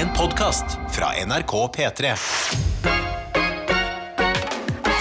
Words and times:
En 0.00 0.08
podkast 0.16 0.78
fra 0.94 1.10
NRK 1.26 1.52
P3. 1.76 2.12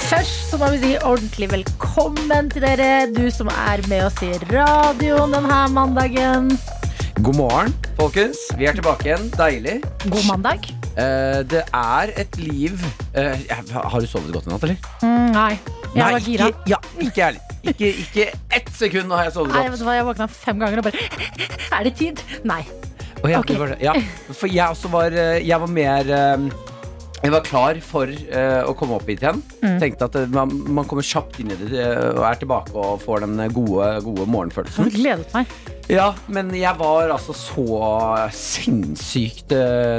Først 0.09 0.49
så 0.49 0.57
må 0.59 0.71
vi 0.73 0.79
si 0.81 0.91
ordentlig 1.05 1.49
velkommen 1.53 2.49
til 2.51 2.65
dere, 2.65 2.89
du 3.13 3.27
som 3.33 3.51
er 3.53 3.83
med 3.91 4.07
oss 4.09 4.17
i 4.25 4.31
radioen 4.49 5.35
denne 5.35 5.59
mandagen. 5.75 6.49
God 7.19 7.35
morgen, 7.37 7.75
folkens. 7.99 8.41
Vi 8.59 8.67
er 8.69 8.75
tilbake 8.79 9.09
igjen. 9.09 9.29
Deilig. 9.37 9.77
God 10.07 10.25
mandag. 10.29 10.69
Eh, 10.99 11.41
det 11.47 11.61
er 11.75 12.11
et 12.19 12.33
liv 12.41 12.81
eh, 13.15 13.43
Har 13.71 14.01
du 14.01 14.07
sovet 14.09 14.33
godt 14.33 14.49
i 14.49 14.51
natt, 14.51 14.65
eller? 14.65 14.89
Mm, 15.05 15.29
nei, 15.35 15.51
jeg 15.93 16.01
Nei, 16.01 16.09
var 16.15 16.25
gira. 16.25 16.49
Ikke, 16.49 16.73
ja, 16.73 16.79
ikke 17.05 17.25
ærlig. 17.29 17.45
Ikke, 17.69 17.91
ikke 18.03 18.25
ett 18.55 18.69
sekund 18.75 19.11
har 19.13 19.27
jeg 19.27 19.35
sovet 19.35 19.53
Nei, 19.53 19.63
vet 19.67 19.75
godt. 19.75 19.83
du 19.83 19.87
hva, 19.87 19.95
jeg 19.99 20.07
våkna 20.09 20.27
fem 20.31 20.61
ganger 20.63 20.81
og 20.81 20.89
bare 20.89 21.07
Er 21.77 21.87
det 21.87 21.95
tid? 21.99 22.23
Nei. 22.47 22.63
Å, 23.29 23.35
ja, 23.35 23.43
okay. 23.43 23.55
det 23.55 23.61
var 23.61 23.75
det. 23.75 23.79
ja, 23.85 23.93
for 24.33 24.49
jeg 24.49 24.65
også 24.65 24.91
var 24.93 25.13
eh, 25.13 25.37
Jeg 25.45 25.61
var 25.61 25.71
mer 25.71 26.11
eh, 26.17 26.49
jeg 27.19 27.33
var 27.33 27.41
klar 27.43 27.79
for 27.83 28.07
uh, 28.07 28.61
å 28.63 28.71
komme 28.79 28.95
opp 28.95 29.09
hit 29.11 29.19
igjen. 29.19 29.41
Mm. 29.59 29.73
Tenkte 29.81 30.07
at 30.07 30.13
man, 30.31 30.53
man 30.71 30.85
kommer 30.87 31.03
kjapt 31.03 31.41
inn 31.43 31.49
i 31.51 31.57
det 31.59 31.81
og 32.13 32.21
er 32.23 32.39
tilbake 32.39 32.71
og 32.79 33.01
får 33.03 33.25
den 33.25 33.41
gode, 33.51 33.89
gode 34.05 34.23
morgenfølelsen. 34.31 34.87
Jeg 34.87 35.01
gledet 35.01 35.35
meg. 35.35 35.51
Ja, 35.91 36.13
men 36.31 36.53
jeg 36.55 36.71
var 36.79 37.11
altså 37.11 37.35
så 37.35 37.67
sinnssykt 38.31 39.51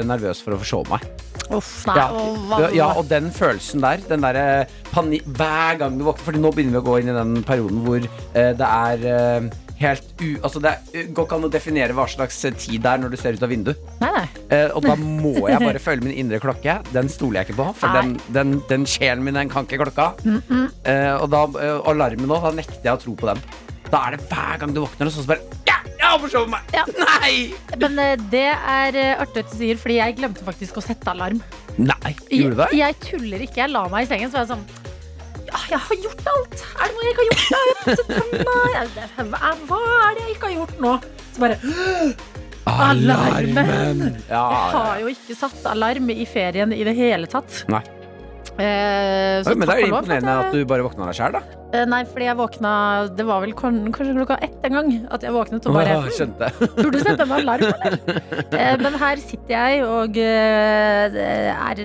nervøs 0.09 0.41
for 0.41 0.57
å 0.57 0.59
forsove 0.63 0.95
meg. 0.95 1.05
Uff, 1.53 1.71
nei. 1.85 1.99
Ja, 1.99 2.09
og 2.09 2.73
ja, 2.73 2.89
og 2.97 3.05
den 3.11 3.29
følelsen 3.35 3.85
der, 3.85 4.01
den 4.09 4.25
derre 4.25 4.65
panikk 4.89 5.29
Hver 5.37 5.77
gang 5.83 5.97
du 5.99 6.05
våkner, 6.07 6.25
Fordi 6.25 6.41
nå 6.41 6.51
begynner 6.55 6.77
vi 6.77 6.81
å 6.81 6.85
gå 6.87 6.99
inn 7.01 7.11
i 7.11 7.17
den 7.21 7.41
perioden 7.45 7.83
hvor 7.85 8.07
det 8.33 8.71
er 8.71 9.51
helt 9.81 10.21
u... 10.21 10.27
Altså, 10.41 10.61
det 10.63 10.73
er, 10.73 11.09
går 11.11 11.27
ikke 11.27 11.39
an 11.39 11.47
å 11.47 11.51
definere 11.51 11.95
hva 11.97 12.05
slags 12.11 12.39
tid 12.41 12.77
det 12.81 12.91
er 12.91 13.01
når 13.01 13.13
du 13.13 13.17
ser 13.19 13.37
ut 13.37 13.45
av 13.45 13.51
vinduet. 13.51 13.81
Nei, 14.01 14.11
nei. 14.17 14.25
Eh, 14.51 14.67
og 14.75 14.85
da 14.85 14.97
må 14.99 15.33
jeg 15.49 15.61
bare 15.63 15.81
følge 15.81 16.07
min 16.07 16.15
indre 16.25 16.41
klokke. 16.43 16.79
Den 16.93 17.11
stoler 17.11 17.41
jeg 17.41 17.51
ikke 17.51 17.59
på, 17.61 17.67
for 17.81 17.97
den, 17.97 18.15
den, 18.35 18.59
den 18.69 18.87
sjelen 18.89 19.25
min, 19.25 19.37
den 19.37 19.51
kan 19.51 19.67
ikke 19.67 19.81
klokka. 19.85 20.11
Eh, 20.21 21.15
og 21.17 21.27
da, 21.33 21.45
eh, 21.61 21.77
alarmen 21.91 22.29
nå, 22.29 22.39
da 22.43 22.53
nekter 22.55 22.81
jeg 22.83 22.95
å 22.95 23.01
tro 23.01 23.17
på 23.17 23.31
den. 23.31 23.43
Da 23.91 24.05
er 24.07 24.15
det 24.15 24.27
hver 24.31 24.61
gang 24.61 24.75
du 24.75 24.83
våkner, 24.85 25.09
og 25.09 25.13
så 25.13 25.25
bare 25.27 25.59
Ja, 25.67 25.81
jeg 25.97 26.05
har 26.07 26.19
forsovet 26.21 26.53
meg! 26.53 26.75
Ja. 26.75 26.85
Nei! 27.05 27.33
Men 27.81 27.99
eh, 27.99 28.13
det 28.31 28.47
er 28.53 28.99
eh, 28.99 29.15
artig 29.19 29.43
at 29.43 29.51
du 29.51 29.57
sier, 29.59 29.81
fordi 29.81 29.99
jeg 29.99 30.19
glemte 30.21 30.45
faktisk 30.47 30.79
å 30.79 30.85
sette 30.85 31.11
alarm. 31.11 31.41
Nei, 31.77 32.13
gjorde 32.29 32.55
du 32.55 32.61
det? 32.63 32.69
Jeg, 32.77 32.85
jeg 32.85 33.01
tuller 33.09 33.43
ikke. 33.47 33.65
Jeg 33.65 33.73
la 33.73 33.83
meg 33.91 34.07
i 34.07 34.11
sengen, 34.13 34.31
så 34.31 34.39
var 34.39 34.47
jeg 34.47 34.53
sånn 34.55 34.80
jeg 35.71 35.79
har 35.87 36.01
gjort 36.05 36.27
alt! 36.33 36.65
Er 36.81 36.89
det 36.89 36.93
noe 36.95 37.05
jeg 37.05 37.13
ikke 37.13 37.23
har 37.23 37.29
gjort? 37.31 37.47
da? 39.31 39.53
Hva 39.67 39.79
er 40.07 40.17
det 40.17 40.25
jeg 40.25 40.35
ikke 40.35 40.49
har 40.51 40.55
gjort 40.59 40.77
nå? 40.83 40.93
Så 41.31 41.45
bare 41.45 41.57
Alarmen! 42.71 44.03
Jeg 44.29 44.37
har 44.75 44.99
jo 45.01 45.09
ikke 45.11 45.35
satt 45.37 45.65
alarm 45.71 46.11
i 46.13 46.25
ferien 46.29 46.73
i 46.75 46.83
det 46.87 46.93
hele 46.97 47.27
tatt. 47.31 47.63
Nei. 47.71 47.81
Eh, 48.61 49.39
men 49.47 49.63
det 49.63 49.73
er 49.77 49.85
imponerende 49.87 50.33
at 50.43 50.53
du 50.53 50.59
bare 50.67 50.83
våkna 50.85 51.07
deg 51.07 51.15
sjæl, 51.17 51.37
da. 51.37 51.41
Eh, 51.71 51.85
Nei, 51.87 52.01
fordi 52.03 52.25
jeg 52.27 52.35
våkna 52.35 52.71
Det 53.15 53.23
var 53.23 53.39
vel 53.45 53.53
kanskje 53.55 54.11
klokka 54.11 54.35
ett 54.43 54.65
en 54.67 54.75
gang 54.75 54.89
at 55.15 55.23
jeg 55.23 55.31
våknet 55.31 55.65
og 55.71 55.77
bare 55.77 55.93
Åh, 56.01 56.09
skjønte. 56.11 56.49
Burde 56.75 56.91
du 56.91 56.99
sette 56.99 57.27
meg 57.29 57.45
alarm, 57.45 57.63
eller? 57.87 58.19
Eh, 58.59 58.75
Men 58.83 58.97
her 58.99 59.21
sitter 59.23 59.55
jeg 59.55 59.85
og 59.87 60.19
eh, 60.19 61.15
er 61.55 61.83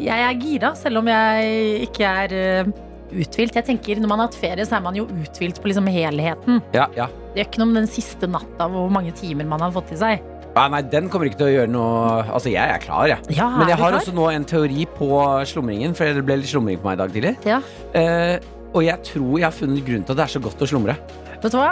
Jeg 0.00 0.24
er 0.30 0.40
gira, 0.40 0.72
selv 0.80 1.02
om 1.02 1.12
jeg 1.12 1.90
ikke 1.90 2.14
er 2.24 2.36
eh, 2.40 2.72
uthvilt. 3.12 3.54
Jeg 3.58 3.64
tenker 3.66 4.00
Når 4.02 4.08
man 4.10 4.20
har 4.22 4.28
hatt 4.30 4.38
ferie, 4.38 4.64
så 4.68 4.76
er 4.78 4.82
man 4.84 4.96
jo 4.98 5.06
uthvilt 5.06 5.60
på 5.62 5.70
liksom 5.70 5.86
helheten. 5.92 6.60
Ja, 6.76 6.88
ja. 6.96 7.06
Det 7.34 7.40
gjør 7.42 7.48
ikke 7.50 7.62
noe 7.62 7.68
om 7.70 7.78
den 7.80 7.88
siste 7.90 8.28
natta 8.30 8.68
hvor 8.72 8.90
mange 8.92 9.12
timer 9.16 9.46
man 9.48 9.60
har 9.64 9.72
fått 9.74 9.92
i 9.94 10.00
seg. 10.00 10.24
Ja, 10.56 10.64
nei, 10.72 10.80
den 10.90 11.06
kommer 11.12 11.28
ikke 11.28 11.38
til 11.38 11.46
å 11.46 11.52
gjøre 11.52 11.70
noe 11.70 12.22
Altså, 12.34 12.50
jeg 12.50 12.66
er 12.72 12.80
klar, 12.82 13.04
jeg. 13.06 13.36
Ja, 13.36 13.46
Men 13.60 13.68
jeg 13.70 13.78
har 13.78 13.92
klar? 13.92 14.00
også 14.00 14.14
nå 14.16 14.24
en 14.32 14.46
teori 14.48 14.86
på 14.96 15.08
slumringen, 15.46 15.94
for 15.94 16.08
det 16.16 16.24
ble 16.26 16.40
litt 16.40 16.50
slumring 16.50 16.80
på 16.80 16.88
meg 16.88 16.98
i 16.98 17.02
dag 17.02 17.14
tidlig. 17.14 17.34
Ja. 17.46 17.60
Eh, 17.94 18.38
og 18.74 18.82
jeg 18.84 18.98
tror 19.06 19.38
jeg 19.38 19.46
har 19.46 19.54
funnet 19.54 19.86
grunn 19.86 20.02
til 20.04 20.12
at 20.16 20.18
det 20.18 20.24
er 20.26 20.34
så 20.34 20.42
godt 20.42 20.64
å 20.64 20.68
slumre. 20.68 20.96
Vet 21.38 21.52
du 21.54 21.58
hva? 21.60 21.70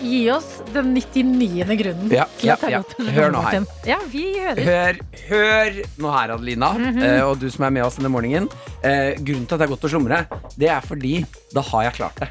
Gi 0.00 0.30
oss 0.30 0.62
den 0.72 0.94
99. 0.94 1.76
grunnen. 1.78 2.10
Ja, 2.12 2.26
til 2.38 2.50
ja, 2.50 2.56
at 2.56 2.72
ja. 2.72 2.80
Hør 3.16 3.32
nå 3.32 3.42
her. 3.46 3.66
Ja, 3.88 3.96
vi 4.12 4.24
hører. 4.36 4.60
Hør, 4.66 4.98
hør 5.28 5.78
nå 6.02 6.12
her, 6.12 6.32
Adelina, 6.34 6.72
mm 6.72 6.84
-hmm. 6.84 7.20
uh, 7.20 7.28
og 7.30 7.40
du 7.40 7.50
som 7.50 7.64
er 7.64 7.70
med 7.70 7.82
oss 7.82 7.96
denne 7.96 8.08
morgenen. 8.08 8.48
Uh, 8.84 9.16
grunnen 9.24 9.46
til 9.46 9.54
at 9.54 9.60
det 9.60 9.66
er 9.66 9.72
godt 9.72 9.84
å 9.84 9.88
slumre, 9.88 10.26
det 10.56 10.68
er 10.68 10.80
fordi 10.80 11.24
da 11.54 11.60
har 11.60 11.82
jeg 11.82 11.92
klart 11.92 12.20
det. 12.20 12.28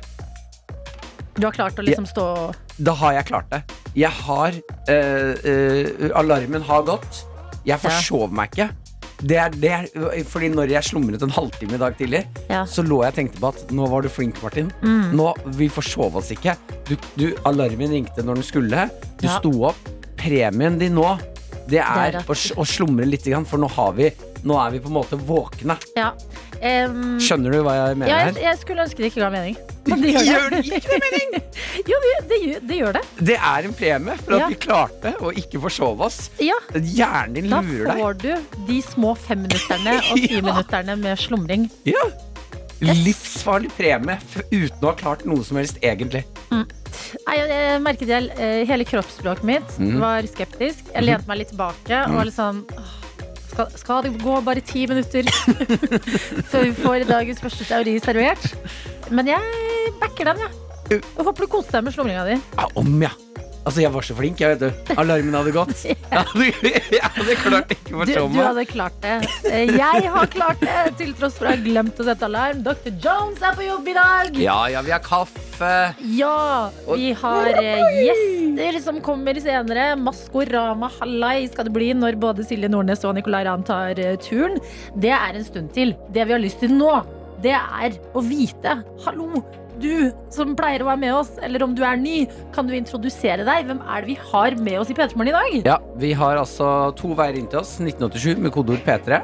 Du 1.36 1.48
har 1.48 1.52
klart 1.52 1.80
å 1.80 1.82
liksom 1.82 2.06
stå 2.06 2.54
Da 2.78 2.94
har 2.94 3.14
jeg 3.14 3.26
klart 3.26 3.52
det. 3.52 3.64
Jeg 3.96 4.12
har 4.12 4.52
uh, 4.90 6.20
Alarmen 6.20 6.62
har 6.62 6.82
gått. 6.82 7.26
Jeg 7.66 7.80
forsover 7.80 8.32
meg 8.32 8.50
ikke. 8.54 8.70
Det 9.22 9.38
er, 9.40 9.50
det 9.50 9.70
er, 9.72 9.86
fordi 10.28 10.50
når 10.52 10.74
jeg 10.76 10.84
slumret 10.90 11.22
en 11.24 11.32
halvtime 11.32 11.78
i 11.78 11.82
dag 11.82 11.96
tidlig, 11.98 12.26
Ja. 12.50 12.64
så 12.68 12.84
lå 12.84 13.02
jeg 13.04 13.14
og 13.14 13.16
tenkte 13.16 13.40
på 13.40 13.48
at 13.54 13.72
nå 13.72 13.88
var 13.90 14.02
du 14.04 14.10
flink, 14.10 14.42
Martin. 14.44 14.72
Mm. 14.84 15.16
Nå, 15.16 15.34
Vi 15.56 15.70
forsov 15.70 16.16
oss 16.20 16.32
ikke. 16.36 16.56
Du, 16.90 16.96
du, 17.16 17.34
alarmen 17.46 17.90
ringte 17.96 18.24
når 18.24 18.36
den 18.42 18.44
skulle. 18.44 18.90
Du 19.22 19.28
Ja. 19.28 19.40
sto 19.40 19.52
opp. 19.72 19.78
Premien 20.20 20.78
din 20.80 20.94
nå, 20.96 21.18
det 21.70 21.80
er, 21.80 22.12
Det 22.12 22.22
er 22.22 22.30
å, 22.30 22.36
å 22.62 22.66
slumre 22.66 23.06
litt, 23.08 23.24
for 23.48 23.58
nå, 23.58 23.70
har 23.72 23.94
vi, 23.94 24.12
nå 24.46 24.58
er 24.62 24.76
vi 24.76 24.82
på 24.84 24.92
en 24.92 24.98
måte 25.00 25.18
våkne. 25.18 25.78
Ja. 25.98 26.12
Um, 26.56 27.18
Skjønner 27.22 27.52
du 27.52 27.58
hva 27.66 27.74
jeg 27.76 27.98
mener 28.00 28.10
ja, 28.10 28.20
jeg, 28.30 28.38
jeg 28.46 28.60
skulle 28.62 28.86
ønske 28.86 29.02
det 29.04 29.10
ikke 29.12 29.24
ga 29.26 29.30
mening. 29.34 29.58
Men 29.90 30.02
det 30.02 30.14
gjør. 30.14 30.28
Gjør 30.30 30.54
det 30.54 30.62
ikke 30.70 30.92
det 30.94 31.00
mening? 31.04 31.34
Jo, 31.92 31.98
det, 32.02 32.12
det, 32.30 32.38
det 32.66 32.78
gjør 32.80 32.96
det. 32.96 33.02
Det 33.28 33.36
er 33.38 33.68
en 33.68 33.74
premie 33.76 34.16
for 34.22 34.38
at 34.38 34.44
Ja. 34.46 34.48
vi 34.50 34.58
klarte 34.64 35.12
å 35.22 35.34
ikke 35.36 35.60
forsove 35.66 36.08
oss. 36.08 36.20
Ja, 36.42 36.56
Hjernen 36.74 37.36
din 37.36 37.50
lurer 37.52 37.84
deg. 37.84 37.90
Da 37.90 37.98
får 38.00 38.18
du 38.24 38.64
de 38.70 38.80
små 38.86 39.12
femminutterne 39.26 39.98
og 40.00 40.22
Ja. 40.24 40.32
timinutterne 40.38 40.96
med 41.04 41.20
slumring. 41.22 41.68
Ja. 41.88 42.06
Livsfarlig 42.86 43.72
premie 43.78 44.18
uten 44.52 44.82
å 44.84 44.90
ha 44.90 44.96
klart 45.00 45.24
noe 45.28 45.44
som 45.48 45.60
helst, 45.62 45.78
egentlig. 45.86 46.24
Nei, 46.52 47.36
jeg, 47.38 47.80
merket 47.84 48.12
jeg, 48.12 48.30
eh, 48.40 48.62
Hele 48.70 48.86
kroppsspråket 48.88 49.48
mitt 49.48 49.78
mm. 49.82 49.96
var 50.02 50.28
skeptisk. 50.32 50.86
Jeg 50.94 51.08
lente 51.08 51.28
meg 51.30 51.44
litt 51.44 51.52
tilbake 51.54 52.04
og 52.08 52.18
var 52.20 52.30
litt 52.30 52.38
sånn 52.38 52.64
åh, 52.76 52.94
skal, 53.56 53.72
skal 53.80 54.04
det 54.04 54.14
gå 54.20 54.36
bare 54.44 54.64
ti 54.66 54.84
minutter 54.90 55.28
før 56.52 56.66
vi 56.66 56.74
får 56.76 57.08
dagens 57.08 57.40
første 57.44 57.68
teori 57.68 57.96
servert? 58.04 58.44
Men 59.16 59.30
jeg 59.32 59.94
backer 60.02 60.32
den, 60.34 60.44
jeg. 60.44 60.62
Jeg 60.92 61.26
håper 61.26 61.46
du 61.46 61.50
koste 61.50 61.78
deg 61.78 61.88
med 61.88 61.96
slumringa 61.96 62.26
di. 62.28 62.36
Ja, 62.60 62.68
om, 62.78 62.92
ja. 63.02 63.14
Altså, 63.66 63.82
jeg 63.82 63.90
var 63.96 64.06
så 64.06 64.14
flink, 64.14 64.40
jeg, 64.44 64.56
vet 64.60 64.62
du. 64.62 64.94
Alarmen 65.02 65.34
hadde 65.34 65.52
gått. 65.56 65.72
Jeg 65.86 65.98
hadde, 66.14 66.70
jeg 66.94 67.02
hadde 67.02 67.34
klart 67.42 67.72
ikke 67.74 67.96
å 67.98 68.06
Du, 68.06 68.12
forsove 68.14 68.30
du 68.36 68.38
hadde 68.40 68.64
klart 68.70 68.98
det. 69.04 69.16
Eh, 69.50 69.72
Jeg 69.74 70.12
har 70.14 70.28
klart 70.32 70.62
det, 70.62 70.76
til 71.00 71.10
tross 71.18 71.34
for 71.40 71.50
å 71.50 71.54
ha 71.56 71.58
glemt 71.66 71.98
å 72.00 72.06
sette 72.08 72.28
alarm. 72.30 72.62
Dr. 72.64 72.94
Jones 73.04 73.42
er 73.44 73.58
på 73.58 73.66
jobb 73.66 73.90
i 73.92 73.96
dag. 73.98 74.38
Ja, 74.40 74.58
ja, 74.72 74.84
vi 74.86 74.94
har 74.94 75.02
kaffe. 75.04 75.72
Ja, 76.14 76.70
vi 76.94 77.10
har 77.20 77.50
eh, 77.58 78.00
gjester 78.06 78.80
som 78.86 79.02
kommer 79.04 79.42
senere. 79.44 79.90
Maskorama 80.00 80.92
hallai 81.02 81.50
skal 81.52 81.68
det 81.68 81.76
bli 81.76 81.90
når 81.98 82.20
både 82.22 82.46
Silje 82.48 82.70
Nordnes 82.72 83.04
og 83.10 83.18
Nicolay 83.18 83.48
Ramm 83.50 83.66
tar 83.68 83.98
eh, 84.00 84.16
turen. 84.24 84.62
Det 84.96 85.12
er 85.18 85.42
en 85.42 85.48
stund 85.50 85.74
til. 85.76 85.96
Det 86.16 86.24
vi 86.30 86.38
har 86.38 86.44
lyst 86.46 86.62
til 86.64 86.78
nå, 86.78 86.94
det 87.44 87.58
er 87.58 87.98
å 88.16 88.22
vite 88.24 88.78
Hallo, 89.04 89.42
du 89.82 90.12
som 90.34 90.56
pleier 90.58 90.84
å 90.84 90.90
være 90.90 91.02
med 91.04 91.14
oss, 91.18 91.34
eller 91.44 91.64
om 91.66 91.76
du 91.78 91.84
er 91.88 92.00
ny, 92.00 92.26
kan 92.56 92.68
du 92.68 92.76
introdusere 92.78 93.46
deg? 93.48 93.70
Hvem 93.70 93.82
er 93.86 94.04
det 94.06 94.14
vi 94.14 94.18
har 94.32 94.58
med 94.64 94.80
oss 94.82 94.92
i 94.92 94.98
P3 94.98 95.16
Morgen 95.20 95.32
i 95.34 95.38
dag? 95.38 95.56
Ja, 95.76 95.78
vi 96.02 96.14
har 96.18 96.42
altså 96.42 96.92
to 97.00 97.14
veier 97.18 97.38
inn 97.40 97.48
til 97.52 97.62
oss. 97.64 97.78
1987 97.82 98.42
med 98.44 98.54
kodeord 98.56 98.84
P3. 98.86 99.22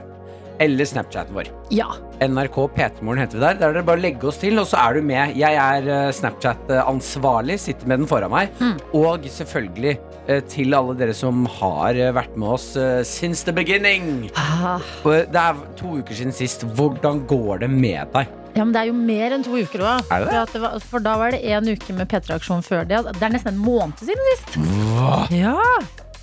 Eller 0.62 0.86
Snapchaten 0.86 1.34
vår. 1.34 1.48
Ja. 1.74 1.88
NRK 2.22 2.58
P3morgen 2.76 3.24
heter 3.24 3.40
vi 3.40 3.42
der. 3.42 3.56
Der 3.58 3.72
er 3.72 3.78
det 3.80 3.86
bare 3.88 3.98
å 3.98 4.04
legge 4.04 4.28
oss 4.30 4.38
til, 4.38 4.60
og 4.62 4.68
så 4.70 4.78
er 4.78 5.00
du 5.00 5.08
med. 5.08 5.34
Jeg 5.40 5.58
er 5.58 5.88
eh, 5.90 6.12
Snapchat-ansvarlig, 6.14 7.58
sitter 7.64 7.90
med 7.90 8.04
den 8.04 8.10
foran 8.12 8.30
meg. 8.34 8.52
Mm. 8.62 8.76
Og 9.00 9.26
selvfølgelig 9.26 9.96
eh, 10.28 10.44
til 10.52 10.78
alle 10.78 10.94
dere 11.00 11.16
som 11.18 11.48
har 11.58 11.98
eh, 11.98 12.12
vært 12.14 12.38
med 12.38 12.54
oss 12.60 12.68
since 13.10 13.42
the 13.48 13.56
beginning. 13.56 14.30
Ah, 14.38 14.78
Det 15.02 15.26
er 15.34 15.66
to 15.80 15.98
uker 15.98 16.14
siden 16.14 16.36
sist. 16.36 16.68
Hvordan 16.78 17.24
går 17.32 17.66
det 17.66 17.72
med 17.74 18.14
deg? 18.14 18.30
Ja, 18.56 18.66
men 18.66 18.74
det 18.76 18.82
er 18.82 18.90
jo 18.90 18.94
mer 18.98 19.32
enn 19.38 19.44
to 19.46 19.56
uker 19.56 19.80
òg. 19.80 20.10
Er? 20.12 20.26
For, 20.28 20.36
at 20.42 20.52
det 20.54 20.62
var- 20.62 20.80
for 20.80 21.00
da 21.00 21.14
var 21.18 21.32
det 21.32 21.40
en 21.46 21.68
uke 21.72 21.94
med 21.96 22.10
P3-aksjon 22.12 22.64
før 22.66 22.84
det. 22.88 23.00
Det 23.16 23.24
er 23.24 23.30
nesten 23.32 23.54
en 23.54 23.62
måned 23.64 23.96
siden 24.00 24.28
sist. 24.36 24.58
Hva? 24.60 25.28
Ja, 25.32 25.56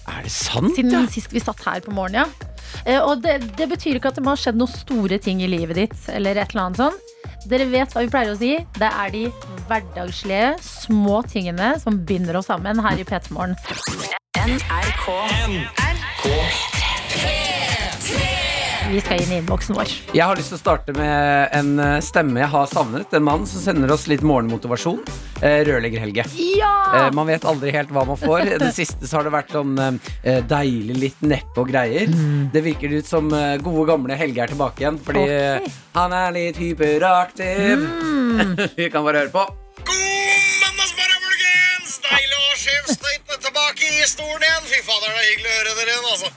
Er 0.08 0.22
det 0.24 0.30
sant? 0.32 0.74
Siden 0.76 0.90
ja? 0.92 1.02
sist 1.06 1.32
vi 1.32 1.40
satt 1.40 1.60
her 1.64 1.80
på 1.84 1.92
morgenen, 1.92 2.24
ja. 2.24 2.26
Eh, 2.86 3.00
Og 3.00 3.20
det, 3.22 3.56
det 3.56 3.68
betyr 3.68 3.96
ikke 3.98 4.08
at 4.08 4.14
det 4.16 4.24
må 4.24 4.30
ha 4.32 4.36
skjedd 4.40 4.56
noen 4.56 4.68
store 4.72 5.18
ting 5.18 5.40
i 5.42 5.48
livet 5.48 5.76
ditt. 5.76 5.96
Eller 6.08 6.36
et 6.40 6.50
eller 6.54 6.62
annet 6.66 6.76
sånt. 6.80 6.94
Dere 7.48 7.66
vet 7.70 7.92
hva 7.92 8.00
vi 8.04 8.08
pleier 8.12 8.32
å 8.32 8.38
si. 8.38 8.56
Det 8.78 8.88
er 8.88 9.10
de 9.12 9.26
hverdagslige, 9.68 10.54
små 10.64 11.22
tingene 11.28 11.74
som 11.80 11.98
binder 12.04 12.36
oss 12.40 12.46
sammen 12.48 12.80
her 12.80 12.96
i 13.00 13.04
P3 13.04 13.32
Morgen. 13.36 13.56
Vi 18.88 19.00
skal 19.02 19.20
inn 19.22 19.32
i 19.32 19.38
innboksen 19.42 19.76
vår. 19.76 19.90
Jeg 20.16 20.24
har 20.24 20.38
lyst 20.38 20.52
til 20.52 20.58
å 20.58 20.60
starte 20.60 20.94
med 20.96 21.52
en 21.56 21.72
eh, 21.82 21.98
stemme 22.04 22.40
jeg 22.40 22.50
har 22.52 22.68
savnet. 22.70 23.12
En 23.16 23.26
mann 23.26 23.44
som 23.48 23.62
sender 23.62 23.92
oss 23.92 24.06
litt 24.10 24.24
morgenmotivasjon. 24.26 25.02
Eh, 25.44 25.60
Rørlegger-Helge. 25.68 26.24
Ja! 26.58 26.72
Eh, 26.96 27.08
man 27.16 27.28
vet 27.28 27.44
aldri 27.48 27.72
helt 27.74 27.92
hva 27.94 28.06
man 28.08 28.18
får. 28.20 28.54
Det 28.62 28.72
siste 28.76 29.08
så 29.08 29.18
har 29.18 29.28
det 29.28 29.34
vært 29.34 29.52
sånn 29.54 29.76
deilig 30.48 30.98
litt 30.98 31.22
neppe 31.26 31.62
og 31.62 31.70
greier. 31.72 32.10
Det 32.52 32.64
virker 32.64 32.96
ut 32.96 33.08
som 33.08 33.28
gode 33.64 33.86
gamle 33.90 34.18
Helge 34.18 34.44
er 34.44 34.52
tilbake 34.54 34.84
igjen, 34.84 34.98
fordi 35.04 35.24
okay. 35.28 35.72
Han 35.98 36.14
er 36.14 36.34
litt 36.34 36.58
hyperaktiv. 36.60 37.86
Vi 38.78 38.90
kan 38.92 39.04
bare 39.06 39.24
høre 39.24 39.32
på. 39.34 39.44
God 39.84 40.58
mandagsmorgen, 40.64 41.24
folkens! 41.28 41.96
Deilig 42.08 42.36
å 42.36 42.44
ha 42.44 42.60
sjefstøytene 42.64 43.40
tilbake 43.48 43.94
i 43.94 44.04
stolen 44.10 44.44
igjen. 44.48 44.68
Fy 44.68 44.84
fader, 44.84 45.08
det 45.08 45.24
er 45.24 45.32
hyggelig 45.32 45.50
å 45.50 45.58
høre 45.58 45.80
dere 45.80 45.96
igjen, 45.96 46.12
altså. 46.12 46.36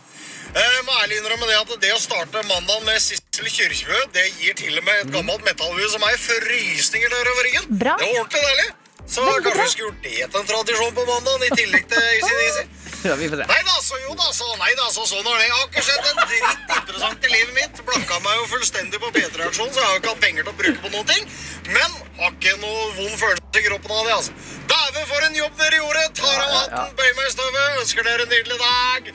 Jeg 0.52 0.84
må 0.84 0.92
ærlig 1.04 1.18
innrømme 1.22 1.48
det 1.48 1.56
at 1.62 1.72
det 1.84 1.92
å 1.96 2.00
starte 2.02 2.42
mandagen 2.50 2.84
med 2.88 3.00
Sissel 3.00 3.48
Kyrkjebø, 3.48 4.00
det 4.16 4.26
gir 4.42 4.56
til 4.60 4.76
og 4.82 4.84
med 4.84 5.06
et 5.06 5.14
gammelt 5.14 5.46
metallhue 5.48 5.88
som 5.94 6.04
meg 6.04 6.18
frysninger 6.20 7.12
nedover 7.14 7.48
ryggen. 7.48 7.68
Bra. 7.80 7.96
Det 8.02 8.10
var 8.10 8.20
ordentlig 8.20 8.44
deilig. 8.50 8.70
Så 9.12 9.24
Veldig 9.26 9.44
kanskje 9.44 9.56
bra. 9.56 9.64
vi 9.64 9.72
skulle 9.72 9.88
gjort 9.88 10.04
det 10.04 10.12
til 10.34 10.40
en 10.42 10.50
tradisjon 10.52 10.92
på 10.98 11.06
mandagen, 11.08 11.46
i 11.48 11.56
tillegg 11.62 11.88
til 11.92 12.06
Easy. 12.12 12.68
Ja, 13.02 13.16
vi 13.18 13.26
får 13.32 13.40
se. 13.40 13.46
Nei 13.50 13.62
da, 13.66 13.76
så 13.82 13.98
jo 13.98 14.12
da, 14.14 14.28
så 14.30 14.48
nei 14.60 14.76
da, 14.78 14.84
så 14.94 15.02
sånn 15.10 15.26
er 15.26 15.40
det. 15.40 15.46
Jeg 15.48 15.54
har 15.56 15.64
ikke 15.72 15.82
sett 15.88 16.10
en 16.12 16.20
dritt 16.20 16.76
interessant 16.76 17.24
i 17.26 17.32
livet 17.32 17.56
mitt. 17.56 17.80
Blakka 17.88 18.20
meg 18.22 18.36
jo 18.38 18.44
fullstendig 18.52 19.00
på 19.02 19.10
P3-aksjonen, 19.16 19.72
så 19.74 19.82
jeg 19.82 19.88
har 19.88 19.96
jo 19.96 20.02
ikke 20.04 20.12
hatt 20.12 20.22
penger 20.22 20.46
til 20.46 20.52
å 20.52 20.60
bruke 20.60 20.84
på 20.84 20.92
noen 20.94 21.08
ting. 21.10 21.26
Men 21.72 21.98
har 22.20 22.36
ikke 22.36 22.54
noe 22.62 22.84
vond 23.00 23.18
følelse 23.24 23.58
i 23.58 23.66
kroppen 23.66 23.96
av 23.98 24.06
det, 24.06 24.14
altså. 24.20 24.38
Dæven, 24.70 25.10
for 25.16 25.26
en 25.32 25.40
jobb 25.42 25.58
dere 25.64 25.82
gjorde! 25.82 26.06
Tar 26.22 26.38
av 26.46 26.54
hatten, 26.60 26.94
bøyer 27.02 27.18
meg 27.18 27.32
i 27.32 27.34
støvet, 27.34 27.82
ønsker 27.82 28.10
dere 28.12 28.28
en 28.28 28.34
nydelig 28.36 28.62
dag. 28.62 29.12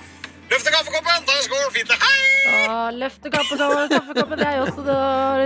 Løfter 0.51 0.71
kaffekoppen, 0.77 1.25
ta 1.27 1.35
en 1.37 1.45
skål, 1.47 1.65
fint 1.75 1.89
det. 1.91 1.97
Hei! 2.03 2.23
Å, 2.47 2.75
løfte 2.95 3.31
kaffekoppen, 3.35 3.89
kaffekoppen, 3.91 4.39
det 4.39 4.47
er 4.47 4.59
jo 4.61 4.67
også 4.69 4.85
det, 4.87 4.99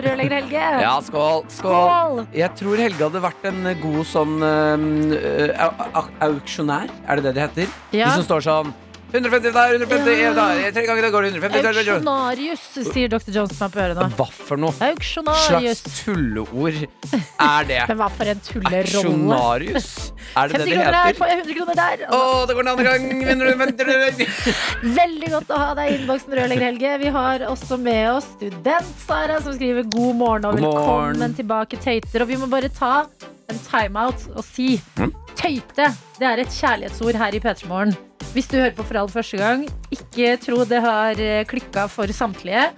rørlegger 0.04 0.34
Helge. 0.36 0.64
Ja, 0.84 0.92
skål, 1.06 1.46
skål. 1.48 1.78
Skål. 1.78 2.20
Jeg 2.36 2.52
tror 2.60 2.82
Helge 2.84 3.06
hadde 3.08 3.22
vært 3.24 3.46
en 3.48 3.70
god 3.80 4.02
sånn 4.10 4.36
uh, 4.44 5.64
au- 5.64 5.88
au- 6.02 6.12
auksjonær. 6.28 6.92
Er 7.08 7.20
det 7.20 7.24
det 7.30 7.34
det 7.38 7.46
heter? 7.48 7.72
Ja. 7.96 8.10
De 8.10 8.20
som 8.20 8.26
står 8.28 8.44
sånn 8.50 8.74
150 9.10 9.52
der, 9.52 9.72
150 9.74 10.20
Ja. 10.20 10.32
der, 10.36 10.70
tre 10.76 10.84
ganger 10.86 11.02
det 11.06 11.10
går 11.12 11.22
det 11.26 11.30
150 11.34 11.62
der. 11.62 11.78
Auksjonarius, 11.80 12.64
sier 12.92 13.08
dr. 13.10 13.30
Johnson 13.34 13.56
meg 13.64 13.72
på 13.74 13.80
øret 13.84 13.98
nå. 14.00 14.06
Hva 14.18 14.26
for 14.30 14.60
noe 14.62 14.72
Auksjonarius. 14.90 15.80
slags 15.82 16.04
tulleord 16.04 16.78
er 16.80 17.64
det? 17.70 17.80
Men 17.90 17.98
hva 18.00 18.08
for 18.14 18.30
en 18.30 18.42
tullerolle. 18.46 18.84
Auksjonarius? 18.84 19.88
Er 20.38 20.52
det 20.52 20.60
det 20.60 20.60
50 20.60 20.70
det 20.70 20.76
kroner 20.76 20.94
her, 20.94 21.06
heter? 21.08 21.18
får 21.18 21.32
jeg 21.32 21.38
100 21.40 21.58
kroner 21.58 21.80
der. 21.80 22.04
Å, 22.14 22.20
det 22.46 22.54
går 22.58 22.62
en 22.66 22.72
annen 22.74 22.90
gang! 22.90 23.08
Vinner 23.30 23.50
du, 23.50 23.54
venter 23.64 23.90
du? 23.90 24.24
Veldig 25.00 25.30
godt 25.34 25.50
å 25.50 25.60
ha 25.64 25.70
deg 25.80 25.90
i 25.90 25.96
innboksen, 25.98 26.36
rørlegger 26.38 26.66
Helge. 26.70 26.92
Vi 27.02 27.14
har 27.16 27.46
også 27.50 27.78
med 27.80 28.04
oss 28.12 28.28
student 28.36 28.92
Sara, 29.06 29.40
som 29.42 29.56
skriver 29.56 29.88
god 29.90 30.14
morgen 30.20 30.46
og 30.50 30.58
God 30.60 30.62
morgen. 30.68 30.78
velkommen 31.18 31.34
tilbake, 31.40 31.80
tøyter. 31.82 32.22
Og 32.26 32.30
vi 32.30 32.38
må 32.42 32.46
bare 32.52 32.70
ta 32.70 32.94
en 33.50 33.58
timeout 33.66 34.28
og 34.36 34.44
si 34.46 34.76
Mm. 35.00 35.10
Tøyte. 35.38 35.90
Det 36.18 36.28
er 36.28 36.42
et 36.42 36.56
kjærlighetsord 36.60 37.18
her 37.20 37.36
i 37.36 37.42
P3 37.42 37.68
Morgen. 37.70 37.96
Hvis 38.34 38.46
du 38.50 38.58
hører 38.60 38.76
på 38.76 38.84
for 38.86 39.00
aller 39.00 39.10
første 39.10 39.40
gang, 39.40 39.64
ikke 39.90 40.36
tro 40.44 40.62
det 40.68 40.80
har 40.84 41.22
klikka 41.50 41.88
for 41.90 42.10
samtlige. 42.14 42.68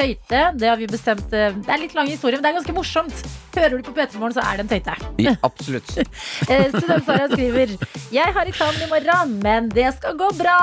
Tøyte, 0.00 0.40
det 0.56 0.68
har 0.68 0.78
vi 0.78 0.86
bestemt 0.88 1.32
eh, 1.34 1.52
Det 1.52 1.68
er 1.68 1.80
litt 1.82 1.94
lang 1.96 2.08
historie, 2.08 2.38
men 2.38 2.44
det 2.44 2.50
er 2.52 2.58
ganske 2.60 2.74
morsomt. 2.74 3.22
Hører 3.52 3.76
du 3.76 3.84
på 3.84 3.92
P3 3.96 4.20
Morgen, 4.20 4.34
så 4.36 4.44
er 4.46 4.60
det 4.60 4.64
en 4.64 4.70
tøyte. 4.70 4.94
Ja, 5.20 5.36
absolutt. 5.46 5.90
Eh, 6.50 6.70
Student 6.72 7.04
Sara 7.04 7.26
skriver 7.30 7.72
Jeg 8.14 8.32
har 8.34 8.48
eksamen 8.48 8.80
i 8.82 8.88
morgen, 8.90 9.34
men 9.44 9.68
det 9.70 9.86
skal 9.98 10.16
gå 10.18 10.30
bra. 10.38 10.56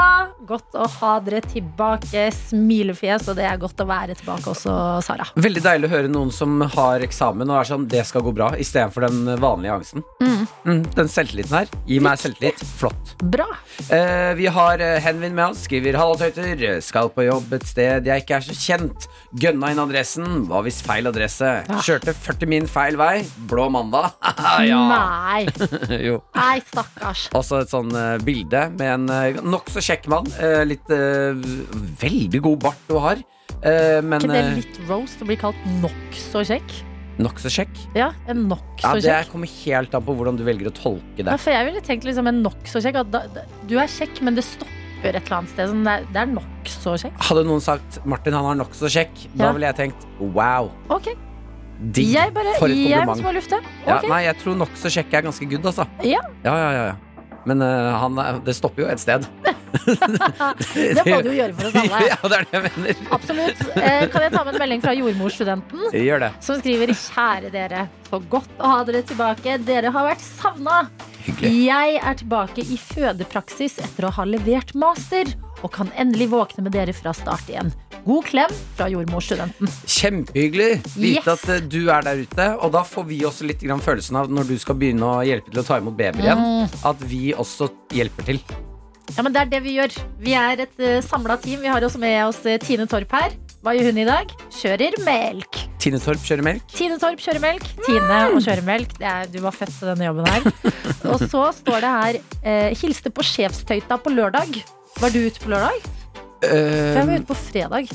Godt 0.49 0.75
å 0.75 0.88
ha 0.97 1.11
dere 1.23 1.41
tilbake. 1.45 2.25
Smilefjes, 2.33 3.27
og 3.29 3.38
det 3.38 3.45
er 3.47 3.59
godt 3.61 3.83
å 3.83 3.88
være 3.88 4.15
tilbake 4.17 4.51
også, 4.51 4.73
Sara. 5.05 5.27
Veldig 5.38 5.63
deilig 5.63 5.89
å 5.89 5.94
høre 5.94 6.11
noen 6.11 6.33
som 6.33 6.59
har 6.73 7.05
eksamen 7.05 7.47
og 7.51 7.61
er 7.61 7.69
sånn 7.69 7.88
'det 7.88 8.03
skal 8.09 8.25
gå 8.25 8.33
bra', 8.35 8.55
istedenfor 8.57 9.07
den 9.07 9.38
vanlige 9.39 9.77
angsten. 9.77 10.03
Mm, 10.23 10.83
den 10.95 11.07
selvtilliten 11.11 11.36
her. 11.53 11.69
Gi 11.85 11.99
meg 12.01 12.17
selvtillit. 12.17 12.63
Flott. 12.79 13.13
Bra. 13.21 13.45
Eh, 13.93 14.33
vi 14.37 14.47
har 14.49 14.81
eh, 14.81 14.97
Henvin 15.03 15.35
med 15.37 15.51
oss. 15.51 15.65
Skriver 15.67 15.93
'Hallo, 15.97 16.15
tøyter'. 16.17 16.81
Skal 16.81 17.11
på 17.13 17.27
jobb 17.27 17.53
et 17.53 17.67
sted 17.67 18.07
jeg 18.09 18.23
ikke 18.23 18.39
er 18.39 18.45
så 18.47 18.55
kjent. 18.57 19.07
Gønna 19.37 19.71
inn 19.71 19.81
adressen. 19.83 20.47
Hva 20.49 20.63
hvis 20.65 20.81
feil 20.85 21.07
adresse. 21.07 21.51
Kjørte 21.85 22.15
40 22.17 22.49
min 22.49 22.67
feil 22.67 22.97
vei. 22.97 23.21
Blå 23.49 23.69
mandag. 23.69 24.17
Nei. 24.67 25.45
jo. 26.07 26.21
Nei, 26.35 26.57
stakkars. 26.65 27.27
Også 27.37 27.61
et 27.61 27.73
sånn 27.73 27.93
uh, 27.93 28.17
bilde 28.25 28.67
med 28.77 28.93
en 28.95 29.09
uh, 29.11 29.41
nokså 29.45 29.83
kjekk 29.83 30.09
mann. 30.11 30.29
Uh, 30.41 30.63
litt 30.67 30.89
uh, 30.89 31.37
Veldig 32.01 32.41
god 32.49 32.63
bart 32.69 32.89
du 32.89 32.97
har. 33.01 33.21
Uh, 33.57 33.99
men 34.05 34.21
ikke 34.21 34.33
det 34.33 34.45
litt 34.59 34.77
roast 34.89 35.21
å 35.23 35.27
bli 35.29 35.37
kalt 35.39 35.65
nokså 35.81 36.45
kjekk? 36.51 36.77
Nokså 37.19 37.49
kjekk. 37.49 37.77
Ja, 37.97 38.11
en 38.27 38.47
Ja, 38.83 38.93
det 38.93 39.29
kommer 39.31 39.47
helt 39.65 39.95
an 39.95 40.03
på 40.05 40.15
hvordan 40.15 40.37
du 40.37 40.43
velger 40.47 40.69
å 40.69 40.73
tolke 40.75 41.17
det. 41.23 41.25
Ja, 41.27 41.37
for 41.37 41.51
jeg 41.51 41.65
ville 41.69 41.81
tenkt 41.81 42.05
liksom 42.05 42.27
en 42.29 42.43
nokså 42.43 42.81
kjekk. 42.83 42.99
At 43.03 43.11
da, 43.11 43.23
du 43.67 43.77
er 43.77 43.87
kjekk, 43.87 44.21
men 44.21 44.35
det 44.35 44.43
stopper 44.45 45.15
et 45.15 45.23
eller 45.25 45.37
annet 45.41 45.49
sted. 45.53 45.69
Sånn, 45.69 45.83
det 45.87 45.93
er, 45.93 46.05
det 46.13 46.21
er 46.23 46.33
nokså 46.33 46.97
kjekk. 47.03 47.17
Hadde 47.29 47.45
noen 47.47 47.61
sagt 47.63 47.99
'Martin, 48.05 48.33
han 48.33 48.51
er 48.53 48.63
nokså 48.63 48.89
kjekk', 48.91 49.25
Ja. 49.33 49.45
da 49.45 49.51
ville 49.53 49.67
jeg 49.71 49.75
tenkt 49.75 50.05
'wow'. 50.19 50.71
Ok, 50.89 51.09
Digg. 51.91 52.13
jeg 52.13 52.33
bare 52.33 52.53
For 52.59 52.67
et 52.69 52.75
Jeg 52.77 53.05
kompliment. 53.05 53.35
lufte. 53.35 53.59
Ja, 53.85 54.01
nei, 54.09 54.23
jeg 54.23 54.37
tror 54.41 54.55
nokså 54.57 54.89
kjekk 54.89 55.13
er 55.13 55.21
ganske 55.21 55.49
good, 55.49 55.65
altså. 55.65 55.87
Ja, 56.03 56.21
ja, 56.43 56.55
ja, 56.57 56.71
ja. 56.87 56.95
Men 57.47 57.61
eh, 57.63 57.91
han, 58.01 58.17
er- 58.19 58.41
det 58.44 58.55
stopper 58.57 58.83
jo 58.85 58.89
et 58.91 58.99
sted. 59.03 59.27
Det 59.67 61.03
må 61.05 61.17
du 61.21 61.27
jo 61.29 61.35
gjøre 61.38 61.53
for 61.57 61.67
oss 61.69 61.75
alle. 61.81 61.99
ja, 62.11 62.17
det 62.23 62.38
er 62.38 62.45
det 62.47 62.55
jeg 62.55 62.63
mener. 62.65 63.01
Absolutt. 63.17 63.61
Eh, 63.77 64.05
kan 64.11 64.23
jeg 64.25 64.33
ta 64.33 64.44
med 64.47 64.55
en 64.55 64.61
melding 64.63 64.83
fra 64.83 64.94
jordmorstudenten? 64.97 65.88
Gjør 65.95 66.23
det. 66.23 66.29
som 66.45 66.59
skriver 66.61 66.94
Kjære 66.97 67.51
dere, 67.53 67.83
for 68.07 68.23
godt 68.31 68.63
å 68.63 68.71
ha 68.71 68.79
dere 68.88 69.03
tilbake. 69.07 69.57
Dere 69.67 69.91
har 69.95 70.07
vært 70.07 70.23
savna. 70.23 70.79
Hyggelig. 71.27 71.51
Jeg 71.67 71.97
er 71.99 72.19
tilbake 72.21 72.63
i 72.63 72.77
fødepraksis 72.79 73.77
etter 73.83 74.07
å 74.07 74.13
ha 74.17 74.25
levert 74.27 74.71
master, 74.79 75.29
og 75.63 75.71
kan 75.74 75.89
endelig 75.98 76.30
våkne 76.31 76.63
med 76.68 76.71
dere 76.75 76.94
fra 76.94 77.13
start 77.18 77.48
igjen. 77.50 77.71
God 78.07 78.24
klem 78.30 78.51
fra 78.77 78.88
jordmorstudenten. 78.92 79.68
Kjempehyggelig 79.83 80.69
vite 80.95 81.18
Yes. 81.18 81.27
at 81.33 81.50
eh, 81.50 81.59
du 81.68 81.89
er 81.92 82.06
der 82.06 82.21
ute. 82.24 82.45
Og 82.63 82.71
da 82.75 82.83
får 82.88 83.07
vi 83.09 83.19
også 83.27 83.48
litt 83.50 83.59
grann 83.65 83.81
følelsen 83.83 84.15
av 84.21 84.30
når 84.31 84.48
du 84.48 84.56
skal 84.62 84.77
begynne 84.80 85.04
å 85.04 85.25
hjelpe 85.27 85.51
til 85.51 85.59
å 85.63 85.65
ta 85.68 85.80
imot 85.81 85.98
babyer 85.98 86.24
igjen, 86.24 86.38
Mm. 86.48 86.80
at 86.92 87.04
vi 87.09 87.33
også 87.33 87.68
hjelper 87.92 88.24
til. 88.30 88.39
Ja, 89.15 89.24
men 89.24 89.31
Det 89.33 89.42
er 89.42 89.45
det 89.51 89.63
vi 89.63 89.75
gjør. 89.77 89.94
Vi 90.19 90.33
er 90.36 90.59
et 90.65 90.80
uh, 90.83 91.01
samla 91.01 91.38
team. 91.42 91.62
Vi 91.63 91.68
har 91.71 91.81
også 91.81 91.98
med 92.00 92.25
oss 92.27 92.45
eh, 92.45 92.57
Tine 92.59 92.86
Torp 92.88 93.12
her. 93.15 93.31
Hva 93.63 93.74
gjør 93.74 93.88
hun 93.92 93.98
i 93.98 94.06
dag? 94.06 94.30
Kjører 94.54 94.98
melk. 95.04 95.57
Tine 95.80 96.00
Torp 96.00 96.19
kjører 96.24 96.44
melk. 96.45 96.65
Tine 96.75 96.98
Torp 97.00 97.19
kjører 97.24 97.39
melk. 97.42 97.63
Tine 97.86 98.19
og 98.33 98.42
kjører 98.44 98.63
melk. 98.68 98.94
Det 99.00 99.07
er, 99.07 99.27
du 99.31 99.39
var 99.44 99.56
født 99.56 99.74
til 99.80 99.88
denne 99.94 100.07
jobben 100.09 100.27
her. 100.27 100.48
Og 101.12 101.24
så 101.24 101.45
står 101.56 101.80
det 101.83 101.94
her 101.95 102.19
eh, 102.44 102.75
Hilste 102.80 103.09
på 103.12 103.24
sjefstøyta 103.25 103.98
på 104.04 104.12
lørdag. 104.13 104.59
Var 104.97 105.13
du 105.13 105.19
ute 105.27 105.43
på 105.43 105.53
lørdag? 105.53 105.87
For 106.41 106.53
jeg 106.53 107.07
var 107.07 107.13
Uh, 107.13 107.17
ute 107.17 107.27
på 107.27 107.37
fredag. 107.39 107.93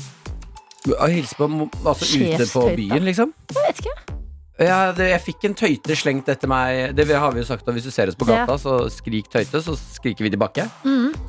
Hilse 1.13 1.37
på 1.39 1.47
altså 1.87 2.07
ute 2.19 2.47
på 2.51 2.65
byen, 2.75 3.05
liksom. 3.07 3.31
Jeg 3.55 3.69
vet 3.69 3.85
ikke. 3.85 4.19
Ja, 4.61 4.91
det, 4.93 5.07
jeg 5.09 5.21
fikk 5.23 5.45
en 5.47 5.55
tøyte 5.57 5.95
slengt 5.97 6.27
etter 6.29 6.49
meg. 6.51 6.91
Det 6.93 7.07
har 7.09 7.31
vi 7.33 7.41
jo 7.41 7.47
sagt 7.47 7.65
Hvis 7.73 7.87
du 7.87 7.91
ser 7.91 8.11
oss 8.11 8.17
på 8.19 8.27
gata, 8.29 8.53
så 8.61 8.83
skrik 8.93 9.29
tøyte, 9.33 9.63
så 9.65 9.73
skriker 9.79 10.27
vi 10.27 10.29
tilbake. 10.35 10.67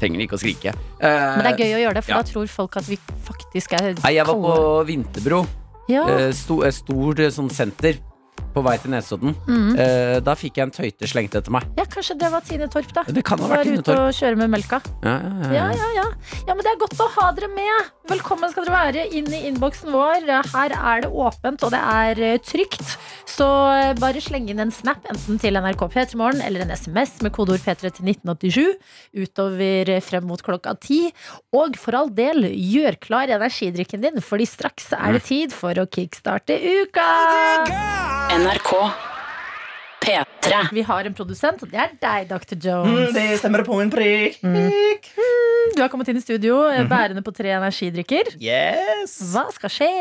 Trenger 0.01 0.25
ikke 0.27 0.37
å 0.37 0.43
skrike. 0.43 0.75
Mhm. 0.75 1.39
Men 1.39 1.47
det 1.47 1.53
er 1.55 1.63
gøy 1.63 1.77
å 1.79 1.83
gjøre 1.87 1.99
det, 1.99 2.05
for 2.05 2.15
ja. 2.17 2.21
da 2.21 2.31
tror 2.33 2.51
folk 2.53 2.81
at 2.83 2.91
vi 2.91 2.99
faktisk 3.25 3.79
er 3.79 3.95
Nei, 4.03 4.17
jeg 4.19 4.27
var 4.29 4.43
på. 4.45 4.59
Vinterbro. 4.91 5.45
ja. 5.89 6.05
Eh, 6.11 6.33
Sto, 6.37 6.61
stort 6.71 7.23
eh, 7.25 7.33
sånn 7.33 7.49
senter 7.53 8.01
på 8.55 8.63
vei 8.65 8.77
til 8.83 8.93
Nesodden. 8.95 9.35
Mm. 9.49 9.75
Eh, 9.79 10.21
Da 10.25 10.35
fikk 10.39 10.57
jeg 10.61 10.69
en 10.69 10.75
tøyte 10.75 11.09
slengt 11.11 11.35
etter 11.35 11.51
meg. 11.55 11.67
ja, 11.77 11.85
kanskje 11.91 12.17
det 12.21 12.31
var 12.33 12.41
Tine 12.47 12.69
Torp, 12.71 12.93
da. 12.95 13.03
Det 13.09 13.25
kan 13.27 13.39
ha 13.43 13.49
Var 13.51 13.57
vært 13.59 13.71
Tine 13.71 13.83
ute 13.83 13.97
og 13.99 14.13
kjøre 14.15 14.37
med 14.39 14.51
melka. 14.55 14.81
Ja, 15.03 15.17
ja, 15.19 15.33
ja, 15.43 15.53
Ja, 15.55 15.67
ja. 15.75 15.89
ja, 15.99 16.07
ja. 16.49 16.55
men 16.55 16.63
det 16.65 16.73
er 16.73 16.79
godt 16.81 16.99
å 17.03 17.09
ha 17.19 17.31
dere 17.37 17.51
med. 17.55 17.91
Velkommen 18.11 18.51
skal 18.53 18.67
dere 18.69 18.77
være 18.77 19.05
inn 19.17 19.29
i 19.33 19.43
innboksen 19.49 19.91
vår. 19.95 20.27
Her 20.55 20.75
er 20.77 21.05
det 21.07 21.11
åpent, 21.11 21.63
og 21.65 21.73
det 21.75 21.81
er 21.81 22.21
eh, 22.21 22.39
trygt. 22.45 22.97
Så 23.35 23.47
eh, 23.75 23.95
bare 23.99 24.21
sleng 24.23 24.47
inn 24.53 24.61
en 24.63 24.71
snap, 24.75 25.03
enten 25.11 25.39
til 25.41 25.57
NRK 25.59 25.87
P3morgen 25.95 26.43
eller 26.45 26.63
en 26.67 26.71
SMS 26.77 27.17
med 27.25 27.33
kodeord 27.35 27.65
P3 27.65 27.91
til 27.97 28.11
1987 28.13 29.25
utover 29.25 29.91
eh, 29.97 30.03
frem 30.05 30.27
mot 30.29 30.43
klokka 30.45 30.77
ti. 30.85 31.01
Og 31.57 31.77
for 31.81 31.97
all 31.99 32.13
del, 32.15 32.47
gjør 32.53 33.01
klar 33.03 33.33
energidrikken 33.35 34.05
din, 34.05 34.21
fordi 34.23 34.47
straks 34.47 34.93
er 34.95 35.17
det 35.19 35.25
tid 35.27 35.55
for 35.57 35.75
å 35.81 35.89
kickstarte 35.89 36.61
uka. 36.85 37.09
NRK 38.35 38.71
P3 40.03 40.35
P3. 40.45 40.69
Vi 40.73 40.83
har 40.83 41.05
en 41.05 41.15
produsent, 41.17 41.63
og 41.63 41.71
det 41.71 41.79
er 41.81 41.93
deg, 42.01 42.29
Dr. 42.29 42.57
Mm, 42.57 42.65
Jones. 42.67 43.13
det 43.15 43.39
stemmer 43.41 43.65
på 43.65 43.79
en 43.81 43.91
prikk. 43.93 44.41
Du 45.75 45.81
har 45.81 45.89
kommet 45.93 46.11
inn 46.13 46.19
i 46.21 46.25
studio 46.25 46.65
eh, 46.69 46.85
bærende 46.89 47.23
på 47.25 47.33
tre 47.35 47.55
energidrikker. 47.57 48.35
Yes. 48.43 49.17
Hva 49.33 49.47
skal 49.55 49.73
skje? 49.73 49.93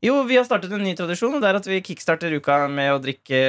Jo, 0.00 0.14
vi 0.24 0.38
har 0.38 0.46
startet 0.48 0.72
en 0.72 0.80
ny 0.80 0.94
tradisjon. 0.96 1.34
og 1.36 1.42
Det 1.42 1.48
er 1.50 1.56
at 1.58 1.66
vi 1.68 1.78
kickstarter 1.84 2.32
uka 2.32 2.56
med 2.72 2.88
å 2.94 3.00
drikke 3.04 3.40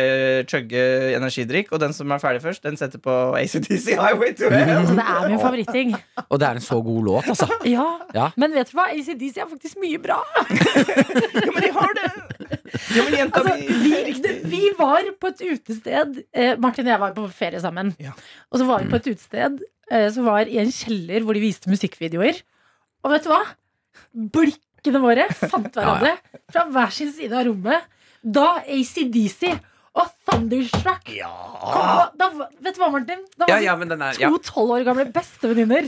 chugge 0.51 0.81
energidrikk. 1.15 1.71
Og 1.71 1.79
den 1.79 1.95
som 1.95 2.11
er 2.11 2.19
ferdig 2.19 2.41
først, 2.43 2.63
den 2.65 2.79
setter 2.79 2.99
på 3.03 3.13
ACDC 3.39 3.95
Highway 3.95 4.33
to 4.35 4.49
Hell. 4.51 4.83
Så 4.89 4.97
det 4.97 5.05
er 5.05 5.29
min 5.31 5.39
favoritting. 5.39 5.93
Og 6.27 6.41
det 6.41 6.49
er 6.49 6.59
en 6.59 6.65
så 6.65 6.81
god 6.83 7.07
låt, 7.07 7.29
altså. 7.31 7.47
Ja. 7.67 7.85
Ja. 8.17 8.27
Men 8.41 8.55
vet 8.57 8.71
du 8.71 8.75
hva? 8.79 8.89
ACDC 8.91 9.39
er 9.39 9.47
faktisk 9.51 9.79
mye 9.83 10.01
bra. 10.03 10.19
Ja, 11.41 11.49
men 11.53 11.63
de 11.63 11.69
har 11.73 11.93
det! 11.97 12.09
Ja, 12.95 13.03
men 13.03 13.15
jenta 13.15 13.39
Altså, 13.41 13.53
vi, 13.83 14.13
det, 14.23 14.31
vi 14.51 14.61
var 14.77 15.05
på 15.19 15.29
et 15.31 15.41
utested 15.43 16.19
eh, 16.35 16.53
Martin 16.61 16.87
og 16.87 16.91
jeg 16.93 17.01
var 17.01 17.13
på 17.15 17.25
ferie 17.35 17.61
sammen. 17.63 17.93
Ja. 18.01 18.13
Og 18.51 18.61
så 18.61 18.67
var 18.67 18.83
vi 18.83 18.91
på 18.91 18.99
et 18.99 19.09
utested 19.13 19.61
eh, 19.91 20.07
som 20.13 20.27
var 20.27 20.49
i 20.51 20.59
en 20.61 20.71
kjeller 20.75 21.25
hvor 21.25 21.37
de 21.37 21.43
viste 21.43 21.71
musikkvideoer. 21.71 22.41
Og 23.05 23.15
vet 23.15 23.25
du 23.25 23.31
hva? 23.31 23.41
Blikkene 24.81 25.01
våre 25.03 25.27
fant 25.37 25.75
hverandre 25.77 26.15
fra 26.49 26.63
hver 26.73 26.93
sin 26.95 27.11
side 27.13 27.35
av 27.37 27.45
rommet 27.45 27.83
da 28.21 28.63
ACDC 28.65 29.51
og 29.91 30.07
Thunderstruck 30.25 31.05
kom. 31.05 32.01
Da, 32.17 32.29
vet 32.65 32.77
du 32.77 32.79
hva, 32.81 32.87
Martin? 32.95 33.21
Da 33.35 33.45
var 33.45 33.51
Ja, 33.51 33.59
vi 33.59 33.67
ja, 33.67 33.75
men 33.77 33.91
den 33.91 34.01
er 34.01 34.17
ja. 34.17 34.31
to 34.33 34.39
tolv 34.47 34.73
år 34.79 34.85
gamle 34.87 35.05
bestevenninner. 35.13 35.85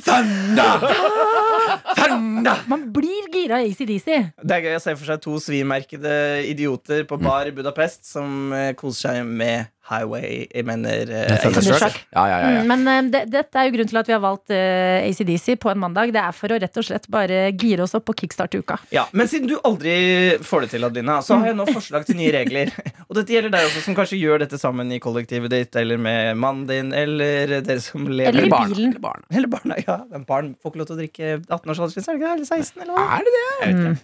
Man 2.70 2.86
blir 2.94 3.32
gira 3.34 3.64
av 3.64 3.72
ACDC. 3.72 4.10
Det 4.44 4.60
er 4.60 4.68
gøy 4.68 4.78
å 4.78 4.84
se 4.86 4.94
for 5.00 5.10
seg 5.10 5.26
to 5.26 5.40
svimerkede 5.42 6.14
idioter 6.52 7.08
på 7.10 7.18
bar 7.24 7.50
i 7.50 7.56
Budapest 7.56 8.06
som 8.12 8.54
eh, 8.54 8.76
koser 8.78 9.08
seg 9.10 9.26
med 9.26 9.73
Highway 9.90 10.46
Jeg 10.48 10.64
mener 10.68 11.10
eh, 11.12 11.34
Thunderstruck. 11.44 11.98
Ja, 12.14 12.24
ja, 12.32 12.38
ja, 12.40 12.52
ja. 12.56 12.62
Mm, 12.64 12.70
Men 12.72 12.88
eh, 12.88 13.10
det, 13.12 13.22
dette 13.34 13.60
er 13.60 13.68
jo 13.68 13.74
grunnen 13.76 13.92
til 13.92 14.00
at 14.00 14.10
vi 14.10 14.16
har 14.16 14.22
valgt 14.24 14.54
uh, 14.54 15.04
ACDC 15.10 15.58
på 15.60 15.72
en 15.74 15.82
mandag. 15.82 16.14
Det 16.16 16.22
er 16.22 16.36
for 16.38 16.56
å 16.56 16.60
rett 16.64 16.80
og 16.80 16.88
slett 16.88 17.10
bare 17.12 17.42
gire 17.52 17.84
oss 17.84 17.96
opp 17.98 18.06
på 18.08 18.16
kickstart-uka. 18.22 18.78
Ja, 18.96 19.04
Men 19.12 19.28
siden 19.32 19.50
du 19.52 19.58
aldri 19.68 19.96
får 20.44 20.66
det 20.66 20.72
til, 20.76 20.88
Adelina, 20.88 21.18
så 21.26 21.36
har 21.42 21.52
jeg 21.52 21.60
nå 21.60 21.68
forslag 21.72 22.08
til 22.08 22.20
nye 22.22 22.32
regler. 22.36 22.72
Og 23.10 23.18
dette 23.20 23.36
gjelder 23.36 23.52
deg 23.58 23.68
også, 23.68 23.84
som 23.90 23.98
kanskje 23.98 24.22
gjør 24.22 24.46
dette 24.46 24.60
sammen 24.62 24.92
i 24.96 25.02
kollektivet 25.04 25.52
ditt, 25.52 25.76
eller 25.80 26.00
med 26.02 26.40
mannen 26.40 26.64
din, 26.70 26.94
eller 26.96 27.60
dere 27.60 27.84
som 27.84 28.08
lever 28.08 28.32
Eller 28.32 28.48
i 28.48 28.54
bilen. 28.54 28.96
eller 28.96 29.04
barna. 29.04 29.28
Eller 29.34 29.52
barna. 29.52 29.82
Ja, 29.84 30.00
men 30.10 30.24
barn 30.30 30.54
får 30.64 30.72
ikke 30.74 30.84
lov 30.84 30.90
til 30.90 30.96
å 30.96 31.02
drikke 31.04 31.36
18-årsaldersgrense, 31.44 32.08
er 32.08 32.16
det 32.16 32.24
ikke 32.24 32.32
det? 32.32 32.34
Eller 32.40 32.50
16, 32.64 32.82
eller 32.88 32.96
hva? 32.96 33.06
Er 33.20 33.28
det 33.28 33.36
det? 33.36 33.44
Jeg 33.44 33.62
vet 33.68 33.80
ikke. 33.84 33.94
Mm. 34.00 34.02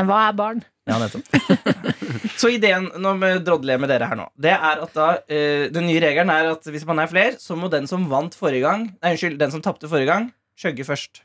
Men 0.00 0.08
hva 0.08 0.20
er 0.28 0.36
barn? 0.36 0.62
Ja, 0.88 0.96
nettopp. 0.98 1.26
Så 2.40 2.50
ideen 2.50 2.88
nå 2.98 3.12
med 3.18 3.44
drodle 3.46 3.76
med 3.78 3.90
dere 3.92 4.08
her 4.10 4.18
nå, 4.18 4.24
det 4.40 4.54
er 4.56 4.80
at 4.82 4.94
da 4.96 5.08
eh, 5.30 5.68
Den 5.70 5.86
nye 5.86 6.00
regelen 6.02 6.32
er 6.32 6.48
at 6.56 6.66
hvis 6.66 6.86
man 6.88 6.98
er 7.02 7.10
flere, 7.10 7.36
så 7.38 7.54
må 7.58 7.70
den 7.70 7.86
som 7.90 8.08
vant 8.10 8.34
forrige 8.34 8.64
gang 8.64 8.88
Nei, 8.96 9.12
unnskyld, 9.14 9.36
den 9.38 9.52
som 9.54 9.62
tapte 9.62 9.90
forrige 9.90 10.10
gang, 10.10 10.32
skjøgge 10.58 10.86
først. 10.88 11.22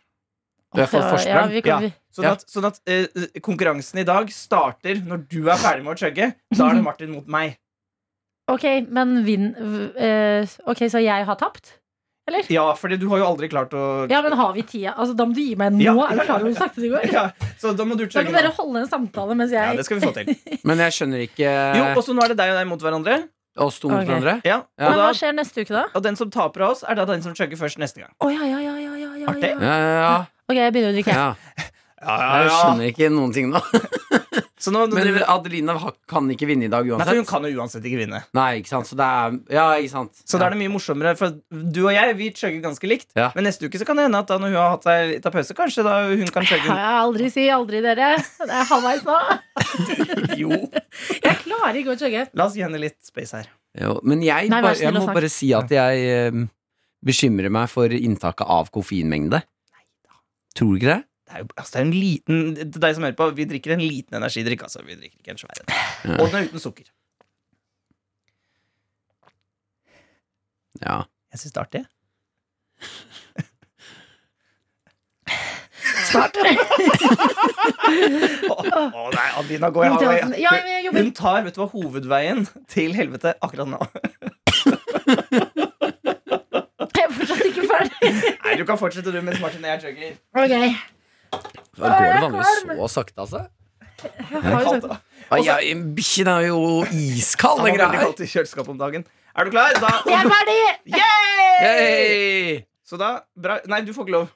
Du 0.76 0.82
har 0.84 0.92
fått 0.92 1.08
forsprang? 1.08 1.56
kan, 1.64 1.88
Ja. 1.88 1.96
Sånn 2.14 2.28
at, 2.30 2.44
sånn 2.50 2.68
at 2.70 2.80
eh, 2.90 3.40
konkurransen 3.46 4.02
i 4.02 4.06
dag 4.08 4.30
starter 4.34 5.00
når 5.06 5.24
du 5.32 5.40
er 5.48 5.60
ferdig 5.62 5.86
med 5.86 5.96
å 5.96 6.00
chugge. 6.02 6.32
Da 6.54 6.70
er 6.70 6.78
det 6.80 6.86
Martin 6.90 7.14
mot 7.16 7.28
meg. 7.30 7.58
Ok, 8.52 8.66
men 8.94 9.22
vinn 9.28 9.50
eh, 10.00 10.48
Ok, 10.68 10.86
så 10.92 11.02
jeg 11.04 11.26
har 11.28 11.40
tapt? 11.40 11.78
Eller? 12.28 12.44
Ja, 12.52 12.66
for 12.76 12.92
du 12.92 13.06
har 13.08 13.22
jo 13.22 13.26
aldri 13.30 13.48
klart 13.52 13.72
å 13.78 13.84
Ja, 14.12 14.20
men 14.26 14.34
har 14.36 14.52
vi 14.56 14.66
tida? 14.68 14.92
Altså, 15.00 15.14
da 15.16 15.24
må 15.30 15.32
du 15.38 15.40
gi 15.40 15.56
meg 15.60 15.72
nå. 15.78 15.80
Ja. 15.86 15.94
Er 16.10 16.20
du 16.20 16.24
klar 16.26 16.42
over 16.42 16.52
hvor 16.52 16.58
sakte 16.60 16.84
det 16.84 16.90
går? 16.92 17.08
Ja, 17.18 17.24
Så 17.62 17.72
da 17.78 17.86
må 17.88 17.96
du 17.96 18.04
Da 18.06 18.24
kan 18.28 18.36
dere 18.36 18.52
holde 18.58 18.84
en 18.84 18.90
samtale 18.92 19.38
mens 19.40 19.54
Ja, 19.56 19.70
det 19.78 19.86
skal 19.88 20.02
vi 20.02 20.10
få 20.10 20.12
til. 20.18 20.34
Men 20.68 20.84
jeg 20.84 20.98
skjønner 20.98 21.24
ikke 21.24 21.48
Jo, 21.80 21.86
og 21.96 22.04
så 22.04 22.16
nå 22.18 22.26
er 22.26 22.34
det 22.36 22.40
deg 22.42 22.52
og 22.52 22.60
deg 22.60 22.68
mot 22.74 22.84
hverandre. 22.84 23.18
oss 23.58 23.80
to 23.82 23.90
mot 23.90 23.98
okay. 24.02 24.10
hverandre. 24.12 24.36
Ja, 24.46 24.60
Ja. 24.78 24.90
Men 24.92 25.00
hva 25.00 25.08
skjer 25.18 25.34
neste 25.40 25.64
uke, 25.64 25.74
da? 25.74 25.86
og 25.96 26.04
den 26.06 26.20
som 26.20 26.30
taper 26.30 26.68
av 26.68 26.76
oss, 26.76 26.84
er 26.86 27.00
da 27.00 27.08
den 27.10 27.24
som 27.26 27.34
chugger 27.34 27.58
først 27.58 27.80
neste 27.82 28.04
gang. 28.04 28.12
Oh, 28.22 28.30
ja, 28.30 28.44
ja, 28.46 28.60
ja, 28.62 28.76
ja, 28.78 28.94
ja, 29.00 29.14
ja, 29.24 29.32
Artig. 29.32 29.50
ja. 29.56 29.58
Ja, 29.64 29.78
ja, 29.82 29.96
ja. 30.04 30.12
Ok, 30.52 30.60
jeg 30.60 30.76
begynner 30.76 30.92
å 30.94 30.98
drikke. 31.00 31.16
ja. 31.16 31.66
Jeg 31.98 32.52
skjønner 32.54 32.92
ikke 32.92 33.10
noen 33.10 33.34
ting 33.34 33.50
nå. 33.50 33.64
Så 34.60 34.72
nå, 34.74 34.84
nå 34.90 34.96
Men 34.98 35.04
driver, 35.06 35.24
Adelina 35.34 35.76
ha- 35.82 35.92
kan 36.10 36.28
ikke 36.34 36.48
vinne 36.50 36.66
i 36.66 36.72
dag 36.72 36.88
Nei, 36.90 36.98
for 37.06 37.16
hun 37.20 37.26
kan 37.30 37.44
jo 37.48 37.60
uansett 37.62 37.86
ikke 37.86 38.00
vinne. 38.02 38.20
Nei, 38.38 38.48
ikke 38.62 38.72
sant. 38.72 38.88
Så 38.90 38.98
det 39.00 39.06
er 39.08 39.38
Ja, 39.58 39.66
ikke 39.78 39.92
sant. 39.94 40.22
Så 40.26 40.40
da 40.42 40.48
er 40.48 40.56
det 40.56 40.60
mye 40.64 40.72
morsommere, 40.74 41.14
for 41.20 41.36
du 41.52 41.80
og 41.86 41.92
jeg 41.94 42.16
vi 42.20 42.30
chugger 42.36 42.62
ganske 42.66 42.90
likt. 42.90 43.10
Ja. 43.18 43.30
Men 43.38 43.46
neste 43.50 43.68
uke 43.70 43.80
så 43.82 43.86
kan 43.88 43.98
det 44.02 44.08
hende 44.08 44.20
at 44.24 44.28
da 44.32 44.38
når 44.42 44.54
hun 44.54 44.60
har 44.60 44.74
hatt 44.76 44.88
seg 44.90 45.14
litt 45.16 45.26
av 45.30 45.36
pause, 45.38 45.58
kanskje 45.58 45.86
da 45.88 45.96
hun 46.10 46.28
kan 46.34 46.48
chugge 46.50 46.68
Ja, 46.84 46.92
aldri 47.06 47.30
si 47.34 47.48
aldri, 47.54 47.82
dere. 47.86 48.14
Det 48.42 48.50
er 48.62 48.70
halvveis 48.74 49.06
nå. 49.08 49.18
Jo. 50.42 50.52
Jeg 51.24 51.36
klarer 51.44 51.80
ikke 51.82 51.96
å 51.96 52.00
chugge. 52.00 52.28
La 52.38 52.46
oss 52.50 52.56
gi 52.58 52.64
henne 52.66 52.80
litt 52.82 52.98
space 53.06 53.34
her. 53.42 53.50
Jo, 53.78 54.00
men 54.04 54.22
jeg, 54.26 54.50
Nei, 54.50 54.62
vær 54.62 54.72
bare, 54.72 54.80
jeg 54.82 54.90
og 54.90 54.96
må 54.98 55.04
snakk. 55.06 55.18
bare 55.20 55.30
si 55.34 55.52
at 55.54 55.70
jeg 55.74 56.06
eh, 56.10 56.40
bekymrer 57.06 57.54
meg 57.54 57.70
for 57.70 57.94
inntaket 57.94 58.48
av 58.50 58.70
koffeinmengde. 58.74 59.44
Tror 60.58 60.74
du 60.74 60.80
ikke 60.80 60.94
det? 60.96 61.04
Det 61.28 61.36
er 61.36 61.42
jo 61.44 61.48
altså, 61.58 61.72
det 61.74 61.80
er 61.80 61.86
en 61.86 61.92
liten 61.94 62.38
Til 62.56 62.82
deg 62.82 62.94
som 62.96 63.04
hører 63.04 63.18
på, 63.20 63.26
vi 63.36 63.46
drikker 63.50 63.74
en 63.76 63.82
liten 63.84 64.16
energidrikk. 64.22 64.62
Altså. 64.68 64.80
Vi 64.88 64.96
drikker 64.96 65.20
ikke 65.20 65.34
en 65.36 65.42
svær 65.42 65.60
en. 65.60 65.68
Og 66.22 66.26
den 66.32 66.38
er 66.40 66.48
uten 66.48 66.64
sukker. 66.64 66.88
Ja. 70.86 71.02
Jeg 71.34 71.40
syns 71.42 71.54
det 71.54 71.60
er 71.60 71.66
artig. 71.68 71.84
Snart. 76.08 76.38
Å 78.48 78.56
å 78.56 79.04
nei, 79.12 79.28
Adina, 79.40 79.70
gå 79.74 79.84
i 79.84 79.88
Ja, 79.88 79.94
havet. 79.98 80.30
men 80.32 80.38
jeg 80.72 80.86
jobber. 80.88 81.02
Hun 81.04 81.12
tar 81.18 81.44
vet 81.46 81.56
du 81.58 81.62
hva, 81.62 81.68
hovedveien 81.72 82.40
til 82.72 82.94
helvete 82.96 83.34
akkurat 83.44 83.68
nå. 83.72 83.80
Jeg 86.98 87.04
er 87.04 87.12
fortsatt 87.18 87.44
ikke 87.50 87.66
ferdig. 87.70 88.12
Nei, 88.46 88.54
Du 88.60 88.64
kan 88.70 88.80
fortsette 88.80 89.12
du 89.14 89.20
mens 89.22 89.42
Martin 89.44 89.66
og 89.66 89.72
jeg 89.74 89.82
chugger. 89.88 90.12
Ok. 90.44 90.54
Da 91.32 91.92
går 91.92 92.08
det 92.14 92.22
vanligvis 92.24 92.54
så 92.80 92.88
sakte, 92.96 93.20
altså. 93.22 93.44
Jeg 94.04 94.42
har 94.44 94.62
jo 94.64 94.74
sagt 94.78 95.04
Ah, 95.28 95.40
ja, 95.44 95.56
Bikkjen 95.98 96.28
er 96.32 96.46
jo 96.48 96.60
iskald, 96.88 97.60
den 97.66 97.76
greia 97.76 97.90
her. 97.92 98.00
kaldt 98.06 98.22
i 98.24 98.28
kjøleskapet 98.32 98.70
om 98.72 98.78
dagen. 98.80 99.04
Er 99.36 99.44
du 99.44 99.52
klar? 99.52 99.74
Da, 99.76 99.90
Jeg 100.08 100.24
er 100.24 100.30
ferdig! 100.32 100.62
Yay! 101.62 102.62
Så 102.88 102.96
da 103.02 103.10
bra. 103.36 103.58
Nei, 103.68 103.82
du 103.84 103.92
får 103.94 104.08
ikke 104.08 104.16
lov. 104.16 104.30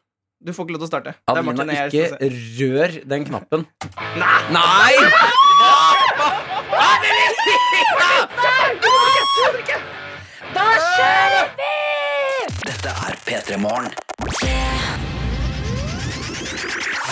Du 0.43 0.51
får 0.57 0.65
ikke 0.67 0.73
lov 0.75 0.81
til 0.81 0.89
å 0.89 0.91
starte. 0.91 1.13
Det 1.21 1.37
er 1.37 1.47
Martin 1.47 1.69
og 1.69 1.75
jeg 1.77 1.93
ikke 1.93 2.09
som 2.09 2.17
rør 2.59 2.97
den 3.13 3.25
knappen. 3.29 3.65
Nei! 4.19 4.93
Da 10.53 10.65
kjører 10.75 11.53
vi! 11.59 11.71
Dette 12.67 12.95
er 13.07 13.15
P3 13.27 13.59
Morgen. 13.63 13.91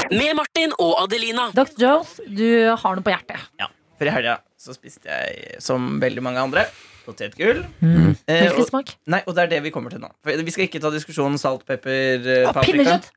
Med 0.10 0.34
Martin 0.34 0.72
og 0.82 0.96
Adelina. 1.04 1.50
Dr. 1.54 1.76
Jones, 1.78 2.16
du 2.26 2.48
har 2.74 2.98
noe 2.98 3.06
på 3.06 3.12
hjertet. 3.14 3.44
Ja, 3.62 3.68
for 4.00 4.10
i 4.10 4.14
helga 4.14 4.40
så 4.60 4.74
spiste 4.74 5.06
jeg, 5.06 5.60
som 5.64 6.00
veldig 6.02 6.24
mange 6.26 6.42
andre, 6.42 6.64
potetgull. 7.06 7.62
Mm. 7.80 8.16
Eh, 8.26 8.42
Hvilken 8.48 8.64
og, 8.64 8.70
smak? 8.72 8.96
nei, 9.12 9.22
og 9.30 9.38
det 9.38 9.46
er 9.46 9.52
det 9.54 9.60
vi 9.68 9.74
kommer 9.76 9.94
til 9.94 10.02
nå. 10.02 10.10
For 10.26 10.42
vi 10.48 10.56
skal 10.56 10.66
ikke 10.66 10.82
ta 10.84 10.92
diskusjonen 10.94 11.38
salt, 11.42 11.62
pepper, 11.68 12.26
eh, 12.26 12.48
paprika. 12.50 12.66
pinnekjøtt! 12.72 13.12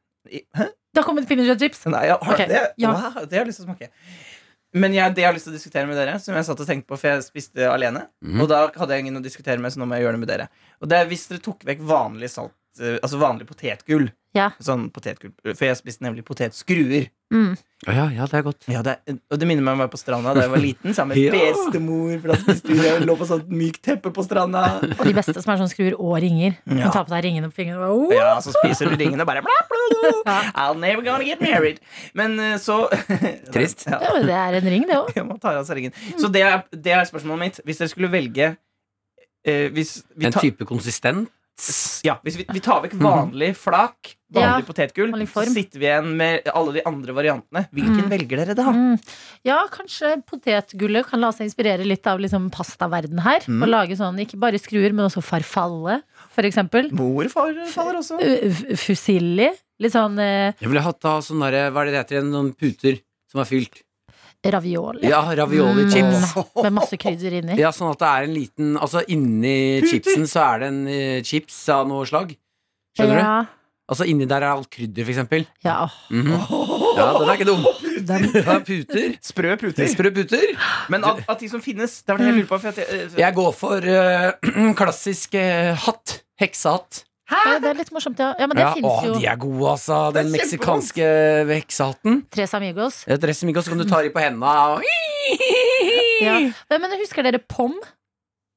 Hæ? 0.58 0.68
Det 0.92 1.00
har 1.00 1.08
kommet 1.08 1.26
pinnekjøttchips. 1.30 1.86
Nei, 1.90 2.04
ja, 2.12 2.20
har 2.20 2.36
okay. 2.36 2.50
det, 2.50 2.62
ja. 2.82 2.92
wow, 2.92 3.24
det 3.24 3.40
har 3.40 3.46
jeg 3.46 3.50
lyst 3.54 3.62
til 3.62 3.66
å 3.66 3.72
smake. 3.72 3.88
Men 4.84 4.94
jeg, 4.96 5.16
det 5.16 5.24
jeg 5.24 5.28
har 5.30 5.36
lyst 5.36 5.48
til 5.48 5.52
å 5.52 5.56
diskutere 5.56 5.88
med 5.88 5.96
dere, 5.96 6.18
som 6.20 6.36
jeg 6.36 6.48
satt 6.48 6.60
og 6.60 6.68
tenkte 6.68 6.92
på, 6.92 7.00
for 7.00 7.10
jeg 7.10 7.24
spiste 7.24 7.68
alene, 7.68 8.06
mm. 8.24 8.40
og 8.40 8.52
da 8.52 8.66
hadde 8.68 8.96
jeg 8.96 9.06
ingen 9.06 9.20
å 9.20 9.24
diskutere 9.24 9.60
med, 9.60 9.72
så 9.72 9.80
nå 9.80 9.88
må 9.88 9.96
jeg 9.96 10.06
gjøre 10.06 10.20
det 10.20 10.22
med 10.26 10.32
dere. 10.32 10.46
Og 10.84 10.92
det 10.92 11.00
er 11.00 11.08
hvis 11.08 11.24
dere 11.32 11.44
tok 11.44 11.64
vekk 11.68 11.84
vanlig 11.88 12.30
salt, 12.32 12.54
altså 12.80 13.18
vanlig 13.20 13.46
potetgull, 13.46 14.10
Ja. 14.34 14.50
sånn 14.64 14.86
potetgull, 14.90 15.32
for 15.54 15.64
jeg 15.66 15.76
spiste 15.76 16.00
nemlig 16.06 16.24
potetskruer. 16.24 17.10
Mm. 17.32 17.56
Ja, 17.86 18.06
ja, 18.12 18.26
det 18.28 18.34
er 18.38 18.42
godt. 18.44 18.64
Ja, 18.68 18.82
det, 18.84 18.98
er- 19.08 19.16
og 19.32 19.38
det 19.40 19.46
minner 19.48 19.62
meg 19.64 19.72
om 19.72 19.80
å 19.80 19.84
være 19.86 19.92
på 19.94 19.98
stranda 20.00 20.34
da 20.36 20.42
jeg 20.44 20.50
var 20.52 20.60
liten, 20.60 20.92
sammen 20.94 21.16
med 21.16 21.32
Ja. 21.34 21.52
bestemor, 21.52 22.20
for 22.20 22.28
da 22.28 22.36
spiste 22.40 22.68
vi, 22.68 22.76
jeg 22.84 23.02
lå 23.08 23.16
på 23.16 23.26
sånt 23.28 23.48
mykt 23.48 23.80
teppe 23.82 24.12
på 24.12 24.24
stranda. 24.24 24.62
Og 24.98 25.04
de 25.08 25.14
beste 25.16 25.34
som 25.40 25.52
er 25.54 25.60
sånn 25.62 25.70
skruer 25.72 25.96
og 25.98 26.16
ringer. 26.20 26.56
Ja. 26.68 26.86
Du 26.86 26.90
tar 26.92 27.04
på 27.08 27.12
deg 27.14 27.24
ringene 27.24 27.48
på 27.52 27.56
fingrene. 27.60 27.88
og 27.88 28.08
bare, 28.10 28.18
Ja, 28.20 28.34
så 28.44 28.52
spiser 28.56 28.88
du 28.92 28.96
ringene 29.00 29.20
og 29.24 29.26
bare 29.32 29.42
bla, 29.44 29.58
bla, 29.68 30.12
bla. 30.24 30.38
I'll 30.54 30.78
never 30.78 31.02
gonna 31.02 31.24
get 31.24 31.40
married. 31.40 31.80
Men 32.14 32.38
eh, 32.40 32.56
så 32.60 32.88
Trist. 33.52 33.86
Ja. 33.88 34.00
Ja, 34.00 34.16
det 34.22 34.36
er 34.36 34.58
en 34.60 34.68
ring, 34.76 34.86
det 34.88 34.96
òg. 35.00 35.12
Ja, 35.16 35.24
man 35.24 35.40
tar 35.40 35.56
av 35.60 35.64
seg 35.68 35.76
ringen. 35.80 35.92
Så 36.20 36.28
det 36.32 36.42
er, 36.44 36.62
det 36.72 36.92
er 36.92 37.04
spørsmålet 37.08 37.38
mitt. 37.46 37.60
Hvis 37.64 37.80
dere 37.80 37.88
skulle 37.92 38.12
velge 38.12 38.56
eh, 39.44 39.68
hvis 39.72 40.02
vi 40.16 40.26
En 40.28 40.32
type 40.36 40.64
konsistent. 40.68 41.28
Ja, 42.02 42.16
hvis 42.24 42.36
vi, 42.40 42.44
vi 42.52 42.60
tar 42.64 42.80
vekk 42.82 42.96
vanlig 42.98 43.52
flak, 43.56 44.16
vanlig 44.34 44.62
Ja, 44.64 44.66
potetgull, 44.66 45.12
så 45.30 45.44
sitter 45.46 45.78
vi 45.78 45.86
igjen 45.86 46.08
med 46.18 46.48
alle 46.50 46.72
de 46.78 46.82
andre 46.88 47.12
variantene. 47.14 47.62
Hvilken 47.72 48.00
Mm. 48.06 48.10
velger 48.10 48.40
dere 48.42 48.54
da? 48.58 48.64
Mm. 48.72 48.96
Ja, 49.44 49.60
kanskje 49.70 50.16
potetgullet 50.26 51.06
kan 51.06 51.20
la 51.20 51.30
seg 51.30 51.46
inspirere 51.46 51.84
litt 51.86 52.06
av 52.10 52.18
liksom 52.18 52.50
pastaverden 52.50 53.20
her. 53.22 53.40
Mm. 53.46 53.62
Og 53.62 53.68
lage 53.68 53.96
sånn, 54.00 54.18
ikke 54.24 54.40
bare 54.42 54.58
skruer, 54.58 54.90
men 54.92 55.06
også 55.06 55.22
farfalle, 55.22 56.00
for 56.34 56.42
eksempel. 56.48 56.90
Mor 56.92 57.28
far, 57.28 57.52
også. 57.54 58.18
F- 58.50 58.78
Fusilli. 58.82 59.50
Litt 59.82 59.92
sånn 59.94 60.18
eh, 60.18 60.52
Jeg 60.60 60.68
ville 60.68 60.82
hatt 60.82 61.00
da 61.00 61.16
sånn 61.20 61.40
derre 61.42 61.70
Hva 61.72 61.82
er 61.82 61.84
det 61.86 61.92
det 61.94 62.00
heter 62.02 62.16
igjen? 62.20 62.30
Noen 62.32 62.52
puter 62.54 63.00
som 63.30 63.40
er 63.40 63.44
fylt. 63.48 63.82
Ravioli. 64.44 65.06
Ja, 65.06 65.22
ravioli 65.36 65.84
chips. 65.92 66.34
Mm, 66.34 66.62
med 66.64 66.72
masse 66.72 66.98
krydder 66.98 67.38
inni. 67.38 67.56
Ja, 67.60 67.70
sånn 67.74 67.92
at 67.92 68.00
det 68.02 68.08
er 68.10 68.26
en 68.26 68.34
liten 68.34 68.72
Altså 68.76 69.04
inni 69.06 69.80
chipsen 69.86 70.26
så 70.26 70.42
er 70.48 70.62
det 70.64 70.70
en 70.72 70.80
uh, 70.88 71.18
chips 71.26 71.60
av 71.70 71.86
noe 71.90 72.06
slag. 72.08 72.34
Skjønner 72.96 73.20
du? 73.20 73.22
ja. 73.22 73.34
Altså 73.92 74.06
inni 74.08 74.24
der 74.30 74.44
er 74.46 74.54
alt 74.54 74.70
krydder, 74.72 75.04
for 75.04 75.12
eksempel. 75.12 75.46
Ja, 75.66 75.88
Mm 76.10 76.26
-hmm. 76.26 76.72
Ja, 76.96 77.06
den 77.18 77.28
er 77.28 77.32
ikke 77.32 77.44
dum. 77.44 77.66
den, 78.08 78.22
Ja, 78.34 78.58
puter. 78.58 79.16
Sprø 79.22 79.56
puter. 79.56 79.86
Sprø 79.86 80.10
puter. 80.10 80.46
Men 80.88 81.04
av, 81.04 81.20
av 81.28 81.38
ting 81.38 81.50
som 81.50 81.60
finnes, 81.62 82.02
det 82.02 82.12
var 82.12 82.18
det 82.18 82.26
jeg 82.26 82.34
lurer 82.34 82.46
på. 82.48 82.58
For 82.58 82.68
at 82.68 82.78
jeg, 82.78 82.86
eh, 82.90 83.18
Jeg 83.18 83.34
går 83.34 83.52
for 83.52 83.76
uh, 83.76 84.74
klassisk 84.80 85.34
uh, 85.34 85.74
hatt. 85.76 86.22
Heksehatt. 86.40 87.04
Ja, 87.32 87.58
det 87.62 87.70
er 87.72 87.78
litt 87.80 87.92
morsomt, 87.94 88.18
ja. 88.22 88.30
ja 88.38 88.46
men 88.46 88.56
det 88.58 88.64
Ja, 88.64 88.72
finnes 88.76 88.92
å, 88.92 89.06
jo. 89.08 89.14
de 89.18 89.26
er 89.32 89.36
gode, 89.40 89.66
altså. 89.72 89.98
Den 90.16 90.30
meksikanske 90.34 91.10
heksehatten. 91.50 92.22
Tres 92.32 92.54
Amigos. 92.58 93.02
Et 93.08 93.20
dressing, 93.22 93.52
så 93.56 93.72
kan 93.72 93.78
du 93.82 93.88
ta 93.88 94.02
de 94.04 94.10
på 94.14 94.22
hendene 94.22 94.52
og 94.76 94.82
Ja. 96.22 96.38
Men 96.70 96.98
husker 97.00 97.24
dere 97.26 97.40
Pom? 97.42 97.74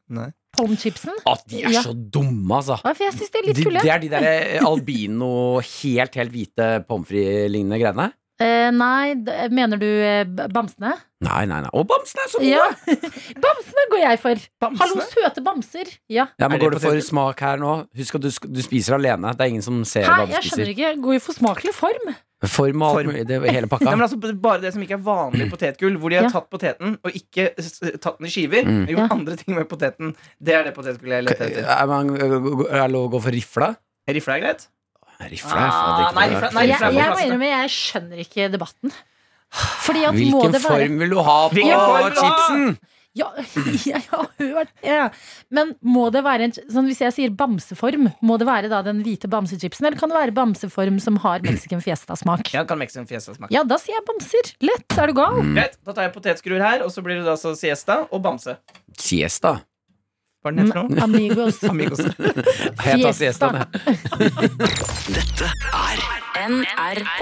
Nei. 0.09 0.29
Pom-chipsen? 0.55 1.15
At 1.27 1.41
de 1.51 1.63
er 1.65 1.73
Ja. 1.73 1.81
så 1.83 1.91
dumme, 1.93 2.47
altså. 2.61 2.77
Ja, 2.83 2.93
for 2.93 3.03
jeg 3.03 3.13
synes 3.17 3.31
Det 3.31 3.39
er 3.41 3.47
litt 3.47 3.57
De, 3.57 3.63
kule. 3.65 3.81
det 3.83 3.91
er 3.91 3.99
de 3.99 4.09
der 4.09 4.23
eh, 4.23 4.61
albino, 4.63 5.59
helt, 5.59 6.15
helt 6.15 6.31
hvite 6.31 6.67
pommes 6.87 7.07
frites-lignende 7.09 7.79
greiene? 7.81 8.13
Eh, 8.35 8.67
nei, 8.75 9.13
mener 9.55 9.79
du 9.79 9.85
eh, 9.87 10.25
bamsene? 10.51 10.89
Nei, 11.23 11.45
nei, 11.47 11.61
nei. 11.63 11.69
Og 11.71 11.85
bamsene 11.87 12.25
er 12.25 12.31
så 12.33 12.41
gode! 12.41 12.49
Ja. 12.51 12.65
bamsene 13.45 13.85
går 13.93 14.01
jeg 14.03 14.19
for. 14.19 14.41
Bamsene? 14.59 14.81
Hallo, 14.83 15.05
søte 15.07 15.43
bamser. 15.45 15.91
Ja. 16.11 16.25
Ja, 16.41 16.49
men 16.51 16.59
går 16.59 16.75
det 16.75 16.81
for 16.83 16.99
smak 17.05 17.39
her 17.45 17.61
nå? 17.61 17.71
Husk 17.95 18.17
at 18.19 18.25
du, 18.27 18.29
du 18.57 18.61
spiser 18.65 18.97
alene. 18.97 19.31
Det 19.39 19.45
er 19.47 19.53
ingen 19.53 19.63
som 19.65 19.79
ser 19.87 20.03
Hæ, 20.03 20.17
hva 20.19 20.27
du 20.27 20.35
jeg 20.35 20.49
skjønner 20.49 20.65
spiser. 20.67 20.73
ikke. 20.75 20.91
Går 21.07 21.15
jo 21.15 21.23
for 21.29 21.39
smakelig 21.39 21.73
form. 21.79 22.11
Form 22.45 22.83
og 22.83 22.97
Form. 22.99 23.13
Det 23.25 23.39
hele 23.47 23.63
Nei, 23.65 23.71
pakka. 23.71 23.87
men 23.95 24.03
altså, 24.05 24.19
bare 24.43 24.59
det 24.65 24.73
som 24.75 24.83
ikke 24.83 24.97
er 24.99 25.05
vanlig 25.07 25.47
potetgull, 25.55 25.95
hvor 26.03 26.11
de 26.11 26.19
har 26.19 26.27
Ja. 26.27 26.33
tatt 26.35 26.51
poteten 26.51 26.97
og 26.99 27.15
ikke 27.15 27.47
tatt 28.03 28.19
den 28.19 28.27
i 28.27 28.33
skiver, 28.35 28.67
Mm. 28.67 28.83
gjort 28.91 28.99
Ja. 29.05 29.07
andre 29.15 29.39
ting 29.39 29.55
med 29.55 29.69
poteten, 29.71 30.11
det 30.43 30.53
er 30.59 30.67
det 30.67 30.75
potetgullet 30.75 31.21
jeg 31.23 31.29
leter 31.31 31.47
etter. 31.47 31.71
Er, 31.71 31.87
man, 31.89 32.11
er 32.19 32.83
det 32.83 32.91
lov 32.91 33.07
å 33.07 33.11
gå 33.15 33.23
for 33.23 33.31
rifla? 33.39 33.71
Rifla 34.11 34.35
er 34.37 34.43
greit. 34.43 34.67
Rifla 35.19 35.55
er 35.55 35.71
faen 35.71 35.75
Ah, 35.75 36.01
ikke 36.01 36.15
noe 36.15 36.41
rart. 36.41 36.53
nei, 36.57 36.65
Jeg, 36.67 36.79
jeg 36.81 37.11
må 37.15 37.21
innrømme, 37.25 37.51
jeg 37.53 37.69
skjønner 37.75 38.23
ikke 38.25 38.49
debatten. 38.51 38.91
Fordi 39.85 40.01
at 40.03 40.13
må 40.17 40.19
Hvilken 40.19 40.51
det 40.51 40.61
være 40.65 40.73
form 40.89 40.99
vil 40.99 41.09
du 41.15 41.19
ha 41.23 41.37
på 41.47 41.55
Hvilken 41.55 41.79
form 41.79 42.03
vil 42.03 42.13
du 42.15 42.19
ha? 42.19 42.27
chipsen? 42.27 42.77
Ja, 43.15 43.29
jeg 43.87 44.01
har 44.11 44.25
hørt 44.41 44.71
ja. 44.83 45.05
Men 45.55 45.69
må 45.87 46.09
det 46.11 46.19
være 46.25 46.49
en 46.49 46.51
sånn, 46.57 46.89
Hvis 46.89 46.99
jeg 46.99 47.13
sier 47.15 47.31
bamseform, 47.31 48.09
må 48.27 48.35
det 48.41 48.47
være 48.49 48.67
da 48.67 48.81
den 48.83 48.99
hvite 49.05 49.29
bamsechipsen? 49.31 49.85
Eller 49.87 49.95
kan 50.01 50.11
det 50.11 50.17
være 50.17 50.33
bamseform 50.35 50.97
som 50.99 51.21
har 51.23 51.39
Mexican 51.45 51.79
Fiesta-smak? 51.79 52.51
Ja, 52.51 52.65
kan 52.67 52.81
Mexican 52.81 53.07
fiesta 53.07 53.31
smake. 53.37 53.53
Ja, 53.55 53.63
da 53.63 53.77
sier 53.79 53.95
jeg 53.95 54.03
bamser. 54.09 54.51
Lett. 54.67 54.97
Er 54.99 55.07
du 55.07 55.15
gal? 55.21 55.39
Greit, 55.55 55.79
da 55.87 55.95
tar 55.95 56.09
jeg 56.09 56.13
potetskruer 56.17 56.59
her, 56.59 56.83
og 56.83 56.91
så 56.91 56.99
blir 57.05 57.21
det 57.21 57.29
da 57.29 57.37
så 57.39 57.55
siesta 57.55 58.01
og 58.11 58.19
bamse. 58.25 58.57
Siesta. 58.99 59.61
Hva 60.45 60.51
er 60.51 60.57
den 60.59 60.67
heter 60.67 60.83
nå? 60.85 61.01
Amigos. 61.01 61.57
Amigos. 61.73 62.01
Jeg 62.85 63.01
tar 63.01 63.15
siesta. 63.17 63.47
Fiesta. 63.49 64.75
Dette 65.15 65.47
er 65.73 66.03
NRK. 66.45 67.21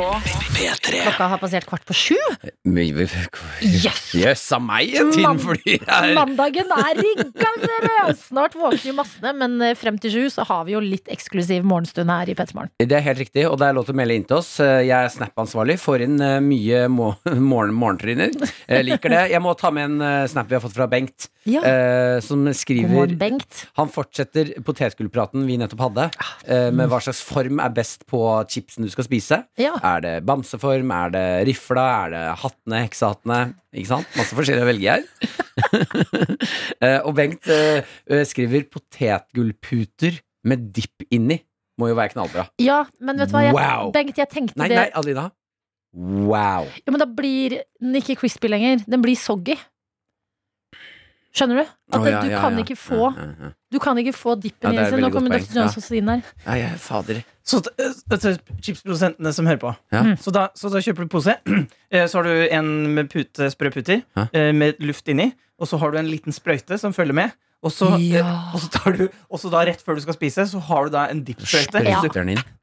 P3. 0.58 0.98
Klokka 1.06 1.28
har 1.32 1.40
passert 1.40 1.68
kvart 1.70 1.86
på 1.88 1.96
sju. 1.96 2.18
Jøss 2.68 3.14
Yes! 3.64 4.02
Jøss, 4.18 4.42
av 4.58 4.64
meg 4.66 4.90
Tiden 5.14 5.40
flyr 5.40 5.86
Mandagen 6.18 6.72
er 6.76 7.00
i 7.00 7.12
gang, 7.22 7.60
dere! 7.64 8.10
Snart 8.20 8.58
våkner 8.60 8.90
jo 8.90 8.96
massene, 8.98 9.32
men 9.40 9.56
eh, 9.64 9.76
frem 9.80 9.96
til 10.02 10.12
sju 10.12 10.26
så 10.34 10.44
har 10.50 10.66
vi 10.68 10.76
jo 10.76 10.82
litt 10.84 11.08
eksklusiv 11.14 11.64
morgenstund 11.70 12.12
her 12.12 12.32
i 12.34 12.36
Pettermorgen. 12.36 12.74
Det 12.82 12.98
er 13.00 13.06
helt 13.06 13.22
riktig, 13.24 13.46
og 13.48 13.56
det 13.62 13.70
er 13.70 13.78
lov 13.78 13.88
til 13.88 13.96
å 13.96 14.00
melde 14.02 14.18
inn 14.20 14.28
til 14.28 14.42
oss. 14.42 14.52
Eh, 14.64 14.82
Jeg 14.90 14.98
er 14.98 15.14
Snap-ansvarlig, 15.14 15.78
får 15.82 16.04
inn 16.10 16.18
eh, 16.20 16.40
mye 16.44 16.84
må 16.92 17.14
morgen 17.40 17.72
morgentryner. 17.80 18.34
Liker 18.84 19.14
det. 19.16 19.24
Jeg 19.32 19.44
må 19.46 19.56
ta 19.62 19.72
med 19.74 19.94
en 20.02 20.28
snap 20.34 20.50
vi 20.52 20.58
har 20.60 20.66
fått 20.66 20.76
fra 20.76 20.90
Bengt, 20.92 21.30
Ja. 21.48 21.62
eh, 21.64 22.18
som 22.26 22.44
skriver 22.56 23.13
Bengt. 23.20 23.64
Han 23.80 23.90
fortsetter 23.92 24.52
potetgullpraten 24.66 25.46
vi 25.48 25.58
nettopp 25.62 25.84
hadde, 25.88 26.06
eh, 26.48 26.70
med 26.74 26.90
hva 26.92 27.00
slags 27.04 27.22
form 27.26 27.60
er 27.64 27.74
best 27.76 28.06
på 28.10 28.20
chipsen 28.50 28.86
du 28.86 28.92
skal 28.94 29.08
spise. 29.08 29.42
Ja. 29.62 29.76
Er 29.84 30.04
det 30.04 30.14
bamseform, 30.28 30.92
er 30.92 31.14
det 31.14 31.26
rifla, 31.50 31.86
er 32.06 32.14
det 32.16 32.24
hattene, 32.44 32.84
heksehattene? 32.88 33.40
Ikke 33.74 33.92
sant? 33.94 34.08
Masse 34.20 34.38
forskjellig 34.38 34.66
å 34.66 34.70
velge 34.72 34.98
her. 34.98 35.08
Eh, 36.84 36.98
og 37.08 37.14
Bengt 37.16 37.48
eh, 37.48 37.86
skriver 38.28 38.66
potetgullputer 38.68 40.18
med 40.50 40.66
dipp 40.76 41.06
inni. 41.14 41.38
Må 41.80 41.88
jo 41.90 41.96
være 41.96 42.12
knallbra. 42.14 42.48
Ja, 42.62 42.82
men 43.00 43.22
vet 43.22 43.32
du 43.32 43.38
hva? 43.38 43.46
Jeg, 43.46 43.56
Wow. 43.56 43.94
Bengt, 43.96 44.20
jeg 44.20 44.30
tenkte 44.30 44.60
Nei, 44.60 44.68
det 44.70 44.82
nei, 44.82 44.90
Alina. 45.00 45.30
Wow. 45.94 46.68
Ja, 46.84 46.92
men 46.92 47.00
da 47.02 47.08
blir 47.10 47.60
den 47.80 47.98
ikke 48.00 48.18
crispy 48.24 48.50
lenger. 48.50 48.84
Den 48.90 49.04
blir 49.06 49.18
soggy. 49.20 49.56
Skjønner 51.34 51.64
du? 51.64 51.70
At 51.94 51.98
oh, 51.98 52.06
ja, 52.06 52.20
du 52.22 52.30
ja, 52.30 52.40
kan 52.44 52.54
ja. 52.54 52.62
ikke 52.62 52.76
få 52.78 53.00
Ja, 53.10 53.12
ja, 53.18 53.48
ja. 53.48 53.52
Du 53.74 53.80
kan 53.82 53.98
ikke 53.98 54.14
få 54.14 54.36
dippen 54.38 54.76
Ja, 54.76 54.84
i 54.86 54.92
seg. 54.92 55.02
Nå 55.02 55.10
kommer 55.14 55.34
Dr. 55.34 55.64
også 55.66 55.96
inn 55.98 56.12
der. 56.12 56.22
Ja, 56.46 56.58
ja, 56.60 56.68
fader. 56.78 57.24
Så 57.42 57.60
det 57.66 58.20
er 58.20 58.38
chipsprodusentene 58.62 59.32
som 59.34 59.50
hører 59.50 59.62
på. 59.64 59.72
Ja. 59.96 60.04
Mm. 60.06 60.14
Så, 60.22 60.34
da, 60.36 60.48
så 60.54 60.70
da 60.70 60.82
kjøper 60.86 61.08
du 61.08 61.14
pose. 61.16 61.38
Eh, 61.94 62.08
Så 62.10 62.18
har 62.18 62.26
du 62.26 62.48
en 62.50 62.70
med 62.96 63.10
pute, 63.14 63.50
sprø 63.54 63.70
pute 63.74 64.00
eh, 64.02 64.52
med 64.54 64.80
luft 64.82 65.10
inni. 65.10 65.32
Og 65.62 65.70
så 65.70 65.78
har 65.82 65.94
du 65.94 66.00
en 66.02 66.10
liten 66.10 66.34
sprøyte 66.34 66.78
som 66.82 66.94
følger 66.94 67.14
med. 67.18 67.36
Og 67.66 67.74
så, 67.74 67.92
eh, 67.98 68.18
Ja. 68.20 68.50
og 68.54 68.62
så 68.62 68.70
tar 68.74 68.98
du 68.98 69.08
Og 69.30 69.40
så 69.40 69.50
da 69.54 69.66
rett 69.66 69.82
før 69.82 69.98
du 69.98 70.02
skal 70.06 70.18
spise, 70.18 70.48
så 70.50 70.62
har 70.70 70.86
du 70.86 70.98
da 70.98 71.08
en 71.10 71.22
dippsprøyte. 71.26 71.86
Ja. 71.86 72.63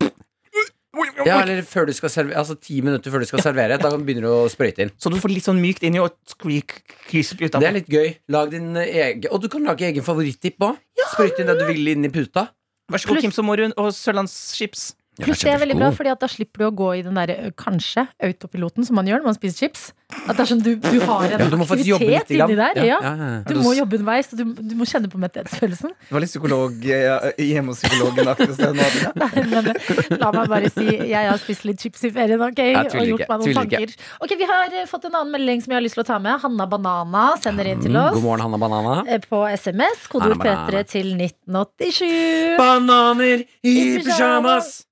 Ja, 1.23 1.37
eller 1.45 1.61
før 1.63 1.87
du 1.87 1.93
skal 1.95 2.11
servere, 2.11 2.39
altså 2.41 2.57
ti 2.59 2.81
minutter 2.83 3.13
før 3.13 3.23
du 3.23 3.29
skal 3.29 3.43
servere. 3.45 3.77
Da 3.79 3.91
begynner 3.95 4.27
du 4.27 4.31
å 4.33 4.49
sprøyte 4.51 4.83
inn. 4.87 4.93
Så 4.99 5.13
du 5.13 5.19
får 5.23 5.31
litt 5.37 5.47
sånn 5.47 5.61
mykt 5.63 5.85
inni 5.87 6.01
og 6.03 6.17
squeak 6.29 6.81
crispy 7.07 7.51
Det 7.53 7.63
er 7.63 7.77
litt 7.77 7.91
gøy. 7.91 8.17
Lag 8.35 8.51
din 8.51 8.73
egen 8.75 9.31
Og 9.31 9.45
du 9.45 9.49
kan 9.53 9.63
lage 9.69 9.87
egen 9.87 10.07
favorittdipp 10.07 10.59
òg. 10.67 10.81
Sprøyte 11.13 11.45
inn 11.45 11.53
det 11.53 11.59
du 11.61 11.67
vil 11.71 11.93
inn 11.95 12.09
i 12.09 12.13
puta. 12.13 12.49
Vær 12.91 12.99
så 12.99 13.13
god, 13.13 13.23
Kim 13.23 13.35
Somorun 13.35 13.75
og 13.79 13.93
Sørlandschips. 13.95 14.91
Pluss 15.25 15.45
det 15.45 15.53
er 15.55 15.63
veldig 15.63 15.77
bra, 15.79 15.91
fordi 15.97 16.11
at 16.13 16.21
da 16.23 16.29
slipper 16.31 16.65
du 16.65 16.67
å 16.69 16.75
gå 16.83 16.91
i 16.99 17.03
den 17.07 17.15
der 17.19 17.51
kanskje 17.59 18.07
autopiloten 18.23 18.87
som 18.87 18.97
man 18.99 19.07
gjør 19.11 19.23
når 19.23 19.33
man 19.33 19.39
spiser 19.39 19.67
chips. 19.67 19.91
At 20.27 20.35
det 20.35 20.43
er 20.43 20.49
sånn 20.51 20.63
du, 20.65 20.73
du 20.75 20.99
har 21.07 21.23
en 21.29 21.31
Ja, 21.31 21.47
du 21.47 21.57
aktivitet 21.63 22.33
inni 22.35 22.57
der. 22.59 22.81
Ja. 22.83 22.99
Ja. 22.99 23.27
Du 23.47 23.61
må 23.63 23.75
jobbe 23.77 23.99
underveis, 24.01 24.33
og 24.33 24.41
du, 24.41 24.45
du 24.59 24.75
må 24.79 24.87
kjenne 24.89 25.11
på 25.13 25.21
metthetsfølelsen. 25.23 25.93
Det 26.09 26.15
var 26.17 26.25
litt 26.25 26.33
psykolog 26.33 26.81
hjemme 26.83 27.71
hos 27.71 27.83
psykologen-aktig 27.85 28.57
sted 28.57 28.81
eh, 28.81 30.17
la 30.19 30.31
meg 30.35 30.51
bare 30.51 30.71
si 30.73 30.87
jeg 30.89 31.15
har 31.29 31.39
spist 31.43 31.65
litt 31.69 31.81
chips 31.83 32.03
i 32.09 32.11
ferien, 32.15 32.43
ok? 32.43 32.61
Og 32.99 33.07
gjort 33.13 33.27
meg 33.31 33.45
noen 33.45 33.57
tanker. 33.61 33.95
Ok, 34.25 34.35
Vi 34.41 34.49
har 34.51 34.75
eh, 34.81 34.87
fått 34.91 35.07
en 35.09 35.15
annen 35.21 35.33
melding 35.37 35.63
som 35.63 35.75
jeg 35.75 35.79
har 35.81 35.87
lyst 35.87 35.99
til 35.99 36.05
å 36.05 36.09
ta 36.11 36.19
med. 36.23 36.41
Hanna 36.43 36.67
Banana 36.71 37.27
sender 37.43 37.71
inn 37.71 37.83
til 37.85 37.91
Mm, 37.91 38.01
oss 38.07 38.15
God 38.15 38.23
morgen, 38.23 38.45
Hanna 38.47 38.59
Banana. 38.59 38.97
eh, 39.07 39.19
på 39.31 39.43
SMS. 39.51 40.07
Kodeord 40.11 40.37
Hanna 40.39 40.45
Banana. 40.45 40.69
P3 40.71 40.85
til 40.91 41.15
1987. 41.17 42.57
Bananer 42.59 43.45
i 43.63 43.75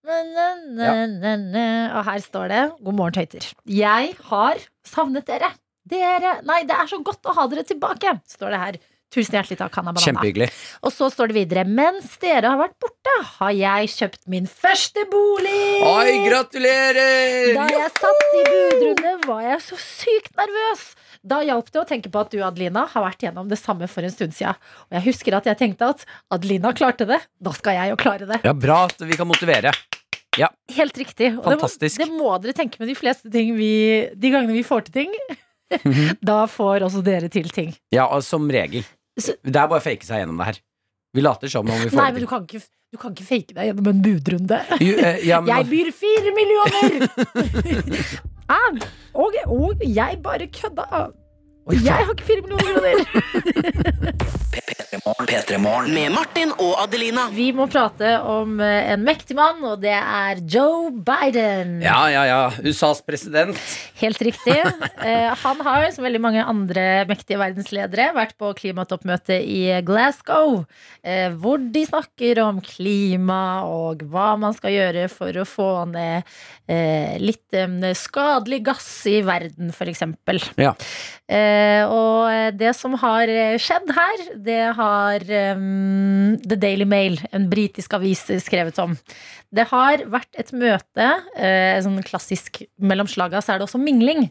Og 0.08 2.04
her 2.08 2.20
står 2.24 2.52
det 2.52 2.62
God 2.80 2.96
morgen, 2.98 3.16
tøyter. 3.18 3.48
Jeg 3.68 4.14
har 4.30 4.62
savnet 4.86 5.26
dere. 5.28 5.52
Dere 5.88 6.38
Nei, 6.44 6.62
det 6.68 6.76
er 6.76 6.88
så 6.90 7.00
godt 7.04 7.24
å 7.28 7.34
ha 7.38 7.48
dere 7.48 7.64
tilbake, 7.68 8.18
står 8.28 8.54
det 8.54 8.62
her. 8.64 8.80
Tusen 9.08 9.38
hjertelig 9.38 9.56
takk, 9.56 9.72
Hanna 9.72 9.94
Banana. 9.94 10.04
Kjempehyggelig. 10.04 10.48
Og 10.84 10.92
så 10.92 11.06
står 11.08 11.30
det 11.30 11.36
videre 11.38 11.62
Mens 11.64 12.18
dere 12.20 12.50
har 12.52 12.58
vært 12.60 12.74
borte, 12.82 13.14
har 13.38 13.54
jeg 13.56 13.88
kjøpt 13.94 14.26
min 14.28 14.44
første 14.50 15.06
bolig. 15.08 15.62
Oi, 15.88 16.12
gratulerer! 16.26 17.54
Da 17.56 17.64
jeg 17.72 17.88
satt 17.96 18.36
i 18.36 18.42
budrunde, 18.50 19.14
var 19.24 19.46
jeg 19.46 19.62
så 19.64 19.80
sykt 19.80 20.36
nervøs. 20.36 20.84
Da 21.24 21.40
hjalp 21.40 21.72
det 21.72 21.80
å 21.80 21.86
tenke 21.88 22.12
på 22.12 22.20
at 22.20 22.36
du, 22.36 22.42
Adelina, 22.44 22.84
har 22.92 23.06
vært 23.08 23.24
gjennom 23.24 23.48
det 23.48 23.56
samme 23.62 23.88
for 23.88 24.04
en 24.04 24.12
stund 24.12 24.36
siden. 24.36 24.60
Og 24.90 25.00
jeg 25.00 25.06
husker 25.08 25.40
at 25.40 25.48
jeg 25.48 25.60
tenkte 25.64 25.88
at 25.88 26.04
Adelina 26.36 26.76
klarte 26.76 27.08
det, 27.08 27.22
da 27.40 27.56
skal 27.56 27.80
jeg 27.80 27.94
jo 27.94 28.00
klare 28.04 28.28
det. 28.28 28.42
Ja, 28.44 28.52
Bra 28.52 28.82
at 28.90 29.00
vi 29.08 29.16
kan 29.16 29.30
motivere. 29.30 29.72
Helt 30.76 30.98
riktig. 31.00 31.32
Og 31.38 31.48
det 31.50 31.58
må, 31.60 31.68
det 31.80 32.08
må 32.12 32.30
dere 32.42 32.54
tenke 32.54 32.78
med 32.82 32.88
de 32.90 32.94
fleste 32.98 33.30
ting 33.32 33.54
vi 33.56 33.70
De 34.14 34.30
gangene 34.30 34.52
vi 34.54 34.62
får 34.66 34.84
til 34.88 34.92
ting. 35.00 35.14
da 36.30 36.42
får 36.48 36.84
også 36.86 37.02
dere 37.04 37.28
til 37.32 37.48
ting. 37.52 37.72
Ja, 37.94 38.06
og 38.06 38.22
som 38.24 38.46
regel. 38.50 38.84
Så- 39.18 39.34
Det 39.42 39.56
er 39.56 39.66
bare 39.68 39.80
å 39.80 39.84
fake 39.84 40.06
seg 40.06 40.22
gjennom 40.22 40.38
det 40.38 40.46
her. 40.52 40.60
Vi 41.16 41.24
later 41.24 41.48
som 41.50 41.66
om 41.66 41.80
vi 41.80 41.88
får 41.90 41.96
Nei, 41.98 42.10
men 42.12 42.20
du 42.22 42.28
kan 42.30 42.44
ikke, 42.46 42.60
du 42.92 42.98
kan 43.00 43.14
ikke 43.16 43.26
fake 43.26 43.54
deg 43.56 43.70
gjennom 43.70 43.88
en 43.90 44.02
budrunde. 44.04 44.58
Jo, 44.84 44.94
eh, 45.00 45.22
ja, 45.26 45.40
men- 45.40 45.50
Jeg 45.56 45.68
byr 45.72 45.90
fire 45.96 46.34
millioner! 46.36 47.08
ah, 48.54 48.78
og, 49.14 49.38
og 49.48 49.82
jeg 49.84 50.20
bare 50.24 50.46
kødda. 50.52 50.86
Oi, 51.68 51.76
Jeg 51.84 51.92
har 51.92 52.14
ikke 52.14 52.24
fire 52.24 52.40
millioner 52.46 52.64
kroner! 52.80 54.38
P3morgen. 55.28 55.92
Med 55.92 56.12
Martin 56.14 56.52
og 56.56 56.78
Adelina. 56.80 57.26
Vi 57.34 57.50
må 57.56 57.66
prate 57.70 58.14
om 58.24 58.56
eh, 58.64 58.88
en 58.94 59.02
mektig 59.04 59.36
mann, 59.36 59.60
og 59.66 59.82
det 59.82 59.92
er 59.94 60.40
Joe 60.48 60.88
Biden. 60.92 61.78
Ja, 61.84 62.06
ja, 62.12 62.22
ja. 62.28 62.38
USAs 62.64 63.02
president. 63.04 63.58
Helt 64.00 64.22
riktig. 64.24 64.56
Eh, 64.98 65.28
han 65.42 65.60
har, 65.62 65.84
som 65.94 66.06
veldig 66.06 66.20
mange 66.24 66.42
andre 66.42 67.04
mektige 67.08 67.38
verdensledere, 67.40 68.08
vært 68.16 68.34
på 68.40 68.50
klimatoppmøte 68.58 69.36
i 69.44 69.60
Glasgow, 69.86 70.64
eh, 71.04 71.28
hvor 71.38 71.60
de 71.60 71.84
snakker 71.86 72.40
om 72.42 72.58
klima 72.64 73.62
og 73.68 74.02
hva 74.08 74.32
man 74.40 74.56
skal 74.56 74.74
gjøre 74.74 75.06
for 75.12 75.36
å 75.38 75.46
få 75.48 75.70
ned 75.92 76.26
eh, 76.66 77.14
litt 77.22 77.58
skadelig 77.98 78.62
gass 78.72 78.90
i 79.08 79.20
verden, 79.26 79.70
f.eks. 79.70 80.02
Ja. 80.58 80.74
Eh, 81.28 81.84
og 81.84 82.56
det 82.56 82.70
som 82.72 82.94
har 82.96 83.28
skjedd 83.60 83.90
her, 83.92 84.22
det 84.40 84.60
har 84.78 85.24
um, 85.58 86.38
The 86.40 86.56
Daily 86.56 86.86
Mail, 86.88 87.18
en 87.36 87.50
britisk 87.50 87.98
avis, 87.98 88.22
skrevet 88.44 88.78
om. 88.80 88.96
Det 89.52 89.66
har 89.70 90.04
vært 90.08 90.40
et 90.40 90.50
møte, 90.56 91.10
eh, 91.36 91.76
sånn 91.84 92.00
klassisk 92.04 92.62
mellom 92.80 93.08
slaga, 93.08 93.40
så 93.44 93.54
er 93.54 93.60
det 93.60 93.68
også 93.68 93.80
mingling. 93.80 94.26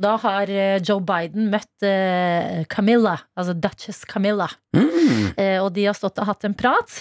Da 0.00 0.16
har 0.22 0.50
eh, 0.50 0.78
Joe 0.78 1.02
Biden 1.02 1.50
møtt 1.50 1.86
eh, 1.86 2.66
Camilla, 2.70 3.16
altså 3.38 3.54
Duchess 3.54 4.04
Camilla. 4.06 4.50
Mm. 4.74 5.32
Eh, 5.36 5.58
og 5.62 5.72
de 5.74 5.88
har 5.88 5.98
stått 5.98 6.18
og 6.22 6.30
hatt 6.30 6.46
en 6.46 6.54
prat. 6.58 7.00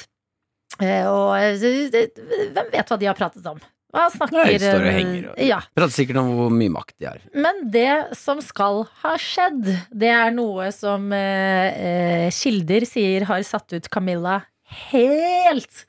Eh, 0.79 1.05
og 1.09 1.35
eh, 1.37 1.57
hvem 1.57 2.73
vet 2.73 2.89
hva 2.89 2.97
de 2.99 3.09
har 3.09 3.17
pratet 3.17 3.45
om? 3.49 3.61
Hva 3.89 4.03
snakker 4.13 4.37
Nei, 4.45 4.57
står 4.61 4.83
og 4.85 4.93
henger 4.93 5.29
og- 5.31 5.39
Ja. 5.41 5.59
Prater 5.75 5.93
sikkert 5.95 6.19
om 6.21 6.27
hvor 6.37 6.51
mye 6.53 6.69
makt 6.69 6.93
de 6.99 7.05
har. 7.09 7.19
Men 7.33 7.63
det 7.73 8.15
som 8.17 8.39
skal 8.45 8.83
ha 9.01 9.15
skjedd, 9.17 9.63
det 9.89 10.11
er 10.13 10.29
noe 10.31 10.71
som 10.71 11.11
eh, 11.11 11.73
eh, 11.73 12.29
kilder 12.29 12.85
sier 12.85 13.25
har 13.25 13.41
satt 13.41 13.73
ut 13.73 13.89
Camilla 13.89 14.43
helt. 14.91 15.85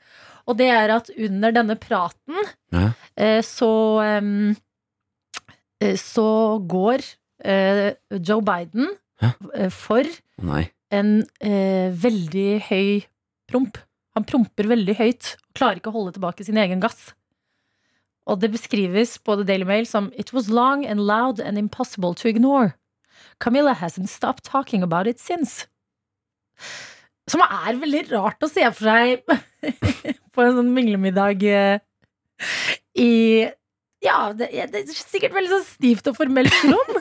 Og 0.49 0.57
det 0.57 0.69
er 0.73 0.89
at 0.95 1.11
under 1.15 1.51
denne 1.53 1.75
praten 1.77 2.35
Ja. 2.73 2.87
eh, 3.15 3.41
så 3.45 3.69
eh, 4.01 5.95
Så 5.97 6.25
går 6.67 7.01
eh, 7.45 7.93
Joe 8.21 8.41
Biden 8.41 8.89
Hæ? 9.21 9.31
eh, 9.55 9.69
for 9.69 10.03
nei. 10.41 10.67
en 10.91 11.23
eh, 11.41 11.89
veldig 11.93 12.61
høy 12.69 13.03
promp. 13.49 13.77
Han 14.15 14.25
promper 14.27 14.67
veldig 14.69 14.95
høyt 14.97 15.35
klarer 15.55 15.79
ikke 15.79 15.89
å 15.91 15.95
holde 15.95 16.13
tilbake 16.17 16.43
sin 16.45 16.57
egen 16.57 16.79
gass. 16.83 17.13
Og 18.31 18.39
det 18.39 18.53
beskrives 18.53 19.17
på 19.19 19.35
The 19.35 19.45
Daily 19.47 19.67
Mail 19.67 19.87
som 19.89 20.11
It 20.15 20.31
was 20.33 20.49
long 20.49 20.85
and 20.87 21.03
loud 21.03 21.41
and 21.43 21.59
impossible 21.59 22.15
to 22.15 22.29
ignore. 22.29 22.73
Camilla 23.43 23.73
hasn't 23.75 24.07
stopped 24.07 24.45
talking 24.45 24.83
about 24.83 25.07
it 25.07 25.19
since. 25.19 25.67
Som 27.29 27.43
er 27.43 27.79
veldig 27.79 28.05
rart 28.11 28.43
å 28.43 28.49
se 28.49 28.63
for 28.71 28.87
seg 28.87 29.25
på 30.33 30.43
en 30.43 30.55
sånn 30.57 30.71
minglemiddag 30.75 31.43
eh, 31.47 31.81
i 32.97 33.11
Ja, 34.01 34.31
det, 34.33 34.47
det 34.73 34.79
er 34.79 34.95
sikkert 34.97 35.35
veldig 35.35 35.51
sånn 35.51 35.67
stivt 35.67 36.07
og 36.09 36.15
formelt 36.17 36.55
rom. 36.65 36.95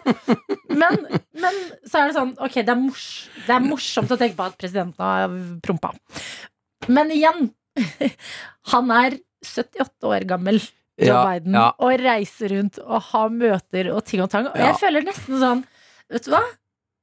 Men, 0.76 0.98
men 1.32 1.56
så 1.88 2.02
er 2.02 2.10
det 2.10 2.16
sånn 2.18 2.34
Ok, 2.44 2.58
det 2.60 2.74
er, 2.74 2.76
mors, 2.78 3.06
det 3.46 3.54
er 3.54 3.64
morsomt 3.64 4.12
å 4.12 4.18
tenke 4.20 4.36
på 4.36 4.50
at 4.50 4.58
presidenten 4.60 5.00
har 5.00 5.32
prompa. 5.64 5.94
Men 6.92 7.12
igjen, 7.14 7.48
han 8.74 8.92
er 8.94 9.16
78 9.46 10.10
år 10.12 10.28
gammel, 10.28 10.60
Joe 11.00 11.08
Ja, 11.08 11.20
Biden, 11.26 11.54
ja. 11.56 11.66
og 11.80 12.00
reiser 12.04 12.48
rundt 12.54 12.78
og 12.84 13.00
har 13.10 13.28
møter 13.32 13.90
og 13.94 14.04
ting 14.08 14.20
og 14.24 14.30
tang. 14.32 14.46
Og 14.50 14.56
Ja. 14.56 14.66
jeg 14.70 14.80
føler 14.82 15.00
nesten 15.06 15.38
sånn 15.40 15.62
Vet 16.10 16.24
du 16.26 16.30
hva? 16.34 16.42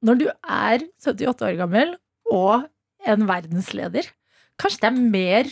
Når 0.04 0.18
du 0.20 0.26
er 0.28 0.78
78 1.02 1.42
år 1.48 1.56
gammel 1.58 1.94
og 2.30 2.66
en 3.08 3.24
verdensleder, 3.26 4.04
kanskje 4.60 4.80
det 4.82 4.90
er 4.90 4.98
mer 5.16 5.44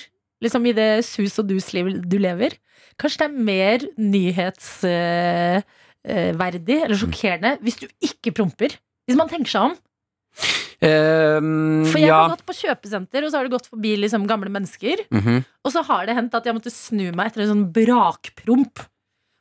liksom 0.45 0.67
i 0.69 0.73
det 0.77 0.91
sus 1.09 1.39
og 1.41 1.47
dus-livet 1.49 2.05
du 2.07 2.19
lever, 2.21 2.53
kanskje 3.01 3.19
det 3.25 3.29
er 3.31 3.45
mer 3.49 3.79
nyhetsverdig 3.97 5.65
eller 6.85 6.97
sjokkerende 7.01 7.55
hvis 7.65 7.81
du 7.81 7.87
ikke 8.05 8.35
promper. 8.37 8.77
Hvis 9.09 9.17
man 9.19 9.29
tenker 9.31 9.51
seg 9.51 9.63
om. 9.71 9.77
Ehm, 10.85 11.85
For 11.89 11.99
jeg 12.01 12.11
ja. 12.11 12.19
har 12.27 12.35
gått 12.37 12.47
på 12.49 12.57
kjøpesenter, 12.59 13.25
og 13.25 13.31
så 13.33 13.39
har 13.41 13.47
det 13.49 13.55
gått 13.57 13.71
forbi 13.71 13.95
liksom 14.03 14.27
gamle 14.29 14.51
mennesker. 14.53 15.07
Mhm. 15.11 15.45
Og 15.65 15.73
så 15.73 15.83
har 15.89 16.07
det 16.07 16.17
hendt 16.19 16.35
at 16.37 16.45
jeg 16.45 16.55
måtte 16.57 16.73
snu 16.75 17.09
meg 17.17 17.31
etter 17.33 17.43
en 17.47 17.53
sånn 17.55 17.73
brakpromp. 17.73 18.85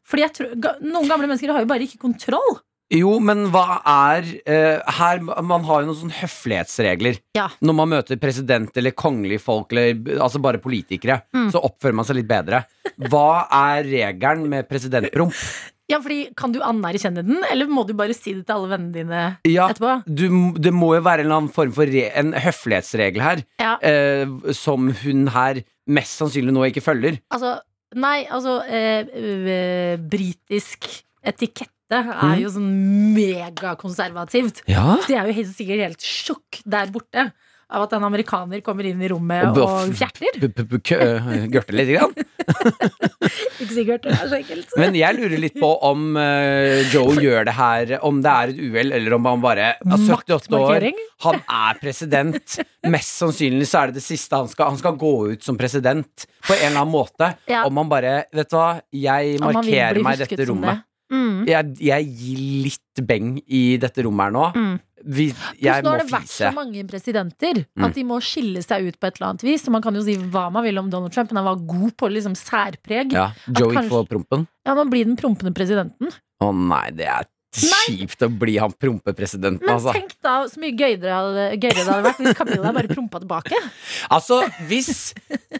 Fordi 0.06 0.22
jeg 0.22 0.34
tror, 0.38 0.56
Noen 0.86 1.08
gamle 1.10 1.28
mennesker 1.28 1.52
har 1.52 1.62
jo 1.64 1.70
bare 1.72 1.86
ikke 1.88 1.98
kontroll. 2.00 2.60
Jo, 2.94 3.16
men 3.20 3.48
hva 3.50 3.80
er 3.82 4.22
uh, 4.46 4.92
Her, 4.94 5.18
Man 5.42 5.64
har 5.66 5.82
jo 5.82 5.88
noen 5.88 5.98
sånne 6.04 6.20
høflighetsregler. 6.20 7.18
Ja. 7.34 7.48
Når 7.66 7.74
man 7.80 7.90
møter 7.90 8.20
president 8.22 8.78
eller 8.78 8.94
kongelige 8.94 9.42
folk, 9.42 9.74
eller 9.74 10.20
altså 10.22 10.38
bare 10.40 10.62
politikere, 10.62 11.24
Mm. 11.34 11.50
så 11.52 11.58
oppfører 11.66 11.96
man 11.98 12.06
seg 12.06 12.18
litt 12.22 12.28
bedre. 12.30 12.62
Hva 13.10 13.48
er 13.50 13.84
regelen 13.90 14.48
med 14.48 14.70
presidentpromp? 14.70 15.34
Ja, 15.92 16.00
fordi 16.02 16.32
Kan 16.38 16.52
du 16.56 16.60
anerkjenne 16.66 17.22
den, 17.26 17.44
eller 17.52 17.68
må 17.70 17.84
du 17.86 17.94
bare 17.94 18.14
si 18.18 18.34
det 18.34 18.46
til 18.48 18.56
alle 18.56 18.72
vennene 18.72 18.94
dine 18.96 19.20
Ja, 19.46 19.68
etterpå? 19.70 20.00
du, 20.10 20.26
det 20.58 20.74
må 20.74 20.96
jo 20.96 21.04
være 21.06 21.22
en 21.22 21.28
eller 21.30 21.38
annen 21.44 21.54
form 21.54 21.72
for 21.78 21.86
re, 21.86 22.08
en 22.18 22.34
høflighetsregel 22.34 23.22
her, 23.22 23.44
Ja. 23.62 23.76
eh, 23.86 24.26
som 24.58 24.90
hun 25.04 25.28
her 25.36 25.62
mest 25.88 26.18
sannsynlig 26.18 26.54
nå 26.56 26.66
ikke 26.72 26.82
følger. 26.82 27.20
Altså, 27.30 27.60
nei, 27.94 28.26
altså 28.26 28.58
eh, 28.66 29.06
eh, 29.14 29.98
Britisk 30.02 30.90
etikette 31.26 32.02
er 32.02 32.40
jo 32.42 32.50
sånn 32.50 32.72
megakonservativt. 33.14 34.64
Ja? 34.72 34.96
Så 35.02 35.12
de 35.12 35.18
er 35.20 35.30
jo 35.30 35.36
helt 35.38 35.54
sikkert 35.54 35.84
helt 35.86 36.02
sjokk 36.06 36.62
der 36.66 36.90
borte 36.94 37.28
av 37.74 37.86
at 37.88 37.94
en 37.98 38.04
amerikaner 38.06 38.62
kommer 38.66 38.86
inn 38.86 39.02
i 39.02 39.10
rommet 39.10 39.48
Og 39.50 39.64
og, 39.64 39.94
fjerter. 39.98 40.38
Gørte 41.56 41.76
litt, 41.76 41.92
grann. 41.96 42.14
Ikke 43.56 43.72
si 43.72 43.80
sikkert, 43.80 44.06
det 44.06 44.14
er 44.14 44.30
så 44.30 44.38
enkelt. 44.38 44.76
Men 44.78 44.98
jeg 44.98 45.18
lurer 45.18 45.42
litt 45.42 45.58
på 45.58 45.70
om 45.88 46.18
eh, 46.22 46.86
Joe 46.94 47.16
gjør 47.24 47.48
det 47.48 47.56
her 47.58 47.94
Om 48.06 48.20
det 48.22 48.34
er 48.34 48.54
et 48.54 48.62
uhell, 48.62 48.94
eller 49.00 49.16
om 49.18 49.30
han 49.32 49.44
bare 49.44 49.70
er 49.74 50.06
78 50.06 50.60
år. 50.60 50.88
Han 51.26 51.40
er 51.42 51.82
president. 51.82 52.58
Mest 52.94 53.16
sannsynlig 53.18 53.70
så 53.70 53.82
er 53.82 53.94
det 53.94 54.02
det 54.02 54.06
siste 54.06 54.38
han 54.38 54.52
skal 54.52 54.74
Han 54.74 54.82
skal 54.82 55.00
gå 55.02 55.14
ut 55.34 55.46
som 55.46 55.58
president 55.58 56.28
på 56.46 56.54
en 56.54 56.68
eller 56.70 56.84
annen 56.84 56.94
måte. 56.94 57.32
Ja. 57.50 57.66
Om 57.66 57.82
han 57.82 57.92
bare 57.92 58.18
Vet 58.36 58.52
du 58.52 58.60
hva, 58.60 58.76
jeg 58.94 59.40
markerer 59.42 60.04
meg 60.06 60.20
i 60.20 60.28
dette 60.28 60.50
rommet. 60.52 60.84
det. 60.84 61.16
Mm. 61.16 61.42
Jeg, 61.48 61.76
jeg 61.86 62.08
gir 62.18 62.44
litt 62.66 63.02
beng 63.06 63.36
i 63.46 63.64
dette 63.82 64.06
rommet 64.06 64.28
her 64.30 64.34
nå. 64.36 64.46
Mm. 64.56 64.76
Vi, 65.06 65.28
jeg 65.62 65.84
Plus, 65.84 65.86
nå 65.86 65.92
har 65.94 66.02
det 66.02 66.10
vært 66.12 66.32
så 66.34 66.50
mange 66.56 66.82
presidenter 66.90 67.60
Mm. 67.76 67.86
at 67.86 67.94
de 67.94 68.04
må 68.04 68.18
skille 68.24 68.64
seg 68.66 68.88
ut 68.88 68.98
på 69.00 69.08
et 69.08 69.20
eller 69.20 69.30
annet 69.34 69.44
vis. 69.46 69.64
Så 69.66 69.70
man 69.72 69.82
kan 69.86 69.94
jo 69.94 70.02
si 70.02 70.16
hva 70.18 70.48
man 70.52 70.64
vil 70.66 70.78
om 70.82 70.90
Donald 70.90 71.14
Trump, 71.14 71.30
men 71.32 71.44
han 71.44 71.50
var 71.52 71.62
god 71.68 71.94
på 71.98 72.10
liksom 72.10 72.34
særpreg. 72.36 73.14
Ja. 73.14 73.30
Joey 73.48 73.76
kanskje- 73.76 73.90
får 73.94 74.08
prompen. 74.10 74.48
Ja, 74.66 74.74
Nå 74.74 74.90
blir 74.90 75.06
den 75.06 75.16
prompende 75.16 75.54
presidenten. 75.54 76.10
Å 76.42 76.50
nei, 76.56 76.90
det 76.92 77.06
er 77.06 77.26
kjipt 77.56 78.20
å 78.26 78.28
bli 78.38 78.58
han 78.60 78.74
prompepresidenten, 78.76 79.62
Men 79.64 79.76
altså. 79.78 79.94
tenk 79.96 80.12
da 80.22 80.44
så 80.52 80.60
mye 80.60 80.74
gøyere, 80.76 81.08
hadde- 81.08 81.60
gøyere 81.62 81.86
det 81.86 81.86
hadde 81.88 82.04
vært 82.04 82.18
hvis 82.20 82.36
Camilla 82.36 82.74
bare 82.76 82.88
prompa 82.92 83.22
tilbake. 83.24 83.56
Altså, 84.12 84.42
hvis, 84.68 85.14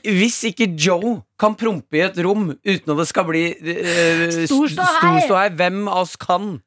hvis 0.04 0.42
ikke 0.52 0.68
Joe 0.78 1.22
kan 1.40 1.56
prompe 1.56 1.96
i 1.98 2.02
et 2.04 2.18
rom 2.26 2.50
uten 2.52 2.92
at 2.92 2.98
det 3.00 3.08
skal 3.08 3.24
bli 3.30 3.46
uh, 3.56 4.46
Stor 4.46 4.68
ståhei, 4.76 5.50
hvem 5.56 5.88
av 5.88 6.02
oss 6.04 6.16
kan? 6.20 6.58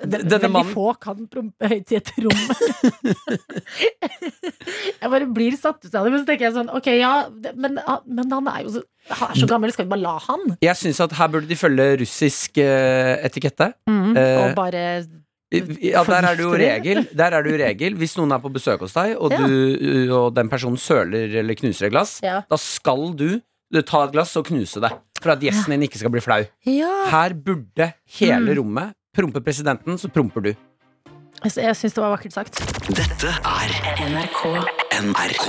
D- 0.00 0.16
Denne 0.16 0.30
Veldig 0.32 0.50
mannen 0.54 0.72
få 0.72 0.86
kan 1.00 1.26
prompe 1.28 1.68
høyt 1.68 1.92
i 1.92 1.96
et 1.98 2.10
rom. 2.24 2.40
jeg 5.00 5.10
bare 5.12 5.26
blir 5.34 5.56
satt 5.60 5.84
ut 5.84 5.94
av 5.94 6.06
det, 6.06 6.12
men 6.14 6.22
så 6.22 6.28
tenker 6.28 6.46
jeg 6.48 6.54
sånn 6.56 6.70
Ok, 6.76 6.88
ja, 6.98 7.12
det- 7.30 7.54
men, 7.56 7.78
men 8.06 8.30
han 8.36 8.48
er 8.52 8.62
jo 8.66 8.74
så, 8.78 8.82
han 9.10 9.34
er 9.34 9.40
så 9.42 9.48
gammel, 9.50 9.72
skal 9.74 9.86
vi 9.86 9.92
bare 9.94 10.04
la 10.04 10.14
han? 10.26 10.46
Jeg 10.64 10.76
syns 10.80 11.00
at 11.04 11.12
her 11.18 11.28
burde 11.32 11.48
de 11.50 11.58
følge 11.58 11.88
russisk 12.04 12.60
eh, 12.62 13.16
etikette. 13.26 13.72
Eh, 13.90 14.38
og 14.44 14.54
bare 14.58 14.84
Ja, 15.50 16.04
der 16.06 16.22
er 16.30 16.36
det 16.38 16.44
jo 16.44 16.52
Forgifter 16.52 16.62
regel. 16.62 17.00
Der 17.18 17.34
er 17.34 17.42
det 17.42 17.50
jo 17.50 17.58
regel 17.58 17.96
Hvis 17.98 18.12
noen 18.20 18.30
er 18.36 18.38
på 18.38 18.52
besøk 18.54 18.84
hos 18.84 18.92
deg, 18.94 19.16
og, 19.18 19.32
Ja. 19.34 19.40
du, 19.46 20.12
og 20.14 20.34
den 20.36 20.48
personen 20.52 20.78
søler 20.78 21.32
eller 21.42 21.54
knuser 21.58 21.88
et 21.88 21.92
glass, 21.96 22.20
Ja. 22.22 22.42
da 22.48 22.56
skal 22.56 23.12
du 23.18 23.40
du 23.72 23.82
ta 23.86 24.00
et 24.02 24.10
glass 24.10 24.32
og 24.34 24.46
knuse 24.48 24.80
det. 24.82 24.88
For 25.22 25.30
at 25.30 25.38
gjesten 25.44 25.70
din 25.70 25.84
ikke 25.86 25.98
skal 26.00 26.10
bli 26.10 26.18
flau. 26.24 26.40
ja. 26.66 26.88
Her 27.10 27.34
burde 27.34 27.92
hele 28.18 28.50
Mm. 28.50 28.56
rommet 28.58 28.94
prompe 29.16 29.42
presidenten, 29.44 29.98
så 29.98 30.10
promper 30.12 30.50
du. 30.50 30.52
Altså, 31.40 31.62
jeg 31.64 31.76
syns 31.78 31.96
det 31.96 32.02
var 32.02 32.12
vakkert 32.16 32.36
sagt. 32.36 32.60
Dette 32.90 33.30
er 33.32 33.74
NRK. 34.10 34.42
NRK. 35.00 35.46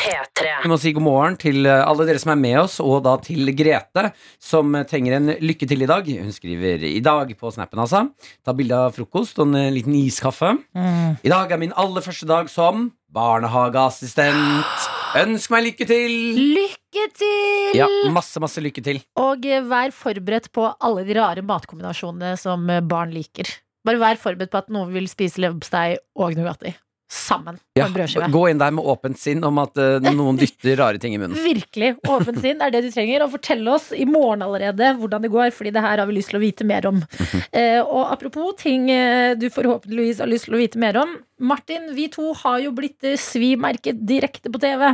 P3. 0.00 0.52
Vi 0.62 0.70
må 0.70 0.76
si 0.80 0.92
god 0.96 1.04
morgen 1.04 1.36
til 1.40 1.66
eh, 1.68 1.82
alle 1.82 2.06
dere 2.08 2.20
som 2.22 2.32
er 2.32 2.38
med 2.40 2.56
oss, 2.62 2.78
og 2.80 3.02
da 3.04 3.16
til 3.20 3.50
Grete, 3.58 4.06
som 4.40 4.70
eh, 4.78 4.86
trenger 4.88 5.18
en 5.18 5.32
lykke 5.42 5.68
til 5.68 5.84
i 5.84 5.88
dag. 5.90 6.06
Hun 6.22 6.32
skriver 6.32 6.86
i 6.88 7.02
dag 7.04 7.34
på 7.36 7.52
snappen, 7.52 7.82
altså. 7.82 8.06
Ta 8.46 8.54
bilde 8.56 8.78
av 8.86 8.94
frokost 8.96 9.42
og 9.42 9.50
en 9.50 9.58
eh, 9.64 9.72
liten 9.74 9.96
iskaffe. 9.98 10.54
I 10.72 11.32
dag 11.32 11.52
er 11.52 11.60
min 11.60 11.74
aller 11.80 12.06
første 12.06 12.28
dag 12.30 12.48
som 12.52 12.88
barnehageassistent. 13.14 14.88
Ønsk 15.20 15.50
meg 15.50 15.64
lykke 15.66 15.86
til! 15.90 16.12
Lykke 16.58 17.06
til! 17.18 17.78
Ja, 17.78 17.88
masse, 18.14 18.42
masse 18.42 18.62
lykke 18.62 18.84
til. 18.86 19.00
Og 19.18 19.46
eh, 19.46 19.64
vær 19.66 19.94
forberedt 19.94 20.50
på 20.54 20.68
alle 20.78 21.06
de 21.08 21.16
rare 21.18 21.42
matkombinasjonene 21.46 22.36
som 22.40 22.68
eh, 22.70 22.84
barn 22.84 23.14
liker. 23.14 23.50
Bare 23.86 24.00
vær 24.02 24.20
forberedt 24.20 24.52
på 24.52 24.62
at 24.62 24.70
noen 24.70 24.92
vil 24.94 25.10
spise 25.10 25.42
leverpostei 25.42 25.98
og 26.20 26.38
Nugatti 26.38 26.76
sammen 27.10 27.56
på 27.58 27.80
Ja, 27.80 27.86
en 27.88 27.94
brødskive. 27.94 28.28
gå 28.30 28.42
inn 28.50 28.60
der 28.60 28.70
med 28.74 28.86
åpent 28.86 29.18
sinn 29.18 29.42
om 29.44 29.58
at 29.62 29.78
uh, 29.80 29.98
noen 30.14 30.38
dytter 30.38 30.76
rare 30.78 31.00
ting 31.02 31.16
i 31.16 31.18
munnen. 31.18 31.34
Virkelig. 31.50 31.96
Åpent 32.06 32.38
sinn 32.42 32.62
er 32.62 32.70
det 32.70 32.84
du 32.86 32.90
trenger. 32.94 33.24
Og 33.24 33.32
fortell 33.34 33.66
oss 33.72 33.90
i 33.96 34.06
morgen 34.06 34.44
allerede 34.46 34.92
hvordan 35.00 35.26
det 35.26 35.32
går, 35.32 35.50
Fordi 35.56 35.72
det 35.74 35.82
her 35.82 35.98
har 35.98 36.06
vi 36.06 36.16
lyst 36.18 36.30
til 36.30 36.38
å 36.38 36.44
vite 36.44 36.66
mer 36.68 36.86
om. 36.86 37.02
Uh, 37.50 37.80
og 37.96 38.12
apropos 38.14 38.54
ting 38.60 38.90
eh, 38.94 39.34
du 39.34 39.48
forhåpentligvis 39.50 40.22
har 40.22 40.30
lyst 40.30 40.46
til 40.46 40.54
å 40.54 40.62
vite 40.62 40.78
mer 40.78 41.00
om. 41.02 41.18
Martin, 41.40 41.90
vi 41.96 42.06
to 42.12 42.32
har 42.44 42.60
jo 42.60 42.70
blitt 42.76 43.02
svimerket 43.18 43.98
direkte 44.06 44.52
på 44.52 44.60
TV. 44.60 44.90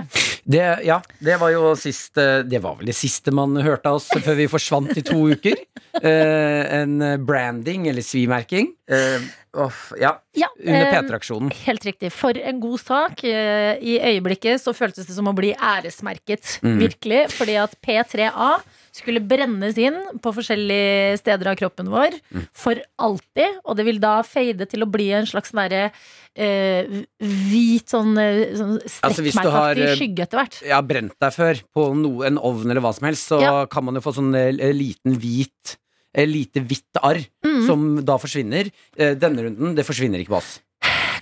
Det, 0.47 0.63
ja, 0.87 1.01
det 1.19 1.37
var 1.41 1.51
jo 1.51 1.73
sist 1.75 2.19
eh, 2.23 2.45
Det 2.47 2.61
var 2.63 2.77
vel 2.79 2.87
det 2.87 2.95
siste 2.95 3.33
man 3.35 3.57
hørte 3.59 3.91
av 3.91 3.99
oss 3.99 4.07
før 4.15 4.37
vi 4.39 4.47
forsvant 4.51 4.93
i 4.95 5.03
to 5.07 5.25
uker. 5.35 5.59
Eh, 5.97 6.63
en 6.77 7.01
branding, 7.27 7.89
eller 7.91 8.05
svimerking. 8.05 8.69
Eh, 8.87 9.27
off, 9.57 9.91
ja, 9.99 10.13
Ja, 10.37 10.51
under 10.61 10.87
eh, 10.87 10.93
P3-aksjonen. 10.93 11.51
Helt 11.65 11.87
riktig. 11.89 12.13
For 12.15 12.37
en 12.39 12.61
god 12.63 12.83
sak. 12.83 13.25
Eh, 13.25 13.81
I 13.81 13.99
øyeblikket 14.13 14.63
så 14.63 14.75
føltes 14.77 15.09
det 15.09 15.17
som 15.17 15.31
å 15.31 15.35
bli 15.37 15.55
æresmerket. 15.57 16.59
Mm. 16.63 16.77
Virkelig. 16.85 17.23
Fordi 17.35 17.57
at 17.65 17.75
P3A 17.83 18.51
skulle 18.97 19.21
brennes 19.21 19.77
inn 19.79 19.97
på 20.25 20.33
forskjellige 20.35 21.19
steder 21.21 21.51
av 21.53 21.57
kroppen 21.61 21.89
vår 21.93 22.17
Mm. 22.33 22.47
for 22.53 22.81
alltid. 22.99 23.59
Og 23.65 23.77
det 23.77 23.85
vil 23.85 23.99
da 24.01 24.23
fade 24.23 24.67
til 24.69 24.83
å 24.83 24.91
bli 24.91 25.11
en 25.13 25.27
slags 25.29 25.53
sånn 25.53 25.63
derre 25.69 25.93
eh, 26.37 27.05
hvit 27.21 27.89
sånn, 27.89 28.17
eh, 28.21 28.53
sånn 28.57 28.75
Altså, 28.83 29.23
strekkmerkeaktig 29.25 29.87
eh, 29.87 29.97
skygge 29.97 30.23
etter 30.27 30.39
hvert. 30.43 30.59
Ja, 30.67 30.81
brent 30.83 31.15
deg 31.21 31.33
før 31.33 31.63
på 31.75 31.87
noe, 31.97 32.27
en 32.27 32.39
ovn 32.39 32.71
eller 32.71 32.81
hva 32.85 32.93
som 32.95 33.07
helst, 33.09 33.29
så 33.29 33.41
Ja. 33.41 33.67
kan 33.67 33.85
man 33.85 33.95
jo 33.95 34.01
få 34.05 34.13
sånn 34.15 34.35
eh, 34.35 34.73
liten 34.73 35.17
hvit 35.19 35.77
Lite 36.17 36.63
hvitt 36.65 36.97
arr 37.05 37.19
Mm. 37.45 37.67
som 37.67 37.81
da 38.03 38.17
forsvinner. 38.17 38.71
Denne 38.97 39.43
runden, 39.45 39.75
det 39.77 39.85
forsvinner 39.85 40.17
ikke 40.25 40.33
på 40.33 40.39
oss. 40.41 40.61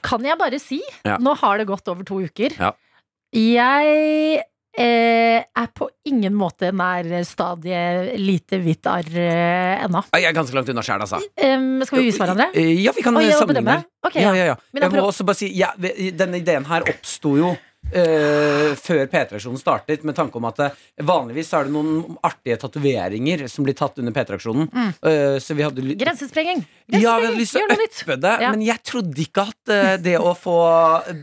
Kan 0.03 0.23
jeg 0.23 0.39
bare 0.39 0.61
si, 0.61 0.81
Ja. 1.05 1.17
nå 1.19 1.35
har 1.37 1.59
det 1.59 1.67
gått 1.67 1.89
over 1.89 2.05
to 2.05 2.21
uker. 2.23 2.55
Ja. 2.57 2.71
Jeg 3.35 4.45
er 4.83 5.69
på 5.75 5.87
ingen 6.09 6.35
måte 6.35 6.71
nær 6.75 7.07
stadiet 7.27 8.15
lite 8.19 8.59
hvitt 8.63 8.87
arr 8.91 9.11
eh, 9.21 9.85
ennå. 9.85 10.03
Jeg 10.17 10.27
er 10.31 10.35
ganske 10.37 10.57
langt 10.57 10.73
unna 10.73 10.83
sjæl, 10.83 11.05
altså. 11.05 11.21
Skal 11.87 12.01
vi 12.01 12.09
vise 12.09 12.19
hverandre? 12.23 12.49
Eh, 12.55 12.73
Ja, 12.83 12.93
vi 12.97 13.05
kan 13.05 13.17
eh, 13.21 13.31
sammenligne. 13.39 13.79
Okay, 14.05 14.23
ja, 14.23 14.35
ja. 14.35 14.45
ja. 14.53 14.57
Jeg 14.81 14.91
må 14.93 15.07
også 15.07 15.25
bare 15.25 15.39
si 15.39 15.49
ja, 15.57 15.71
Denne 15.79 16.41
ideen 16.43 16.67
her 16.69 16.85
oppsto 16.91 17.37
jo 17.39 17.53
eh, 17.55 17.71
før 18.81 19.05
P3-aksjonen 19.11 19.61
startet, 19.61 20.05
med 20.07 20.17
tanke 20.17 20.39
om 20.41 20.47
at 20.49 20.59
eh, 20.65 20.79
vanligvis 21.07 21.53
er 21.55 21.69
det 21.69 21.75
noen 21.75 22.17
artige 22.25 22.57
tatoveringer 22.63 23.47
som 23.51 23.67
blir 23.67 23.77
tatt 23.79 23.99
under 24.03 24.15
P3-aksjonen. 24.17 24.71
Eh, 25.05 25.37
så 25.43 25.57
vi 25.57 25.67
hadde 25.67 25.97
Grensesprenging. 26.01 26.65
ja, 26.89 26.99
vi 26.99 27.29
hadde 27.29 27.37
lyst 27.39 27.57
til 27.57 27.63
å 28.15 28.21
det, 28.21 28.35
Ja. 28.41 28.51
men 28.51 28.63
jeg 28.65 28.83
trodde 28.83 29.21
ikke 29.27 29.47
at 29.49 29.73
eh, 29.75 29.97
det 30.03 30.17
å 30.19 30.35
få 30.39 30.59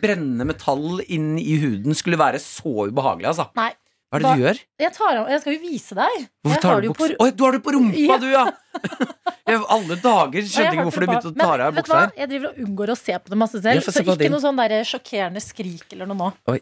brennende 0.02 0.45
metall 0.47 1.02
inn 1.08 1.38
i 1.39 1.58
huden 1.62 1.97
skulle 1.97 2.19
være 2.21 2.39
så 2.39 2.88
ubehagelig, 2.91 3.32
altså. 3.34 3.50
Nei. 3.58 3.71
Hva 4.12 4.17
er 4.19 4.24
det 4.26 4.32
du 4.36 4.41
gjør? 4.43 4.58
Jeg, 4.84 4.91
tar 4.97 5.17
av, 5.21 5.28
jeg 5.32 5.39
skal 5.41 5.54
jo 5.56 5.60
vise 5.63 5.95
deg. 5.95 6.15
Hvorfor 6.43 6.62
tar 6.65 6.82
du 6.84 6.88
buksa? 6.91 7.06
på- 7.15 7.24
Oi, 7.24 7.30
du 7.32 7.43
har 7.45 7.52
det 7.56 7.62
på 7.63 7.71
rumpa, 7.78 8.02
Ja. 8.02 8.17
du, 8.19 8.26
ja! 8.32 8.45
Jeg, 9.52 9.60
alle 9.76 9.95
dager 10.00 10.45
skjønte 10.47 10.74
ikke 10.76 10.84
hvorfor 10.88 11.04
du 11.04 11.08
begynte 11.10 11.30
å 11.32 11.36
ta 11.36 11.47
av 11.65 11.74
du 11.74 11.80
buksa 11.82 12.00
her. 12.02 12.12
Jeg 12.17 12.30
driver 12.32 12.50
og 12.52 12.60
unngår 12.65 12.91
å 12.91 12.97
se 13.00 13.15
på 13.19 13.32
det 13.34 13.38
masse 13.41 13.62
selv. 13.63 13.84
Så 13.88 14.04
ikke 14.04 14.17
din. 14.19 14.32
noe 14.32 14.43
sånn 14.43 14.60
der 14.60 14.76
sjokkerende 14.88 15.41
skrik 15.43 15.95
eller 15.95 16.08
noe 16.12 16.19
nå. 16.19 16.30
Oi. 16.54 16.60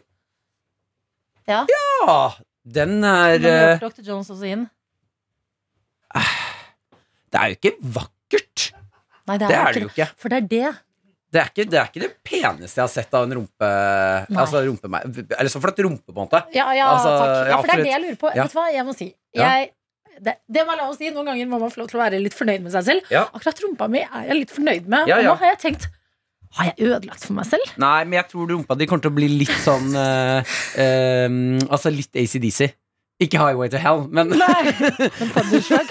Ja, 1.50 1.60
Ja, 1.70 2.16
den 2.64 2.96
er 3.04 3.38
Den 3.38 3.50
eh, 3.50 3.78
hørte 3.78 3.98
Dr. 3.98 4.06
Jones 4.12 4.30
også 4.30 4.46
inn. 4.46 4.64
Det 7.30 7.38
er 7.38 7.52
jo 7.52 7.58
ikke 7.60 7.74
vakkert. 7.98 8.70
Nei, 9.30 9.36
det 9.38 9.46
er, 9.46 9.50
Det 9.50 9.58
er 9.60 9.72
det 9.76 9.82
jo 9.84 9.90
ikke. 9.92 10.08
For 10.18 10.32
det 10.32 10.38
er 10.42 10.48
det. 10.50 10.70
Det 11.30 11.38
er 11.38 11.50
ikke 11.52 11.66
det, 11.70 11.78
er 11.78 11.90
ikke 11.90 12.02
det 12.02 12.10
peneste 12.26 12.80
jeg 12.80 12.82
har 12.82 12.90
sett 12.90 13.12
av 13.14 13.26
en 13.26 13.34
rumpe 13.38 13.66
Nei. 14.26 14.38
Altså 14.42 14.62
rumpe 14.66 14.88
Eller 15.38 15.50
så 15.52 15.60
flott 15.62 15.78
rumpe, 15.86 16.10
på 16.10 16.16
en 16.16 16.24
måte. 16.24 16.40
Ja, 16.56 16.72
ja, 16.74 16.88
Altså, 16.90 17.12
takk. 17.14 17.30
Ja, 17.30 17.44
ja, 17.52 17.60
for 17.60 17.70
det 17.70 17.76
er 17.76 17.84
det 17.84 17.92
jeg 17.92 18.02
lurer 18.06 18.18
på. 18.18 18.32
Vet 18.34 18.50
du 18.50 18.58
hva, 18.58 18.64
jeg 18.74 18.86
må 18.88 18.96
si. 18.96 19.08
Jeg, 19.38 19.70
det, 20.18 20.34
det 20.50 20.66
må 20.66 20.74
jeg 20.74 20.82
lov 20.82 20.90
å 20.90 20.98
si. 20.98 21.12
Noen 21.14 21.30
ganger 21.32 21.50
må 21.52 21.62
man 21.62 21.72
få 21.72 21.84
lov 21.84 21.92
til 21.92 22.00
å 22.00 22.02
være 22.02 22.20
litt 22.24 22.36
fornøyd 22.36 22.66
med 22.66 22.74
seg 22.74 22.88
selv. 22.90 23.14
Akkurat 23.22 23.64
rumpa 23.64 23.88
mi 23.92 24.02
er 24.02 24.28
jeg 24.32 24.40
litt 24.42 24.54
fornøyd 24.58 24.90
med. 24.90 25.06
Og 25.06 25.26
nå 25.30 25.38
har 25.44 25.54
jeg 25.54 25.62
tenkt 25.68 25.88
Har 26.58 26.72
jeg 26.72 26.88
ødelagt 26.90 27.22
for 27.28 27.38
meg 27.38 27.46
selv? 27.46 27.74
Nei, 27.78 27.98
men 28.10 28.18
jeg 28.18 28.26
tror 28.32 28.50
rumpa 28.50 28.74
di 28.74 28.90
kommer 28.90 29.06
til 29.06 29.12
å 29.12 29.18
bli 29.20 29.28
litt 29.30 29.54
sånn 29.62 29.92
uh, 29.94 30.56
um, 30.82 31.60
Altså 31.68 31.92
litt 31.94 32.10
ACDC. 32.18 32.72
Ikke 33.20 33.36
Highway 33.38 33.68
to 33.68 33.76
Hell, 33.76 34.06
men 34.08 34.30
Nei. 34.32 34.72
Men 35.20 35.30
thunderstruck. 35.34 35.90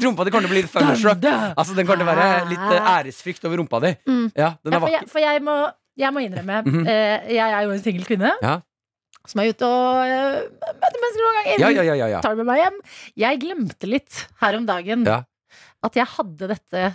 rumpa 0.00 0.24
di 0.24 0.30
kommer 0.30 0.46
til 0.46 0.50
å 0.50 0.52
bli 0.52 0.60
litt 0.62 0.70
thunderstruck. 0.72 1.24
Altså, 1.58 1.74
den 1.74 1.86
kommer 1.88 2.04
til 2.04 2.06
å 2.06 2.10
være 2.14 2.48
litt 2.52 2.66
eh, 2.76 2.90
æresfrykt 2.94 3.46
over 3.48 3.58
rumpa 3.62 3.80
di. 3.84 3.90
Mm. 4.06 4.26
Ja, 4.38 4.52
den 4.62 4.76
Ja, 4.76 4.78
er 4.78 4.84
for, 4.84 4.92
jeg, 4.94 5.08
for 5.10 5.24
jeg, 5.24 5.42
må, 5.46 5.56
jeg 5.98 6.14
må 6.14 6.22
innrømme 6.26 6.60
Mhm. 6.66 6.84
eh, 6.86 7.32
Jeg 7.34 7.46
er 7.56 7.62
jo 7.66 7.72
en 7.74 7.82
singel 7.82 8.04
kvinne 8.06 8.30
Ja. 8.42 8.54
som 9.26 9.42
er 9.42 9.50
ute 9.52 9.66
og 9.66 9.98
uh, 10.06 10.38
møter 10.62 11.00
mennesker 11.02 11.24
noen 11.24 11.36
ganger. 11.40 11.58
Ja, 11.64 11.68
ja, 11.74 11.82
ja, 11.90 11.94
ja, 12.04 12.06
ja. 12.14 12.20
Tar 12.24 12.38
med 12.38 12.46
meg 12.48 12.62
hjem. 12.62 12.78
Jeg 13.20 13.40
glemte 13.42 13.90
litt 13.90 14.22
her 14.40 14.56
om 14.56 14.64
dagen 14.70 15.04
Ja. 15.10 15.18
at 15.84 15.94
jeg 15.98 16.06
hadde 16.16 16.48
dette 16.54 16.86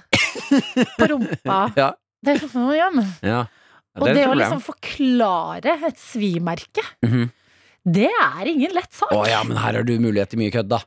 på 0.98 1.12
rumpa 1.12 1.60
Ja. 1.84 1.92
Det 2.26 2.34
er 2.40 2.48
sånn, 2.48 2.72
ja. 2.74 2.88
Ja, 3.22 3.44
det 3.46 4.02
er 4.02 4.02
og 4.02 4.08
det 4.18 4.24
å 4.28 4.34
liksom 4.40 4.62
forklare 4.66 5.76
et 5.92 6.00
svimerke, 6.02 6.82
Mhm. 7.06 7.28
Det 7.86 8.10
er 8.10 8.50
ingen 8.50 8.74
lett 8.74 8.92
sak. 8.94 9.12
Å 9.14 9.24
ja, 9.30 9.44
men 9.46 9.58
her 9.62 9.80
har 9.80 9.84
du 9.88 9.94
mulighet 10.02 10.34
til 10.34 10.42
mye 10.42 10.54
kødd, 10.54 10.70
da. 10.72 10.82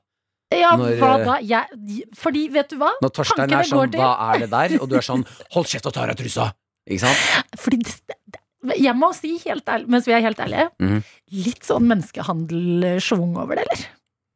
Ja, 0.55 0.73
når, 0.81 0.95
hva 0.99 1.11
eh, 1.19 1.25
da? 1.27 1.35
Jeg, 1.45 2.05
fordi, 2.17 2.47
vet 2.55 2.71
du 2.73 2.79
hva? 2.81 2.95
Når 3.05 3.11
Torstein 3.19 3.53
er 3.53 3.67
sånn 3.69 3.93
'hva 3.93 4.13
er 4.35 4.39
det 4.47 4.51
der?' 4.51 4.79
og 4.81 4.89
du 4.89 4.97
er 4.97 5.05
sånn 5.05 5.25
'hold 5.53 5.67
kjeft 5.69 5.87
og 5.87 5.93
ta 5.93 6.07
av 6.07 6.09
deg 6.09 6.25
trusa'. 6.25 6.53
Ikke 6.89 7.05
sant? 7.05 7.21
Fordi 7.63 7.77
det, 7.85 8.17
det, 8.33 8.41
jeg 8.81 8.97
må 8.97 9.13
si 9.15 9.37
helt 9.45 9.69
ærlig, 9.69 9.89
mens 9.93 10.07
vi 10.09 10.13
er 10.17 10.25
helt 10.25 10.41
ærlige, 10.41 10.71
Mhm. 10.81 11.03
litt 11.45 11.63
sånn 11.69 11.85
menneskehandelsschwung 11.87 13.37
over 13.37 13.57
det, 13.61 13.67
eller? 13.69 13.85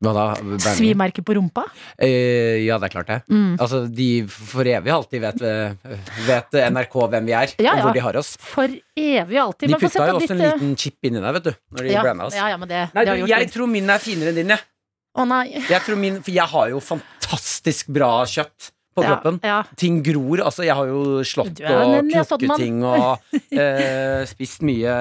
Hva 0.02 0.12
da? 0.16 0.22
Bernie? 0.42 0.58
Svimerke 0.74 1.22
på 1.22 1.36
rumpa? 1.38 1.62
Eh, 2.02 2.64
ja, 2.66 2.74
det 2.82 2.88
er 2.88 2.94
klart 2.96 3.06
det. 3.12 3.18
Mm. 3.30 3.52
Altså, 3.62 3.84
de 3.86 4.08
for 4.26 4.66
evig 4.66 4.90
alltid 4.90 5.22
vet, 5.22 5.42
eh, 5.46 5.96
vet 6.26 6.58
NRK 6.74 6.96
hvem 7.12 7.28
vi 7.30 7.36
er, 7.38 7.52
Ja, 7.62 7.76
og 7.76 7.78
ja. 7.78 7.84
hvor 7.86 7.94
de 7.94 8.02
har 8.08 8.18
oss. 8.18 8.32
For 8.42 8.66
evig 8.98 9.38
og 9.38 9.44
alltid. 9.46 9.68
De 9.68 9.76
Men 9.76 9.84
putta 9.84 10.08
jo 10.10 10.16
også 10.18 10.26
ditt, 10.26 10.34
en 10.34 10.42
eh, 10.42 10.52
liten 10.58 10.74
chip 10.82 11.06
inni 11.06 11.22
der, 11.22 11.36
vet 11.38 11.46
du. 11.46 11.52
Når 11.76 11.86
de 11.86 11.94
ja, 11.94 12.02
blanda 12.02 12.26
oss. 12.26 12.34
ja, 12.36 12.48
ja, 12.50 12.58
men 12.58 12.68
det, 12.72 12.82
Nei, 12.92 13.04
det 13.04 13.12
har 13.12 13.16
du, 13.16 13.22
gjort 13.22 13.34
jeg 13.36 13.52
tror 13.54 13.70
min 13.78 13.94
er 13.94 14.02
finere 14.02 14.34
enn 14.34 14.40
din, 14.42 14.52
jeg. 14.56 14.66
Å 15.12 15.26
nei. 15.28 15.44
Jeg 15.68 15.80
tror 15.86 15.98
min, 16.02 16.18
for 16.24 16.32
jeg 16.34 16.48
har 16.56 16.70
jo 16.72 16.80
fantastisk 16.82 17.92
bra 17.94 18.10
kjøtt 18.26 18.72
på 18.96 19.04
Ja, 19.06 19.12
kroppen. 19.14 19.38
ja. 19.46 19.60
Ting 19.80 20.02
gror. 20.04 20.42
Altså, 20.48 20.64
jeg 20.66 20.74
har 20.76 20.90
jo 20.90 21.22
slått 21.24 21.60
er 21.62 21.78
og 21.78 21.94
en 22.00 22.10
knukket 22.10 22.56
ting 22.60 22.82
og 22.84 23.38
eh, 23.54 24.26
spist 24.28 24.64
mye 24.66 24.96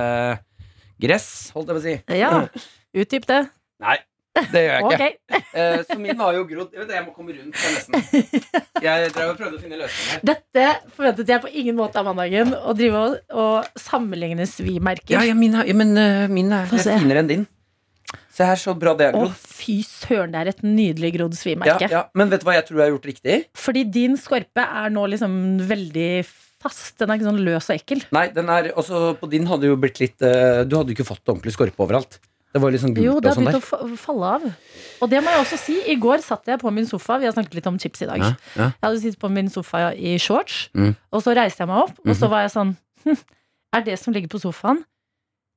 gress, 1.02 1.28
holdt 1.56 1.72
jeg 1.72 1.76
på 1.76 1.82
å 1.82 1.86
si. 1.88 1.98
Ja. 2.22 2.32
Utdyp 3.02 3.26
det. 3.26 3.42
Nei, 3.82 3.98
det 4.32 4.62
gjør 4.64 4.74
jeg 4.74 4.84
ikke. 4.86 4.98
Okay. 4.98 5.42
uh, 5.52 5.80
så 5.90 5.98
min 6.00 6.20
har 6.22 6.36
jo 6.38 6.44
grodd. 6.50 6.76
Jeg, 6.76 6.84
vet, 6.86 6.94
jeg 6.96 7.06
må 7.06 7.14
komme 7.16 7.36
rundt. 7.36 7.64
Nesten. 7.76 8.28
jeg 8.88 9.14
drev 9.16 9.34
og 9.34 9.40
prøvde 9.40 9.58
å 9.58 9.64
finne 9.64 9.80
løsninger. 9.82 10.26
Dette 10.32 10.68
forventet 10.96 11.34
jeg 11.34 11.44
på 11.44 11.52
ingen 11.64 11.80
måte 11.80 12.00
av 12.02 12.08
mandagen. 12.08 12.54
Å 12.56 12.76
drive 12.78 13.02
og, 13.02 13.18
og 13.36 13.82
sammenligne 13.82 14.48
svimerker. 14.50 15.18
Ja, 15.18 15.26
ja, 15.28 15.38
min, 15.38 15.58
er- 15.60 15.68
ja, 15.68 15.76
men 15.78 15.96
uh, 16.00 16.28
min 16.32 16.54
er 16.56 16.70
Få 16.72 16.80
finere 16.80 17.26
enn 17.26 17.32
din. 17.32 17.50
Se 18.32 18.48
her, 18.48 18.60
så 18.60 18.74
bra 18.80 18.94
det 18.98 19.10
er 19.10 19.16
grodd. 19.16 19.34
Å, 19.36 19.56
fy 19.60 19.82
søren, 19.88 20.32
det 20.32 20.40
er 20.40 20.52
et 20.54 20.64
nydelig 20.64 21.12
grodd 21.18 21.36
svimerke. 21.36 21.90
ja. 21.92 22.06
Men 22.18 22.32
vet 22.32 22.44
du 22.44 22.48
hva 22.48 22.56
jeg 22.56 22.68
tror 22.70 22.80
jeg 22.80 22.88
har 22.88 22.96
gjort 22.96 23.10
riktig? 23.12 23.38
Fordi 23.60 23.84
din 24.00 24.16
skorpe 24.20 24.64
er 24.64 24.94
nå 24.96 25.04
liksom 25.12 25.36
veldig 25.68 26.10
fast. 26.62 26.96
Den 27.02 27.12
er 27.12 27.20
ikke 27.20 27.28
sånn 27.28 27.44
løs 27.44 27.70
og 27.70 27.76
ekkel. 27.76 28.04
Nei, 28.16 28.28
den 28.36 28.52
er, 28.54 28.72
også 28.80 29.16
på 29.20 29.30
din 29.32 29.48
hadde 29.50 29.68
jo 29.72 29.78
blitt 29.80 30.00
litt 30.02 30.24
uh, 30.24 30.62
Du 30.64 30.78
hadde 30.78 30.94
jo 30.94 30.98
ikke 31.00 31.08
fått 31.12 31.26
ordentlig 31.28 31.56
skorpe 31.58 31.84
overalt. 31.84 32.20
Det 32.52 32.60
var 32.62 32.72
litt 32.74 32.82
sånn 32.84 32.94
gult 32.96 33.06
Jo, 33.06 33.14
det 33.24 33.30
har 33.32 33.36
sånn 33.38 33.46
begynt 33.48 33.64
å 33.94 33.98
falle 33.98 34.32
av. 34.36 34.46
Og 35.02 35.10
det 35.10 35.22
må 35.24 35.32
jeg 35.32 35.40
også 35.46 35.58
si. 35.62 35.76
I 35.88 35.96
går 35.96 36.20
satt 36.26 36.46
jeg 36.52 36.60
på 36.60 36.72
min 36.76 36.86
sofa. 36.86 37.18
Vi 37.22 37.26
har 37.30 37.32
snakket 37.36 37.54
litt 37.62 37.68
om 37.72 37.78
chips 37.80 38.02
i 38.04 38.10
dag. 38.10 38.20
Ja, 38.20 38.32
ja. 38.58 38.66
Jeg 38.76 38.84
hadde 38.84 39.00
sittet 39.06 39.20
på 39.22 39.30
min 39.32 39.48
sofa 39.50 39.94
i 39.96 40.18
shorts, 40.20 40.70
Mm. 40.76 40.96
og 41.14 41.22
så 41.24 41.34
reiste 41.38 41.64
jeg 41.64 41.68
meg 41.72 41.78
opp, 41.86 41.96
og 42.06 42.12
så 42.16 42.26
Mhm. 42.28 42.30
var 42.30 42.42
jeg 42.42 42.52
sånn 42.52 42.76
hm, 43.06 43.18
Er 43.74 43.82
det 43.82 44.00
som 44.00 44.14
ligger 44.14 44.28
på 44.28 44.40
sofaen, 44.42 44.84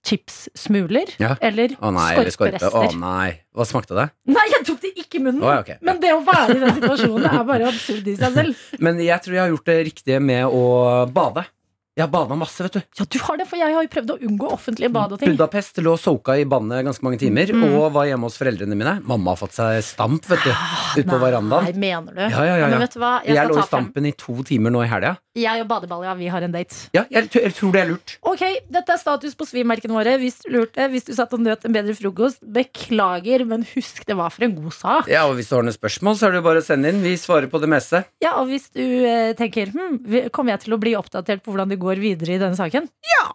chipssmuler? 0.06 1.08
Ja. 1.18 1.34
Eller 1.40 1.74
Å 1.80 1.90
nei, 1.94 2.12
skorperester? 2.30 2.70
Å 2.70 2.92
nei. 3.00 3.40
Hva 3.56 3.66
smakte 3.68 3.96
det? 3.96 4.06
Nei, 4.30 4.44
jeg 4.52 4.66
tok 4.68 4.80
det 4.84 4.92
ikke 5.00 5.18
i 5.18 5.22
munnen! 5.24 5.42
Å, 5.42 5.60
okay. 5.62 5.78
Men 5.82 6.00
det 6.02 6.12
å 6.14 6.20
være 6.24 6.56
i 6.56 6.60
den 6.62 6.74
situasjonen 6.78 7.26
er 7.30 7.44
bare 7.48 7.68
absurd 7.70 8.06
i 8.10 8.16
seg 8.20 8.32
selv. 8.36 8.56
Men 8.84 8.98
jeg 9.02 9.18
tror 9.24 9.34
jeg 9.38 9.42
har 9.44 9.52
gjort 9.54 9.64
det 9.70 9.78
riktige 9.88 10.20
med 10.22 10.44
å 10.46 10.64
bade. 11.12 11.46
Jeg 11.94 12.02
har 12.02 12.10
bada 12.10 12.34
masse, 12.34 12.58
vet 12.58 12.74
du. 12.74 12.80
Ja, 12.98 13.04
du 13.06 13.18
har 13.22 13.36
det, 13.38 13.44
for 13.46 13.54
jeg 13.60 13.70
har 13.70 13.84
jo 13.84 13.90
prøvd 13.92 14.08
å 14.10 14.16
unngå 14.26 14.48
offentlige 14.50 14.90
bad 14.90 15.12
og 15.14 15.20
ting. 15.20 15.30
Budapest 15.30 15.76
lå 15.78 15.92
soka 15.96 16.34
i 16.34 16.42
bandet 16.44 16.82
ganske 16.88 17.04
mange 17.06 17.20
timer, 17.20 17.46
Mm. 17.54 17.62
og 17.78 17.92
var 17.94 18.08
hjemme 18.10 18.26
hos 18.26 18.36
foreldrene 18.36 18.74
mine. 18.74 18.96
Mamma 19.06 19.30
har 19.30 19.36
fått 19.38 19.54
seg 19.54 19.78
stamp, 19.86 20.26
vet 20.26 20.42
du. 20.42 20.50
Ute 20.50 21.06
på 21.06 21.20
Nei, 21.22 21.72
mener 21.78 22.10
du? 22.12 22.20
Ja, 22.34 22.42
ja, 22.42 22.56
ja, 22.58 22.66
Men 22.68 22.80
vet 22.80 22.94
du 22.94 22.98
hva? 22.98 23.22
Jeg, 23.24 23.36
skal 23.36 23.48
lå 23.48 23.58
i 23.62 23.62
stampen 23.68 24.02
frem- 24.02 24.06
i 24.08 24.12
to 24.18 24.42
timer 24.42 24.70
nå 24.74 24.82
i 24.82 24.88
helga. 24.90 25.18
Jeg 25.34 25.64
og 25.64 25.66
Badebalja, 25.66 26.12
vi 26.14 26.28
har 26.30 26.44
en 26.46 26.52
date. 26.54 26.76
Ja, 26.94 27.02
jeg, 27.10 27.26
jeg 27.34 27.54
tror 27.56 27.72
det 27.74 27.80
er 27.80 27.88
lurt. 27.88 28.12
Ok, 28.22 28.42
dette 28.70 28.94
er 28.94 29.00
status 29.00 29.34
på 29.34 29.46
svimerkene 29.48 29.96
våre. 29.96 30.12
Hvis 30.22 30.36
du 30.44 30.52
lurte, 30.54 30.86
hvis 30.92 31.08
du 31.08 31.10
satt 31.16 31.34
og 31.34 31.42
nøt 31.42 31.66
en 31.66 31.74
bedre 31.74 31.96
frokost, 31.98 32.38
beklager, 32.54 33.42
men 33.50 33.66
husk 33.72 34.04
det 34.06 34.14
var 34.14 34.30
for 34.30 34.46
en 34.46 34.54
god 34.60 34.76
sak. 34.76 35.10
Ja, 35.10 35.24
og 35.26 35.34
Hvis 35.40 35.50
du 35.50 35.56
har 35.56 35.66
noen 35.66 35.74
spørsmål, 35.74 36.20
så 36.20 36.28
er 36.28 36.36
det 36.36 36.44
bare 36.46 36.62
å 36.62 36.66
sende 36.66 36.92
inn. 36.94 37.02
Vi 37.02 37.16
svarer 37.18 37.50
på 37.50 37.58
det 37.58 37.72
meste. 37.74 38.04
Ja, 38.22 38.36
og 38.38 38.46
hvis 38.52 38.70
du 38.70 38.84
eh, 38.84 39.34
tenker 39.34 39.74
hm, 39.74 39.98
kommer 40.30 40.54
jeg 40.54 40.68
til 40.68 40.78
å 40.78 40.82
bli 40.86 40.94
oppdatert 40.98 41.42
på 41.42 41.50
hvordan 41.50 41.74
det 41.74 41.82
går 41.82 41.98
videre 42.04 42.36
i 42.36 42.42
denne 42.44 42.54
saken? 42.54 42.86
Ja! 43.16 43.26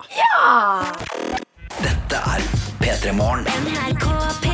Dette 1.83 2.23
er 2.37 2.47
P3 2.79 3.11
Morgen. 3.19 4.48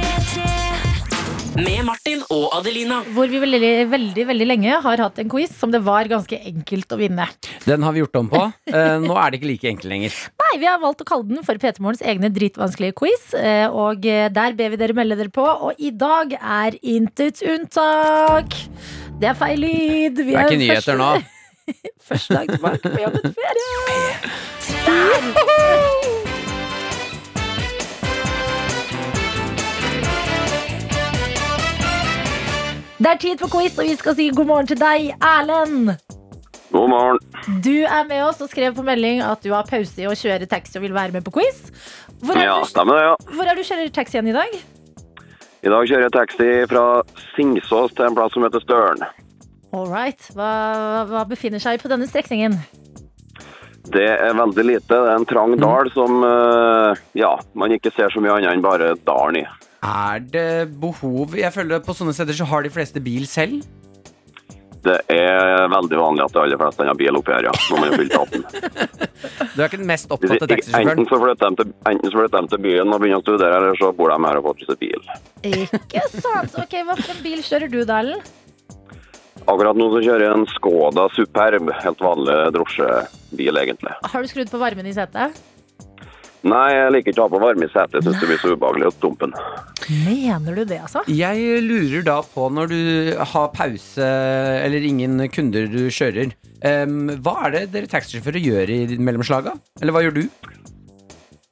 Med 1.55 1.85
Martin 1.87 2.19
og 2.33 2.49
Adelina. 2.57 2.97
Hvor 3.15 3.29
vi 3.31 3.39
veldig, 3.39 3.69
veldig, 3.91 4.23
veldig 4.27 4.45
lenge 4.49 4.73
har 4.83 4.97
hatt 5.05 5.19
en 5.21 5.29
quiz 5.31 5.51
som 5.55 5.71
det 5.71 5.79
var 5.85 6.03
ganske 6.11 6.35
enkelt 6.51 6.91
å 6.91 6.97
vinne. 6.99 7.25
Den 7.63 7.83
har 7.85 7.91
vi 7.95 7.99
gjort 8.03 8.17
om 8.19 8.27
på. 8.31 8.41
Eh, 8.67 8.97
nå 9.03 9.15
er 9.21 9.27
det 9.31 9.37
ikke 9.39 9.49
like 9.53 9.69
enkelt 9.71 9.89
lenger. 9.91 10.11
Nei, 10.43 10.53
vi 10.59 10.67
har 10.67 10.79
valgt 10.83 11.01
å 11.05 11.07
kalle 11.07 11.27
den 11.29 11.43
for 11.47 11.55
P3 11.61 11.79
Morgens 11.85 12.03
egne 12.03 12.29
dritvanskelige 12.35 12.95
quiz. 12.99 13.23
eh, 13.39 13.67
Og 13.71 14.03
eh, 14.05 14.27
der 14.35 14.51
ber 14.59 14.69
vi 14.73 14.77
dere 14.81 14.93
melde 14.97 15.15
dere 15.21 15.31
på, 15.31 15.45
og 15.47 15.71
i 15.79 15.91
dag 15.95 16.35
er 16.35 16.71
intet 16.83 17.39
unntak. 17.45 18.51
Det 19.15 19.27
er 19.31 19.37
feil 19.39 19.59
lyd. 19.63 20.15
Vi 20.19 20.31
Det 20.35 20.41
er 20.41 20.45
ikke 20.51 20.59
nyheter 20.65 20.95
nå. 20.99 21.11
Første 22.09 22.29
dag 22.35 22.45
tilbake 22.51 22.83
på 22.91 22.99
jobb 23.01 23.15
etter 23.21 23.33
ferie. 23.39 23.71
Det 33.05 33.11
er 33.11 33.19
tid 33.21 33.37
for 33.37 33.51
quiz, 33.53 33.75
og 33.77 33.85
vi 33.85 33.93
skal 33.99 34.15
si 34.17 34.23
god 34.33 34.47
morgen 34.49 34.65
til 34.71 34.79
deg, 34.81 35.11
Erlend. 35.21 35.91
God 36.73 36.87
morgen. 36.89 37.19
Du 37.61 37.83
er 37.85 38.07
med 38.09 38.23
oss 38.25 38.39
og 38.41 38.49
skrev 38.49 38.73
på 38.73 38.81
melding 38.81 39.19
at 39.21 39.43
du 39.45 39.51
har 39.53 39.67
pause 39.69 40.01
i 40.01 40.07
å 40.09 40.15
kjøre 40.17 40.47
taxi 40.49 40.79
og 40.79 40.87
vil 40.87 40.95
være 40.95 41.13
med 41.13 41.21
på 41.27 41.35
quiz. 41.35 41.67
Hvor 42.25 42.33
er, 42.33 42.47
Ja, 42.47 42.55
du, 42.63 42.65
stemmer 42.71 42.97
ja. 43.03 43.11
hvor 43.29 43.45
er 43.45 43.53
du 43.53 43.61
kjører 43.61 43.91
taxi 43.93 44.17
igjen 44.17 44.31
i 44.31 44.33
dag? 44.33 44.55
I 45.61 45.69
dag 45.69 45.85
kjører 45.85 46.07
jeg 46.07 46.15
taxi 46.15 46.49
fra 46.71 46.85
Singsås 47.35 47.93
til 47.93 48.07
en 48.07 48.17
plass 48.17 48.33
som 48.33 48.47
heter 48.47 48.65
Støren. 48.65 49.05
All 49.69 49.85
right. 49.85 50.25
Hva, 50.33 50.49
hva 51.05 51.21
befinner 51.29 51.61
seg 51.61 51.85
på 51.85 51.93
denne 51.93 52.09
strekningen? 52.09 52.57
Det 53.93 54.07
er 54.15 54.33
veldig 54.33 54.65
lite. 54.65 54.89
Det 54.89 54.97
er 54.97 55.19
en 55.19 55.29
trang 55.29 55.53
dal 55.61 55.93
som 55.93 56.25
eh, 56.25 57.05
ja, 57.21 57.35
man 57.53 57.77
ikke 57.77 57.93
ser 57.93 58.09
så 58.09 58.25
mye 58.25 58.39
annet 58.39 58.55
enn 58.55 58.65
bare 58.65 58.95
dalen 59.05 59.43
i. 59.43 59.45
Er 59.85 60.21
det 60.33 60.49
behov 60.81 61.35
Jeg 61.37 61.53
føler 61.53 61.83
På 61.85 61.93
sånne 61.97 62.15
steder 62.15 62.37
så 62.37 62.47
har 62.49 62.65
de 62.65 62.71
fleste 62.73 63.01
bil 63.03 63.27
selv. 63.29 63.65
Det 64.85 64.99
er 65.09 65.65
veldig 65.73 65.97
vanlig 65.97 66.21
at 66.27 66.33
de 66.35 66.41
aller 66.43 66.59
fleste 66.61 66.85
har 66.85 66.97
bil 66.99 67.17
oppi 67.17 67.33
her, 67.33 67.47
ja, 67.47 67.53
når 67.71 67.79
man 67.81 67.87
har 67.89 67.95
fylt 67.97 68.17
18. 68.19 68.43
Du 69.55 69.63
er 69.63 69.65
ikke 69.65 69.79
den 69.81 69.89
mest 69.89 70.11
opptatte 70.13 70.45
taxisjåføren. 70.51 71.01
Enten 71.01 71.07
så 71.09 72.19
flytter 72.21 72.45
de 72.45 72.51
til, 72.51 72.61
byen 72.67 72.93
og 72.93 73.01
begynner 73.01 73.17
å 73.17 73.25
studere, 73.25 73.57
eller 73.57 73.79
så 73.79 73.89
bor 73.97 74.13
de 74.13 74.19
her 74.27 74.37
og 74.37 74.45
får 74.51 74.67
seg 74.67 74.83
bil. 74.83 75.07
Ikke 75.49 76.03
sant? 76.13 76.59
Ok, 76.61 76.77
Hva 76.85 76.99
for 76.99 77.15
en 77.15 77.23
bil 77.25 77.41
kjører 77.47 77.73
du, 77.73 77.79
Dalen? 77.89 78.21
Akkurat 79.45 79.77
nå 79.77 79.89
så 79.95 80.03
kjører 80.05 80.27
jeg 80.27 80.37
en 80.37 80.47
Skoda 80.53 81.07
Superb, 81.17 81.73
helt 81.81 82.05
vanlig 82.05 82.37
drosjebil 82.53 83.61
egentlig. 83.61 83.97
Har 84.05 84.21
du 84.21 84.29
skrudd 84.29 84.53
på 84.53 84.61
varmen 84.61 84.85
i 84.85 84.93
setet? 84.93 85.41
Nei, 86.45 86.65
jeg 86.75 86.91
liker 86.93 87.09
ikke 87.13 87.23
å 87.23 87.25
ha 87.25 87.31
på 87.33 87.39
varme 87.41 87.65
i 87.65 87.71
setet, 87.73 87.95
jeg 87.97 88.05
synes 88.05 88.19
det 88.21 88.27
blir 88.29 88.41
så 88.43 88.51
ubehagelig 88.53 88.89
å 88.91 88.95
dumpe 89.01 89.25
den. 89.31 89.37
Mener 90.05 90.59
du 90.59 90.63
det, 90.69 90.77
altså? 90.85 91.01
Jeg 91.09 91.61
lurer 91.65 92.05
da 92.05 92.19
på 92.21 92.49
når 92.53 92.69
du 92.69 92.81
har 93.33 93.47
pause 93.55 94.09
eller 94.61 94.85
ingen 94.85 95.25
kunder 95.33 95.65
du 95.71 95.87
kjører. 95.89 96.35
um, 96.61 97.09
hva 97.25 97.35
er 97.47 97.55
det 97.55 97.63
dere 97.73 97.89
taxisjåfører 97.89 98.45
gjør 98.45 98.73
i 98.75 98.79
mellomslaga? 98.97 99.55
Eller 99.81 99.95
hva 99.95 100.05
gjør 100.05 100.19
du? 100.21 100.23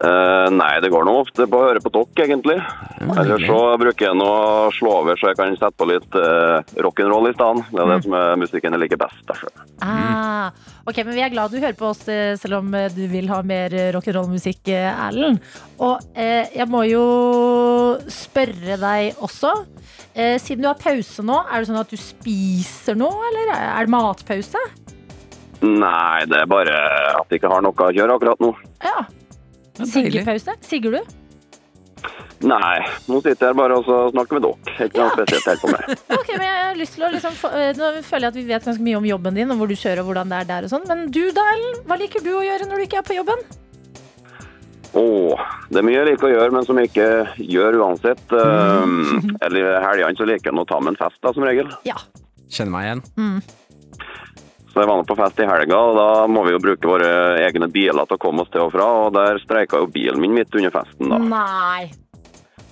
Eh, 0.03 0.47
nei, 0.51 0.71
det 0.83 0.89
går 0.91 1.05
nå 1.07 1.13
ofte 1.21 1.45
på 1.47 1.59
å 1.59 1.67
høre 1.69 1.79
på 1.79 1.91
dere, 1.93 2.25
egentlig. 2.25 2.57
Eller 3.03 3.45
så 3.47 3.59
bruker 3.79 4.09
jeg 4.09 4.17
nå 4.19 4.27
å 4.27 4.71
slå 4.75 4.97
over 4.99 5.19
så 5.19 5.31
jeg 5.31 5.39
kan 5.39 5.55
sette 5.55 5.79
på 5.79 5.87
litt 5.87 6.17
uh, 6.19 6.59
rock'n'roll 6.83 7.29
i 7.29 7.33
stedet. 7.35 7.63
Det 7.71 7.79
er 7.79 7.91
det 7.93 7.99
som 8.03 8.17
er 8.19 8.41
musikken 8.41 8.75
jeg 8.75 8.83
liker 8.83 8.99
best. 8.99 9.21
Derfor. 9.29 9.53
Ah, 9.85 10.51
ok, 10.83 10.99
men 11.05 11.15
Vi 11.15 11.23
er 11.23 11.31
glad 11.31 11.55
du 11.55 11.61
hører 11.61 11.79
på 11.79 11.87
oss, 11.93 12.03
eh, 12.11 12.33
selv 12.39 12.59
om 12.59 12.75
du 12.95 13.01
vil 13.11 13.31
ha 13.31 13.39
mer 13.47 13.77
rock'n'roll-musikk, 13.95 14.73
Erlend. 14.73 15.39
Og 15.79 16.03
eh, 16.19 16.51
jeg 16.51 16.67
må 16.71 16.83
jo 16.89 17.05
spørre 18.11 18.79
deg 18.83 19.23
også. 19.23 19.55
Eh, 20.13 20.35
siden 20.41 20.65
du 20.65 20.71
har 20.73 20.83
pause 20.83 21.23
nå, 21.23 21.39
er 21.47 21.63
det 21.63 21.71
sånn 21.71 21.79
at 21.79 21.95
du 21.95 21.99
spiser 21.99 22.99
noe, 22.99 23.23
eller 23.31 23.55
er 23.55 23.87
det 23.87 23.95
matpause? 23.95 24.67
Nei, 25.63 26.27
det 26.27 26.43
er 26.43 26.49
bare 26.51 26.79
at 27.15 27.31
jeg 27.31 27.39
ikke 27.39 27.55
har 27.55 27.63
noe 27.63 27.87
å 27.87 27.93
gjøre 27.95 28.19
akkurat 28.19 28.43
nå. 28.43 28.51
Ja. 28.83 29.07
Siggepause? 29.81 30.55
Sigger 30.61 30.97
du? 30.99 31.01
Nei, 32.43 32.79
nå 33.07 33.21
sitter 33.23 33.49
jeg 33.49 33.55
bare 33.55 33.77
og 33.79 33.85
snakker 34.11 34.35
med 34.35 34.43
dere. 34.43 34.73
Ikke 34.89 34.99
noe 34.99 35.13
spesielt 35.15 35.45
helt 35.47 35.61
på 35.63 35.69
meg. 35.71 35.91
Ok, 36.19 36.31
men 36.35 36.43
jeg 36.43 36.57
har 36.59 36.79
lyst 36.79 36.97
til 36.97 37.05
å 37.07 37.11
liksom, 37.13 37.37
eh, 37.53 37.69
Nå 37.79 37.91
føler 38.03 38.25
jeg 38.27 38.33
at 38.33 38.39
vi 38.39 38.45
vet 38.49 38.67
ganske 38.67 38.83
mye 38.83 38.99
om 38.99 39.07
jobben 39.07 39.37
din, 39.39 39.53
og 39.53 39.61
hvor 39.61 39.71
du 39.71 39.75
kjører 39.79 40.03
og 40.03 40.09
hvordan 40.11 40.33
det 40.33 40.41
er 40.41 40.49
der 40.49 40.67
og 40.67 40.73
sånn. 40.73 40.87
Men 40.89 41.05
du, 41.15 41.21
Dalen, 41.35 41.77
hva 41.87 41.97
liker 42.01 42.25
du 42.25 42.33
å 42.35 42.43
gjøre 42.43 42.67
når 42.67 42.81
du 42.81 42.85
ikke 42.89 42.99
er 42.99 43.07
på 43.07 43.15
jobben? 43.15 43.45
Åh, 44.93 45.45
det 45.71 45.79
er 45.79 45.87
mye 45.87 45.97
jeg 46.01 46.09
liker 46.11 46.27
å 46.27 46.33
gjøre, 46.35 46.53
men 46.53 46.67
som 46.67 46.77
jeg 46.77 46.91
ikke 46.91 47.09
gjør 47.55 47.79
uansett. 47.81 48.25
Eh, 48.43 49.45
eller 49.47 49.57
i 49.63 49.79
helgene 49.87 50.19
så 50.19 50.27
liker 50.27 50.51
jeg 50.51 50.59
å 50.59 50.67
ta 50.67 50.77
med 50.83 50.93
en 50.93 50.99
fest, 50.99 51.19
da, 51.23 51.31
som 51.35 51.47
regel. 51.47 51.71
Ja. 51.87 51.95
Kjenner 52.53 52.75
meg 52.75 52.89
igjen. 52.89 53.01
Så 54.73 54.81
jeg 54.81 54.89
var 54.89 54.97
nå 54.97 55.03
på 55.05 55.15
fest 55.19 55.37
i 55.37 55.45
helga, 55.45 55.77
og 55.77 55.97
da 55.99 56.05
må 56.27 56.41
vi 56.47 56.55
jo 56.55 56.59
bruke 56.63 56.89
våre 56.89 57.09
egne 57.45 57.67
biler 57.69 58.07
til 58.09 58.17
å 58.17 58.21
komme 58.23 58.41
oss 58.41 58.49
til 58.49 58.63
og 58.65 58.71
fra. 58.73 58.87
Og 59.05 59.11
der 59.13 59.37
streika 59.43 59.77
jo 59.83 59.89
bilen 59.93 60.17
min 60.21 60.33
midt 60.33 60.55
under 60.57 60.73
festen, 60.73 61.11
da. 61.13 61.19
Nei. 61.21 61.91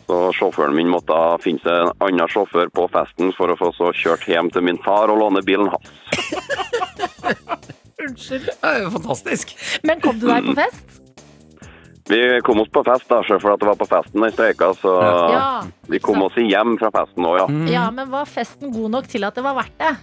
Så 0.09 0.17
sjåføren 0.35 0.73
min 0.75 0.89
måtte 0.91 1.13
finne 1.43 1.61
seg 1.61 1.83
en 1.85 1.91
annen 2.07 2.27
sjåfør 2.31 2.71
på 2.73 2.87
festen 2.91 3.29
for 3.37 3.53
å 3.53 3.57
få 3.59 3.69
så 3.77 3.91
kjørt 3.95 4.25
hjem 4.27 4.49
til 4.51 4.65
min 4.65 4.81
far 4.83 5.13
og 5.13 5.21
låne 5.21 5.43
bilen 5.45 5.69
hans. 5.71 5.91
Unnskyld. 8.01 8.49
Det 8.49 8.71
er 8.71 8.81
jo 8.81 8.89
fantastisk. 8.97 9.53
Men 9.85 10.01
kom 10.01 10.17
du 10.19 10.25
deg 10.25 10.49
på 10.49 10.57
fest? 10.57 10.97
Vi 12.09 12.17
kom 12.43 12.59
oss 12.63 12.71
på 12.73 12.81
fest, 12.83 13.05
da, 13.07 13.21
for 13.29 13.53
at 13.53 13.61
det 13.61 13.67
var 13.69 13.77
på 13.79 13.87
festen 13.87 14.25
den 14.25 14.33
streika, 14.33 14.71
så 14.81 14.91
Ja. 15.05 15.61
vi 15.87 15.99
kom 16.01 16.21
oss 16.25 16.33
hjem 16.35 16.73
fra 16.81 16.89
festen 16.91 17.23
òg, 17.29 17.37
ja. 17.37 17.45
Ja, 17.71 17.85
men 17.91 18.09
var 18.09 18.25
festen 18.25 18.73
god 18.73 18.89
nok 18.97 19.07
til 19.07 19.23
at 19.23 19.35
det 19.37 19.43
var 19.45 19.53
verdt 19.55 19.77
det? 19.77 19.93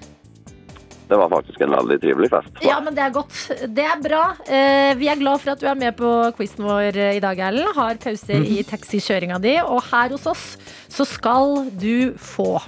Det 1.09 1.17
var 1.17 1.31
faktisk 1.33 1.61
en 1.65 1.73
veldig 1.73 1.97
trivelig 2.03 2.29
fest. 2.33 2.59
Ja, 2.65 2.77
men 2.85 2.97
det 2.97 3.05
er 3.07 3.13
godt. 3.15 3.37
Det 3.73 3.85
er 3.89 4.01
bra. 4.05 4.23
Eh, 4.45 4.93
vi 5.01 5.09
er 5.09 5.21
glad 5.21 5.41
for 5.41 5.55
at 5.55 5.63
du 5.63 5.69
er 5.71 5.79
med 5.79 5.97
på 5.97 6.11
quizen 6.37 6.67
vår 6.69 6.99
eh, 7.01 7.17
i 7.17 7.23
dag, 7.25 7.41
Erlend. 7.49 7.73
Har 7.79 8.01
pause 8.03 8.37
i 8.45 8.61
taxikjøringa 8.69 9.39
di. 9.41 9.55
Og 9.65 9.81
her 9.89 10.13
hos 10.13 10.27
oss 10.29 10.45
så 10.93 11.07
skal 11.09 11.71
du 11.81 12.13
få 12.21 12.59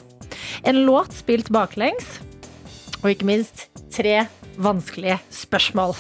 en 0.65 0.85
låt 0.87 1.13
spilt 1.19 1.53
baklengs. 1.53 2.17
Og 3.03 3.13
ikke 3.13 3.29
minst 3.29 3.67
tre 3.93 4.23
vanskelige 4.61 5.19
spørsmål. 5.35 5.93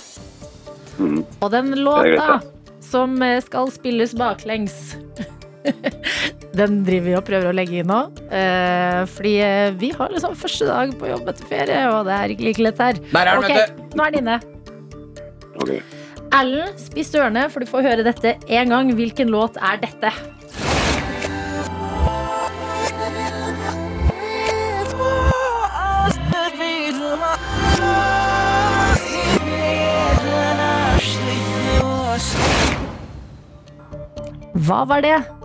Mm. 1.01 1.21
Og 1.41 1.51
den 1.53 1.75
låta 1.85 2.41
som 2.85 3.21
eh, 3.23 3.41
skal 3.45 3.69
spilles 3.73 4.17
baklengs 4.17 4.97
Den 6.59 6.81
driver 6.87 7.07
vi 7.07 7.15
og 7.19 7.25
prøver 7.29 7.51
å 7.51 7.55
legge 7.55 7.81
inn 7.83 7.91
nå. 7.91 8.01
Eh, 8.33 9.03
fordi 9.13 9.37
eh, 9.45 9.71
vi 9.79 9.93
har 9.97 10.13
liksom 10.13 10.35
første 10.39 10.67
dag 10.69 10.93
på 10.99 11.11
jobb 11.11 11.31
etter 11.31 11.51
ferie, 11.51 11.85
og 11.93 12.09
det 12.09 12.17
er 12.17 12.35
ikke 12.35 12.49
like 12.49 12.67
lett 12.67 12.83
her. 12.83 13.01
Der 13.13 13.31
er 13.31 13.45
den, 13.45 13.55
Ok, 13.55 13.95
nå 13.95 14.07
er 14.07 14.17
den 14.17 14.25
inne. 14.25 14.41
Ok. 15.61 15.73
Ellen, 16.41 16.77
spiss 16.79 17.11
ørene, 17.19 17.49
for 17.51 17.63
du 17.63 17.71
får 17.71 17.87
høre 17.89 18.07
dette 18.07 18.37
en 18.47 18.75
gang. 18.77 18.93
Hvilken 18.95 19.33
låt 19.35 19.59
er 19.59 19.81
dette? 19.83 20.13
Hva 34.61 34.85
var 34.87 35.03
det? 35.03 35.40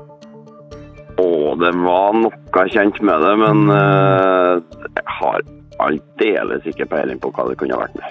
Det 1.61 1.71
var 1.81 2.15
noe 2.17 2.65
kjent 2.71 2.97
med 3.05 3.21
det, 3.23 3.33
men 3.41 3.69
uh, 3.71 4.59
jeg 4.95 5.05
har 5.19 5.45
aldeles 5.85 6.67
ikke 6.71 6.87
peiling 6.91 7.19
på 7.21 7.31
hva 7.35 7.47
det 7.49 7.57
kunne 7.59 7.79
vært 7.79 7.95
med. 7.99 8.09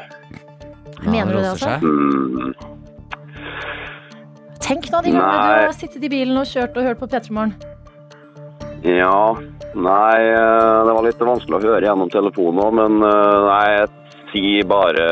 Mener 1.04 1.32
du 1.32 1.40
det, 1.40 1.50
altså? 1.52 1.76
Mm. 1.84 2.54
Tenk 4.64 4.88
nå 4.92 5.00
de 5.04 5.12
gangene 5.12 5.60
du 5.60 5.66
har 5.68 5.76
sittet 5.76 6.04
i 6.06 6.10
bilen 6.12 6.38
og 6.40 6.48
kjørt 6.48 6.76
og 6.80 6.86
hørt 6.88 7.00
på 7.02 7.08
P3 7.12 7.34
Morgen. 7.36 7.54
Ja, 8.84 9.34
nei, 9.72 10.18
eh, 10.28 10.78
det 10.84 10.94
var 10.96 11.04
litt 11.04 11.20
vanskelig 11.20 11.56
å 11.56 11.64
høre 11.64 11.86
gjennom 11.86 12.10
telefonen 12.12 12.64
òg, 12.64 12.74
men 12.80 12.98
eh, 13.08 13.44
nei, 13.48 13.66
jeg 13.78 13.88
sier 14.32 14.68
bare 14.68 15.06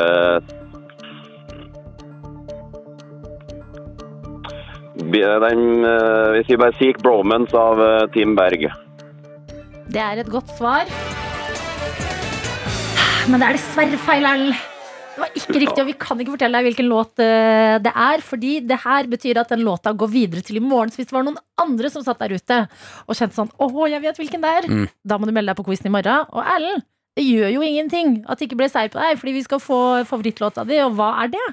Den, 4.96 5.84
eh, 5.84 6.32
vi 6.36 6.42
sier 6.46 6.58
bare 6.60 6.74
Seek 6.76 6.98
Bromance 7.02 7.56
av 7.56 7.80
eh, 7.80 8.06
Tim 8.12 8.34
Berg. 8.36 8.66
Det 9.92 10.00
er 10.00 10.20
et 10.20 10.28
godt 10.32 10.52
svar. 10.58 10.84
Men 13.30 13.40
det 13.40 13.48
er 13.48 13.56
dessverre 13.56 13.98
feil, 14.02 14.26
Erlend. 14.26 14.68
Det 15.12 15.20
var 15.20 15.34
ikke 15.36 15.60
riktig, 15.60 15.80
og 15.82 15.88
vi 15.90 15.94
kan 16.00 16.20
ikke 16.22 16.32
fortelle 16.32 16.56
deg 16.56 16.70
hvilken 16.70 16.88
låt 16.88 17.20
eh, 17.20 17.76
det 17.84 17.92
er, 17.92 18.22
fordi 18.24 18.52
det 18.64 18.78
her 18.80 19.08
betyr 19.12 19.40
at 19.42 19.50
den 19.52 19.60
låta 19.64 19.92
går 19.92 20.08
videre 20.08 20.40
til 20.44 20.56
i 20.56 20.62
morgen. 20.64 20.88
Så 20.90 21.02
hvis 21.02 21.10
det 21.10 21.16
var 21.16 21.26
noen 21.26 21.36
andre 21.60 21.90
som 21.92 22.04
satt 22.04 22.20
der 22.24 22.32
ute 22.32 22.62
og 23.04 23.16
kjente 23.18 23.36
sånn 23.36 23.52
åh, 23.60 23.82
jeg 23.92 24.00
vet 24.02 24.16
hvilken 24.22 24.40
det 24.44 24.54
er, 24.62 24.68
Mm. 24.72 24.88
da 25.04 25.18
må 25.18 25.28
du 25.28 25.32
melde 25.36 25.52
deg 25.52 25.60
på 25.60 25.66
quizen 25.68 25.86
i 25.90 25.92
morgen. 25.92 26.24
Og 26.32 26.42
Erlend, 26.44 26.84
det 27.16 27.24
gjør 27.28 27.52
jo 27.52 27.60
ingenting 27.60 28.24
at 28.26 28.38
det 28.40 28.48
ikke 28.48 28.56
ble 28.62 28.68
seier 28.72 28.88
på 28.88 29.00
deg, 29.00 29.18
fordi 29.20 29.32
vi 29.36 29.42
skal 29.44 29.60
få 29.60 29.80
favorittlåta 30.08 30.64
di, 30.66 30.80
og 30.80 30.96
hva 30.96 31.12
er 31.24 31.28
det? 31.36 31.48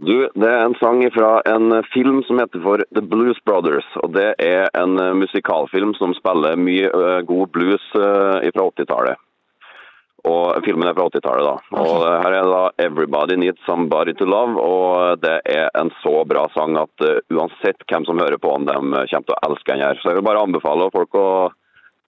Du, 0.00 0.14
det 0.32 0.48
er 0.48 0.62
en 0.64 0.76
sang 0.80 1.02
fra 1.12 1.42
en 1.44 1.74
film 1.92 2.22
som 2.24 2.38
heter 2.40 2.62
for 2.64 2.80
The 2.96 3.02
Blues 3.04 3.40
Brothers. 3.44 3.88
Og 4.00 4.14
det 4.16 4.30
er 4.40 4.70
en 4.80 4.96
eh, 4.96 5.16
musikalfilm 5.18 5.92
som 5.98 6.14
spiller 6.16 6.56
mye 6.56 6.88
eh, 6.88 7.18
god 7.28 7.50
blues 7.52 7.84
uh, 7.98 8.40
fra 8.40 8.64
80-tallet. 8.70 9.20
Og 10.28 10.64
filmen 10.64 10.88
er 10.88 10.96
fra 10.96 11.06
80-tallet, 11.08 11.46
da. 11.46 11.80
Og 11.80 12.02
eh, 12.04 12.16
her 12.24 12.36
er 12.38 12.48
da 12.48 12.62
'Everybody 12.80 13.36
Needs 13.40 13.60
Somebody 13.68 14.16
to 14.16 14.24
Love'. 14.28 14.56
Og 14.60 15.20
det 15.20 15.36
er 15.48 15.68
en 15.80 15.92
så 16.00 16.24
bra 16.28 16.46
sang 16.56 16.76
at 16.80 17.04
eh, 17.04 17.20
uansett 17.32 17.84
hvem 17.84 18.08
som 18.08 18.20
hører 18.20 18.40
på 18.40 18.56
den, 18.56 18.68
de 18.68 19.06
kommer 19.12 19.28
til 19.28 19.36
å 19.36 19.40
elske 19.48 19.72
den 19.72 19.84
her. 19.84 20.00
Så 20.00 20.10
jeg 20.10 20.20
vil 20.20 20.28
bare 20.28 20.44
anbefale 20.44 20.90
folk 20.96 21.16
å 21.16 21.28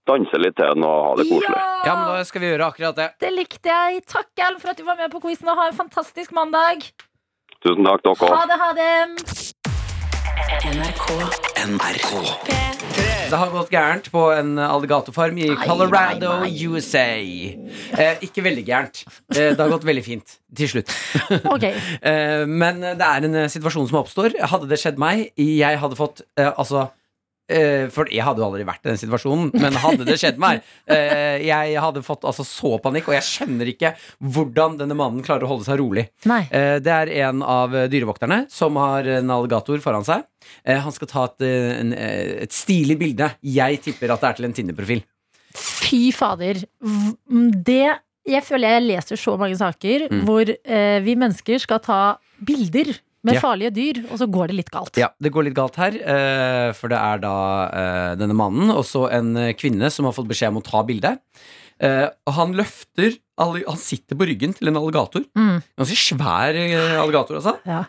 danse 0.09 0.40
litt 0.40 0.57
til 0.57 0.74
den 0.74 0.84
og 0.88 0.99
ha 1.07 1.14
det 1.20 1.28
koselig. 1.30 1.62
Ja, 1.86 1.95
men 1.95 2.09
da 2.11 2.26
skal 2.26 2.43
vi 2.43 2.53
gjøre 2.53 2.72
akkurat 2.72 3.01
det. 3.01 3.09
Det 3.22 3.32
likte 3.36 3.72
jeg. 3.72 4.05
Takk, 4.09 4.32
Elm, 4.49 4.61
for 4.61 4.72
at 4.72 4.80
du 4.80 4.84
var 4.88 5.01
med 5.01 5.12
på 5.12 5.22
quizen, 5.24 5.49
og 5.53 5.61
ha 5.61 5.70
en 5.70 5.80
fantastisk 5.84 6.32
mandag. 6.36 6.88
Tusen 7.62 7.86
takk, 7.86 8.02
dere 8.02 8.34
Ha 8.34 8.44
det, 8.50 8.56
ha 8.58 8.70
det. 8.74 8.92
NRK. 10.72 11.04
NRK. 11.62 12.10
Det 13.32 13.38
har 13.38 13.52
gått 13.54 13.70
gærent 13.72 14.08
på 14.12 14.22
en 14.34 14.56
alligatorfarm 14.60 15.38
i 15.40 15.46
Colorado, 15.62 16.32
nei, 16.42 16.50
nei. 16.50 16.66
USA. 16.68 17.04
Eh, 17.96 18.18
ikke 18.26 18.44
veldig 18.44 18.64
gærent. 18.66 19.04
Eh, 19.32 19.52
det 19.54 19.60
har 19.62 19.70
gått 19.72 19.86
veldig 19.88 20.04
fint 20.04 20.34
til 20.58 20.68
slutt. 20.74 20.92
Ok. 21.54 21.64
Eh, 21.70 22.42
men 22.50 22.82
det 22.82 23.06
er 23.08 23.28
en 23.30 23.38
eh, 23.44 23.48
situasjon 23.52 23.88
som 23.88 24.02
oppstår. 24.02 24.36
Hadde 24.52 24.68
det 24.70 24.80
skjedd 24.82 25.00
meg, 25.00 25.30
jeg 25.38 25.80
hadde 25.80 25.98
fått 25.98 26.24
eh, 26.36 26.50
Altså 26.50 26.88
For 27.93 28.09
jeg 28.09 28.22
hadde 28.24 28.38
jo 28.40 28.47
aldri 28.47 28.64
vært 28.64 28.86
i 28.86 28.88
den 28.93 28.97
situasjonen, 29.01 29.51
men 29.61 29.74
hadde 29.82 30.05
det 30.09 30.14
skjedd 30.20 30.38
meg 30.40 30.62
eh, 30.86 31.43
Jeg 31.45 31.74
hadde 31.82 32.01
fått 32.07 32.22
altså 32.24 32.45
så 32.47 32.78
panikk, 32.80 33.09
og 33.11 33.16
jeg 33.18 33.26
skjønner 33.26 33.68
ikke 33.74 33.90
hvordan 34.22 34.78
denne 34.80 34.95
mannen 34.97 35.24
klarer 35.26 35.45
å 35.45 35.51
holde 35.51 35.66
seg 35.66 35.80
rolig. 35.82 36.07
Nei. 36.24 36.45
Eh, 36.55 36.78
Det 36.80 36.93
er 36.95 37.11
en 37.26 37.43
av 37.43 37.74
eh, 37.76 37.88
dyrevokterne 37.93 38.47
som 38.49 38.78
har 38.80 39.05
en 39.18 39.30
alligator 39.34 39.82
foran 39.84 40.07
seg. 40.07 40.24
Eh, 40.64 40.78
Han 40.80 40.93
skal 40.97 41.09
ta 41.11 41.24
et, 41.28 41.43
eh, 41.45 41.80
en, 41.80 41.93
eh, 41.93 42.43
et 42.47 42.53
stilig 42.57 42.97
bilde. 43.03 43.28
Jeg 43.43 43.82
tipper 43.84 44.14
at 44.14 44.20
det 44.22 44.30
er 44.30 44.38
til 44.40 44.49
en 44.49 44.57
Tinder-profil. 44.57 45.03
Fy 45.53 46.12
fader. 46.16 46.62
Det 47.66 47.99
Jeg 48.24 48.45
føler 48.47 48.76
jeg 48.78 48.82
leser 48.86 49.18
så 49.18 49.36
mange 49.36 49.57
saker 49.59 50.07
Mm. 50.09 50.20
hvor 50.24 50.47
eh, 50.49 51.01
vi 51.03 51.16
mennesker 51.18 51.59
skal 51.59 51.80
ta 51.82 52.18
bilder 52.38 52.95
med 53.26 53.38
farlige 53.42 53.72
dyr, 53.76 54.00
og 54.10 54.18
så 54.20 54.26
går 54.30 54.50
det 54.50 54.56
litt 54.58 54.70
galt. 54.74 54.98
Ja, 54.98 55.10
det 55.22 55.30
går 55.34 55.46
litt 55.46 55.56
galt 55.56 55.76
her, 55.80 55.94
eh, 55.94 56.68
for 56.74 56.90
det 56.92 56.98
er 56.98 57.22
da 57.22 57.34
eh, 57.70 58.12
denne 58.20 58.34
mannen 58.36 58.72
og 58.74 58.84
så 58.88 59.06
en 59.14 59.32
eh, 59.38 59.52
kvinne 59.58 59.90
som 59.94 60.08
har 60.08 60.16
fått 60.16 60.30
beskjed 60.30 60.50
om 60.54 60.62
å 60.62 60.66
ta 60.66 60.84
bilde. 60.86 61.16
Og 61.82 62.34
han 62.36 62.52
løfter 62.54 63.16
Han 63.42 63.78
sitter 63.80 64.14
på 64.14 64.26
ryggen 64.28 64.52
til 64.54 64.68
en 64.70 64.76
alligator. 64.78 65.24
Mm. 65.34 65.56
Ganske 65.80 65.96
svær 65.98 66.54
alligator, 66.54 67.40
altså. 67.40 67.56
Ja. 67.66 67.80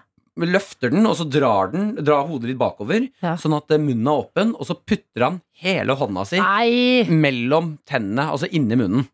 Løfter 0.49 0.89
den, 0.89 1.05
og 1.05 1.13
så 1.19 1.27
drar, 1.29 1.69
den, 1.69 1.91
drar 2.01 2.23
hodet 2.25 2.49
litt 2.49 2.57
bakover, 2.57 3.05
Ja. 3.21 3.35
sånn 3.37 3.53
at 3.53 3.69
munnen 3.75 4.07
er 4.09 4.23
åpen, 4.23 4.55
og 4.57 4.65
så 4.65 4.73
putter 4.73 5.27
han 5.27 5.37
hele 5.61 5.93
hånda 5.99 6.25
si 6.25 6.39
Nei, 6.41 7.03
mellom 7.05 7.75
tennene, 7.85 8.31
altså 8.33 8.49
inni 8.49 8.79
munnen. 8.81 9.05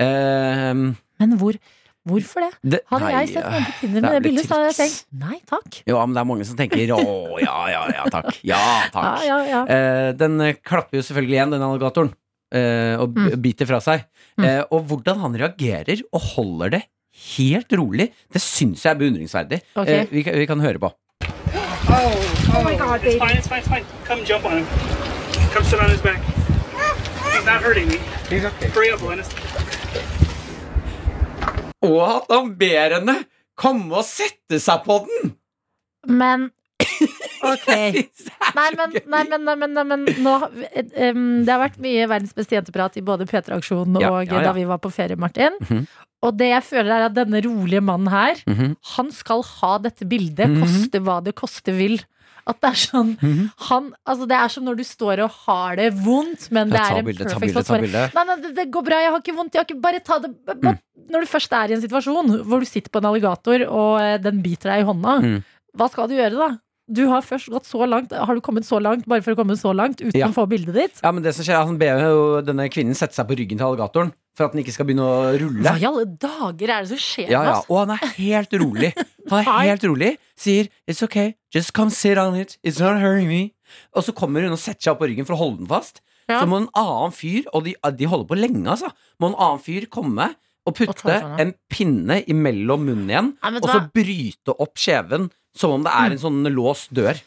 Men 0.00 1.36
hvor, 1.36 1.58
hvorfor 2.06 2.44
det? 2.46 2.50
det, 2.74 2.80
Hadde 2.92 3.10
jeg 3.12 3.28
sett 3.34 3.46
noen 3.50 3.66
på 3.68 3.74
Tinder 3.80 4.00
med 4.06 4.12
det 4.16 4.22
bildet, 4.26 4.46
så 4.48 4.54
hadde 4.56 4.68
jeg 4.70 4.76
tenkt 4.80 5.06
nei 5.26 5.38
takk. 5.50 5.80
Ja, 5.90 6.00
men 6.06 6.14
det 6.16 6.22
er 6.22 6.28
mange 6.30 6.46
som 6.48 6.56
tenker 6.58 6.92
å, 6.96 7.00
ja, 7.42 7.56
ja, 7.72 7.82
ja, 7.96 8.04
takk. 8.14 8.30
Ja, 8.46 8.60
takk. 8.94 9.22
Ja, 9.26 9.38
ja, 9.38 9.38
ja. 9.50 9.62
Eh, 9.76 10.10
den 10.18 10.38
klapper 10.66 11.00
jo 11.00 11.06
selvfølgelig 11.06 11.36
igjen, 11.40 11.54
den 11.56 11.66
alligatoren, 11.66 12.12
eh, 12.54 12.94
og 13.02 13.16
Mm. 13.18 13.32
biter 13.42 13.66
fra 13.66 13.80
seg. 13.82 14.04
Mm. 14.38 14.44
Eh, 14.44 14.62
og 14.70 14.86
hvordan 14.86 15.18
han 15.24 15.34
reagerer 15.34 16.02
og 16.12 16.20
holder 16.36 16.70
det 16.78 16.82
helt 17.36 17.72
rolig, 17.72 18.10
det 18.32 18.42
syns 18.44 18.82
jeg 18.84 18.92
er 18.94 18.98
beundringsverdig. 19.00 19.60
Okay. 19.74 20.00
Eh, 20.04 20.06
vi, 20.12 20.22
kan- 20.22 20.34
vi 20.38 20.46
kan 20.46 20.60
høre 20.60 20.78
på. 20.78 20.92
Oh 21.88 22.62
my 22.64 22.74
god, 22.76 23.00
baby. 23.02 23.16
It's 23.16 23.18
fine, 23.18 23.36
it's 23.36 23.48
fine, 23.48 23.58
it's 23.60 23.68
fine. 23.68 23.84
Come 24.06 24.24
jump 24.24 24.44
on 24.44 24.58
him. 24.58 24.66
Come 25.52 25.64
sit 25.64 25.80
on 25.80 25.88
his 25.90 26.00
back. 26.00 26.20
He's 27.32 27.44
not 27.46 27.62
hurting 27.62 27.88
me. 27.88 27.98
He's 28.28 28.44
okay. 28.44 28.68
Hurry 28.68 28.90
up, 28.92 29.02
Linus. 29.02 29.28
Og 31.84 31.98
at 32.06 32.30
han 32.32 32.54
ber 32.58 32.96
henne 32.98 33.16
komme 33.58 33.92
og 34.00 34.04
sette 34.08 34.60
seg 34.62 34.84
på 34.86 35.00
den! 35.06 35.34
Men 36.06 36.50
Ok. 37.46 37.66
Nei, 37.68 38.68
men, 38.76 38.94
nei, 39.08 39.22
men, 39.28 39.44
nei, 39.44 39.54
men, 39.60 39.72
nei, 39.76 39.84
men 39.86 40.04
nå, 40.24 40.32
um, 40.48 41.22
Det 41.44 41.52
har 41.52 41.60
vært 41.62 41.78
mye 41.82 42.06
verdens 42.08 42.34
beste 42.36 42.56
jenteprat 42.56 42.96
i 43.00 43.04
både 43.04 43.26
P3-aksjonen 43.28 43.96
og 44.00 44.04
ja, 44.04 44.10
ja. 44.28 44.42
da 44.48 44.52
vi 44.56 44.64
var 44.68 44.80
på 44.82 44.90
ferie, 44.94 45.18
Martin. 45.20 45.56
Mhm. 45.64 45.86
Og 46.26 46.32
det 46.40 46.48
jeg 46.48 46.64
føler 46.64 46.90
er 46.90 47.04
at 47.10 47.14
denne 47.14 47.42
rolige 47.44 47.82
mannen 47.84 48.08
her, 48.10 48.38
Mhm. 48.48 48.70
han 48.96 49.10
skal 49.12 49.42
ha 49.44 49.76
dette 49.84 50.06
bildet, 50.08 50.48
Mhm. 50.48 50.62
koste 50.64 51.00
hva 51.04 51.18
det 51.22 51.34
koste 51.36 51.74
vil. 51.76 51.98
At 52.46 52.60
det 52.62 52.68
er 52.70 52.78
sånn 52.78 53.16
Mhm. 53.18 53.50
han, 53.68 53.92
altså 54.06 54.26
Det 54.28 54.36
er 54.38 54.48
som 54.48 54.64
når 54.64 54.76
du 54.76 54.84
står 54.84 55.22
og 55.24 55.30
har 55.46 55.76
det 55.76 55.92
vondt, 55.94 56.50
men 56.52 56.70
det 56.70 56.78
er 56.80 56.98
en 57.00 57.04
bildet, 57.04 57.26
perfect 57.26 57.32
ta 57.32 57.38
bildet, 57.40 57.66
ta 57.66 57.72
Bare. 57.74 58.10
Nei, 58.14 58.24
nei, 58.24 58.36
det, 58.44 58.54
det 58.54 58.70
går 58.70 58.84
bra, 58.86 59.00
jeg 59.02 59.10
har 59.10 59.20
ikke 59.20 59.34
vondt. 59.36 59.52
Jeg 59.54 59.60
har 59.60 59.66
ikke, 59.66 59.80
bare 59.82 60.00
ta 60.00 60.18
det 60.20 60.30
b- 60.44 60.54
b- 60.54 60.68
Mm. 60.68 60.78
Når 61.10 61.20
du 61.20 61.26
først 61.26 61.52
er 61.52 61.70
i 61.70 61.74
en 61.74 61.82
situasjon 61.82 62.30
hvor 62.46 62.58
du 62.60 62.66
sitter 62.66 62.90
på 62.90 62.98
en 62.98 63.04
alligator, 63.10 63.62
og 63.70 64.00
eh, 64.00 64.16
den 64.18 64.42
biter 64.42 64.70
deg 64.70 64.80
i 64.82 64.86
hånda, 64.86 65.20
Mm. 65.22 65.44
hva 65.76 65.90
skal 65.90 66.08
du 66.08 66.14
gjøre 66.14 66.38
da? 66.38 66.58
Du 66.86 67.02
har 67.10 67.22
først 67.26 67.48
gått 67.50 67.66
så 67.66 67.82
langt 67.88 68.12
Har 68.14 68.34
du 68.36 68.40
kommet 68.44 68.62
så 68.66 68.78
langt 68.78 69.08
bare 69.10 69.22
for 69.24 69.34
å 69.34 69.38
komme 69.40 69.56
så 69.58 69.72
langt 69.74 69.98
uten 69.98 70.14
Ja. 70.20 70.28
å 70.28 70.34
få 70.36 70.44
bildet 70.46 70.74
ditt? 70.76 71.00
Ja, 71.02 71.10
men 71.10 71.24
det 71.24 71.32
som 71.34 71.42
skjer 71.44 71.56
er 71.56 71.62
at 71.64 71.66
Han 71.66 71.78
ber 71.80 71.98
jo 72.04 72.20
denne 72.46 72.68
kvinnen 72.70 72.94
sette 72.94 73.16
seg 73.18 73.26
på 73.26 73.36
ryggen 73.38 73.58
til 73.58 73.66
alligatoren 73.66 74.12
for 74.36 74.46
at 74.46 74.52
den 74.52 74.60
ikke 74.62 74.74
skal 74.74 74.84
begynne 74.86 75.00
å 75.00 75.32
rulle. 75.40 75.64
Hva 75.64 75.80
i 75.80 75.86
alle 75.88 76.04
dager 76.04 76.68
er 76.70 76.84
det 76.84 76.90
som 76.92 77.00
skjer 77.00 77.30
Ja, 77.32 77.42
ja. 77.48 77.56
Og 77.72 77.78
han 77.86 77.94
er 77.96 78.10
helt 78.18 78.52
rolig. 78.60 78.92
Han 79.30 79.40
er 79.40 79.68
helt 79.72 79.84
rolig. 79.88 80.18
Sier 80.36 80.68
'it's 80.86 81.02
okay, 81.02 81.34
just 81.54 81.72
come 81.72 81.90
sit 81.90 82.18
on 82.18 82.36
it, 82.36 82.58
it's 82.62 82.78
not 82.78 83.00
hurting 83.00 83.28
me'. 83.28 83.52
Og 83.96 84.04
så 84.04 84.12
kommer 84.14 84.42
hun 84.42 84.52
og 84.52 84.58
setter 84.58 84.82
seg 84.82 84.92
opp 84.92 85.00
på 85.00 85.08
ryggen 85.08 85.26
for 85.26 85.34
å 85.34 85.40
holde 85.40 85.64
den 85.64 85.66
fast. 85.66 86.02
Ja. 86.28 86.40
Så 86.42 86.46
må 86.46 86.58
en 86.60 86.68
annen 86.76 87.12
fyr, 87.16 87.44
og 87.54 87.64
de, 87.64 87.74
de 87.96 88.04
holder 88.06 88.26
på 88.28 88.36
lenge, 88.38 88.66
altså, 88.68 88.90
må 89.18 89.28
en 89.32 89.38
annen 89.40 89.62
fyr 89.62 89.86
komme 89.88 90.34
og 90.66 90.74
putte 90.74 91.16
og 91.22 91.40
en 91.40 91.54
pinne 91.70 92.20
imellom 92.26 92.82
munnen 92.84 93.08
igjen, 93.10 93.28
Nei, 93.42 93.60
og 93.62 93.68
så 93.70 93.80
bryte 93.94 94.52
opp 94.58 94.74
kjeven 94.76 95.30
som 95.56 95.72
om 95.76 95.82
det 95.86 95.92
er 95.92 96.14
en 96.14 96.22
sånn 96.22 96.44
låst 96.52 96.92
dør. 96.96 97.18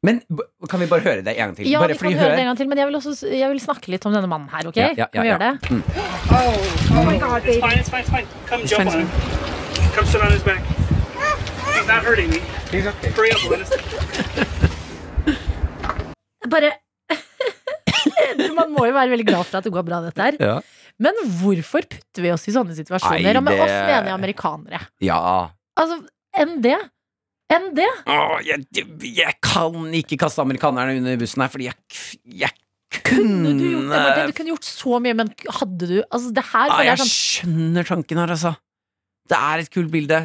Men 0.00 0.22
kan 0.70 0.80
vi 0.80 0.86
bare 0.88 1.04
høre 1.04 1.20
det 1.24 1.34
en 1.34 1.50
gang 1.50 1.56
til? 1.58 1.66
Ja, 1.68 1.80
bare 1.82 1.92
vi 1.92 1.98
kan 2.00 2.14
høre 2.22 2.36
det 2.38 2.44
en 2.44 2.48
gang 2.48 2.58
til, 2.60 2.68
men 2.70 2.78
jeg 2.80 2.88
vil, 2.88 2.96
også, 2.96 3.12
jeg 3.28 3.48
vil 3.52 3.60
snakke 3.60 3.90
litt 3.92 4.06
om 4.08 4.14
denne 4.16 4.30
mannen 4.32 4.48
her, 4.48 4.64
ok? 4.70 4.78
Ja, 4.80 4.88
ja, 4.96 5.04
ja, 5.04 5.08
kan 5.12 5.20
vi 5.20 5.28
ja. 5.28 5.34
gjøre 5.34 5.44
det? 5.44 5.54
Mm. 5.70 5.82
Oh 6.96 7.04
my 7.04 7.18
god. 7.20 7.44
It's 7.44 7.60
fine, 7.60 7.78
it's 7.82 7.90
fine, 7.92 8.00
it's 8.00 8.12
fine. 8.14 8.26
Come 8.48 8.64
It's 8.64 8.72
jump 8.72 8.88
fine, 8.88 9.02
on 9.02 9.04
him. 9.04 9.90
Come 9.92 10.06
sit 10.08 10.22
on 10.24 10.32
his 10.32 10.42
back. 10.46 10.62
He's 11.76 11.86
not 11.86 12.00
hurting 12.06 12.30
me. 12.32 12.40
He's 12.72 12.86
okay. 12.88 13.10
Hurry 13.12 13.30
up, 13.36 13.44
Linus. 13.50 13.70
Bare 16.50 16.72
Man 18.56 18.72
må 18.72 18.86
jo 18.88 18.94
være 18.96 19.12
veldig 19.12 19.26
glad 19.28 19.44
for 19.46 19.60
at 19.60 19.66
det 19.68 19.72
går 19.74 19.84
bra, 19.86 20.00
dette 20.06 20.24
her. 20.30 20.38
Ja. 20.40 20.56
Men 21.00 21.16
hvorfor 21.40 21.84
putter 21.88 22.24
vi 22.24 22.32
oss 22.32 22.46
i 22.48 22.54
sånne 22.56 22.72
situasjoner? 22.76 23.20
Nei, 23.20 23.36
Og 23.36 23.44
med 23.44 23.60
oss 23.60 23.68
mener 23.68 24.08
jeg 24.08 24.16
amerikanere. 24.16 24.80
ja. 25.04 25.20
Altså, 25.80 26.00
enn 26.42 26.56
det. 26.64 26.78
Enn 27.50 27.70
det. 27.74 27.88
Åh, 28.06 28.36
jeg, 28.46 28.64
jeg 29.02 29.36
kan 29.42 29.94
ikke 29.98 30.18
kaste 30.22 30.42
amerikanerne 30.44 30.98
under 31.00 31.16
bussen 31.20 31.42
her, 31.42 31.50
fordi 31.52 31.66
jeg, 31.70 31.78
jeg 32.44 32.52
Kunne 33.06 33.52
du 33.54 33.64
gjort 33.68 33.86
det? 33.86 33.88
Martin? 33.90 34.30
Du 34.30 34.36
kunne 34.38 34.52
gjort 34.52 34.66
så 34.66 34.98
mye, 35.02 35.14
men 35.14 35.28
hadde 35.60 35.86
du 35.86 35.96
Altså, 36.08 36.32
det 36.34 36.42
her 36.50 36.72
jeg 36.72 36.88
jeg 36.88 37.00
sånn 37.02 37.12
skjønner 37.14 37.86
tanken 37.86 38.18
her, 38.22 38.32
altså. 38.34 38.54
Det 39.30 39.38
er 39.38 39.62
et 39.62 39.70
kult 39.70 39.92
bilde. 39.92 40.18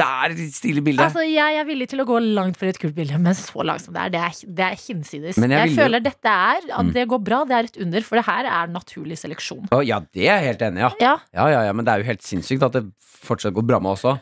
Det 0.00 0.06
er 0.08 0.32
et 0.32 0.54
stilig 0.56 0.82
bilde. 0.86 1.04
Altså, 1.04 1.20
jeg 1.28 1.58
er 1.60 1.66
villig 1.68 1.86
til 1.92 2.00
å 2.00 2.06
gå 2.08 2.16
langt 2.24 2.56
for 2.56 2.70
et 2.70 2.78
kult 2.80 2.94
bilde, 2.96 3.18
men 3.20 3.34
så 3.36 3.64
langt 3.68 3.84
som 3.84 3.92
det 3.96 4.06
er, 4.06 4.12
det 4.14 4.20
er, 4.24 4.38
det 4.60 4.64
er 4.70 4.78
hinsides. 4.80 5.36
Men 5.42 5.52
jeg 5.52 5.68
Jeg, 5.70 5.76
føler 5.76 6.00
dette 6.04 6.32
er 6.32 6.60
At 6.70 6.86
Mm. 6.86 6.92
det 6.96 7.04
går 7.10 7.20
bra, 7.26 7.42
det 7.44 7.56
er 7.58 7.68
et 7.68 7.76
under, 7.84 8.00
for 8.06 8.16
det 8.16 8.24
her 8.24 8.48
er 8.48 8.70
naturlig 8.72 9.18
seleksjon. 9.20 9.68
Oh, 9.76 9.82
ja, 9.84 9.98
det 10.14 10.24
er 10.24 10.40
jeg 10.40 10.46
helt 10.54 10.62
enig 10.70 10.80
i, 10.80 10.86
ja. 10.86 10.90
Ja, 11.00 11.12
ja. 11.36 11.48
Ja, 11.52 11.62
ja, 11.68 11.72
Men 11.76 11.84
det 11.84 11.92
er 11.92 11.98
jo 12.00 12.08
helt 12.08 12.22
sinnssykt 12.24 12.62
at 12.64 12.72
det 12.78 12.84
fortsatt 13.20 13.52
går 13.52 13.66
bra 13.68 13.78
med 13.84 13.92
oss 13.92 14.04
òg. 14.08 14.18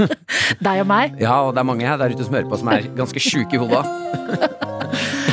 deg 0.66 0.80
og 0.80 0.86
meg. 0.88 1.20
Ja, 1.20 1.42
og 1.44 1.52
det 1.54 1.60
er 1.60 1.68
mange 1.68 1.84
her 1.84 2.00
der 2.00 2.14
ute 2.16 2.24
som 2.24 2.34
hører 2.38 2.48
på 2.48 2.56
som 2.62 2.72
er 2.72 2.88
ganske 2.96 3.20
sjuke 3.20 3.54
i 3.54 3.60
hodet. 3.60 3.84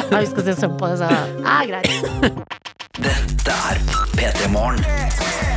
Ja, 0.07 0.19
vi 0.21 0.27
skal 0.29 0.43
se 0.47 0.53
sånn 0.55 0.77
på 0.79 0.87
det, 0.87 1.01
så 1.01 1.09
ja, 1.11 1.57
greit. 1.67 1.89
Dette 2.95 3.57
er 3.71 3.81
P3 4.15 4.47
Morgen. 4.53 5.56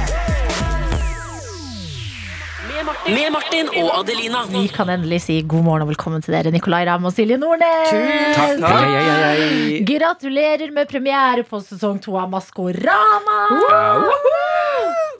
Med 2.80 3.28
Martin 3.34 3.68
og 3.76 3.90
Adelina. 3.98 4.40
Vi 4.48 4.62
kan 4.72 4.88
endelig 4.88 5.18
si 5.26 5.34
god 5.44 5.64
morgen 5.66 5.82
og 5.84 5.90
velkommen 5.90 6.22
til 6.24 6.32
dere, 6.32 6.48
Nicolay 6.54 6.86
Ramm 6.88 7.04
og 7.04 7.12
Silje 7.12 7.36
Nordnes. 7.36 7.90
Takk, 8.38 8.54
takk. 8.62 9.82
Gratulerer 9.90 10.72
med 10.72 10.88
premiere 10.88 11.44
på 11.44 11.60
sesong 11.60 11.98
to 12.00 12.14
av 12.16 12.30
Maskorama! 12.32 13.36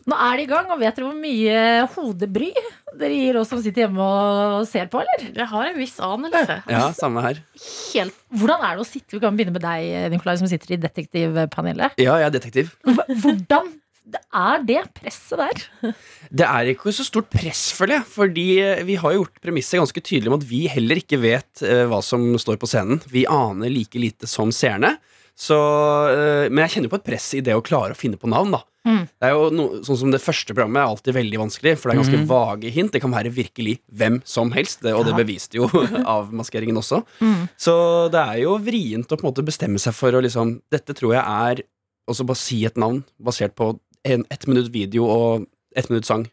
Nå 0.09 0.17
er 0.17 0.41
det 0.41 0.47
i 0.47 0.49
gang, 0.49 0.71
og 0.73 0.81
vet 0.81 0.97
dere 0.97 1.11
hvor 1.11 1.19
mye 1.21 1.59
hodebry 1.93 2.49
dere 2.97 3.13
gir 3.19 3.37
oss 3.43 3.53
som 3.53 3.61
sitter 3.63 3.85
hjemme 3.85 4.01
og 4.09 4.65
ser 4.71 4.89
på, 4.91 5.03
eller? 5.05 5.29
Jeg 5.37 5.49
har 5.53 5.69
en 5.69 5.77
viss 5.79 5.99
anelse. 6.03 6.57
Ja, 6.73 6.87
samme 6.97 7.21
her. 7.27 7.43
Helt. 7.93 8.17
Hvordan 8.41 8.65
er 8.71 8.81
det 8.81 8.87
å 8.87 8.89
sitte 8.89 9.19
Vi 9.19 9.21
kan 9.23 9.37
begynne 9.37 9.53
med 9.59 9.63
deg, 9.67 10.09
Nikolai, 10.17 10.39
som 10.41 10.49
sitter 10.51 10.79
i 10.79 10.81
detektivpanelet. 10.81 12.01
Ja, 12.01 12.17
jeg 12.25 12.31
er 12.33 12.35
detektiv. 12.41 12.73
Hva- 12.89 13.07
Hvordan 14.01 14.24
er 14.40 14.64
det 14.66 14.80
presset 14.96 15.38
der? 15.38 15.62
Det 16.40 16.46
er 16.46 16.70
ikke 16.72 16.92
så 16.94 17.05
stort 17.07 17.30
press, 17.32 17.68
føler 17.76 17.98
jeg. 17.98 18.09
Fordi 18.14 18.48
eh, 18.62 18.82
vi 18.88 18.96
har 19.01 19.16
gjort 19.16 19.40
premisset 19.42 19.80
ganske 19.80 20.03
tydelig 20.03 20.30
om 20.32 20.38
at 20.38 20.46
vi 20.46 20.64
heller 20.70 21.01
ikke 21.03 21.20
vet 21.22 21.62
eh, 21.66 21.84
hva 21.90 22.01
som 22.05 22.24
står 22.40 22.59
på 22.61 22.70
scenen. 22.70 23.03
Vi 23.11 23.26
aner 23.28 23.72
like 23.72 24.01
lite 24.01 24.30
som 24.30 24.53
seerne. 24.55 24.96
Så, 25.40 25.57
eh, 26.12 26.48
men 26.51 26.64
jeg 26.66 26.76
kjenner 26.76 26.92
på 26.92 27.01
et 27.01 27.07
press 27.07 27.30
i 27.38 27.44
det 27.44 27.57
å 27.57 27.64
klare 27.64 27.96
å 27.96 27.98
finne 27.98 28.20
på 28.20 28.30
navn, 28.30 28.55
da. 28.57 28.62
Mm. 28.88 29.03
Det 29.05 29.28
er 29.28 29.34
jo 29.36 29.48
no, 29.53 29.66
sånn 29.84 29.98
som 30.03 30.12
det 30.12 30.22
første 30.24 30.55
programmet 30.55 30.80
er 30.80 30.88
alltid 30.88 31.16
veldig 31.16 31.40
vanskelig, 31.42 31.74
for 31.76 31.90
det 31.90 31.94
er 31.94 32.01
ganske 32.01 32.20
mm. 32.22 32.28
vage 32.30 32.72
hint. 32.72 32.92
Det 32.94 33.03
kan 33.05 33.12
være 33.12 33.32
virkelig 33.34 33.76
hvem 34.01 34.20
som 34.28 34.53
helst, 34.55 34.82
det, 34.86 34.94
og 34.96 35.05
det 35.09 35.16
beviste 35.18 35.61
jo 35.61 35.68
avmaskeringen 36.16 36.80
også. 36.80 37.03
Mm. 37.20 37.44
Så 37.61 37.74
det 38.12 38.22
er 38.22 38.40
jo 38.44 38.57
vrient 38.64 39.12
å 39.12 39.18
på 39.18 39.26
en 39.26 39.30
måte 39.30 39.44
bestemme 39.46 39.80
seg 39.82 39.96
for 39.96 40.16
å 40.16 40.24
liksom 40.24 40.59
Dette 40.72 40.94
tror 40.96 41.14
jeg 41.16 41.22
er 41.22 41.61
Og 42.09 42.16
så 42.16 42.24
bare 42.26 42.40
si 42.40 42.62
et 42.66 42.78
navn 42.80 43.03
basert 43.22 43.55
på 43.59 43.72
en, 44.09 44.24
ett 44.30 44.46
minutt 44.46 44.70
video 44.72 45.07
og 45.07 45.46
ett 45.76 45.88
minutt 45.90 46.09
sang. 46.09 46.26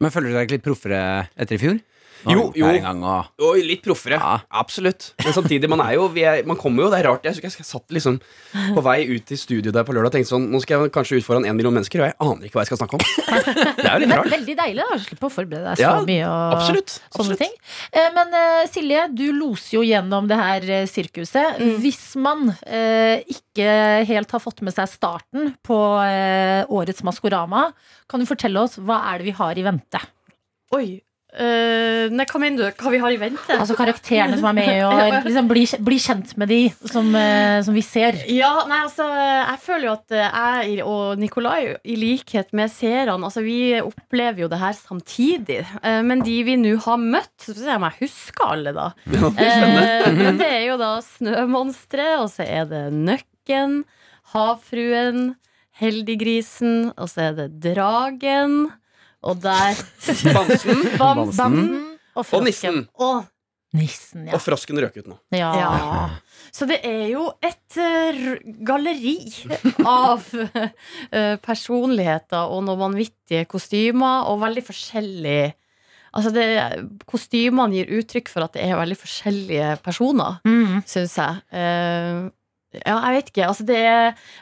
Men 0.00 0.10
føler 0.10 0.30
du 0.30 0.38
deg 0.38 0.50
litt 0.54 0.64
proffere 0.66 1.00
etter 1.36 1.56
i 1.56 1.62
fjor? 1.62 1.80
Jo, 2.28 2.50
jo. 2.56 2.66
gang, 2.84 3.00
og 3.06 3.30
Og 3.40 3.56
litt 3.64 3.80
proffere. 3.84 4.18
Ja. 4.20 4.34
Absolutt. 4.60 5.12
Men 5.24 5.32
samtidig, 5.32 5.68
man 5.72 5.80
er 5.80 5.94
jo 5.96 6.08
vi 6.12 6.24
er, 6.28 6.42
Man 6.44 6.58
kommer 6.60 6.84
jo, 6.84 6.90
det 6.92 6.98
er 7.00 7.08
rart. 7.08 7.24
Jeg 7.24 7.40
jeg 7.40 7.64
satt 7.64 7.88
liksom 7.94 8.18
på 8.74 8.82
vei 8.84 8.98
ut 9.08 9.30
i 9.32 9.36
studio 9.40 9.72
der 9.72 9.84
på 9.86 9.94
lørdag 9.96 10.10
og 10.10 10.16
tenkte 10.18 10.32
sånn 10.34 10.48
Nå 10.52 10.60
skal 10.60 10.84
jeg 10.84 10.92
kanskje 10.92 11.16
ut 11.20 11.24
foran 11.26 11.46
en 11.48 11.56
million 11.56 11.72
mennesker, 11.74 12.02
og 12.02 12.10
jeg 12.10 12.16
aner 12.20 12.46
ikke 12.48 12.58
hva 12.58 12.64
jeg 12.66 12.70
skal 12.72 12.80
snakke 12.82 12.98
om. 12.98 13.04
Det 13.80 13.86
er 13.86 13.94
jo 13.94 14.02
litt 14.04 14.14
rart. 14.18 14.30
veldig 14.34 14.56
deilig 14.60 14.82
da, 14.84 14.88
å 14.96 15.00
slippe 15.06 15.28
å 15.30 15.32
forberede 15.32 15.64
deg 15.70 15.80
så 15.80 15.86
Ja, 15.86 15.92
mye. 16.04 16.28
Og 16.28 16.56
Absolutt. 16.58 16.96
Sånne 17.14 17.36
absolutt. 17.36 17.42
ting. 17.44 17.56
Eh, 17.92 18.10
Men 18.18 18.36
eh, 18.42 18.62
Silje, 18.70 19.06
du 19.16 19.26
loser 19.36 19.78
jo 19.78 19.82
gjennom 19.86 20.28
det 20.30 20.38
her 20.40 20.68
eh, 20.80 20.86
sirkuset. 20.90 21.60
Mm. 21.60 21.74
Hvis 21.84 22.02
man 22.20 22.48
eh, 22.66 23.22
ikke 23.32 23.68
helt 24.10 24.30
har 24.36 24.42
fått 24.44 24.60
med 24.66 24.74
seg 24.76 24.88
starten 24.92 25.54
på 25.66 25.78
eh, 26.04 26.64
årets 26.68 27.04
Maskorama, 27.06 27.70
kan 28.10 28.20
du 28.20 28.26
fortelle 28.28 28.60
oss 28.66 28.76
hva 28.80 29.00
er 29.12 29.20
det 29.22 29.30
vi 29.30 29.36
har 29.40 29.56
i 29.58 29.64
vente? 29.66 30.00
Oi. 30.76 31.00
Eh, 31.32 32.10
nei, 32.10 32.24
hva 32.26 32.40
mener 32.42 32.70
du? 32.70 32.80
Hva 32.80 32.92
vi 32.92 33.00
har 33.02 33.14
i 33.14 33.18
vente? 33.20 33.54
Altså 33.54 33.76
karakterene 33.78 34.38
som 34.40 34.48
er 34.50 34.56
med, 34.56 34.70
og 34.86 35.14
liksom 35.28 35.50
bli, 35.50 35.64
bli 35.86 35.98
kjent 36.02 36.32
med 36.40 36.50
de 36.50 36.60
som, 36.90 37.10
uh, 37.14 37.60
som 37.66 37.76
vi 37.76 37.84
ser. 37.86 38.18
Ja, 38.30 38.52
nei, 38.70 38.80
altså 38.86 39.06
Jeg 39.10 39.60
føler 39.64 39.86
jo 39.88 39.94
at 39.94 40.16
eh, 40.16 40.40
jeg 40.70 40.86
og 40.86 41.20
Nikolai, 41.20 41.76
i 41.84 41.98
likhet 42.00 42.54
med 42.56 42.72
seerne 42.72 43.18
altså, 43.18 43.44
Vi 43.44 43.78
opplever 43.80 44.44
jo 44.44 44.50
det 44.52 44.60
her 44.62 44.76
samtidig. 44.78 45.60
Uh, 45.84 46.00
Men 46.06 46.24
de 46.26 46.38
vi 46.46 46.56
nå 46.60 46.74
har 46.84 47.00
møtt 47.00 47.32
Så 47.44 47.52
får 47.52 47.60
vi 47.60 47.68
se 47.68 47.78
om 47.78 47.88
jeg 47.88 47.98
husker 48.00 48.54
alle, 48.56 48.74
da. 48.76 48.88
Men 50.20 50.40
det 50.40 50.50
er 50.50 50.66
jo 50.70 50.80
da 50.80 50.96
Snømonstre, 51.04 52.10
og 52.22 52.28
så 52.32 52.46
er 52.46 52.66
det 52.70 52.84
Nøkken, 52.94 53.82
Havfruen, 54.34 55.34
Heldiggrisen, 55.80 56.92
og 56.96 57.08
så 57.10 57.30
er 57.30 57.38
det 57.38 57.48
Dragen. 57.64 58.70
Og 59.22 59.40
der 59.42 59.76
Bamsen 60.36 60.80
Bamsen. 60.96 61.36
Bamsen 61.36 61.60
og 62.16 62.26
og 62.34 62.42
nissen. 62.46 62.82
Og 62.98 63.26
Nissen, 63.70 64.24
ja. 64.26 64.34
Og 64.34 64.40
frosken 64.42 64.80
røk 64.82 64.96
ut 64.98 65.06
nå. 65.06 65.14
ja. 65.30 65.50
Ja. 65.54 66.08
Så 66.50 66.66
det 66.66 66.80
er 66.82 67.04
jo 67.12 67.28
et 67.38 67.76
uh, 67.78 68.32
galleri 68.66 69.12
av 69.86 70.24
uh, 70.34 71.36
personligheter 71.46 72.50
og 72.50 72.64
noen 72.66 72.80
vanvittige 72.80 73.44
kostymer, 73.46 74.26
og 74.26 74.40
veldig 74.42 74.64
forskjellig 74.66 75.40
Altså 76.10 76.32
det, 76.34 76.44
Kostymene 77.06 77.70
gir 77.76 77.92
uttrykk 78.00 78.26
for 78.32 78.42
at 78.42 78.56
det 78.56 78.64
er 78.66 78.74
veldig 78.80 78.96
forskjellige 78.98 79.76
personer, 79.86 80.40
Mm. 80.42 80.80
syns 80.82 81.12
jeg. 81.14 81.36
Eh, 81.54 82.24
ja, 82.72 82.94
jeg 83.02 83.16
vet 83.16 83.30
ikke. 83.32 83.46
Altså 83.48 83.64
det 83.66 83.80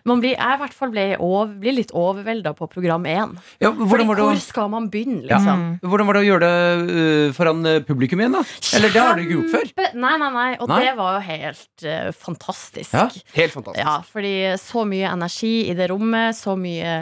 man 0.08 0.20
blir, 0.20 0.34
jeg 0.36 0.56
i 0.58 0.60
hvert 0.60 0.74
fall 0.76 0.90
blir, 0.92 1.14
over, 1.24 1.52
blir 1.62 1.76
litt 1.78 1.92
overvelda 1.96 2.52
på 2.58 2.68
program 2.70 3.06
én. 3.08 3.36
ja, 3.62 3.70
Fordi 3.72 4.04
hvor 4.08 4.40
skal 4.42 4.68
man 4.72 4.90
begynne, 4.92 5.22
Ja. 5.28 5.38
liksom? 5.38 5.62
hvordan 5.82 6.06
var 6.10 6.18
det 6.18 6.22
å 6.24 6.28
gjøre 6.28 6.48
det 6.48 6.96
uh, 7.28 7.32
foran 7.36 7.64
øh, 7.66 7.78
publikum 7.88 8.20
igjen, 8.20 8.36
da? 8.36 8.42
Eller 8.76 8.92
det 8.92 9.00
har 9.04 9.16
du 9.16 9.22
ikke 9.24 9.38
gjort 9.38 9.54
før? 9.56 9.94
Nei, 9.94 10.14
nei, 10.20 10.30
nei. 10.36 10.48
Og 10.60 10.68
Nei? 10.68 10.80
det 10.84 10.96
var 10.98 11.16
jo 11.18 11.24
helt 11.28 11.86
uh, 11.88 12.10
fantastisk. 12.12 12.92
Ja. 12.92 13.08
Helt 13.38 13.56
fantastisk. 13.56 13.84
Ja, 13.86 13.96
fordi 14.12 14.34
så 14.60 14.84
mye 14.88 15.08
energi 15.14 15.54
i 15.70 15.74
det 15.78 15.88
rommet, 15.92 16.36
så 16.36 16.56
mye 16.58 17.00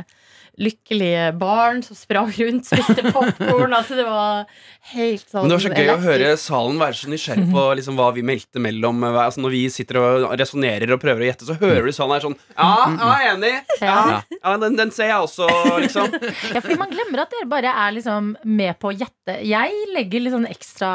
lykkelige 0.60 1.30
barn 1.38 1.82
som 1.84 1.96
sprang 1.98 2.30
rundt, 2.32 2.66
spiste 2.68 3.02
popkorn. 3.12 3.74
altså, 3.78 3.96
det 3.98 4.06
var 4.08 4.46
helt 4.92 5.24
sånn 5.28 5.44
Men 5.44 5.52
det 5.52 5.56
var 5.58 5.64
så 5.66 5.72
gøy 5.76 5.90
å 5.92 5.98
høre 6.04 6.30
salen 6.40 6.80
være 6.80 6.98
så 7.00 7.10
nysgjerrig 7.12 7.46
på 7.52 7.64
liksom, 7.80 7.98
hva 8.00 8.08
vi 8.16 8.24
meldte 8.26 8.62
mellom. 8.62 9.04
eh, 9.08 9.18
Altså, 9.26 9.42
når 9.44 9.54
vi 9.56 9.62
sitter 9.74 10.00
og 10.00 10.26
resonnerer 10.38 10.92
og 10.94 11.00
prøver 11.02 11.24
å 11.24 11.28
gjette, 11.30 11.48
så 11.48 11.56
hører 11.60 11.88
du 11.88 11.92
salen 11.96 12.16
her 12.16 12.24
sånn 12.28 12.36
Ja, 12.54 12.70
jeg 12.96 13.28
er 13.28 13.32
enig. 13.34 13.52
Ja, 13.82 13.98
ja 14.36 14.56
den, 14.62 14.78
den 14.78 14.92
ser 14.94 15.10
jeg 15.12 15.26
også, 15.26 15.48
liksom. 15.82 16.12
Ja, 16.54 16.62
fordi 16.62 16.78
man 16.80 16.92
glemmer 16.92 17.24
at 17.24 17.34
dere 17.34 17.50
bare 17.50 17.72
er 17.86 17.96
liksom 17.96 18.32
med 18.46 18.78
på 18.80 18.92
å 18.92 18.94
gjette. 18.96 19.40
Jeg 19.46 19.86
legger 19.92 20.22
litt 20.22 20.34
sånn 20.36 20.48
ekstra 20.48 20.90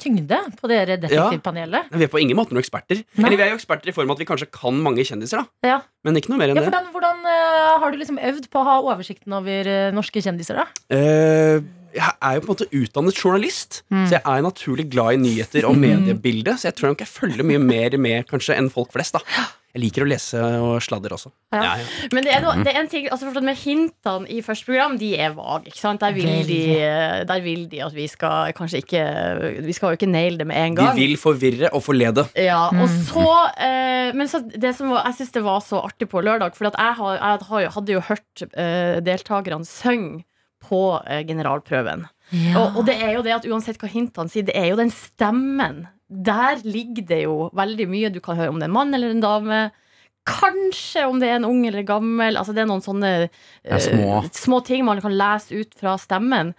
tyngde 0.00 0.40
på 0.58 0.70
dere 0.70 0.98
detektivpanelet. 1.00 1.92
Vi 1.94 2.06
er 2.08 2.12
på 2.12 2.20
ingen 2.22 2.36
måte 2.38 2.52
noen 2.54 2.64
eksperter. 2.64 3.00
Nei. 3.16 3.28
Eller 3.28 3.38
vi 3.40 3.46
er 3.46 3.52
jo 3.54 3.60
eksperter 3.60 3.92
i 3.92 3.96
form 3.96 4.10
av 4.10 4.18
at 4.18 4.24
vi 4.24 4.28
kanskje 4.28 4.50
kan 4.52 4.82
mange 4.84 5.04
kjendiser, 5.06 5.40
da. 5.44 5.70
Ja. 5.76 5.78
Men 6.06 6.14
ikke 6.16 6.30
noe 6.30 6.38
mer 6.38 6.52
enn 6.52 6.60
Ja, 6.60 6.62
det. 6.62 6.70
hvordan 6.70 6.92
hvordan 6.94 7.24
eh, 7.26 7.78
har 7.82 7.90
du 7.90 7.98
liksom 7.98 8.18
øvd 8.22 8.46
på 8.52 8.60
å 8.60 8.66
ha 8.68 8.76
oversikten 8.92 9.34
over 9.34 9.66
uh, 9.66 9.90
norske 9.96 10.22
kjendiser, 10.22 10.60
da? 10.60 10.66
Uh, 10.94 11.64
jeg 11.96 12.12
er 12.22 12.34
jo 12.36 12.42
på 12.44 12.48
en 12.48 12.54
måte 12.54 12.68
utdannet 12.70 13.18
journalist, 13.18 13.82
Mm. 13.90 14.04
så 14.06 14.18
jeg 14.18 14.22
er 14.24 14.42
naturlig 14.44 14.84
glad 14.92 15.14
i 15.16 15.22
nyheter 15.22 15.64
og 15.66 15.76
mediebildet. 15.80 16.60
Så 16.60 16.68
jeg 16.68 16.76
tror 16.76 16.92
nok 16.92 17.00
jeg 17.02 17.08
følger 17.08 17.42
mye 17.48 17.58
mer 17.58 17.96
med 17.98 18.26
kanskje 18.28 18.56
enn 18.58 18.68
folk 18.70 18.92
flest. 18.92 19.16
da 19.16 19.20
Jeg 19.76 19.82
liker 19.82 20.02
å 20.02 20.06
lese 20.08 20.40
og 20.64 20.78
sladder 20.82 21.12
også. 21.12 21.28
Ja. 21.52 21.60
Ja, 21.62 21.72
ja. 21.82 22.08
Men 22.16 22.24
det 22.24 22.32
er, 22.32 22.40
noe, 22.40 22.54
det 22.64 22.72
er 22.72 22.78
en 22.80 22.88
ting 22.88 23.04
altså 23.12 23.28
for 23.34 23.44
med 23.44 23.58
hintene 23.60 24.24
i 24.32 24.38
første 24.42 24.64
program, 24.70 24.94
de 24.98 25.10
er 25.20 25.34
vage. 25.36 25.68
ikke 25.68 25.78
sant? 25.82 26.00
Der 26.00 26.14
vil, 26.16 26.24
de, 26.48 26.60
der 27.28 27.42
vil 27.44 27.66
de 27.68 27.82
at 27.84 27.92
vi 27.94 28.06
skal 28.08 28.54
kanskje 28.56 28.80
ikke 28.80 29.02
Vi 29.66 29.74
skal 29.76 29.92
jo 29.92 29.98
ikke 30.00 30.08
naile 30.10 30.40
det 30.40 30.46
med 30.48 30.56
en 30.56 30.78
gang. 30.78 30.96
De 30.96 31.04
vil 31.04 31.18
forvirre 31.20 31.68
og 31.76 31.84
forlede. 31.84 32.24
Ja, 32.40 32.62
og 32.72 32.88
så 33.10 33.26
eh, 33.60 34.08
Men 34.16 34.26
så 34.32 34.40
det 34.48 34.72
som 34.78 34.88
var, 34.94 35.04
jeg 35.10 35.18
syns 35.20 35.36
det 35.36 35.44
var 35.44 35.60
så 35.60 35.82
artig 35.84 36.08
på 36.08 36.24
lørdag, 36.24 36.56
for 36.56 36.70
at 36.72 36.80
jeg, 36.80 36.96
har, 37.02 37.20
jeg 37.20 37.46
har, 37.52 37.60
jo- 37.66 37.74
hadde 37.76 37.92
jo 37.98 38.00
hørt 38.08 38.46
eh, 38.48 38.96
deltakerne 39.04 39.68
synge 39.68 40.24
på 40.64 40.80
eh, 41.06 41.20
generalprøven. 41.28 42.08
Og, 42.56 42.80
og 42.80 42.82
det 42.88 42.96
er 43.04 43.12
jo 43.14 43.22
det 43.24 43.36
at 43.36 43.46
uansett 43.48 43.78
hva 43.80 43.88
hintene 43.92 44.28
sier, 44.32 44.44
det 44.48 44.56
er 44.58 44.72
jo 44.72 44.80
den 44.80 44.90
stemmen. 44.92 45.84
Der 46.08 46.62
ligger 46.64 47.04
det 47.08 47.22
jo 47.26 47.50
veldig 47.56 47.88
mye. 47.90 48.10
Du 48.12 48.20
kan 48.24 48.38
høre 48.38 48.52
om 48.52 48.60
det 48.60 48.66
er 48.68 48.72
en 48.72 48.78
mann 48.78 48.96
eller 48.96 49.12
en 49.12 49.24
dame. 49.24 49.60
Kanskje 50.28 51.06
om 51.08 51.20
det 51.20 51.28
er 51.30 51.38
en 51.38 51.48
ung 51.48 51.66
eller 51.68 51.84
gammel. 51.88 52.36
Altså 52.36 52.54
det 52.56 52.64
er 52.64 52.70
noen 52.70 52.84
sånne 52.84 53.12
er 53.28 53.82
små. 53.84 54.22
eh, 54.22 54.30
små 54.36 54.60
ting 54.64 54.84
man 54.88 55.00
kan 55.04 55.16
lese 55.16 55.60
ut 55.60 55.76
fra 55.78 55.96
stemmen. 56.00 56.54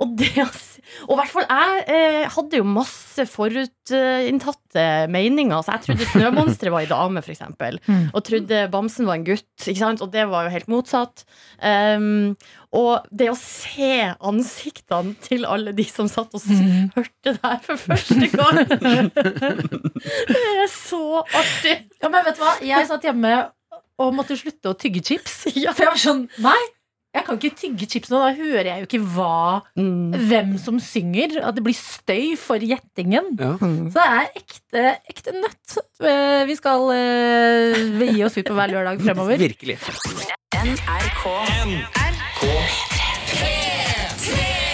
Og 0.00 0.14
det 0.16 0.30
Og 0.40 1.12
i 1.12 1.16
hvert 1.18 1.32
fall 1.32 1.44
jeg 1.44 1.82
eh, 1.92 2.28
hadde 2.32 2.60
jo 2.60 2.64
masse 2.64 3.26
forutinntatte 3.28 4.84
meninger. 5.12 5.60
Så 5.64 5.76
jeg 5.76 5.84
trodde 5.86 6.08
Snømonsteret 6.14 6.72
var 6.72 6.84
ei 6.84 6.90
dame, 6.90 7.20
f.eks. 7.20 7.42
Mm. 7.86 8.06
Og 8.14 8.24
trodde 8.24 8.62
Bamsen 8.72 9.08
var 9.08 9.20
en 9.20 9.26
gutt. 9.28 9.48
Ikke 9.66 9.82
sant? 9.82 10.00
Og 10.04 10.12
det 10.14 10.24
var 10.30 10.46
jo 10.46 10.54
helt 10.56 10.70
motsatt. 10.72 11.24
Um, 11.60 12.32
og 12.72 13.06
det 13.10 13.26
å 13.32 13.36
se 13.36 14.14
ansiktene 14.22 15.16
til 15.24 15.44
alle 15.44 15.72
de 15.74 15.84
som 15.90 16.06
satt 16.08 16.34
og 16.38 16.42
Mm. 16.46 16.90
hørte 16.94 17.32
det 17.34 17.40
her 17.42 17.58
for 17.64 17.76
første 17.76 18.28
gang 18.30 18.60
Det 20.30 20.42
er 20.64 20.68
så 20.70 21.00
artig. 21.26 21.76
Ja, 22.00 22.08
men 22.08 22.24
vet 22.24 22.36
du 22.38 22.42
hva? 22.44 22.54
Jeg 22.64 22.86
satt 22.88 23.02
hjemme 23.08 23.32
og 24.00 24.14
måtte 24.16 24.36
slutte 24.38 24.70
å 24.70 24.76
tygge 24.78 25.02
chips. 25.04 25.42
For 25.50 25.82
jeg 25.82 25.90
var 25.90 25.98
sånn 26.00 26.22
Nei, 26.40 26.60
jeg 27.12 27.26
kan 27.26 27.36
ikke 27.40 27.56
tygge 27.58 27.88
chips 27.90 28.08
nå. 28.12 28.20
Da 28.22 28.30
hører 28.38 28.68
jeg 28.70 28.84
jo 28.84 28.86
ikke 28.88 29.02
hva 29.16 29.62
Mm. 29.76 30.14
hvem 30.30 30.54
som 30.62 30.78
synger. 30.80 31.40
At 31.44 31.54
det 31.58 31.64
blir 31.66 31.74
støy 31.76 32.36
for 32.38 32.56
gjettingen. 32.62 33.34
Ja. 33.38 33.56
Så 33.60 33.98
det 33.98 34.06
er 34.06 34.30
ekte, 34.40 34.84
ekte 35.10 35.34
nøtt. 35.36 35.76
Eh, 36.00 36.44
Vi 36.48 36.54
skal 36.56 36.86
uh, 36.86 38.06
gi 38.14 38.22
oss 38.24 38.38
ut 38.38 38.46
på 38.46 38.54
hver 38.56 38.72
lørdag 38.72 39.02
fremover. 39.04 39.36
Virkelig. 39.42 39.76
Cool. 42.40 42.89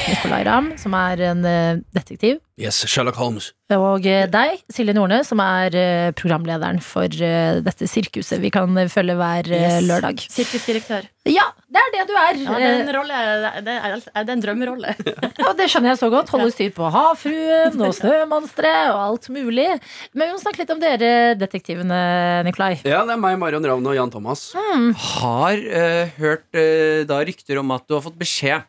Nicolay 0.06 0.44
Ramm, 0.46 0.68
som 0.78 0.94
er 0.94 1.20
en 1.32 1.40
eh, 1.48 1.78
detektiv. 1.96 2.36
Yes, 2.56 2.78
Sherlock 2.88 3.16
Holmes. 3.18 3.48
Og 3.74 4.04
eh, 4.06 4.24
deg, 4.30 4.60
Silje 4.72 4.94
Nordnes, 4.94 5.26
som 5.32 5.40
er 5.42 5.74
eh, 5.76 6.10
programlederen 6.16 6.78
for 6.84 7.10
dette 7.10 7.88
sirkuset 7.90 8.38
vi 8.40 8.52
kan 8.54 8.70
følge 8.92 9.16
hver 9.18 9.50
Yes. 9.50 9.80
lørdag. 9.88 10.22
Sirkusdirektør. 10.30 11.08
Ja, 11.26 11.48
det 11.66 11.82
er 11.82 11.90
det 11.96 12.04
du 12.06 12.14
er. 12.14 12.38
Ja, 12.44 12.54
det 12.54 12.68
er 12.68 12.82
en 12.84 12.92
rolle 12.94 13.18
Det 13.66 13.74
er, 13.74 13.96
det 13.98 14.22
er 14.22 14.34
en 14.36 14.44
drømmerolle. 14.44 14.94
Ja, 15.46 15.50
det 15.58 15.66
skjønner 15.70 15.92
jeg 15.92 16.00
så 16.00 16.08
godt. 16.12 16.30
Holde 16.34 16.52
styr 16.54 16.70
på 16.74 16.88
havfruen 16.94 17.82
og 17.86 17.92
snømonstre 17.98 18.72
og 18.92 19.00
alt 19.08 19.28
mulig. 19.34 19.66
Men 20.14 20.28
vi 20.28 20.32
må 20.36 20.40
snakke 20.42 20.62
litt 20.62 20.72
om 20.74 20.80
dere 20.82 21.10
detektivene, 21.38 21.98
Nikolai. 22.46 22.76
Ja, 22.86 23.02
det 23.06 23.14
er 23.16 23.20
meg, 23.22 23.36
Marion 23.42 23.66
Ravn 23.66 23.90
og 23.90 23.98
Jan 23.98 24.14
Thomas. 24.14 24.48
Har 24.54 25.60
uh, 25.66 26.16
hørt 26.22 26.46
uh, 26.54 27.02
da 27.10 27.20
rykter 27.26 27.60
om 27.62 27.74
at 27.76 27.86
du 27.86 27.98
har 27.98 28.02
fått 28.06 28.18
beskjed 28.22 28.64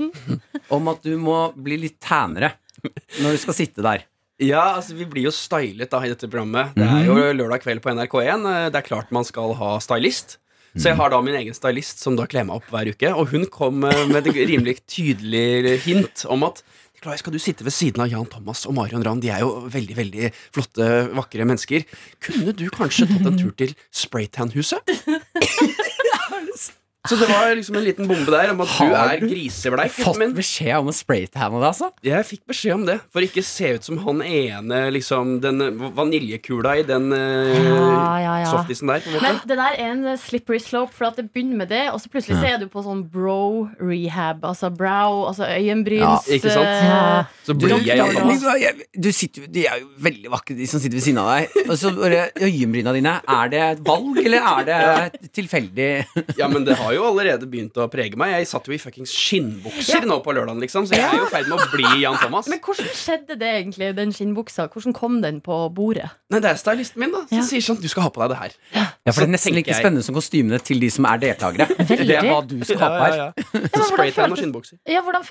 om 0.74 0.88
at 0.92 1.02
du 1.06 1.14
må 1.20 1.50
bli 1.56 1.76
litt 1.86 1.98
tænere 2.04 2.52
når 3.20 3.34
du 3.36 3.40
skal 3.42 3.56
sitte 3.58 3.84
der. 3.84 4.06
Ja, 4.40 4.76
altså 4.78 4.94
Vi 4.96 5.04
blir 5.04 5.26
jo 5.28 5.32
stylet 5.36 5.90
da 5.92 5.98
i 6.06 6.08
dette 6.08 6.28
programmet. 6.30 6.70
Det 6.78 6.86
er 6.86 7.04
jo 7.10 7.18
lørdag 7.36 7.60
kveld 7.66 7.82
på 7.84 7.92
NRK1. 7.92 8.46
Eh, 8.48 8.68
Det 8.72 8.78
er 8.80 8.86
klart 8.86 9.10
man 9.12 9.26
skal 9.28 9.52
ha 9.58 9.74
stylist. 9.84 10.38
Så 10.78 10.86
jeg 10.92 10.96
har 11.00 11.10
da 11.10 11.18
min 11.20 11.34
egen 11.34 11.52
stylist 11.56 11.98
som 12.00 12.14
da 12.16 12.24
kler 12.30 12.44
meg 12.46 12.60
opp 12.60 12.68
hver 12.70 12.88
uke. 12.94 13.10
Og 13.12 13.32
hun 13.34 13.44
kom 13.52 13.82
eh, 13.84 14.04
med 14.08 14.24
et 14.30 14.38
rimelig 14.48 14.78
tydelig 14.88 15.80
hint 15.84 16.24
om 16.30 16.46
at 16.48 16.62
Klar, 17.00 17.16
skal 17.16 17.32
du 17.32 17.38
sitte 17.40 17.64
ved 17.64 17.72
siden 17.72 18.02
av 18.04 18.10
Jan 18.12 18.26
Thomas 18.28 18.66
og 18.68 18.74
Marion 18.76 19.00
Rand 19.00 19.22
De 19.24 19.30
er 19.32 19.40
jo 19.40 19.62
veldig 19.72 19.94
veldig 19.96 20.26
flotte, 20.52 20.88
vakre 21.16 21.46
mennesker. 21.48 21.86
Kunne 22.20 22.52
du 22.52 22.66
kanskje 22.68 23.06
tatt 23.08 23.24
en 23.24 23.38
tur 23.40 23.54
til 23.56 23.72
Spraytan-huset? 23.88 24.84
Så 27.08 27.16
det 27.16 27.28
var 27.30 27.54
liksom 27.56 27.76
en 27.78 27.84
liten 27.86 28.06
bombe 28.10 28.28
der 28.28 28.50
om 28.52 28.58
at 28.60 28.68
du 28.68 28.72
Har 28.92 29.14
er 29.14 29.20
grisebleik. 29.22 29.88
grisebleik. 29.88 29.94
du 29.96 30.02
Fått 30.04 30.34
beskjed 30.36 30.74
om 30.82 30.90
å 30.90 30.92
spraytanne 30.92 31.56
deg, 31.56 31.64
altså? 31.70 31.86
Jeg 32.04 32.26
fikk 32.28 32.42
beskjed 32.52 32.74
om 32.74 32.82
det, 32.84 32.98
for 33.10 33.24
ikke 33.24 33.40
se 33.42 33.70
ut 33.78 33.86
som 33.88 33.96
han 34.04 34.20
ene 34.20 34.80
liksom, 34.92 35.40
Den 35.40 35.62
vaniljekula 35.96 36.74
i 36.76 36.82
den 36.84 37.08
uh, 37.08 37.54
Ja, 37.56 38.18
ja, 38.20 38.34
ja. 38.42 38.50
softisen 38.52 38.92
der. 38.92 39.00
Men 39.22 39.40
det 39.48 39.56
der 39.56 39.78
er 39.80 39.94
en 39.94 40.04
slippery 40.20 40.58
slope, 40.60 40.92
for 40.92 41.08
at 41.08 41.16
det 41.16 41.30
begynner 41.32 41.56
med 41.62 41.70
det, 41.72 41.86
og 41.94 42.02
så 42.04 42.12
plutselig 42.12 42.36
så 42.42 42.50
er 42.52 42.58
du 42.60 42.68
på 42.68 42.84
sånn 42.84 43.00
bro 43.08 43.70
rehab. 43.80 44.44
Altså 44.44 44.68
brow, 44.68 45.24
altså 45.30 45.48
øyenbryns 45.48 46.04
Ja, 46.28 46.36
ikke 46.36 46.52
sant? 46.52 46.68
eh, 46.68 46.84
Ja. 46.90 47.24
Så 47.46 47.54
blir 47.56 47.80
jeg 47.80 47.96
Jan 47.96 48.84
Du 49.00 49.10
sitter, 49.12 49.46
jo- 49.46 49.52
de 49.56 49.64
er 49.66 49.80
jo 49.80 49.88
veldig 50.04 50.30
vakre, 50.36 50.54
de 50.56 50.66
som 50.68 50.78
sitter 50.80 51.00
ved 51.00 51.04
siden 51.08 51.18
av 51.24 51.32
deg. 51.32 51.48
Og 51.70 51.76
så 51.80 51.94
bare 51.96 52.28
Øyenbryna 52.36 52.92
dine, 52.92 53.16
er 53.26 53.48
det 53.48 53.60
et 53.70 53.82
valg, 53.88 54.20
eller 54.20 54.44
er 54.52 54.64
det 54.68 55.32
tilfeldig? 55.32 55.90
Ja, 56.36 56.46
men 56.48 56.64
det 56.68 56.76
har 56.76 56.89
jo 56.96 57.04
allerede 57.08 57.46
begynt 57.50 57.76
å 57.80 57.86
prege 57.92 58.16
meg. 58.20 58.32
Jeg 58.38 58.48
satt 58.50 58.66
jo 58.68 58.74
i 58.74 58.78
fuckings 58.80 59.12
skinnbukser 59.14 60.06
nå 60.08 60.20
på 60.24 60.34
lørdagen, 60.36 60.60
liksom, 60.62 60.86
så 60.88 60.96
jeg 60.96 61.06
er 61.06 61.18
jo 61.20 61.26
i 61.26 61.30
ferd 61.32 61.48
med 61.50 61.58
å 61.60 61.68
bli 61.72 62.02
Jan 62.02 62.16
Thomas. 62.22 62.48
Men 62.50 62.60
hvordan 62.64 62.90
skjedde 62.94 63.36
det 63.40 63.50
egentlig, 63.60 63.90
den 63.98 64.12
skinnbuksa? 64.16 64.68
Hvordan 64.72 64.94
kom 64.96 65.20
den 65.24 65.40
på 65.44 65.56
bordet? 65.74 66.10
Nei, 66.30 66.40
det 66.44 66.50
er 66.52 66.60
stylisten 66.60 67.00
min, 67.02 67.10
da, 67.14 67.24
som 67.28 67.38
Ja. 67.38 67.42
sier 67.46 67.60
sånn 67.64 67.80
Du 67.80 67.88
skal 67.88 68.04
ha 68.06 68.10
på 68.14 68.20
deg 68.22 68.30
det 68.34 68.38
her. 68.38 68.52
Ja, 69.06 69.12
for 69.12 69.20
det 69.24 69.28
er 69.30 69.32
nesten 69.34 69.54
like 69.56 69.74
spennende 69.74 70.02
som 70.04 70.14
kostymene 70.14 70.58
til 70.62 70.78
de 70.80 70.90
som 70.92 71.06
er 71.08 71.18
deltakere. 71.18 71.66
Det 72.10 72.16
er 72.16 72.26
hva 72.28 72.40
du 72.46 72.58
skal 72.64 72.78
ha 72.78 72.88
på 72.90 73.04
her. 73.10 73.32
Spraytan 73.90 74.32
og 74.34 74.38
skinnbukser. 74.38 74.78
Ja, 74.88 75.00
hvordan 75.02 75.24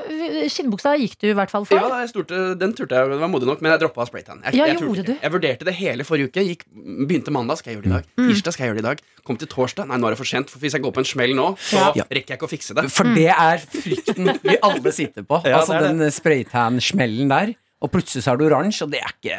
Skinnbuksa 0.50 0.96
gikk 1.00 1.16
du 1.22 1.28
i 1.30 1.36
hvert 1.38 1.52
fall 1.52 1.66
for. 1.70 1.78
Ja, 1.80 2.02
jeg 2.04 2.10
storte, 2.12 2.40
den 2.60 2.74
turte 2.78 2.98
jeg, 2.98 3.10
det 3.14 3.20
var 3.22 3.30
modig 3.32 3.48
nok, 3.50 3.62
men 3.62 3.72
jeg 3.74 3.82
droppa 3.84 4.06
spraytan. 4.10 4.42
Jeg, 4.46 4.56
Ja, 4.60 4.66
jeg, 4.70 4.80
ikke. 4.82 5.18
jeg 5.22 5.32
vurderte 5.34 5.66
det 5.68 5.76
hele 5.80 6.04
forrige 6.08 6.30
uke. 6.32 6.44
Gikk, 6.50 6.66
begynte 7.08 7.32
mandag, 7.32 7.60
skal 7.62 7.74
jeg 7.74 7.80
gjøre 7.80 7.88
det 7.88 7.92
i 7.92 7.96
dag. 8.00 8.10
Mm. 8.18 8.28
Tirsdag 8.34 8.54
skal 8.56 8.66
jeg 8.66 8.72
gjøre 8.74 8.80
det 8.82 8.86
i 8.86 8.90
dag. 8.90 9.04
Kom 9.28 9.38
til 9.38 9.48
torsdag. 9.52 9.88
Nei, 9.90 9.98
nå 9.98 10.08
er 10.10 10.16
det 10.16 10.20
for 10.22 10.26
sent. 10.30 10.50
For 10.50 10.60
hvis 10.60 10.74
jeg 10.78 10.82
går 10.84 10.94
på 10.96 11.04
en 11.04 11.10
smell 11.10 11.34
nå, 11.38 11.48
så 11.60 11.94
Ja. 11.96 12.04
rekker 12.10 12.34
jeg 12.36 12.40
ikke 12.40 12.48
å 12.48 12.52
fikse 12.52 12.76
det. 12.76 12.90
For 12.92 13.04
det 13.16 13.28
er 13.30 13.58
frykten 13.60 14.40
vi 14.44 14.58
alle 14.62 14.92
sitter 14.96 15.24
på. 15.24 15.42
Ja, 15.46 15.60
altså 15.62 15.80
det 15.80 15.98
den 15.98 16.12
spraytan-smellen 16.12 17.30
der. 17.30 17.56
Og 17.82 17.88
plutselig 17.94 18.26
så 18.26 18.34
er 18.34 18.38
du 18.42 18.44
oransje, 18.50 18.84
og 18.84 18.92
det 18.92 19.00
er 19.00 19.12
ikke 19.14 19.36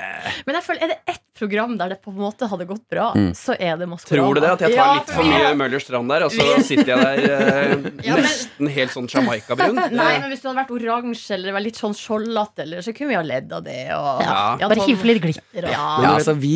Men 0.47 0.55
jeg 0.57 0.65
føler, 0.65 0.83
er 0.87 0.89
det 0.95 1.01
ett 1.13 1.27
program 1.41 1.75
der 1.81 1.89
det 1.95 1.97
på 2.05 2.11
en 2.13 2.19
måte 2.21 2.47
hadde 2.49 2.67
gått 2.69 2.83
bra, 2.93 3.11
Mm. 3.17 3.31
så 3.37 3.55
er 3.59 3.77
det 3.81 3.87
Maskorama. 3.89 4.27
Tror 4.29 4.35
du 4.37 4.41
det? 4.41 4.51
At 4.51 4.61
jeg 4.65 4.75
tar 4.77 4.81
Ja, 4.81 4.95
litt 4.99 5.11
for 5.11 5.25
mye 5.25 5.51
Møller 5.57 5.81
Strand 5.81 6.09
der, 6.13 6.25
og 6.27 6.31
så 6.33 6.47
sitter 6.65 6.91
jeg 6.91 7.01
der 7.01 7.19
eh, 7.33 7.85
Ja, 8.07 8.15
men- 8.17 8.25
nesten 8.25 8.69
helt 8.69 8.93
sånn 8.93 9.09
Jamaica-brun? 9.09 9.75
Nei, 10.01 10.19
men 10.21 10.29
hvis 10.33 10.43
du 10.45 10.49
hadde 10.51 10.61
vært 10.61 10.73
oransje 10.77 11.35
eller 11.37 11.53
vært 11.57 11.65
litt 11.69 11.81
sånn 11.81 11.97
skjoldete, 11.97 12.65
eller, 12.67 12.85
så 12.85 12.93
kunne 12.97 13.09
vi 13.13 13.17
ha 13.17 13.23
ledd 13.25 13.53
av 13.57 13.65
det. 13.65 13.79
Og, 13.97 14.21
Ja. 14.25 14.57
Bare 14.61 14.77
Tom- 14.77 14.89
hiv 14.89 15.01
på 15.01 15.09
litt 15.11 15.23
glitter. 15.25 15.65
Og. 15.65 15.71
Ja. 15.73 15.87
Ja, 16.05 16.11
altså 16.17 16.35
Vi 16.41 16.55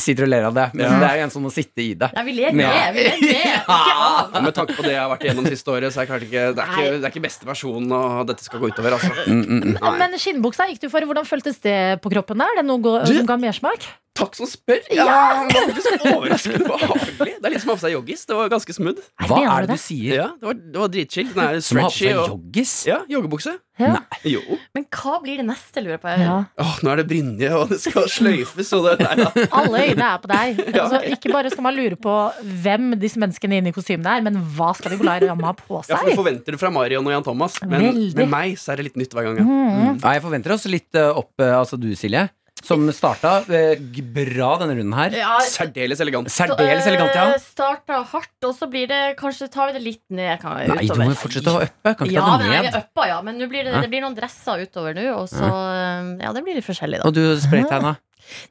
sitter 0.00 0.24
og 0.24 0.32
ler 0.32 0.44
av 0.50 0.54
det, 0.56 0.66
men 0.74 0.84
Ja. 0.86 0.98
det 1.00 1.10
er 1.10 1.16
jo 1.20 1.24
en 1.28 1.30
som 1.36 1.42
må 1.48 1.52
sitte 1.52 1.80
i 1.84 1.94
det. 1.94 2.10
Nei, 2.16 2.24
vi 2.24 2.32
ler 2.40 2.52
med. 2.52 2.94
Vi 2.96 3.04
ler 3.08 3.20
med. 3.20 3.44
Ikke 3.76 3.96
av. 3.96 4.42
Med 4.42 4.54
tanke 4.56 4.76
på 4.76 4.82
det 4.84 4.92
jeg 4.96 5.00
har 5.00 5.10
vært 5.12 5.24
igjennom 5.28 5.48
siste 5.48 5.68
året, 5.72 5.92
så 5.92 6.00
er 6.04 6.06
klart 6.12 6.22
ikke, 6.28 6.44
det, 6.56 6.64
er 6.64 6.76
ikke, 6.76 7.00
det 7.00 7.04
er 7.04 7.12
ikke 7.12 7.24
beste 7.28 7.44
versjonen 7.48 7.92
og 7.92 8.26
dette 8.28 8.44
skal 8.44 8.60
gå 8.60 8.68
utover. 8.72 8.96
Altså. 8.96 9.12
Mm, 9.26 9.44
mm, 9.80 9.98
Men 10.00 10.16
skinnbuksa 10.20 10.68
gikk 10.72 10.80
du 10.84 10.88
for. 10.92 11.00
Hvordan 11.06 11.25
føltes 11.28 11.60
det 11.62 11.76
på 12.02 12.10
kroppen? 12.12 12.38
der? 12.38 12.46
Er 12.56 12.62
det 12.62 12.66
noe 12.68 12.78
gå- 12.82 13.04
Du- 13.06 13.14
som 13.18 13.26
ga 13.26 13.36
mersmak? 13.36 13.86
Takk 14.16 14.32
som 14.34 14.46
spør. 14.48 14.80
Ja, 14.96 15.44
det 15.44 15.52
var 15.52 15.66
faktisk 15.68 16.04
overraskende 16.08 16.64
behagelig. 16.70 17.34
Det 17.36 17.44
er 17.44 17.50
litt 17.52 17.60
som 17.60 17.68
å 17.68 17.74
ha 17.74 17.76
på 17.76 17.84
seg 17.84 17.92
joggis. 17.92 18.22
Det 18.24 18.36
var 18.38 18.48
ganske 18.48 18.72
smooth. 18.72 19.02
Hva 19.28 19.40
er 19.44 19.66
det 19.66 19.74
du 19.76 19.82
sier? 19.82 20.14
Ja, 20.16 20.28
det 20.40 20.46
var, 20.48 20.54
det 20.54 20.80
var 20.80 20.88
dritchill. 20.88 21.28
Den 21.34 21.44
er 21.44 21.60
Som 21.60 21.82
ha 21.84 21.90
på 21.90 21.98
seg 21.98 22.16
joggis? 22.16 22.72
ja, 22.88 23.02
joggebukse. 23.12 23.58
Ja. 23.80 23.98
Jo. 24.24 24.40
Men 24.76 24.86
hva 24.88 25.18
blir 25.22 25.40
det 25.42 25.46
neste, 25.48 25.82
lurer 25.84 25.96
jeg 25.96 26.02
på? 26.02 26.12
Ja. 26.22 26.36
Åh, 26.62 26.76
nå 26.84 26.92
er 26.92 27.00
det 27.02 27.06
Brynje, 27.10 27.50
og 27.58 27.68
det 27.72 27.78
skal 27.82 28.06
sløyfes, 28.10 28.70
og 28.76 28.86
det 28.88 28.94
Nei 29.02 29.18
ja. 29.20 29.28
Alle 29.60 29.82
øyne 29.90 30.06
er 30.08 30.22
på 30.22 30.30
deg. 30.32 30.62
Altså, 30.72 31.00
ikke 31.12 31.32
bare 31.34 31.52
skal 31.52 31.66
man 31.66 31.76
lure 31.76 31.98
på 32.00 32.14
hvem 32.64 32.94
disse 33.02 33.20
menneskene 33.20 33.60
inne 33.60 33.72
i 33.72 33.76
kostymene 33.76 34.16
er, 34.16 34.24
men 34.24 34.38
hva 34.56 34.72
skal 34.78 34.94
Nicolay 34.94 35.26
Ramme 35.26 35.46
ha 35.50 35.52
på 35.58 35.82
Ja, 35.84 36.00
for 36.00 36.08
Du 36.08 36.16
forventer 36.22 36.56
det 36.56 36.62
fra 36.62 36.72
Marion 36.72 37.06
og 37.06 37.14
Jan 37.16 37.26
Thomas, 37.26 37.60
men 37.66 37.84
Veldig. 37.90 38.16
med 38.22 38.32
meg 38.32 38.56
så 38.60 38.72
er 38.72 38.80
det 38.80 38.88
litt 38.90 39.00
nytt 39.04 39.16
hver 39.16 39.28
gang. 39.28 39.42
Ja. 39.42 39.46
Mm. 39.46 40.00
Ja, 40.00 40.16
jeg 40.16 40.24
forventer 40.24 40.56
også 40.56 40.72
litt 40.72 40.96
eh, 40.98 41.12
opp, 41.22 41.32
eh, 41.42 41.52
altså 41.58 41.78
du 41.80 41.90
Silje, 41.98 42.26
som 42.66 42.82
starta 42.94 43.32
eh, 43.48 43.78
bra 44.16 44.50
denne 44.62 44.76
runden 44.78 44.94
her. 44.98 45.14
Ja, 45.16 45.36
Særdeles 45.46 46.02
elegant. 46.02 46.30
Særdeles 46.32 46.86
elegant, 46.90 47.14
ja. 47.16 47.28
eh, 47.34 47.42
Starta 47.42 48.00
hardt, 48.12 48.34
og 48.46 48.56
så 48.58 48.68
blir 48.70 48.88
det 48.90 49.02
Kanskje 49.20 49.48
tar 49.52 49.70
vi 49.70 49.78
det 49.78 49.84
litt 49.84 50.02
ned 50.10 50.40
kan, 50.42 50.58
Nei, 50.72 50.88
du 50.90 50.98
må 51.00 51.10
jo 51.12 51.18
fortsette 51.20 51.52
å 51.54 51.62
uppe. 51.66 51.94
Kan 51.94 52.08
ikke 52.10 52.16
Ja, 52.18 52.26
ta 52.26 52.40
det 52.42 52.50
ned. 52.50 52.70
er 52.72 52.80
uppa, 52.82 53.06
ja. 53.12 53.20
Men 53.26 53.38
blir 53.46 53.66
det, 53.68 53.76
det 53.84 53.92
blir 53.92 54.02
noen 54.04 54.16
dresser 54.18 54.66
utover 54.66 54.96
nå, 54.98 55.06
og 55.14 55.30
så 55.30 55.46
Ja, 55.46 56.34
det 56.34 56.42
blir 56.46 56.58
litt 56.58 56.66
forskjellig, 56.66 57.02
da. 57.02 57.08
Og 57.08 57.14
du 57.16 57.22
spraytegna? 57.40 57.96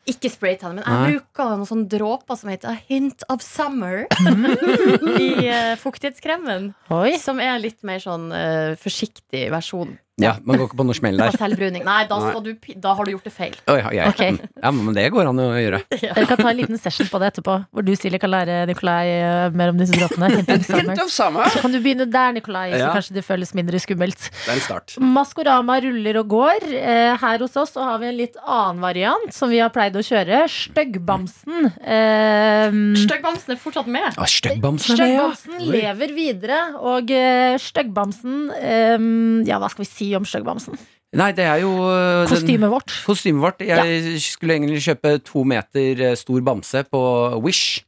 Ikke 0.08 0.30
spraytanne, 0.32 0.80
men 0.80 0.86
jeg 0.88 1.18
bruker 1.20 1.50
noen 1.52 1.68
sånne 1.68 1.90
dråper 1.92 2.38
som 2.40 2.48
heter 2.48 2.72
A 2.72 2.78
Hint 2.88 3.26
of 3.34 3.44
Summer 3.44 4.06
Mm. 4.16 4.46
i 5.20 5.28
uh, 5.52 5.74
fuktighetskremen. 5.82 6.70
Oi. 6.96 7.18
Som 7.20 7.42
er 7.44 7.60
litt 7.60 7.82
mer 7.88 8.00
sånn 8.00 8.30
uh, 8.32 8.72
forsiktig 8.80 9.50
versjon 9.54 9.98
Ja, 10.22 10.38
man 10.48 10.56
går 10.56 10.70
ikke 10.70 10.78
på 10.80 10.86
noe 10.88 10.96
smell 10.96 11.18
der. 11.20 11.34
selvbruning. 11.36 11.84
Nei, 11.84 12.06
da, 12.08 12.18
skal 12.24 12.44
du, 12.46 12.54
da 12.80 12.94
har 12.96 13.04
du 13.08 13.12
gjort 13.12 13.26
det 13.28 13.34
feil. 13.36 13.56
Oh, 13.68 13.76
ja, 13.76 13.90
ja. 13.92 14.06
okay. 14.14 14.38
ja, 14.64 14.72
men 14.72 14.94
det 14.96 15.10
går 15.12 15.28
an 15.28 15.42
å 15.44 15.48
gjøre. 15.60 15.82
Dere 15.92 16.24
kan 16.30 16.40
ta 16.40 16.52
en 16.54 16.60
liten 16.62 16.80
session 16.80 17.10
på 17.12 17.20
det 17.20 17.34
etterpå, 17.34 17.56
hvor 17.76 17.84
du 17.84 17.92
Silje, 18.00 18.20
kan 18.24 18.32
lære 18.32 18.62
Nikolai 18.70 19.10
eh, 19.12 19.50
mer 19.52 19.74
om 19.74 19.82
disse 19.82 19.98
dråpene. 20.00 20.30
Så 21.12 21.60
kan 21.60 21.74
du 21.76 21.80
begynne 21.84 22.08
der, 22.12 22.32
Nikolai, 22.38 22.70
så 22.74 22.80
Ja. 22.86 22.94
kanskje 22.96 23.18
det 23.18 23.26
føles 23.28 23.52
mindre 23.58 23.80
skummelt. 23.84 24.30
Det 24.32 24.54
er 24.54 24.56
en 24.56 24.64
start. 24.64 24.96
Maskorama 25.04 25.78
ruller 25.84 26.22
og 26.22 26.30
går. 26.32 26.66
Eh, 26.72 27.12
her 27.22 27.44
hos 27.44 27.56
oss 27.60 27.76
så 27.76 27.84
har 27.90 28.00
vi 28.00 28.08
en 28.14 28.18
litt 28.18 28.40
annen 28.42 28.80
variant 28.84 29.36
som 29.36 29.52
vi 29.52 29.60
har 29.60 29.72
pleid 29.76 29.96
å 30.00 30.04
kjøre. 30.06 30.46
Styggbamsen. 30.52 31.70
Eh, 31.84 32.80
Styggbamsen 33.04 33.56
er 33.56 33.60
fortsatt 33.62 33.92
med. 33.92 34.08
Ah, 34.16 34.28
Styggbamsen 34.30 35.04
er 35.04 35.14
ja. 35.18 35.28
Lever 35.60 36.16
videre, 36.16 36.62
og 36.80 37.12
uh, 37.12 37.56
styggbamsen 37.62 38.50
eh, 38.56 39.08
Ja, 39.50 39.60
hva 39.62 39.70
skal 39.72 39.84
vi 39.86 39.90
si 39.92 40.05
om 40.18 40.28
styggbamsen? 40.28 40.78
Nei, 41.16 41.32
det 41.38 41.46
er 41.48 41.62
jo 41.64 41.72
eh, 41.88 42.28
Kostymet 42.28 42.72
vårt. 42.72 42.94
Kostymet 43.08 43.44
vårt. 43.46 43.66
Jeg 43.66 44.22
skulle 44.24 44.58
egentlig 44.58 44.84
kjøpe 44.84 45.18
to 45.26 45.46
meter 45.48 46.02
eh, 46.12 46.16
stor 46.20 46.44
bamse 46.46 46.84
på 46.92 47.02
Wish. 47.46 47.84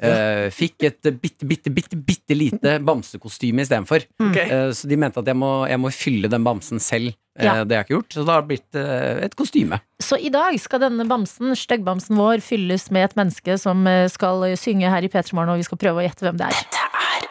Uh, 0.00 0.46
fikk 0.48 0.86
et 0.88 1.08
bitte, 1.20 1.44
bitte, 1.44 1.68
bitte, 1.76 1.96
bitte 2.00 2.32
lite 2.32 2.78
bamsekostyme 2.80 3.60
istedenfor. 3.66 4.06
Okay. 4.30 4.46
Uh, 4.48 4.70
så 4.72 4.88
de 4.88 4.96
mente 4.96 5.20
at 5.20 5.28
jeg 5.28 5.36
må, 5.36 5.50
jeg 5.68 5.76
må 5.82 5.90
fylle 5.92 6.30
den 6.32 6.46
bamsen 6.46 6.80
selv. 6.80 7.12
Eh, 7.36 7.44
Ja. 7.44 7.52
Det 7.64 7.76
har 7.76 7.82
jeg 7.82 7.86
ikke 7.90 7.96
gjort, 7.98 8.14
så 8.16 8.24
det 8.24 8.32
har 8.32 8.46
blitt 8.48 8.78
uh, 8.80 9.20
et 9.26 9.36
kostyme. 9.36 9.76
Så 10.00 10.16
i 10.16 10.32
dag 10.32 10.56
skal 10.60 10.80
denne 10.86 11.04
bamsen, 11.08 11.52
styggbamsen 11.56 12.16
vår, 12.16 12.40
fylles 12.44 12.88
med 12.96 13.10
et 13.10 13.16
menneske 13.20 13.58
som 13.60 13.84
skal 14.08 14.48
synge 14.60 14.88
her 14.88 15.04
i 15.04 15.12
P3 15.12 15.36
Morgen, 15.36 15.52
og 15.52 15.60
vi 15.60 15.68
skal 15.68 15.80
prøve 15.84 16.00
å 16.00 16.06
gjette 16.08 16.24
hvem 16.24 16.40
det 16.40 16.48
er. 16.48 16.62
Dette 16.64 16.86
er 17.04 17.28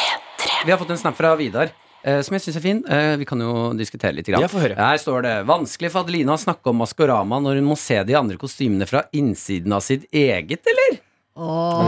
P3. 0.00 0.54
Vi 0.64 0.72
har 0.72 0.80
fått 0.80 0.96
en 0.96 1.04
snap 1.04 1.20
fra 1.20 1.36
Vidar. 1.36 1.72
Eh, 2.06 2.20
Som 2.22 2.34
jeg 2.38 2.42
syns 2.46 2.56
er 2.56 2.60
fin. 2.64 2.84
Eh, 2.88 3.16
Vi 3.20 3.24
kan 3.28 3.40
jo 3.42 3.72
diskutere 3.76 4.14
litt. 4.14 4.26
Grann. 4.30 4.46
Høre. 4.48 4.76
Her 4.78 4.96
står 5.02 5.22
det 5.26 5.34
'Vanskelig 5.46 5.90
for 5.90 6.00
Adelina 6.04 6.32
å 6.34 6.38
snakke 6.40 6.66
om 6.70 6.76
Maskorama 6.78 7.40
når 7.42 7.56
hun 7.60 7.64
må 7.72 7.76
se 7.76 8.02
de 8.04 8.14
andre 8.14 8.36
kostymene 8.38 8.86
fra 8.86 9.02
innsiden 9.12 9.72
av 9.72 9.80
sitt 9.82 10.06
eget', 10.12 10.66
eller? 10.66 11.00
Og 11.36 11.84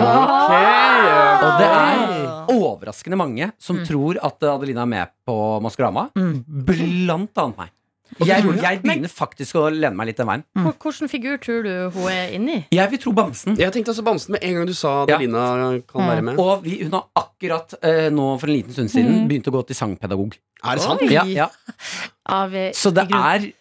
det 1.58 1.68
er 1.72 2.44
overraskende 2.52 3.16
mange 3.16 3.50
som 3.58 3.78
tror 3.86 4.18
at 4.22 4.42
Adelina 4.42 4.82
er 4.82 4.86
med 4.92 5.08
på 5.26 5.36
Maskorama. 5.64 6.10
Blant 6.14 7.32
annet 7.38 7.56
meg. 7.56 7.70
Jeg, 8.18 8.44
jeg 8.62 8.80
begynner 8.82 9.12
faktisk 9.12 9.58
å 9.60 9.66
lene 9.70 9.94
meg 9.98 10.10
litt 10.10 10.18
den 10.18 10.28
veien. 10.28 10.44
Mm. 10.58 10.68
Hvilken 10.72 11.10
figur 11.12 11.36
tror 11.42 11.66
du 11.66 11.72
hun 11.94 12.08
er 12.10 12.32
inni? 12.34 12.58
Jeg 12.74 12.92
vil 12.92 13.02
tro 13.02 13.12
Bamsen. 13.16 13.58
Jeg 13.60 13.74
tenkte 13.74 13.92
også 13.94 14.04
Bamsen 14.06 14.34
med 14.34 14.46
en 14.48 14.56
gang 14.58 14.66
du 14.68 14.74
sa 14.76 14.94
Ja. 15.10 15.18
Lina 15.20 15.44
kan 15.88 16.08
være 16.08 16.24
med. 16.30 16.40
Og 16.42 16.64
vi, 16.64 16.80
hun 16.84 16.96
har 16.96 17.06
akkurat 17.20 17.76
eh, 17.82 18.08
nå 18.14 18.30
for 18.40 18.50
en 18.50 18.56
liten 18.56 18.74
stund 18.76 18.92
siden 18.92 19.28
begynt 19.30 19.50
å 19.50 19.54
gå 19.54 19.62
til 19.68 19.78
sangpedagog. 19.78 20.34
Er 20.64 20.80
det 20.80 20.84
sant? 20.84 21.06
Ja, 21.12 21.24
ja. 21.28 21.48
Av, 22.40 22.54
eh, 22.54 22.72
Så 22.76 22.92
det 22.94 23.06
er 23.12 23.52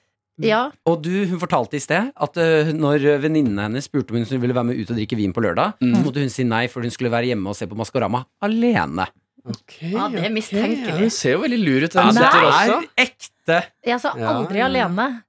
Ja. 0.41 0.67
Og 0.85 0.99
du, 1.01 1.11
hun 1.25 1.39
fortalte 1.41 1.77
i 1.77 1.81
sted 1.81 2.11
at 2.13 2.35
uh, 2.37 2.73
når 2.73 3.07
venninnene 3.23 3.63
hennes 3.65 3.87
spurte 3.89 4.13
om 4.13 4.21
hun 4.21 4.41
ville 4.43 4.53
være 4.53 4.69
med 4.69 4.81
ut 4.81 4.91
og 4.93 4.99
drikke 4.99 5.17
vin 5.17 5.33
på 5.33 5.41
lørdag, 5.41 5.79
så 5.81 6.01
måtte 6.03 6.21
hun 6.21 6.29
si 6.29 6.45
nei, 6.45 6.67
for 6.69 6.85
hun 6.85 6.93
skulle 6.93 7.09
være 7.09 7.31
hjemme 7.31 7.49
og 7.49 7.57
se 7.57 7.65
på 7.65 7.77
Maskorama 7.79 8.21
alene. 8.45 9.07
Ja, 9.81 10.07
det 10.09 10.19
er 10.19 10.23
Ja, 10.27 10.29
mistenkelig. 10.33 10.97
det 10.99 11.11
ser 11.13 11.31
jo 11.37 11.39
veldig 11.45 11.59
lur 11.63 11.83
ut. 11.87 11.93
Ja, 11.95 12.11
det 12.11 12.23
er 12.27 12.49
også. 12.51 12.81
ekte. 12.97 13.59
Jeg 13.85 13.99
sa 14.01 14.13
Ja. 14.17 14.33
aldri 14.33 14.59
alene. 14.65 15.23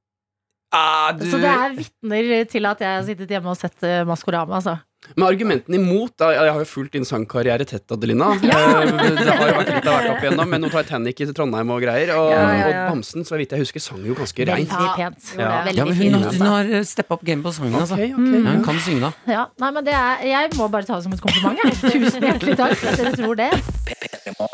Ah, 0.72 1.12
du, 1.12 1.24
Så 1.24 1.38
det 1.40 1.48
er 1.48 1.70
vitner 1.78 2.44
til 2.50 2.66
at 2.66 2.78
jeg 2.80 2.88
har 2.98 3.02
sittet 3.06 3.28
hjemme 3.32 3.48
og 3.48 3.56
sett 3.56 3.82
eh, 3.82 4.04
Maskorama. 4.04 4.56
Altså. 4.60 4.78
Men 5.14 5.28
argumentene 5.28 5.78
imot 5.78 6.12
da, 6.18 6.32
Jeg 6.34 6.52
har 6.52 6.58
jo 6.64 6.66
fulgt 6.68 6.92
din 6.96 7.04
sangkarriere 7.06 7.64
tett, 7.68 7.86
Adelina. 7.94 8.32
Ja. 8.48 8.58
Det 8.84 9.28
har 9.30 9.50
jo 9.50 9.56
vært 9.58 9.70
litt 9.72 9.86
av 9.88 9.94
hvert 9.94 10.10
opp 10.12 10.24
igjennom, 10.24 10.48
med 10.50 10.62
noe 10.64 10.72
Titanic 10.72 11.20
i 11.22 11.26
Trondheim 11.30 11.70
og 11.74 11.80
greier. 11.84 12.10
Og, 12.16 12.30
Ja, 12.32 12.40
ja, 12.42 12.56
ja. 12.58 12.66
og 12.68 12.92
Bamsen, 12.92 13.24
så 13.26 13.36
jeg 13.36 13.44
vidt 13.44 13.54
jeg 13.56 13.62
husker, 13.64 13.84
sang 13.84 14.02
jo 14.06 14.16
ganske 14.18 14.46
reint. 14.48 14.72
Ja. 14.74 14.94
pent. 14.98 15.30
Ja. 15.38 15.50
Veldig 15.68 15.78
ja, 15.80 15.86
men 15.88 15.98
hun, 16.00 16.18
altså. 16.18 16.42
hun 16.42 16.50
har 16.52 16.88
steppa 16.90 17.18
opp 17.18 17.24
game 17.28 17.44
på 17.46 17.52
sangen, 17.54 17.78
altså. 17.78 17.98
Okay, 17.98 18.10
okay. 18.14 18.40
Ja, 18.42 18.54
hun 18.56 18.64
kan 18.66 18.80
synge, 18.84 19.08
da. 19.08 19.32
Ja, 19.38 19.44
nei, 19.62 19.70
men 19.78 19.86
det 19.88 19.94
er, 19.98 20.24
jeg 20.32 20.52
må 20.58 20.68
bare 20.72 20.88
ta 20.88 20.98
det 20.98 21.06
som 21.06 21.14
et 21.16 21.22
kompliment. 21.24 21.62
Tusen 21.84 22.26
hjertelig 22.28 22.58
takk 22.58 22.74
for 22.80 22.92
at 22.92 23.02
dere 23.02 23.14
tror 23.18 23.38
det. 23.38 23.50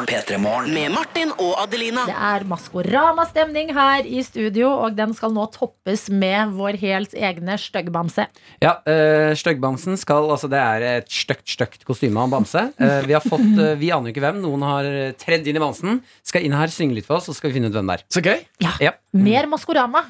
P3morgen 0.05 0.70
med 0.74 0.92
Martin 0.95 1.32
og 1.40 1.57
Adelina. 1.64 2.05
Det 2.09 2.14
er 2.14 2.45
Maskorama-stemning 2.49 3.72
her 3.76 4.07
i 4.07 4.22
studio, 4.26 4.70
og 4.84 4.97
den 4.99 5.14
skal 5.16 5.32
nå 5.34 5.47
toppes 5.55 6.07
med 6.12 6.55
vår 6.57 6.78
helt 6.82 7.14
egne 7.16 7.57
styggbamse. 7.61 8.26
Ja, 8.62 8.76
øh, 8.86 9.32
Styggbamsen 9.38 9.99
skal 10.01 10.30
Altså, 10.35 10.51
det 10.51 10.61
er 10.61 10.85
et 11.01 11.11
stygt, 11.12 11.47
stygt 11.55 11.87
kostyme 11.87 12.18
av 12.20 12.28
en 12.28 12.35
bamse. 12.35 12.64
Eh, 12.76 13.07
vi 13.09 13.14
har 13.16 13.22
fått 13.24 13.47
eh, 13.62 13.74
Vi 13.80 13.93
aner 13.95 14.11
jo 14.11 14.14
ikke 14.14 14.24
hvem. 14.24 14.41
Noen 14.43 14.66
har 14.66 14.89
eh, 14.91 15.12
tredd 15.20 15.47
inn 15.51 15.59
i 15.59 15.62
bamsen. 15.62 16.01
Skal 16.26 16.47
inn 16.47 16.57
her, 16.57 16.72
synge 16.74 16.99
litt 16.99 17.09
for 17.09 17.20
oss, 17.20 17.30
så 17.30 17.37
skal 17.37 17.53
vi 17.53 17.59
finne 17.61 17.70
ut 17.70 17.76
hvem 17.78 17.91
det 17.91 17.99
er. 18.01 18.05
Så 18.12 18.22
gøy. 18.24 18.45
Ja. 18.82 18.95
Mer 19.14 19.49
Maskorama. 19.51 20.05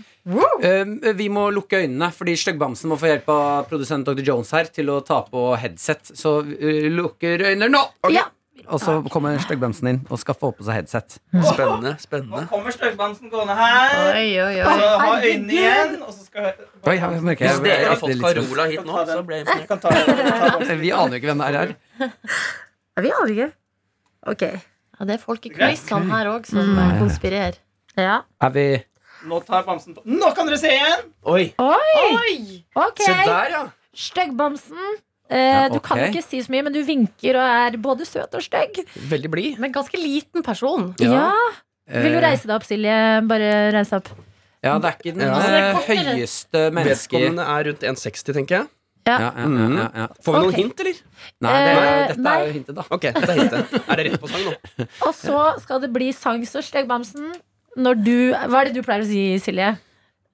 Eh, 0.64 1.12
vi 1.18 1.28
må 1.32 1.50
lukke 1.52 1.82
øynene, 1.84 2.08
fordi 2.16 2.36
Styggbamsen 2.40 2.88
må 2.90 2.96
få 3.00 3.10
hjelp 3.12 3.28
av 3.34 3.66
produsent 3.68 4.08
Dr. 4.08 4.24
Jones 4.24 4.52
her 4.56 4.70
til 4.72 4.88
å 4.94 5.02
ta 5.04 5.20
på 5.28 5.50
headset. 5.60 6.14
Så 6.16 6.38
vi 6.48 6.88
lukker 6.94 7.44
øynene 7.50 7.68
nå! 7.74 7.84
Ja. 8.14 8.24
Og 8.68 8.80
så 8.80 8.94
kommer 9.12 9.36
Styggbamsen 9.42 9.88
inn 9.90 9.98
og 10.10 10.18
skal 10.18 10.34
få 10.40 10.50
på 10.56 10.64
seg 10.64 10.78
headset. 10.80 11.18
Spennende. 11.50 11.94
spennende. 12.00 12.44
Nå 12.44 12.50
kommer 12.50 12.70
styggbamsen 12.74 13.30
gående 13.32 13.56
her. 13.58 13.96
Oi, 14.14 14.28
oi, 14.40 14.54
oi. 14.62 14.76
så 14.80 14.90
ha 15.02 15.10
øynene 15.20 15.52
igjen. 15.58 15.96
Og 16.02 16.12
så 16.14 16.24
skal 16.24 16.52
Oi, 16.86 16.94
jeg 16.96 17.22
merker 17.26 17.44
jeg, 17.44 17.54
Hvis 17.58 17.64
dere 17.66 17.88
har 17.90 18.00
fått 18.00 18.22
Carola 18.24 18.66
hit 18.70 18.84
nå, 18.88 19.02
så 19.10 19.18
ble 19.26 19.42
Jeg 19.44 19.68
kan 19.68 19.82
ta, 19.82 19.90
ta 19.90 20.64
jeg, 20.64 20.78
Vi 20.80 20.90
aner 20.96 21.16
jo 21.18 21.20
ikke 21.20 21.30
hvem 21.32 21.44
det 21.44 21.50
er 21.50 21.58
her. 21.60 21.74
Vi 23.04 23.12
aner 23.20 23.34
ikke. 23.36 23.50
Ok. 24.34 24.42
Ja, 24.94 25.04
det 25.10 25.14
er 25.18 25.22
folk 25.22 25.46
i 25.46 25.50
kulissene 25.54 26.10
her 26.12 26.32
òg 26.32 26.46
som 26.46 26.60
Mm. 26.64 26.78
eh, 26.78 26.98
konspirerer. 27.02 27.56
Ja. 27.98 28.20
Er 28.40 28.50
vi 28.50 28.66
Nå 29.24 29.38
tar 29.46 29.62
bamsen 29.64 29.94
på 29.96 30.02
Nå 30.04 30.34
kan 30.36 30.46
dere 30.46 30.58
se 30.60 30.68
igjen! 30.68 31.04
Oi, 31.24 31.54
Oi! 31.58 32.64
Ok. 32.76 33.00
se 33.00 33.12
der, 33.24 33.50
ja. 33.50 33.62
Styggbamsen. 33.94 34.98
Eh, 35.30 35.38
Ja, 35.38 35.68
Du 35.72 35.80
kan 35.80 35.98
ikke 35.98 36.22
si 36.22 36.40
så 36.44 36.50
mye, 36.52 36.62
men 36.66 36.72
du 36.74 36.82
vinker 36.84 37.38
og 37.40 37.46
er 37.48 37.76
både 37.80 38.04
søt 38.06 38.34
og 38.34 38.42
stygg. 38.44 38.82
Veldig 39.08 39.30
blid. 39.32 39.58
Men 39.58 39.72
ganske 39.72 39.96
liten 39.98 40.42
person. 40.44 40.94
Ja. 41.00 41.30
Vil 41.88 42.12
du 42.12 42.18
eh, 42.18 42.24
reise 42.24 42.46
deg 42.48 42.54
opp, 42.56 42.64
Silje? 42.68 42.94
Bare 43.28 43.50
reise 43.72 43.90
deg 43.98 44.00
opp. 44.02 44.22
Ja, 44.64 44.78
det 44.80 44.88
er 44.88 44.94
ikke 44.96 45.12
den 45.16 45.26
Ja. 45.26 45.34
Altså, 45.34 45.50
er 45.50 45.66
eh, 45.68 46.14
høyeste 46.16 46.60
mennesket 46.72 47.12
Vedkommende 47.12 47.44
er 47.54 47.64
rundt 47.68 47.82
1,60, 47.84 48.32
tenker 48.32 48.56
jeg. 48.58 48.68
ja, 49.06 49.16
ja, 49.20 49.32
ja, 49.36 49.48
ja, 49.76 49.88
ja. 50.00 50.06
Får 50.24 50.32
vi 50.32 50.38
okay. 50.38 50.44
noen 50.48 50.54
hint, 50.62 50.78
eller? 50.80 51.00
Nei, 51.44 51.56
det, 51.64 51.72
Eh, 51.74 52.06
dette 52.08 52.20
nei. 52.24 52.36
er 52.40 52.46
jo 52.46 52.52
hintet, 52.54 52.74
da. 52.78 52.84
Ok, 52.90 53.02
dette 53.12 53.32
er 53.34 53.40
hintet. 53.42 53.74
Er 53.88 53.96
det 54.00 54.06
rett 54.06 54.20
på 54.22 54.28
sang 54.32 54.44
nå? 54.48 54.86
Og 55.08 55.12
så 55.18 55.42
skal 55.60 55.80
det 55.84 55.90
bli 55.92 56.08
sang, 56.16 56.40
så 56.48 56.62
Styggbamsen. 56.64 57.34
Når 57.76 57.94
du 58.04 58.14
Hva 58.32 58.60
er 58.62 58.70
det 58.70 58.74
du 58.78 58.82
pleier 58.86 59.02
å 59.04 59.08
si, 59.08 59.24
Silje? 59.44 59.74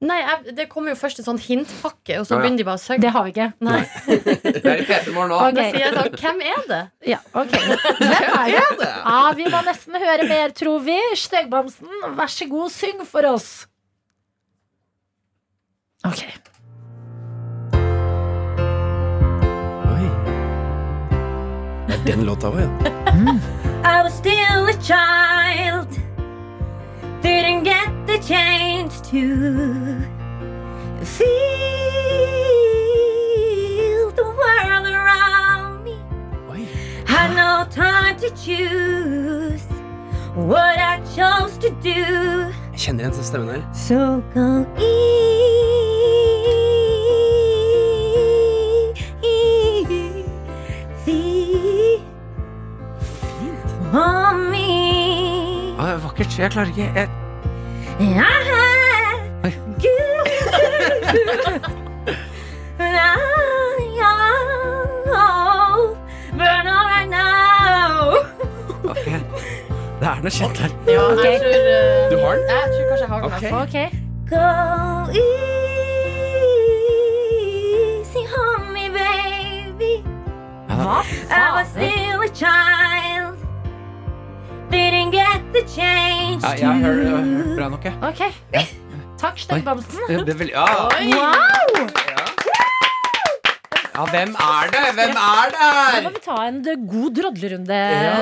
Nei, 0.01 0.16
jeg, 0.24 0.55
Det 0.57 0.64
kommer 0.70 0.94
jo 0.94 0.96
først 0.96 1.18
en 1.20 1.26
sånn 1.26 1.38
hintpakke, 1.44 2.14
og 2.20 2.24
så 2.24 2.32
Ja, 2.32 2.38
ja. 2.38 2.42
begynner 2.46 2.57
de 2.62 2.64
bare 2.64 2.80
å 2.80 2.80
søke. 2.80 3.03
Det 3.05 3.11
har 3.12 3.26
vi 3.26 3.32
ikke. 3.34 3.48
Nei, 3.61 3.80
Det 4.07 4.62
er 4.72 4.80
i 4.80 4.86
P3morgen 4.88 5.28
nå. 5.34 5.40
Okay. 5.51 5.57
Da 5.59 5.66
sier 5.68 5.82
jeg 5.84 5.92
sånn 5.98 6.16
Hvem 6.22 6.40
er 6.55 6.62
det? 6.70 6.78
Ja, 7.11 7.18
ok 7.36 7.53
Hvem 7.53 7.74
er 8.40 8.78
det? 8.80 8.88
Ja, 8.88 9.18
vi 9.36 9.48
må 9.53 9.61
nesten 9.68 10.01
høre 10.01 10.24
mer, 10.30 10.55
tror 10.57 10.80
vi. 10.88 10.96
Støgbamsen, 11.20 11.92
vær 12.16 12.32
så 12.32 12.48
god, 12.48 12.72
syng 12.72 13.05
for 13.05 13.28
oss. 13.34 13.51
Ok. 16.09 16.24
Oi. 19.84 20.07
Det 21.90 21.98
er 21.98 22.16
den 22.16 22.24
låta 22.24 22.48
òg, 22.48 22.62
ja. 22.64 23.36
I 23.84 24.01
was 24.03 24.16
still 24.16 24.64
a 24.72 24.76
child. 24.80 25.99
Didn't 27.23 27.64
get 27.64 27.91
the 28.07 28.18
chance 28.18 29.01
to 29.11 30.01
feel 31.05 31.31
the 34.12 34.25
world 34.25 34.87
around 34.87 35.85
me. 35.85 35.97
Oi. 36.51 36.66
Had 37.07 37.35
no 37.37 37.66
time 37.71 38.16
to 38.21 38.31
choose 38.31 39.64
what 40.35 40.79
I 40.79 41.01
chose 41.16 41.59
to 41.59 41.71
do. 41.83 42.05
Jeg 42.73 42.81
kjenner 42.81 43.05
igjen 43.11 43.25
stemmen 43.25 43.49
her. 43.49 43.62
So 43.75 44.23
go 44.35 44.66
easy 44.79 45.61
on 53.93 54.51
me. 54.51 54.89
Er 55.91 55.99
vakkert. 55.99 56.38
Jeg 56.38 56.51
klarer 56.51 56.66
ikke 56.66 56.93
jeg, 56.95 57.09
Ja, 58.01 58.24
oh, 65.12 65.97
right 66.86 67.11
now. 67.11 68.14
Det 70.01 70.09
er 70.09 70.14
noe 70.22 70.30
kjent 70.30 70.59
her. 70.59 70.68
Ja, 70.86 70.93
jeg 70.93 70.99
tror, 71.43 71.59
eh, 71.59 72.11
Du 72.11 72.16
har 72.22 72.32
den? 72.34 72.43
Jeg 72.49 72.62
tror 72.72 72.84
kanskje 72.88 73.01
jeg 73.01 73.09
har 73.09 73.20
den. 73.20 73.26
Ok. 73.26 73.32
okay. 73.34 73.51
Ok. 73.62 73.74
Go 74.30 74.47
easy 75.11 75.22
on 78.45 78.61
me, 78.74 78.84
baby. 78.95 79.95
Hva 80.68 80.99
I 81.30 81.32
was 81.57 81.66
still 81.74 82.18
a 82.22 82.24
child. 82.43 83.34
Didn't 84.70 85.11
get 85.11 85.20
the 85.61 85.68
change. 85.68 86.40
Ja, 86.42 86.50
jeg 86.56 86.68
har 86.68 86.94
hørt 86.94 87.56
bra 87.56 87.68
nok, 87.68 87.84
jeg. 87.84 87.94
Ok. 88.02 88.20
Takk, 89.20 89.40
Styggbamsen. 89.40 90.04
Det 90.08 90.32
er 90.32 90.38
veldig, 90.40 90.54
ja. 90.54 90.66
Wow! 91.12 91.88
ja, 93.90 94.04
hvem 94.14 94.36
er 94.40 94.70
det? 94.72 94.84
Hvem 94.96 95.18
er 95.20 95.50
Da 95.52 96.00
må 96.06 96.12
vi 96.14 96.22
ta 96.24 96.36
en 96.48 96.62
god 96.88 97.18
drodlerunde. 97.18 97.80
Ja. 98.06 98.20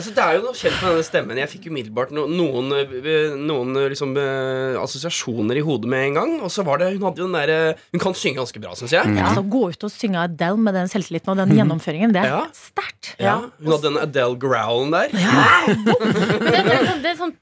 Altså, 0.00 0.14
Det 0.16 0.22
er 0.24 0.38
jo 0.38 0.44
noe 0.46 0.56
kjent 0.56 0.78
med 0.80 0.90
denne 0.94 1.04
stemmen. 1.06 1.40
Jeg 1.42 1.50
fikk 1.52 1.66
umiddelbart 1.70 2.12
no, 2.16 2.24
noen, 2.30 2.70
eh, 2.78 3.34
noen 3.36 3.76
eh, 3.76 3.88
liksom, 3.92 4.14
eh, 4.16 4.78
assosiasjoner 4.80 5.60
i 5.60 5.64
hodet 5.66 5.90
med 5.92 6.06
en 6.08 6.16
gang. 6.20 6.32
Og 6.46 6.50
så 6.54 6.64
var 6.66 6.80
det 6.80 6.88
Hun 6.96 7.04
hadde 7.10 7.20
jo 7.22 7.28
den 7.28 7.36
der, 7.36 7.76
Hun 7.92 8.00
kan 8.02 8.16
synge 8.16 8.40
ganske 8.40 8.62
bra, 8.64 8.72
syns 8.78 8.94
jeg. 8.96 9.04
Ja, 9.18 9.28
altså, 9.28 9.44
gå 9.52 9.62
ut 9.74 9.84
og 9.86 9.92
synge 9.92 10.22
Adele 10.24 10.56
med 10.58 10.74
den 10.80 10.88
selvtilliten 10.90 11.34
og 11.34 11.42
den 11.42 11.52
gjennomføringen, 11.58 12.14
det 12.16 12.24
er 12.24 12.32
Ja. 12.32 12.40
sterkt. 12.56 13.12
Ja, 13.20 13.36
Hun 13.60 13.72
hadde 13.76 13.90
den 13.90 14.00
Adele-growlen 14.00 14.90
der. 14.96 15.12
Men 15.12 15.84
det, 15.84 16.64
det, 16.64 16.72
er 16.72 16.86
sånn, 16.86 17.02
det 17.04 17.10
er 17.12 17.20
sånn 17.20 17.36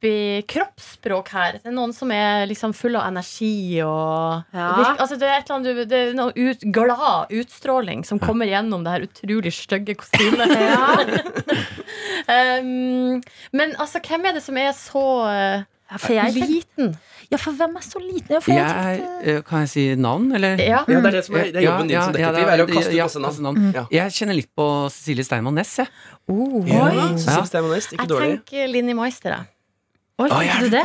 preppy 0.00 0.42
kroppsspråk 0.46 1.28
her. 1.34 1.52
Det 1.62 1.66
er 1.66 1.74
noen 1.74 1.92
som 1.94 2.10
er 2.14 2.46
liksom 2.46 2.72
full 2.74 2.96
av 2.96 3.06
energi 3.08 3.80
og 3.82 4.44
Ja. 4.54 4.74
Virk- 4.78 5.00
altså, 5.00 5.18
Det 5.18 5.26
er 5.28 5.38
et 5.38 5.50
eller 5.50 5.56
annet 5.58 5.88
Det 5.88 5.98
er 6.08 6.14
noe 6.14 6.32
ut, 6.36 6.60
glad 6.72 7.30
utstråling 7.30 8.04
som 8.04 8.18
kommer 8.18 8.46
gjennom 8.46 8.84
det 8.84 8.90
her 8.92 9.00
utrolig 9.08 9.52
stygge 9.52 9.96
kostymet. 9.96 10.48
um, 12.28 13.20
men 13.52 13.74
altså, 13.78 14.00
hvem 14.00 14.24
er 14.26 14.32
det 14.38 14.42
som 14.42 14.56
er 14.56 14.72
så 14.72 15.02
eh, 15.32 15.62
Ja, 15.90 15.96
for 15.98 16.12
jeg 16.12 16.26
er 16.28 16.46
liten? 16.48 16.96
ja, 17.30 17.36
for 17.38 17.52
hvem 17.52 17.76
er 17.76 17.80
så 17.84 17.98
liten? 18.00 18.30
Ja, 18.34 18.40
for 18.40 18.52
jeg 18.52 18.60
Jeg, 18.62 19.00
tenkte, 19.00 19.34
eh, 19.34 19.42
kan 19.42 19.60
jeg 19.64 19.68
si 19.68 19.94
navn, 19.96 20.30
eller? 20.36 20.56
Ja. 20.60 20.84
Ja, 20.88 21.00
det 21.00 21.06
er 21.06 21.10
det 21.18 21.24
som 21.26 21.34
er, 21.36 21.50
det 21.52 21.56
er 21.56 21.66
jobben 21.66 21.88
din 21.88 22.00
som 22.02 22.12
detektiv. 22.12 22.46
ja, 22.46 22.54
er 22.54 22.62
å 22.64 22.68
kaste 22.68 22.90
ut 22.92 22.96
ja, 22.96 23.04
masse 23.04 23.20
navn. 23.20 23.42
navn. 23.42 23.72
Ja. 23.74 23.84
Jeg 23.90 24.12
kjenner 24.12 24.34
litt 24.38 24.50
på 24.56 24.66
Cecilie 24.92 25.24
Steinmann 25.24 25.54
Næss, 25.58 25.76
jeg. 25.82 25.88
oh, 26.28 26.60
Ja. 26.68 26.88
Cecilie 27.16 27.46
Steinmann 27.50 27.72
Næss, 27.76 27.92
ikke 27.92 28.04
Jeg 28.04 28.08
dårlig. 28.14 28.30
tenker 28.44 28.68
Linni 28.72 28.94
Meister. 28.94 29.30
jeg. 29.30 29.46
Oi, 30.18 30.26
tenkte 30.26 30.46
jeg 30.48 30.64
du 30.64 30.70
det? 30.74 30.82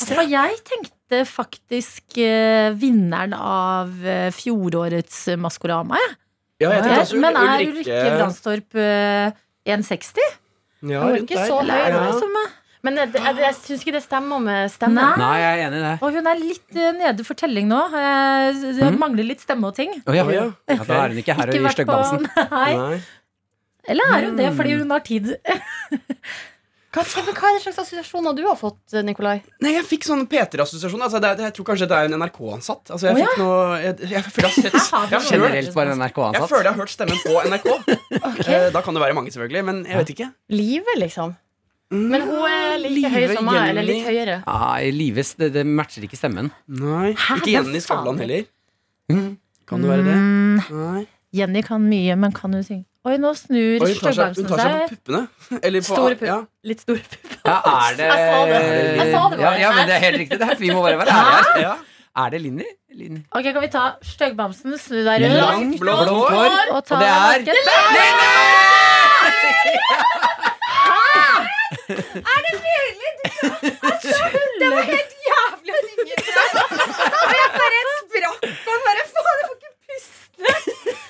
For 0.00 0.22
jeg 0.30 0.60
tenkte 0.64 1.18
faktisk 1.28 2.16
eh, 2.24 2.70
vinneren 2.80 3.34
av 3.36 3.90
eh, 4.06 4.30
fjorårets 4.32 5.18
eh, 5.34 5.36
Maskorama. 5.40 5.98
jeg. 6.00 6.14
Ja, 6.60 6.70
jeg 6.76 6.84
tenkte 6.86 7.02
også 7.04 7.20
Men 7.20 7.36
er 7.40 7.64
Ulrikke 7.66 8.00
Brandstorp 8.16 8.78
eh, 8.80 9.36
1,60? 9.68 10.22
Ja, 10.88 11.02
er 11.02 11.18
rundt 11.18 11.26
ikke 11.28 11.36
der. 11.36 11.46
så 11.50 11.58
høy, 11.60 11.62
Eller 11.66 11.84
er 11.84 11.98
Ja. 12.08 12.12
som, 12.24 12.38
eh, 12.40 12.56
Men 12.82 12.96
jeg, 12.96 13.12
jeg, 13.12 13.36
jeg 13.44 13.54
syns 13.60 13.82
ikke 13.84 13.92
det 13.98 14.02
stemmer 14.06 14.40
med 14.40 14.70
stemmen. 14.72 14.96
Nei. 14.96 15.16
Nei, 15.20 15.34
jeg 15.42 15.50
er 15.52 15.64
enig 15.66 15.80
i 15.80 15.84
det. 15.84 15.94
Og 16.00 16.14
hun 16.16 16.26
er 16.32 16.38
litt 16.40 16.76
eh, 16.80 16.92
nede 16.96 17.24
for 17.28 17.36
telling 17.36 17.68
nå. 17.68 17.80
Eh, 17.92 18.52
Det 18.80 18.86
Mhm. 18.88 18.96
mangler 19.02 19.28
litt 19.28 19.40
stemme 19.44 19.68
og 19.68 19.74
ting. 19.76 19.92
Å, 20.06 20.14
ja. 20.16 20.24
Å, 20.24 20.32
ja. 20.32 20.46
Ja, 20.72 20.84
da 20.88 21.02
er 21.04 21.08
hun 21.12 21.20
ikke 21.20 21.36
her 21.36 21.48
og 21.48 21.52
Ikke 21.52 21.60
gir 21.60 21.68
vært 21.68 21.76
styggbamsen. 21.82 22.24
på 22.32 22.46
Nei. 22.56 22.72
Nei. 22.80 23.00
Eller 23.92 24.04
er 24.16 24.24
hun 24.30 24.36
det 24.40 24.48
fordi 24.56 24.78
hun 24.80 24.90
har 24.96 25.00
tid? 25.04 25.34
Hva, 26.90 27.04
men 27.24 27.34
hva 27.38 27.48
er 27.50 27.54
det 27.54 27.62
slags 27.62 27.76
assosiasjoner 27.84 28.34
du 28.34 28.40
har 28.48 28.56
fått, 28.58 28.80
Nikolai? 29.06 29.36
Nei, 29.62 29.70
jeg 29.76 29.84
fikk 29.86 30.02
sånn 30.08 30.24
P3-assosiasjon. 30.26 31.02
Altså, 31.06 31.20
det 31.22 31.28
er- 31.30 31.42
jeg 31.46 31.54
tror 31.54 31.66
kanskje 31.68 31.86
det 31.86 31.96
er 32.00 32.04
en 32.10 32.16
NRK-ansatt. 32.18 32.90
Altså, 32.90 33.06
jeg 33.06 33.14
Å, 33.14 33.18
fikk 33.20 33.36
ja. 33.36 33.42
noe 33.44 33.78
Jeg, 33.84 33.94
jeg 34.10 34.22
føler 34.24 34.48
jeg 34.48 34.50
har 34.50 34.50
sett 34.50 34.72
jeg 34.72 35.20
hørt- 35.20 35.30
Generelt 35.30 35.74
bare 35.74 35.88
Jeg 35.94 35.98
NRK-ansatt. 36.00 36.48
føler 36.50 36.64
jeg 36.64 36.72
har 36.74 36.80
hørt 36.82 36.94
stemmen 36.96 37.18
på 37.22 37.36
NRK. 37.46 37.68
Eh, 38.48 38.70
Da 38.74 38.82
kan 38.82 38.94
det 38.94 39.02
være 39.04 39.14
mange, 39.14 39.30
selvfølgelig. 39.30 39.64
Men 39.64 39.84
jeg 39.84 39.96
vet 40.02 40.10
ikke. 40.16 40.28
Livet, 40.50 40.98
liksom. 40.98 41.36
Men 41.92 42.20
hun 42.22 42.44
er 42.46 42.78
like 42.78 43.08
høy 43.10 43.20
Live 43.20 43.34
som 43.36 43.44
meg, 43.44 43.68
eller 43.70 43.82
litt 43.82 43.96
Jenny. 44.04 44.10
høyere. 44.10 44.42
Ja, 44.46 44.74
i 44.78 44.90
Lives, 44.90 45.34
det, 45.34 45.52
det 45.54 45.64
matcher 45.66 46.02
ikke 46.06 46.18
stemmen. 46.18 46.50
Nei, 46.68 47.12
Hæ, 47.14 47.36
Ikke 47.38 47.46
hvem 47.54 47.66
Jenny 47.70 47.78
Skavlan 47.82 48.18
faen? 48.18 48.18
heller. 48.18 48.44
Kan 49.66 49.82
det 49.82 49.90
være 49.90 50.04
det? 50.06 50.18
Nei. 50.74 51.06
Jenny 51.32 51.62
kan 51.62 51.82
mye, 51.86 52.16
men 52.18 52.32
kan 52.34 52.52
hun 52.54 52.64
synge? 52.66 52.84
Oi, 53.06 53.14
nå 53.16 53.30
snur 53.38 53.80
Oi, 53.80 53.92
hun 53.94 54.00
tar 54.02 54.12
seg, 54.12 54.34
hun 54.36 54.48
tar 54.50 54.58
seg 54.60 54.72
på 54.74 54.88
puppene. 54.96 55.20
Eller 55.66 55.80
på, 55.80 55.94
Store 55.94 56.16
pupp. 56.18 56.26
Ja. 56.28 56.38
Litt 56.68 56.82
store 56.84 57.04
pupper. 57.06 57.38
Ja, 57.50 57.56
er 57.72 57.94
det 57.96 58.08
Jeg 58.10 58.18
sa 58.20 58.40
det. 58.50 58.58
Jeg 58.60 59.06
sa 59.14 59.20
det 59.30 59.38
bare. 59.38 59.40
Ja, 59.40 59.52
ja, 59.62 59.70
men 59.76 59.86
det 59.88 59.94
er 59.94 60.02
helt 60.04 60.18
riktig. 60.20 60.36
Det 60.42 60.48
er, 60.50 60.58
vi 60.60 60.68
må 60.74 60.82
bare 60.84 60.98
være 61.00 61.14
ærlige. 61.22 61.62
Ja. 61.64 61.74
Er 62.20 62.28
det 62.34 62.40
Linni? 62.42 62.66
Linni? 62.98 63.22
Ok, 63.30 63.46
Kan 63.54 63.62
vi 63.62 63.70
ta 63.72 63.84
styggbamsen, 64.04 64.74
snu 64.82 64.98
deg 65.06 65.22
rundt 65.24 65.38
Langt, 65.40 65.78
blått 65.80 66.10
hår. 66.10 66.30
hår. 66.34 66.74
og 66.74 66.80
ta 66.84 66.98
Og 66.98 67.00
det 67.00 67.08
er 67.08 67.20
vasken? 67.24 68.60
Det 74.60 74.68
var 74.68 74.82
helt 74.90 75.14
jævlig 75.30 75.72
å 75.72 75.80
synge. 75.86 76.16
Og 77.20 77.32
jeg 77.38 77.50
bare 77.56 77.80
sprakk 78.00 78.42
og 78.50 78.78
bare 78.86 79.02
Faen, 79.10 79.36
jeg 79.40 79.46
får 79.46 79.56
ikke 79.56 79.72
puste. 79.88 80.29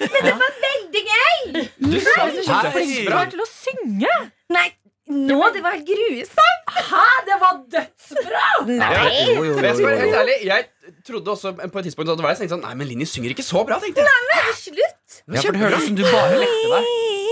Men 0.01 0.21
det 0.27 0.35
var 0.41 0.53
veldig 0.67 1.03
gøy. 1.13 1.65
Du 1.91 1.97
sa 2.05 2.29
Så 2.35 2.45
så 2.47 2.61
flink 2.75 3.11
du 3.11 3.35
til 3.35 3.43
å 3.45 3.49
synge! 3.51 4.15
Nei, 4.51 4.67
nå 5.11 5.39
det 5.55 5.63
var 5.65 5.77
helt 5.77 5.89
grusomt. 5.89 6.73
Hæ, 6.91 7.05
det 7.27 7.37
var 7.43 7.61
dødsbra! 7.75 8.45
Nei. 8.71 8.91
Jo, 9.35 9.45
jo, 9.49 9.55
Men 9.59 9.69
jeg 9.69 9.77
skal 9.81 9.89
være 9.89 9.97
jo, 9.97 10.03
helt 10.05 10.19
ærlig 10.21 10.37
Jeg 10.47 10.69
trodde 11.07 11.35
også 11.35 11.55
på 11.61 11.83
et 11.83 11.89
tidspunkt 11.89 12.13
at 12.15 12.21
det 12.21 12.27
var 12.27 12.37
jeg, 12.37 12.51
sånn, 12.53 12.65
Nei, 12.65 12.75
men 12.79 12.91
Linni 12.91 13.09
synger 13.11 13.35
ikke 13.35 13.47
så 13.47 13.65
bra, 13.67 13.81
tenkte 13.83 14.05
jeg. 14.05 14.09
Nei, 14.11 14.41
men 14.47 14.59
Slutt. 14.61 15.21
Ja, 15.31 15.43
for 15.45 15.57
det 15.57 15.63
høres 15.63 15.85
ut 15.85 15.91
som 15.91 15.99
du 15.99 16.05
bare 16.07 16.41
lekte 16.43 16.69
deg. 16.75 16.91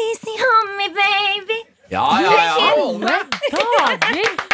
Easy 0.08 0.34
baby. 0.98 1.58
Ja, 1.90 2.06
ja, 2.22 2.32
ja. 2.44 2.54
Alle 2.74 3.22
dager! 3.78 4.46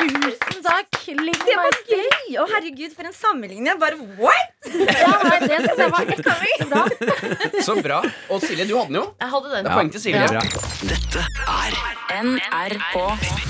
Tusen 0.00 0.62
takk, 0.64 0.96
var 1.06 1.24
Meister. 1.24 1.54
gøy. 1.54 1.89
Å, 2.40 2.46
herregud, 2.48 2.94
for 2.96 3.04
en 3.04 3.12
sammenligning. 3.16 3.68
Jeg 3.68 3.80
Bare 3.80 3.96
what? 4.16 4.56
Ja, 4.70 5.12
nei, 5.24 5.38
det 5.44 5.58
synes 5.60 5.80
jeg 5.80 5.92
var 5.92 6.08
kjempebra. 6.08 6.82
Så 7.66 7.76
bra. 7.84 8.00
Og 8.32 8.40
Silje, 8.44 8.64
du 8.68 8.76
hadde 8.78 8.92
den 8.92 9.00
jo. 9.00 9.06
Jeg 9.20 9.32
hadde 9.34 9.52
den. 9.52 9.64
Det 9.66 9.70
er 9.70 9.76
poeng 9.76 9.92
til 9.92 10.04
Silje. 10.04 10.26
Ja. 10.36 10.44
Dette 10.88 11.24
er 11.44 11.78
NRK 12.20 12.94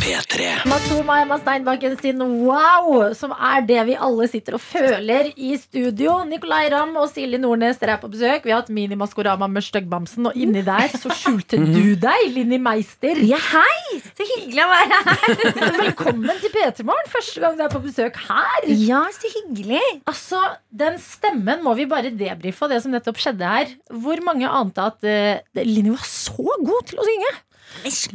P3. 0.03 0.49
Matoma 0.71 1.21
Emma 1.23 1.39
Steinbakken 1.41 1.97
sin 2.01 2.21
Wow, 2.45 3.11
som 3.17 3.33
er 3.35 3.65
det 3.67 3.81
vi 3.89 3.97
alle 3.97 4.27
sitter 4.31 4.59
og 4.59 4.63
føler 4.63 5.31
i 5.35 5.55
studio. 5.59 6.19
Nicolay 6.29 6.69
Ramm 6.73 6.95
og 7.01 7.09
Silje 7.11 7.41
Nordnes 7.41 7.81
dere 7.81 7.97
er 7.97 8.03
på 8.03 8.11
besøk. 8.13 8.45
Vi 8.47 8.53
har 8.55 8.63
hatt 8.63 8.73
mini-maskorama 8.75 9.49
med 9.51 9.65
Styggbamsen, 9.67 10.29
og 10.31 10.37
inni 10.39 10.63
der 10.67 10.93
så 10.95 11.13
skjulte 11.15 11.59
du 11.63 11.97
deg, 12.01 12.27
Linni 12.35 12.61
Meister. 12.63 13.19
Ja, 13.27 13.41
hei. 13.51 14.01
Så 14.13 14.27
hyggelig 14.29 14.67
å 14.67 14.71
være 14.71 15.01
her. 15.09 15.75
Velkommen 15.81 16.43
til 16.43 16.55
P3 16.55 16.87
Morgen. 16.87 17.11
Første 17.11 17.43
gang 17.47 17.59
du 17.59 17.65
er 17.67 17.73
på 17.73 17.83
besøk 17.87 18.21
her. 18.29 18.71
Ja, 18.81 19.03
så 19.13 19.29
hyggelig. 19.35 19.83
Altså, 20.09 20.41
Den 20.71 20.99
stemmen 21.03 21.63
må 21.65 21.75
vi 21.79 21.89
bare 21.91 22.13
debrife 22.15 22.67
av 22.67 22.73
det 22.75 22.81
som 22.85 22.95
nettopp 22.95 23.21
skjedde 23.21 23.53
her. 23.53 23.77
Hvor 24.03 24.23
mange 24.25 24.49
ante 24.49 24.89
at 24.93 25.07
uh, 25.07 25.63
Linni 25.67 25.93
var 25.93 26.07
så 26.07 26.37
god 26.39 26.91
til 26.91 27.01
å 27.01 27.07
synge? 27.07 27.33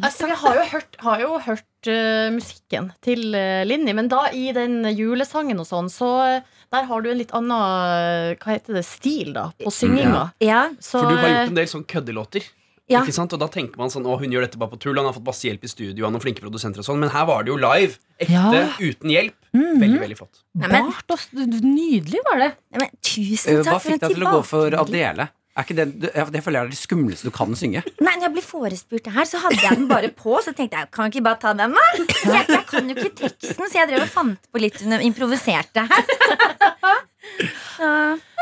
Altså, 0.03 0.27
vi 0.27 0.35
har 0.41 0.57
jo 0.59 0.65
hørt, 0.73 0.97
har 1.05 1.21
jo 1.23 1.37
hørt 1.45 1.89
uh, 1.91 2.27
musikken 2.35 2.89
til 3.05 3.29
uh, 3.37 3.63
Linni, 3.67 3.95
men 3.95 4.09
da 4.11 4.25
i 4.35 4.49
den 4.55 4.81
julesangen 4.95 5.61
og 5.63 5.69
sånn, 5.69 5.91
så 5.91 6.11
der 6.73 6.89
har 6.89 7.03
du 7.05 7.11
en 7.11 7.19
litt 7.21 7.31
annen 7.37 8.35
Hva 8.41 8.55
heter 8.55 8.75
det? 8.75 8.83
Stil, 8.87 9.31
da, 9.35 9.47
på 9.61 9.71
synginga. 9.71 10.27
Ja. 10.43 10.67
Så, 10.79 10.99
For 10.99 11.13
du 11.13 11.21
har 11.21 11.29
gjort 11.31 11.53
en 11.53 11.59
del 11.61 11.71
sånn 11.71 11.87
køddelåter. 11.87 12.47
Ja. 12.87 13.01
Ikke 13.01 13.15
sant? 13.17 13.33
Og 13.33 13.39
da 13.41 13.47
tenker 13.49 13.79
man 13.81 13.89
sånn, 13.89 14.05
å 14.05 14.13
hun 14.21 14.29
gjør 14.29 14.43
dette 14.45 14.59
bare 14.61 14.69
på 14.69 14.77
tull 14.83 14.95
Han 14.99 15.07
har 15.09 15.13
fått 15.15 15.25
masse 15.25 15.41
hjelp 15.47 15.63
i 15.65 15.69
studio 15.71 16.05
har 16.05 16.11
noen 16.13 16.21
flinke 16.21 16.43
produsenter 16.43 16.83
og 16.83 16.85
sånn 16.85 16.99
Men 17.01 17.09
her 17.09 17.25
var 17.25 17.41
det 17.43 17.49
jo 17.49 17.55
live 17.57 17.97
Ekte, 18.21 18.29
Ja. 18.29 18.67
uten 18.77 19.09
hjelp 19.09 19.33
Veldig, 19.55 19.99
veldig 20.03 20.17
flott 20.19 20.43
Nei, 20.53 20.67
men- 20.69 20.91
Bart 20.91 21.15
og 21.15 21.19
Nydelig 21.65 22.21
var 22.29 22.37
det. 22.43 22.51
Nei, 22.75 22.83
men, 22.83 22.89
tusen 23.01 23.57
Eh, 23.57 23.63
takk 23.63 23.73
Hva 23.73 23.79
fikk 23.81 23.99
deg 24.05 24.13
til 24.13 24.23
å 24.27 24.31
gå 24.37 24.43
for. 24.45 24.75
Adele? 24.83 25.29
Er 25.57 25.63
ikke 25.63 25.75
det, 25.79 25.85
det 26.03 26.41
føler 26.43 26.59
jeg 26.59 26.65
er 26.67 26.71
det 26.73 26.77
skumleste 26.77 27.23
du 27.23 27.31
kan 27.31 27.53
synge. 27.55 27.79
Nei, 28.03 28.13
når 28.19 28.25
jeg 28.27 28.33
ble 28.35 28.41
forespurt 28.43 29.03
det 29.07 29.13
her, 29.15 29.23
så 29.23 29.39
hadde 29.39 29.61
jeg 29.63 29.77
den 29.79 29.87
bare 29.87 30.09
på. 30.11 30.35
Så 30.43 30.51
tenkte 30.53 30.75
jeg, 30.81 30.89
kan 30.91 31.07
jeg 31.07 31.13
ikke 31.15 31.23
bare 31.23 31.39
ta 31.39 31.53
den, 31.55 31.71
da? 31.71 31.85
Jeg, 31.95 32.47
jeg 32.51 32.65
kan 32.67 32.89
jo 32.91 32.95
ikke 32.97 33.13
teksten, 33.21 33.63
så 33.71 33.79
jeg 33.79 33.87
drev 33.93 34.01
og 34.03 34.11
fant 34.11 34.49
på 34.51 34.59
litt 34.59 34.81
under 34.83 34.99
improviserte 34.99 35.85
her. 35.87 36.03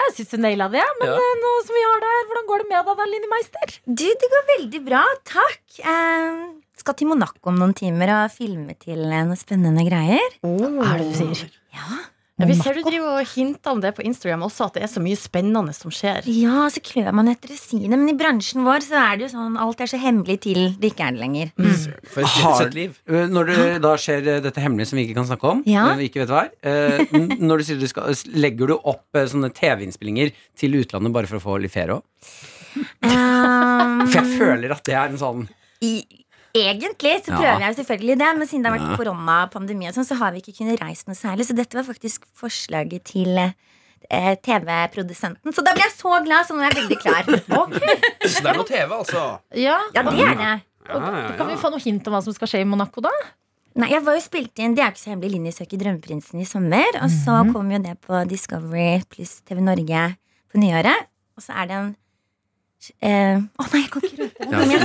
Jeg 0.04 0.12
syns 0.18 0.34
du 0.34 0.38
naila 0.44 0.68
det, 0.74 0.84
men 1.00 1.10
Ja. 1.10 1.16
eh, 1.18 1.38
nå 1.42 1.52
som 1.66 1.74
vi 1.78 1.84
har 1.88 2.02
det 2.04 2.10
her, 2.14 2.26
hvordan 2.30 2.48
går 2.50 2.64
det 2.64 2.68
med 2.70 2.86
deg 2.90 2.98
da, 3.00 3.06
Linni 3.10 3.30
Meister? 3.32 3.78
du, 3.88 4.06
det 4.24 4.30
går 4.34 4.44
veldig 4.58 4.82
bra. 4.86 5.04
Takk. 5.26 5.80
Eh, 5.80 6.44
skal 6.84 6.98
til 7.00 7.08
Monaco 7.08 7.50
om 7.50 7.56
noen 7.62 7.74
timer 7.78 8.12
og 8.18 8.32
filme 8.36 8.76
til 8.78 9.00
eh, 9.08 9.24
noen 9.26 9.40
spennende 9.40 9.86
greier. 9.88 10.36
Er 10.44 10.98
det 11.02 11.08
du 11.14 11.18
sier? 11.18 11.50
Ja, 11.74 12.02
ja, 12.42 12.48
vi 12.50 12.56
ser 12.58 12.74
du 12.74 12.82
driver 12.82 13.20
og 13.22 13.28
hinter 13.30 13.72
om 13.76 13.82
det 13.84 13.92
på 13.94 14.02
Instagram 14.08 14.42
også, 14.48 14.66
at 14.72 14.74
det 14.80 14.84
er 14.88 14.90
så 14.90 15.02
mye 15.04 15.18
spennende 15.20 15.74
som 15.78 15.92
skjer. 15.94 16.26
ja 16.26 16.64
så 16.74 16.82
klør 16.82 17.12
man 17.14 17.30
etter 17.30 17.54
å 17.54 17.58
si 17.60 17.78
det, 17.84 17.92
men 17.94 18.10
i 18.10 18.16
bransjen 18.18 18.66
vår 18.66 18.82
så 18.88 18.98
er 18.98 19.20
det 19.20 19.28
jo 19.28 19.34
sånn 19.36 19.60
alt 19.62 19.84
er 19.86 19.92
så 19.92 20.00
hemmelig 20.02 20.40
til 20.48 20.62
det 20.82 20.90
ikke 20.96 21.06
er 21.12 21.14
det 21.14 21.22
lenger. 21.22 21.52
For 22.10 22.26
et 22.26 22.34
Hard, 22.42 22.74
liv 22.74 22.98
Eh, 23.08 23.28
Når 23.30 23.46
det 23.52 23.60
da 23.86 23.94
skjer 24.02 24.28
eh, 24.38 24.40
dette 24.42 24.64
hemmelige 24.64 24.90
som 24.90 24.98
vi 24.98 25.06
ikke 25.06 25.20
kan 25.22 25.30
snakke 25.30 25.52
om, 25.52 25.62
Ja. 25.70 25.92
eh, 25.92 25.98
vi 26.02 26.10
ikke 26.10 26.24
vet 26.26 26.34
hva 26.34 26.42
er, 26.48 26.52
eh, 26.64 27.06
når 27.38 27.58
du 27.62 27.64
sier 27.70 27.80
du 27.80 27.88
skal, 27.88 28.10
legger 28.34 28.68
du 28.74 28.76
opp 28.82 29.06
sånne 29.14 29.52
TV-innspillinger 29.54 30.34
til 30.58 30.80
utlandet 30.82 31.14
bare 31.14 31.30
for 31.30 31.38
å 31.38 31.46
få 31.46 31.60
litt 31.62 31.72
ferie 31.76 32.00
òg? 32.00 32.04
Um, 33.04 34.08
For 34.10 34.20
jeg 34.24 34.40
føler 34.40 34.74
at 34.74 34.84
det 34.88 34.96
er 34.98 35.12
en 35.12 35.20
sånn 35.22 35.44
i, 35.84 36.00
egentlig 36.56 37.24
så 37.26 37.32
Ja. 37.34 37.38
prøver 37.38 37.60
jeg 37.68 37.76
selvfølgelig 37.80 38.18
det, 38.20 38.30
men 38.38 38.48
siden 38.48 38.64
det 38.64 38.72
har 38.72 38.78
vært 38.80 38.90
Ja. 38.92 38.98
koronapandemi, 38.98 39.88
og 39.88 39.94
sånn, 39.96 40.06
så 40.06 40.16
har 40.18 40.32
vi 40.32 40.42
ikke 40.42 40.58
kunnet 40.58 40.80
reise 40.82 41.04
noe 41.08 41.16
særlig. 41.16 41.46
Så 41.48 41.56
dette 41.56 41.74
var 41.74 41.84
faktisk 41.84 42.26
forslaget 42.36 43.04
til 43.04 43.38
eh, 44.10 44.36
TV-produsenten. 44.44 45.54
Så 45.54 45.64
da 45.64 45.74
ble 45.74 45.84
jeg 45.86 45.94
så 45.96 46.24
glad, 46.26 46.46
så 46.46 46.54
nå 46.56 46.62
er 46.64 46.70
jeg 46.72 46.84
veldig 46.84 47.00
klar. 47.02 47.24
Så 48.28 48.42
det 48.44 48.52
er 48.52 48.58
noe 48.60 48.68
TV, 48.68 48.90
altså 48.92 49.40
Ja, 49.56 49.80
Ja, 49.96 50.04
det 50.04 50.20
er 50.20 50.36
det. 50.36 50.40
ja, 50.40 50.60
ja, 50.90 51.38
Kan 51.38 51.48
vi 51.48 51.56
få 51.56 51.72
noe 51.72 51.80
hint 51.80 52.08
om 52.08 52.14
hva 52.14 52.22
som 52.24 52.34
skal 52.34 52.48
skje 52.48 52.62
i 52.62 52.68
Monaco, 52.68 53.02
da? 53.02 53.10
Nei, 53.76 53.88
jeg 53.90 54.04
var 54.06 54.14
jo 54.14 54.22
spilt 54.22 54.60
inn, 54.62 54.76
Det 54.76 54.84
er 54.84 54.92
ikke 54.92 55.02
så 55.02 55.10
hemmelig. 55.16 55.32
Linni 55.32 55.50
søker 55.52 55.80
Drømmeprinsen 55.82 56.40
i 56.40 56.46
sommer. 56.46 56.86
Og 57.02 57.10
så 57.10 57.40
kom 57.52 57.72
jo 57.72 57.80
det 57.82 57.96
på 58.02 58.28
Discovery 58.30 59.02
pluss 59.10 59.42
TV 59.48 59.62
Norge 59.66 60.04
på 60.54 60.60
nyåret. 60.62 61.08
Og 61.36 61.42
så 61.42 61.56
er 61.58 61.66
det 61.66 61.72
en 61.80 61.96
eh, 63.00 63.38
Å 63.40 63.42
nei, 63.72 63.82
jeg 63.84 63.90
kan 63.94 64.02
ikke 64.08 64.20
røpe 64.24 64.38
det. 64.40 64.46
Ja, 64.48 64.52
Nå 64.54 64.58
ble 64.64 64.74
jeg 64.76 64.82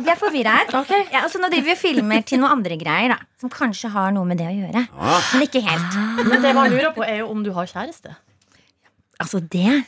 blir 0.00 0.12
jeg 0.12 0.20
forvirra 0.22 0.50
her. 0.58 0.66
Okay. 0.82 1.02
Ja, 1.12 1.18
altså, 1.26 1.36
nå 1.42 1.46
driver 1.52 1.68
vi 1.70 1.74
og 1.76 1.82
filmer 1.82 2.20
til 2.26 2.38
noen 2.42 2.54
andre 2.58 2.74
greier, 2.80 3.08
da. 3.14 3.18
Som 3.40 3.48
kanskje 3.54 3.88
har 3.94 4.08
noe 4.16 4.26
med 4.28 4.36
det 4.40 4.48
å 4.48 4.54
gjøre. 4.56 4.80
ah, 4.98 5.20
Men 5.34 5.42
ikke 5.46 5.62
helt. 5.66 5.90
Men 6.26 6.38
det 6.44 6.52
man 6.56 6.66
lurer 6.72 6.92
på, 6.96 7.02
er 7.06 7.16
jo 7.22 7.26
om 7.34 7.40
du 7.46 7.50
har 7.56 7.66
kjæreste. 7.70 8.10
Altså, 9.20 9.38
det 9.40 9.82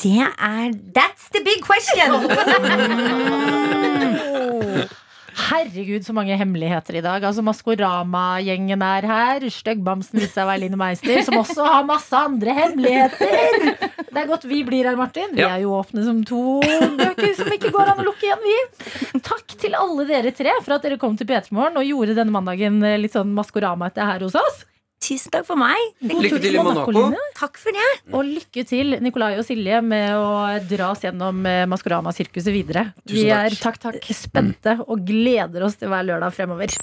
Det 0.00 0.20
er 0.24 0.66
That's 0.96 1.24
the 1.34 1.40
big 1.44 1.60
question! 1.60 2.08
Herregud, 5.38 6.02
så 6.04 6.12
mange 6.16 6.36
hemmeligheter 6.36 6.98
i 6.98 7.02
dag. 7.04 7.22
Altså 7.24 7.44
Maskorama-gjengen 7.46 8.82
er 8.84 9.06
her. 9.06 9.46
Styggbamsen 9.52 10.18
viser 10.18 10.32
seg 10.34 10.44
å 10.44 10.48
være 10.50 10.62
Line 10.64 10.78
Meister, 10.80 11.20
som 11.26 11.38
også 11.40 11.66
har 11.68 11.86
masse 11.88 12.18
andre 12.18 12.54
hemmeligheter. 12.56 13.68
Det 14.08 14.22
er 14.24 14.28
godt 14.28 14.48
vi 14.50 14.62
blir 14.66 14.88
her, 14.88 14.98
Martin. 14.98 15.30
Vi 15.36 15.44
er 15.46 15.62
jo 15.62 15.76
åpne 15.78 16.04
som 16.06 16.20
to 16.26 16.42
bøker 16.98 17.34
som 17.38 17.52
ikke 17.54 17.70
går 17.74 17.92
an 17.94 18.02
å 18.02 18.08
lukke 18.08 18.26
igjen, 18.28 18.42
vi. 18.44 19.20
Takk 19.24 19.54
til 19.62 19.76
alle 19.78 20.08
dere 20.08 20.34
tre 20.36 20.56
for 20.64 20.76
at 20.76 20.84
dere 20.88 20.98
kom 21.00 21.14
til 21.18 21.28
P3 21.28 21.54
Morgen 21.54 21.78
og 21.80 21.86
gjorde 21.86 22.18
denne 22.18 22.34
mandagen 22.34 22.82
eh, 22.82 22.98
litt 23.00 23.14
sånn 23.14 23.30
Maskorama 23.36 23.92
etter 23.92 24.08
her 24.08 24.26
hos 24.26 24.36
oss. 24.38 24.64
Tusen 24.98 25.30
takk 25.30 25.46
for 25.46 25.58
meg. 25.60 25.78
Lykke 26.02 26.40
til 26.42 26.56
i 26.58 26.62
Monaco. 26.62 27.04
Takk 27.38 27.58
for 27.62 27.74
det. 27.76 27.88
Og 28.10 28.26
lykke 28.26 28.64
til, 28.66 28.96
Nikolai 29.04 29.36
og 29.38 29.46
Silje, 29.46 29.78
med 29.84 30.10
å 30.18 30.58
dra 30.68 30.90
oss 30.92 31.04
gjennom 31.06 31.46
eh, 31.46 31.64
Maskorama-sirkuset 31.70 32.50
videre. 32.54 32.88
Vi 33.06 33.22
Tusen 33.22 33.30
takk. 33.30 33.38
er 33.38 33.58
takk, 33.62 33.80
takk, 33.86 34.10
spente 34.16 34.78
og 34.88 35.06
gleder 35.06 35.68
oss 35.68 35.78
til 35.78 35.92
hver 35.92 36.06
lørdag 36.08 36.34
fremover. 36.34 36.74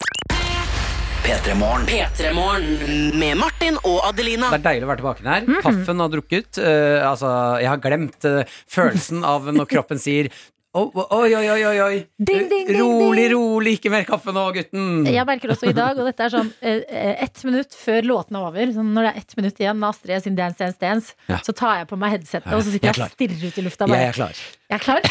P3 1.26 1.56
Morgen. 1.58 1.88
P3 1.90 2.32
Morgen 2.38 3.20
med 3.20 3.40
Martin 3.42 3.80
og 3.82 4.04
Adelina. 4.06 4.52
Det 4.54 4.60
er 4.62 4.66
deilig 4.68 4.86
å 4.86 4.90
være 4.92 5.02
tilbake 5.02 5.26
her. 5.26 5.48
Paffen 5.66 6.04
har 6.04 6.12
drukket. 6.14 6.60
Uh, 6.62 7.02
altså, 7.10 7.32
jeg 7.64 7.72
har 7.72 7.80
glemt 7.82 8.28
uh, 8.30 8.58
følelsen 8.70 9.26
av 9.26 9.50
når 9.50 9.72
kroppen 9.72 10.02
sier 10.02 10.30
Oh, 10.76 10.92
oi, 11.16 11.30
oi, 11.32 11.46
oi, 11.48 11.76
oi. 11.80 11.98
Ding, 12.20 12.50
ding, 12.52 12.66
ding, 12.68 12.76
rolig, 12.82 13.30
rolig, 13.32 13.78
ikke 13.78 13.92
mer 13.94 14.04
kaffe 14.04 14.34
nå, 14.36 14.42
gutten. 14.58 15.06
Jeg 15.08 15.24
merker 15.30 15.54
også 15.54 15.70
i 15.70 15.76
dag, 15.78 15.96
og 15.96 16.10
dette 16.10 16.26
er 16.26 16.34
sånn 16.34 16.50
eh, 16.60 16.82
eh, 16.92 17.14
ett 17.24 17.44
minutt 17.48 17.78
før 17.80 18.04
låten 18.10 18.36
er 18.36 18.44
over. 18.50 18.74
Sånn, 18.76 18.90
når 18.98 19.08
det 19.08 19.14
er 19.14 19.22
ett 19.22 19.38
minutt 19.40 19.62
igjen 19.64 19.80
med 19.80 19.88
Astrid 19.94 20.26
sin 20.26 20.36
Dance 20.36 20.60
Dance 20.60 20.82
Dance, 20.82 21.16
Ja. 21.32 21.40
så 21.48 21.56
tar 21.56 21.80
jeg 21.80 21.88
på 21.94 22.00
meg 22.02 22.18
headsetet, 22.18 22.52
Ja, 22.52 22.58
og 22.60 22.66
så 22.68 22.74
sitter 22.76 22.92
jeg 22.92 23.00
jeg 23.00 23.08
og 23.08 23.16
stirrer 23.16 23.48
ut 23.48 23.62
i 23.62 23.66
lufta. 23.70 23.88
Jeg 23.96 24.10
er 24.10 24.20
klar. 24.20 24.44
Jeg 24.66 24.76
er 24.76 24.84
klar. 24.84 25.02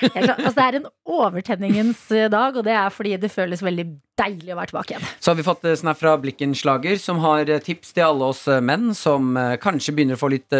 Jeg 0.00 0.10
er 0.14 0.24
klar. 0.24 0.40
Altså, 0.40 0.56
det 0.56 0.66
er 0.70 0.80
en 0.80 0.90
overtenningens 1.20 2.02
eh, 2.16 2.28
dag, 2.32 2.56
og 2.56 2.64
det 2.64 2.76
er 2.80 2.96
fordi 2.96 3.16
det 3.20 3.34
føles 3.36 3.60
veldig 3.68 3.88
deilig 4.24 4.54
å 4.54 4.58
være 4.58 4.72
tilbake 4.72 4.94
igjen. 4.96 5.08
Så 5.20 5.34
har 5.34 5.36
vi 5.42 5.44
fått 5.52 5.68
snap 5.84 6.00
fra 6.00 6.16
Blikkenslager, 6.20 6.96
som 7.00 7.20
har 7.28 7.44
tips 7.68 7.92
til 7.96 8.08
alle 8.08 8.32
oss 8.32 8.46
menn 8.64 8.94
som 8.96 9.34
kanskje 9.60 9.94
begynner 9.96 10.16
å 10.16 10.20
få 10.24 10.32
litt 10.32 10.52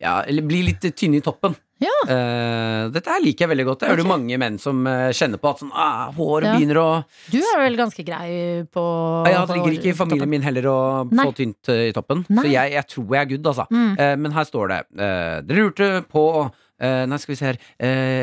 Ja, 0.00 0.22
eller 0.24 0.44
bli 0.48 0.64
litt 0.72 0.88
tynne 0.96 1.20
i 1.20 1.24
toppen. 1.24 1.52
Ja. 1.80 1.96
Uh, 2.04 2.90
dette 2.92 3.08
her 3.08 3.22
liker 3.24 3.46
jeg 3.46 3.50
veldig 3.54 3.66
godt. 3.70 3.82
Det 3.82 3.88
er 3.88 4.00
det 4.00 4.04
jo 4.04 4.10
mange 4.10 4.36
menn 4.40 4.58
som 4.60 4.82
eh, 4.88 5.08
kjenner 5.16 5.40
på 5.40 5.50
at 5.52 5.62
sånn, 5.62 5.70
ah, 5.72 6.10
håret 6.16 6.50
Ja. 6.50 6.54
begynner 6.58 6.80
å 6.80 6.88
Du 7.32 7.38
er 7.40 7.62
vel 7.62 7.78
ganske 7.78 8.04
grei 8.04 8.30
på 8.68 8.84
Ja, 9.30 9.46
Det 9.48 9.56
ligger 9.56 9.76
ikke 9.78 9.92
i 9.94 9.96
familien 9.96 10.28
min 10.28 10.44
heller 10.44 10.68
å 10.68 10.78
Nei. 11.08 11.24
få 11.24 11.34
tynt 11.36 11.70
eh, 11.72 11.88
i 11.88 11.94
toppen. 11.96 12.26
Nei. 12.28 12.44
Så 12.44 12.52
jeg, 12.52 12.74
jeg 12.76 12.86
tror 12.92 13.14
jeg 13.16 13.20
er 13.22 13.30
good, 13.32 13.46
altså. 13.52 13.66
Mm. 13.70 13.92
Uh, 13.96 14.16
men 14.20 14.36
her 14.36 14.44
står 14.48 14.74
det 14.74 14.80
Dere 15.00 15.64
lurte 15.64 15.90
på 16.10 16.24
Nei, 16.80 17.16
skal 17.20 17.34
vi 17.34 17.36
se 17.36 17.44
her. 17.44 17.58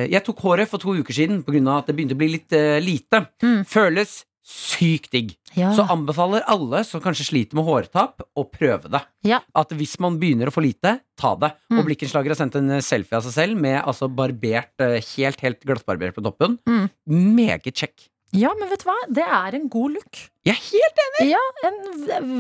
Jeg 0.10 0.24
tok 0.26 0.40
håret 0.42 0.66
for 0.70 0.82
to 0.82 0.96
uker 0.98 1.14
siden 1.14 1.44
pga. 1.46 1.60
at 1.78 1.86
det 1.86 1.94
begynte 1.94 2.16
å 2.18 2.18
bli 2.18 2.32
litt 2.34 2.56
lite. 2.82 3.20
Mm. 3.44 3.60
Føles 3.70 4.24
sykt 4.48 5.12
digg. 5.12 5.34
Ja. 5.58 5.74
Så 5.76 5.84
anbefaler 5.92 6.46
alle 6.48 6.84
som 6.88 7.02
kanskje 7.04 7.26
sliter 7.28 7.58
med 7.60 7.66
hårtap, 7.68 8.22
å 8.38 8.46
prøve 8.48 8.88
det. 8.94 9.02
Ja. 9.28 9.42
At 9.58 9.74
hvis 9.76 9.98
man 10.04 10.20
begynner 10.22 10.48
å 10.48 10.54
få 10.56 10.64
lite, 10.64 10.98
ta 11.20 11.34
det. 11.42 11.50
Mm. 11.72 11.80
Og 11.82 11.88
Blikkenslager 11.90 12.32
har 12.32 12.40
sendt 12.40 12.56
en 12.60 12.70
eh, 12.78 12.84
selfie 12.86 13.18
av 13.20 13.26
seg 13.26 13.36
selv 13.36 13.60
med 13.60 13.82
altså 13.82 14.08
barbert, 14.08 14.72
eh, 14.84 15.02
helt, 15.18 15.42
helt 15.44 15.66
glattbarbert 15.68 16.16
på 16.16 16.24
toppen. 16.24 16.56
Mm. 16.70 16.88
Meget 17.36 17.68
kjekk. 17.76 18.08
Ja, 18.36 18.52
men 18.60 18.70
vet 18.72 18.84
du 18.84 18.90
hva? 18.90 18.96
Det 19.20 19.24
er 19.24 19.56
en 19.60 19.68
god 19.72 19.98
look. 19.98 20.22
Jeg 20.48 20.56
er 20.56 20.64
helt 20.70 21.04
enig! 21.06 21.28
Ja, 21.34 21.44
en, 21.68 21.78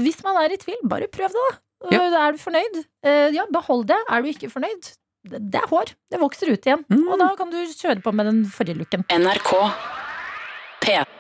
hvis 0.06 0.20
man 0.24 0.40
er 0.44 0.56
i 0.56 0.60
tvil, 0.62 0.80
bare 0.88 1.08
prøv 1.12 1.32
det, 1.36 1.44
da. 1.50 1.58
Ja. 1.92 2.00
Øh, 2.08 2.16
Er 2.24 2.32
du 2.36 2.40
fornøyd? 2.42 2.80
Eh, 3.06 3.28
Ja, 3.36 3.46
behold 3.52 3.88
det. 3.92 4.00
Er 4.12 4.24
du 4.24 4.32
ikke 4.32 4.50
fornøyd? 4.52 4.94
Det, 5.28 5.40
det 5.52 5.60
er 5.60 5.68
hår. 5.68 5.92
Det 6.12 6.20
vokser 6.22 6.54
ut 6.54 6.64
igjen. 6.68 6.84
Mm. 6.88 7.04
Og 7.12 7.20
da 7.20 7.34
kan 7.40 7.52
du 7.52 7.58
kjøre 7.68 8.00
på 8.04 8.14
med 8.16 8.30
den 8.32 8.44
forrige 8.52 8.80
looken. 8.80 9.04
NRK 9.12 9.52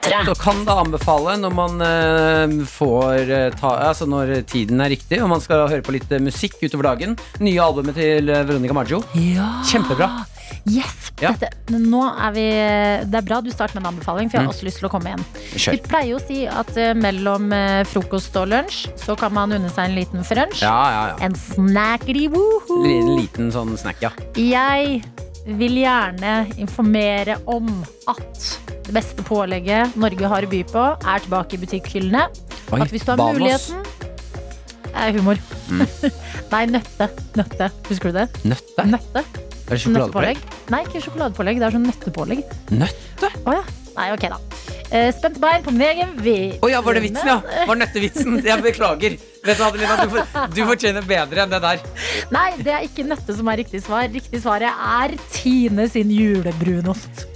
P3. 0.07 0.25
Så 0.29 0.35
kan 0.41 0.63
det 0.67 0.75
anbefale 0.83 1.35
når 1.41 1.53
man 1.57 1.81
eh, 1.81 2.55
får 2.71 3.31
eh, 3.39 3.49
ta 3.59 3.75
Altså 3.87 4.07
når 4.09 4.33
tiden 4.49 4.81
er 4.83 4.89
riktig, 4.95 5.21
og 5.23 5.29
man 5.29 5.41
skal 5.43 5.67
høre 5.67 5.83
på 5.85 5.93
litt 5.95 6.11
eh, 6.11 6.19
musikk 6.23 6.57
utover 6.63 6.91
dagen. 6.93 7.17
Nye 7.43 7.59
albumet 7.63 7.95
til 7.99 8.25
Veronica 8.31 8.73
Maggio. 8.77 9.03
Ja. 9.19 9.51
Kjempebra. 9.69 10.11
Yes! 10.67 11.05
Ja. 11.19 11.31
Dette, 11.33 11.49
nå 11.81 12.01
er 12.21 12.31
vi 12.35 12.43
Det 13.09 13.17
er 13.17 13.25
bra 13.25 13.39
du 13.41 13.47
starter 13.49 13.79
med 13.79 13.85
en 13.87 13.89
anbefaling, 13.95 14.29
for 14.29 14.37
jeg 14.37 14.43
har 14.45 14.47
Mm. 14.47 14.53
også 14.53 14.65
lyst 14.67 14.77
til 14.81 14.87
å 14.87 14.91
komme 14.91 15.09
igjen. 15.09 15.23
Vi 15.73 15.79
pleier 15.87 16.09
jo 16.11 16.19
å 16.19 16.23
si 16.27 16.43
at 16.47 16.69
mellom 16.95 17.49
frokost 17.89 18.35
og 18.37 18.47
lunsj 18.51 18.83
så 19.01 19.15
kan 19.17 19.33
man 19.33 19.51
unne 19.57 19.71
seg 19.73 19.89
en 19.89 19.95
liten 19.97 20.23
frunch. 20.27 20.61
Ja, 20.61 20.75
ja, 20.93 21.01
ja. 21.09 21.15
En 21.25 21.33
snackety-woohoo. 21.35 22.83
En 22.85 23.15
liten 23.17 23.49
sånn 23.55 23.73
snack, 23.79 24.01
ja. 24.05 24.11
Jeg 24.37 25.01
vil 25.55 25.77
gjerne 25.79 26.33
informere 26.59 27.37
om 27.47 27.69
at 28.11 28.47
det 28.87 28.95
beste 28.95 29.23
pålegget 29.27 29.95
Norge 29.99 30.29
har 30.31 30.43
å 30.47 30.49
by 30.51 30.61
på, 30.67 30.83
er 31.07 31.23
tilbake 31.23 31.55
i 31.57 31.61
butikkhyllene. 31.63 32.25
Oi, 32.73 32.81
At 32.83 32.91
hvis 32.91 33.05
du 33.07 33.11
har 33.13 33.19
Banos. 33.19 33.39
muligheten 33.39 33.85
er 34.97 35.13
humor. 35.15 35.39
Nei, 36.53 36.63
nøtte. 36.71 37.09
Nøtte. 37.37 37.69
Husker 37.87 38.11
du 38.11 38.19
det? 38.21 38.27
Nøtte? 38.47 38.87
Nøtte. 38.91 39.23
Er 39.67 39.75
det 39.75 39.81
sjokoladepålegg? 39.83 40.43
Nei, 40.71 40.81
ikke 40.87 41.03
sjokoladepålegg. 41.03 41.59
Det 41.61 41.67
er 41.67 41.75
sånn 41.75 41.87
nøttepålegg. 41.87 42.43
Nøtte? 42.71 43.31
Å 43.43 43.57
ja. 43.59 43.63
Nei, 43.97 44.11
ok, 44.15 44.27
da. 44.31 44.39
Eh, 44.87 45.09
spente 45.11 45.39
bein 45.43 45.63
på 45.65 45.71
meg 45.75 45.97
egen 45.97 46.13
vits. 46.23 46.59
Å 46.63 46.69
ja, 46.71 46.79
var 46.81 46.95
det 46.95 47.03
vitsen, 47.03 47.27
ja? 47.27 47.41
Var 47.67 47.79
nøttevitsen? 47.81 48.37
Jeg 48.45 48.63
beklager. 48.63 49.17
Vet 49.43 49.57
du, 49.59 49.63
Adelina, 49.65 49.95
du, 49.99 50.13
for, 50.13 50.45
du 50.55 50.61
fortjener 50.69 51.07
bedre 51.07 51.43
enn 51.43 51.51
det 51.51 51.59
der. 51.63 51.81
Nei, 52.31 52.49
det 52.63 52.71
er 52.75 52.85
ikke 52.87 53.03
nøtte 53.07 53.35
som 53.35 53.49
er 53.51 53.59
riktig 53.63 53.81
svar. 53.83 54.07
Riktig 54.13 54.41
svaret 54.43 54.71
er 54.71 55.17
Tine 55.35 55.89
sin 55.91 56.11
julebrunost. 56.13 57.27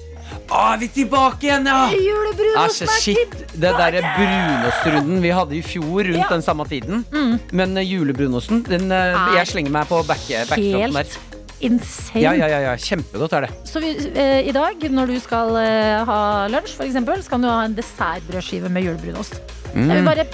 Er 0.52 0.80
vi 0.82 0.88
tilbake 0.92 1.48
igjen, 1.48 1.68
ja? 1.68 1.86
Julebrunost 1.96 2.60
Altså, 2.60 2.88
shit, 3.00 3.36
Det 3.52 3.72
der 3.78 4.00
brunostrunden 4.04 5.22
vi 5.24 5.32
hadde 5.32 5.56
i 5.56 5.62
fjor 5.64 6.04
rundt 6.10 6.20
Ja. 6.20 6.28
den 6.32 6.44
samme 6.44 6.66
tiden. 6.68 7.06
Mm. 7.12 7.38
Men 7.52 7.78
eh, 7.78 7.88
julebrunosten, 7.88 8.64
den, 8.68 8.92
eh, 8.92 9.16
Er 9.16 9.38
jeg 9.42 9.48
slenger 9.54 9.72
meg 9.72 9.88
på 9.88 10.04
back, 10.08 10.24
der. 10.28 11.04
Insane. 11.66 12.24
Ja, 12.24 12.34
ja, 12.38 12.48
ja, 12.50 12.62
ja, 12.66 12.74
Kjempegodt 12.80 13.36
er 13.38 13.46
det. 13.48 13.52
Så 13.70 13.82
vi, 13.84 13.92
eh, 14.16 14.48
i 14.50 14.54
dag, 14.56 14.82
når 14.94 15.14
du 15.14 15.20
skal 15.24 15.54
eh, 15.62 16.02
ha 16.08 16.22
lunsj, 16.52 16.80
eksempel, 16.88 17.22
så 17.22 17.36
kan 17.36 17.46
du 17.46 17.50
ha 17.52 17.60
en 17.66 17.78
dessertbrødskive 17.78 18.72
med 18.72 18.88
julebrunost. 18.88 19.38
Mm. 19.76 19.86
Jeg, 19.86 19.96
vil 19.96 20.10
bare, 20.10 20.26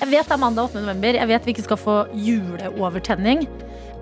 jeg 0.00 0.10
vet 0.14 0.32
det 0.32 0.36
er 0.38 0.42
mandag 0.42 0.72
8. 0.72 0.82
november, 0.82 1.20
jeg 1.20 1.30
vet 1.32 1.46
vi 1.46 1.54
ikke 1.56 1.66
skal 1.68 1.80
få 1.80 1.98
juleovertenning. 2.16 3.46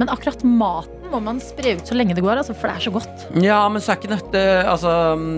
Men 0.01 0.13
akkurat 0.13 0.45
maten 0.47 1.00
må 1.11 1.21
man 1.23 1.41
spre 1.43 1.75
ut 1.77 1.87
så 1.91 1.95
lenge 1.99 2.15
det 2.15 2.23
går, 2.25 2.39
altså, 2.41 2.55
for 2.55 2.69
det 2.71 2.77
er 2.77 2.85
så 2.87 2.93
godt. 2.95 3.25
Ja, 3.43 3.61
men 3.69 3.83
så 3.83 3.93
er 3.93 4.01
ikke 4.01 4.13
nøtte 4.15 4.43
Altså, 4.71 4.93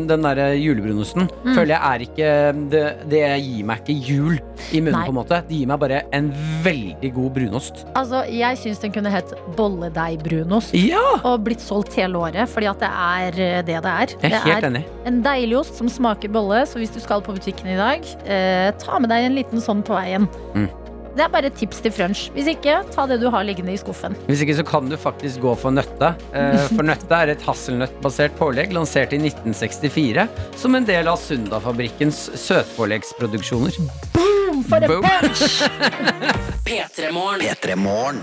den 0.08 0.22
derre 0.26 0.50
julebrunosten 0.60 1.28
Mm. 1.42 1.54
føler 1.56 1.72
jeg 1.74 1.82
er 1.82 2.04
ikke 2.06 2.28
det, 2.70 2.82
det 3.10 3.22
gir 3.42 3.64
meg 3.66 3.80
ikke 3.82 3.96
jul 4.06 4.36
i 4.72 4.80
munnen, 4.80 4.94
Nei. 4.98 5.06
på 5.08 5.12
en 5.12 5.18
måte. 5.18 5.38
Det 5.48 5.56
gir 5.58 5.66
meg 5.66 5.80
bare 5.82 6.02
en 6.14 6.28
veldig 6.62 7.10
god 7.16 7.30
brunost. 7.34 7.82
Altså, 7.98 8.22
jeg 8.30 8.56
syns 8.60 8.78
den 8.84 8.92
kunne 8.94 9.10
hett 9.10 9.32
bolledeigbrunost. 9.58 10.74
Ja! 10.78 11.02
Og 11.24 11.42
blitt 11.46 11.62
solgt 11.64 11.94
hele 11.98 12.18
året, 12.20 12.48
fordi 12.52 12.68
at 12.70 12.82
det 12.82 12.90
er 12.92 13.40
eh, 13.42 13.62
det 13.66 13.78
det 13.82 13.92
er. 13.92 14.14
Jeg 14.22 14.28
er 14.28 14.36
det 14.36 14.42
helt 14.46 14.64
er 14.64 14.68
enig. 14.70 14.84
en 15.08 15.22
deilig 15.24 15.58
ost 15.58 15.78
som 15.80 15.88
smaker 15.90 16.30
bolle, 16.32 16.62
så 16.68 16.78
hvis 16.80 16.92
du 16.94 17.00
skal 17.02 17.22
på 17.24 17.34
butikken 17.36 17.72
i 17.72 17.76
dag, 17.78 18.06
eh, 18.26 18.70
ta 18.82 18.98
med 19.02 19.10
deg 19.12 19.26
en 19.30 19.36
liten 19.36 19.60
sånn 19.64 19.82
på 19.86 19.96
veien. 19.98 20.28
Mm. 20.54 20.68
Det 21.12 21.20
er 21.20 21.28
bare 21.28 21.50
et 21.50 21.56
tips 21.60 21.82
til 21.84 21.92
frunch. 21.92 22.20
Hvis 22.32 22.46
ikke, 22.54 22.78
ta 22.94 23.04
det 23.10 23.18
du 23.20 23.26
har 23.32 23.44
liggende 23.44 23.74
i 23.74 23.80
skuffen. 23.80 24.14
Hvis 24.30 24.40
ikke 24.46 24.54
så 24.56 24.64
kan 24.64 24.88
du 24.88 24.96
faktisk 24.96 25.42
gå 25.44 25.52
for 25.60 25.74
nøtte. 25.74 26.14
Eh, 26.32 26.62
For 26.72 26.86
nøtte 26.88 27.18
er 27.18 27.34
et 27.34 27.44
hasselnøttbasert 27.44 28.38
pålegg 28.38 28.72
lansert 28.72 29.12
i 29.12 29.20
1964 29.20 30.24
som 30.56 30.78
en 30.78 30.88
del 30.88 31.10
av 31.12 31.20
Sundafabrikkens 31.20 32.30
søtpåleggsproduksjoner. 32.46 33.76
Boom 34.16 34.64
for 34.64 34.80
a 34.80 34.88
punch! 34.88 35.44
P3morgen. 36.66 38.22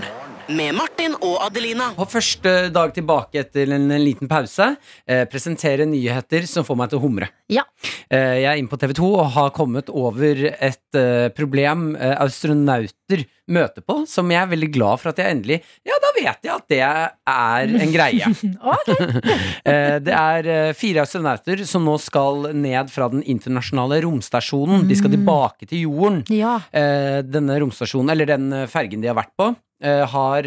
Med 0.50 0.74
Martin 0.74 1.14
og 1.22 1.36
Adelina. 1.46 1.92
På 1.94 2.08
første 2.10 2.72
dag 2.74 2.90
tilbake 2.96 3.44
etter 3.44 3.70
en, 3.70 3.86
en 3.86 4.02
liten 4.02 4.26
pause 4.30 4.72
eh, 5.06 5.22
presentere 5.30 5.86
nyheter 5.86 6.48
som 6.50 6.66
får 6.66 6.80
meg 6.80 6.90
til 6.90 6.98
å 6.98 7.04
humre. 7.06 7.30
Ja. 7.50 7.64
Eh, 8.10 8.40
jeg 8.42 8.48
er 8.50 8.58
inne 8.58 8.70
på 8.70 8.78
TV 8.80 8.94
2 8.98 9.10
og 9.10 9.28
har 9.36 9.52
kommet 9.54 9.90
over 9.90 10.46
et 10.50 10.98
eh, 10.98 11.28
problem 11.34 11.92
eh, 11.94 12.16
astronauter 12.18 13.24
møter 13.50 13.82
på, 13.82 14.04
som 14.06 14.28
jeg 14.30 14.38
er 14.38 14.50
veldig 14.50 14.68
glad 14.74 15.00
for 15.02 15.10
at 15.10 15.18
jeg 15.18 15.34
endelig 15.34 15.56
Ja, 15.86 15.96
da 16.02 16.10
vet 16.14 16.46
jeg 16.46 16.52
at 16.54 16.66
det 16.70 16.80
er 16.82 17.72
en 17.82 17.94
greie. 17.94 18.28
Det 20.06 20.14
er 20.14 20.74
fire 20.78 21.02
astronauter 21.02 21.64
som 21.68 21.82
nå 21.86 21.96
skal 22.02 22.52
ned 22.54 22.90
fra 22.92 23.08
den 23.10 23.24
internasjonale 23.26 24.00
romstasjonen. 24.04 24.86
De 24.88 24.98
skal 24.98 25.12
tilbake 25.12 25.66
til 25.66 25.88
jorden. 25.88 26.22
Ja. 26.34 26.58
Denne 27.26 27.58
romstasjonen, 27.62 28.12
eller 28.14 28.30
den 28.30 28.54
fergen 28.70 29.02
de 29.02 29.10
har 29.10 29.18
vært 29.18 29.34
på, 29.38 29.50
har, 30.14 30.46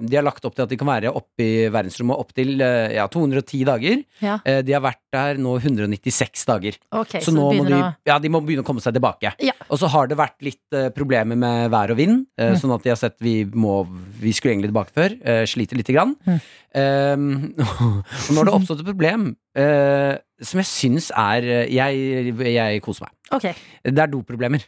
de 0.00 0.16
har 0.16 0.26
lagt 0.26 0.44
opp 0.44 0.56
til 0.56 0.66
at 0.66 0.72
de 0.72 0.78
kan 0.80 0.90
være 0.90 1.12
oppe 1.16 1.44
i 1.44 1.52
verdensrommet 1.72 2.20
opptil 2.20 2.54
ja, 2.60 3.06
210 3.10 3.62
dager. 3.68 4.02
Ja. 4.24 4.38
De 4.44 4.76
har 4.76 4.84
vært 4.84 5.02
der 5.14 5.40
nå 5.42 5.56
196 5.58 6.43
dager. 6.48 6.76
Okay, 6.92 7.20
så, 7.24 7.32
nå 7.34 7.46
må 7.56 7.64
de, 7.68 7.78
ja, 8.08 8.18
de 8.22 8.30
må 8.32 8.40
begynne 8.44 8.64
å 8.64 8.66
komme 8.66 8.82
seg 8.84 8.94
tilbake. 8.96 9.32
Ja. 9.44 9.54
Og 9.68 9.80
så 9.80 9.88
har 9.92 10.10
det 10.10 10.18
vært 10.20 10.36
litt 10.44 10.76
uh, 10.76 10.88
problemer 10.94 11.38
med 11.38 11.70
vær 11.74 11.92
og 11.94 11.98
vind, 12.00 12.26
uh, 12.40 12.50
Mm. 12.54 12.58
sånn 12.60 12.74
at 12.76 12.84
de 12.84 12.92
har 12.92 12.98
sett 13.00 13.16
vi 13.24 13.44
må 13.44 13.82
Vi 14.20 14.32
skulle 14.36 14.54
egentlig 14.54 14.70
tilbake 14.72 14.94
før. 14.94 15.16
Uh, 15.24 15.44
sliter 15.48 15.76
lite 15.80 15.94
grann. 15.96 16.14
Mm. 16.26 16.38
Um, 16.74 17.26
og 18.28 18.30
nå 18.34 18.38
har 18.42 18.48
det 18.50 18.54
oppstått 18.56 18.80
et 18.82 18.88
problem 18.88 19.28
eh, 19.54 20.16
som 20.42 20.58
jeg 20.58 20.66
syns 20.66 21.10
er 21.14 21.44
eh, 21.46 21.68
jeg, 21.70 22.32
jeg 22.50 22.80
koser 22.82 23.06
meg. 23.06 23.12
Okay. 23.36 23.54
Det 23.86 24.02
er 24.02 24.10
doproblemer 24.10 24.64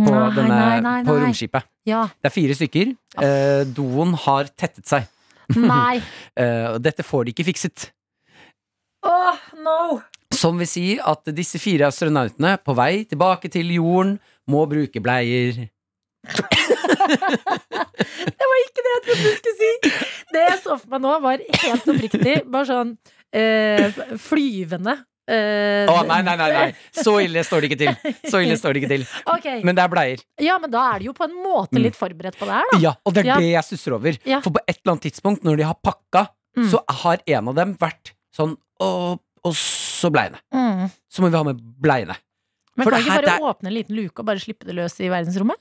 på, 0.00 0.06
Nei, 0.06 0.28
denne, 0.36 0.54
nei, 0.54 0.76
nei, 0.84 0.98
på 1.04 1.16
romskipet. 1.18 1.66
Ja. 1.90 2.04
Det 2.22 2.30
er 2.30 2.34
fire 2.36 2.54
stykker. 2.56 2.92
Eh, 3.26 3.64
doen 3.76 4.14
har 4.28 4.48
tettet 4.54 4.86
seg. 4.88 5.10
Nei. 5.58 5.98
Eh, 6.40 6.78
dette 6.80 7.02
får 7.04 7.26
de 7.26 7.32
ikke 7.34 7.44
fikset. 7.50 7.88
Åh, 9.04 9.42
no! 9.66 9.98
Som 10.40 10.58
vil 10.60 10.68
si 10.70 10.86
at 10.98 11.28
disse 11.36 11.58
fire 11.60 11.88
astronautene 11.90 12.54
på 12.64 12.74
vei 12.78 13.04
tilbake 13.10 13.50
til 13.52 13.70
jorden 13.76 14.16
må 14.50 14.64
bruke 14.70 15.02
bleier. 15.04 15.66
Det 17.20 18.46
var 18.46 18.58
ikke 18.64 18.82
det 18.84 18.90
jeg 18.92 19.02
trodde 19.04 19.22
du 19.24 19.36
skulle 19.36 19.58
si! 19.58 19.70
Det 20.34 20.42
jeg 20.46 20.58
så 20.62 20.76
for 20.78 20.90
meg 20.92 21.02
nå, 21.04 21.12
var 21.24 21.40
helt 21.62 21.86
oppriktig 21.92 22.34
bare 22.52 22.66
sånn 22.68 22.90
øh, 23.40 24.00
flyvende. 24.22 24.94
eh, 25.30 25.90
oh, 25.90 26.00
nei, 26.08 26.20
nei, 26.26 26.34
nei, 26.38 26.48
nei. 26.54 26.66
Så 26.96 27.16
ille 27.24 27.42
står 27.46 27.64
det 27.64 27.70
ikke 27.70 27.80
til. 27.82 28.14
Så 28.30 28.40
ille 28.44 28.56
står 28.60 28.74
det 28.76 28.82
ikke 28.84 28.92
til. 28.94 29.04
Okay. 29.36 29.60
Men 29.66 29.76
det 29.78 29.84
er 29.84 29.92
bleier. 29.92 30.22
Ja, 30.42 30.58
men 30.62 30.72
da 30.72 30.84
er 30.94 31.02
de 31.02 31.08
jo 31.10 31.14
på 31.16 31.26
en 31.28 31.34
måte 31.42 31.80
litt 31.82 31.96
forberedt 31.98 32.38
på 32.40 32.48
det 32.48 32.56
her, 32.58 32.68
da. 32.74 32.80
Ja, 32.84 32.92
og 33.06 33.16
det 33.16 33.24
er 33.24 33.32
Ja. 33.32 33.38
det 33.42 33.50
jeg 33.54 33.66
stusser 33.72 33.96
over. 33.98 34.18
Ja. 34.28 34.40
For 34.44 34.54
på 34.56 34.62
et 34.66 34.78
eller 34.80 34.94
annet 34.96 35.06
tidspunkt, 35.08 35.44
når 35.46 35.60
de 35.62 35.68
har 35.70 35.78
pakka, 35.86 36.28
Mm. 36.58 36.64
så 36.66 36.80
har 37.04 37.20
en 37.30 37.48
av 37.52 37.54
dem 37.54 37.76
vært 37.78 38.10
sånn 38.34 38.56
Å, 38.82 38.86
og 39.44 39.54
så 39.56 40.10
bleiene. 40.12 40.38
Mm. 40.54 40.90
Så 41.10 41.22
må 41.22 41.30
vi 41.30 41.36
ha 41.36 41.42
med 41.46 41.60
bleiene. 41.80 42.16
Men 42.76 42.84
For 42.86 42.94
kan 42.94 43.00
ikke 43.02 43.16
bare 43.16 43.26
det 43.26 43.34
er- 43.34 43.48
åpne 43.50 43.66
en 43.70 43.74
liten 43.74 43.96
luke 43.96 44.18
og 44.20 44.26
bare 44.26 44.38
slippe 44.42 44.64
det 44.68 44.74
løs 44.78 44.94
i 45.00 45.08
verdensrommet? 45.10 45.56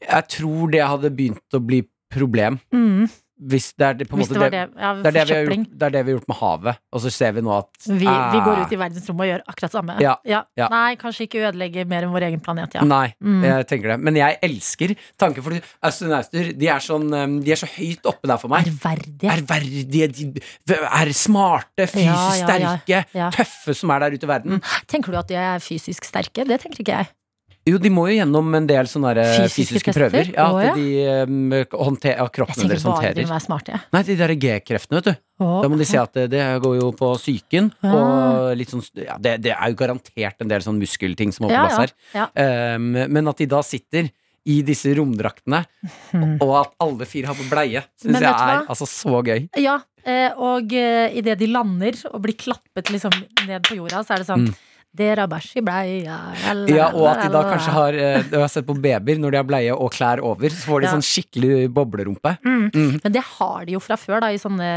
Jeg 0.00 0.28
tror 0.28 0.70
det 0.72 0.80
hadde 0.86 1.10
begynt 1.14 1.54
å 1.54 1.60
bli 1.64 1.82
problem. 2.10 2.58
Mm. 2.72 3.08
Hvis 3.38 3.68
det 3.78 3.86
er 3.86 3.94
det, 4.00 4.06
på 4.10 4.16
en 4.16 4.22
måte 4.24 4.34
det 4.34 4.48
det, 4.50 4.50
det. 4.50 4.80
Ja, 4.82 4.88
det, 4.98 5.06
er 5.06 5.12
det, 5.14 5.22
vi 5.28 5.34
har 5.34 5.44
gjort, 5.46 5.68
det 5.78 5.86
er 5.86 5.92
det 5.94 6.00
vi 6.04 6.10
har 6.10 6.16
gjort 6.18 6.28
med 6.32 6.36
havet, 6.40 6.78
og 6.92 7.02
så 7.04 7.10
ser 7.14 7.32
vi 7.36 7.42
nå 7.46 7.52
at 7.54 7.68
Vi, 7.86 7.98
vi 8.02 8.08
ah, 8.10 8.38
går 8.44 8.62
ut 8.64 8.72
i 8.74 8.78
verdensrommet 8.80 9.24
og 9.24 9.30
gjør 9.30 9.44
akkurat 9.52 9.76
samme. 9.76 9.96
Ja, 10.02 10.14
ja. 10.26 10.40
Nei, 10.72 10.96
kanskje 10.98 11.28
ikke 11.28 11.44
ødelegge 11.46 11.84
mer 11.86 12.06
enn 12.08 12.14
vår 12.16 12.26
egen 12.30 12.42
planet, 12.42 12.74
ja. 12.74 12.82
Nei, 12.82 13.14
Mm. 13.18 13.42
jeg 13.44 13.66
tenker 13.70 13.92
det. 13.92 13.98
Men 14.00 14.16
jeg 14.18 14.38
elsker 14.42 14.94
tanken, 15.18 15.42
for 15.42 15.54
astronauter 15.86 16.52
de 16.58 16.68
er, 16.68 16.82
sånn, 16.82 17.06
um, 17.14 17.38
de 17.44 17.52
er 17.54 17.60
så 17.60 17.68
høyt 17.70 18.06
oppe 18.10 18.26
der 18.30 18.38
for 18.42 18.50
meg. 18.52 18.66
Ærverdige. 18.66 19.30
Ærverdige, 19.36 20.08
de 20.66 20.80
er 20.82 21.12
smarte, 21.12 21.86
fysisk 21.90 22.42
sterke, 22.42 23.04
tøffe 23.38 23.74
som 23.76 23.90
er 23.94 24.04
der 24.06 24.18
ute 24.18 24.26
i 24.28 24.32
verden. 24.32 24.62
Tenker 24.90 25.14
du 25.14 25.18
at 25.20 25.30
de 25.30 25.38
er 25.38 25.62
fysisk 25.62 26.04
sterke? 26.08 26.46
Det 26.48 26.60
tenker 26.64 26.82
ikke 26.84 26.98
jeg. 27.02 27.12
Jo, 27.68 27.78
de 27.82 27.90
må 27.92 28.06
jo 28.08 28.16
gjennom 28.18 28.54
en 28.58 28.66
del 28.68 28.88
sånne 28.90 29.12
Fysiske 29.18 29.54
fysiske, 29.76 29.92
prøver. 29.96 30.30
Ja, 30.34 30.46
at 30.56 30.78
de 30.78 30.86
um, 31.28 31.50
håndter, 31.72 32.14
ja, 32.14 32.24
Jeg 32.26 32.34
kroppene 32.38 32.56
tenker 32.62 32.74
deres 32.74 32.84
bare 32.86 33.00
de 33.00 33.08
håndterer. 33.08 33.30
være 33.32 33.44
smarte. 33.44 33.74
jeg. 33.74 33.80
Nei, 33.96 34.02
de 34.08 34.16
der 34.22 34.34
G-kreftene, 34.44 35.00
vet 35.00 35.08
du. 35.10 35.18
Oh, 35.44 35.58
Da 35.62 35.68
må 35.70 35.78
de 35.78 35.86
se 35.86 35.98
at 36.00 36.14
det, 36.18 36.24
det 36.34 36.44
går 36.64 36.78
jo 36.80 36.88
på 36.98 37.10
psyken, 37.20 37.68
ja. 37.84 37.90
og 37.94 38.56
litt 38.58 38.72
sånn 38.72 38.82
ja, 38.98 39.18
det, 39.22 39.36
det 39.44 39.52
er 39.54 39.74
jo 39.74 39.76
garantert 39.78 40.40
en 40.42 40.50
del 40.50 40.64
sånn 40.64 40.80
muskelting 40.80 41.30
som 41.34 41.46
må 41.46 41.52
på 41.52 41.60
plass 41.60 41.78
her. 41.84 41.92
Um, 42.74 42.88
men 43.06 43.30
at 43.30 43.38
de 43.44 43.46
da 43.50 43.60
sitter 43.66 44.08
i 44.48 44.62
disse 44.64 44.88
romdraktene, 44.96 45.60
og 46.40 46.52
at 46.62 46.72
alle 46.80 47.04
fire 47.10 47.28
har 47.28 47.36
på 47.36 47.44
bleie. 47.50 47.82
Syns 48.00 48.16
jeg 48.22 48.32
er 48.32 48.62
altså 48.64 48.86
så 48.88 49.20
gøy. 49.26 49.42
Ja, 49.60 49.74
eh, 50.08 50.30
og 50.40 50.72
idet 50.72 51.36
de 51.42 51.50
lander 51.52 51.98
og 52.14 52.22
blir 52.24 52.38
klappet 52.38 52.88
liksom 52.94 53.12
ned 53.44 53.66
på 53.68 53.76
jorda, 53.76 54.00
så 54.06 54.16
er 54.16 54.24
det 54.24 54.30
sånn 54.30 54.46
Mm. 54.48 54.54
Dere 54.98 55.22
har 55.24 55.30
bæsj 55.30 55.52
i 55.60 55.62
bleia 55.62 56.16
Ja, 56.68 56.88
og 56.90 57.04
at 57.12 57.20
de 57.22 57.28
da 57.32 57.42
kanskje 57.46 57.74
har 57.76 57.94
eh, 57.98 58.22
Du 58.32 58.36
har 58.40 58.48
sett 58.50 58.66
på 58.66 58.74
babyer, 58.74 59.20
når 59.22 59.30
de 59.34 59.38
har 59.40 59.46
bleie 59.46 59.74
og 59.74 59.92
klær 59.94 60.22
over, 60.26 60.50
så 60.50 60.66
får 60.72 60.80
de 60.82 60.88
Ja. 60.88 60.94
sånn 60.96 61.04
skikkelig 61.06 61.68
boblerumpe. 61.74 62.34
mm. 62.44 62.70
Mm. 62.74 63.00
Men 63.04 63.12
det 63.14 63.22
har 63.38 63.64
de 63.68 63.72
jo 63.76 63.80
fra 63.80 63.96
før, 63.96 64.20
da, 64.24 64.32
i 64.34 64.40
sånne 64.42 64.68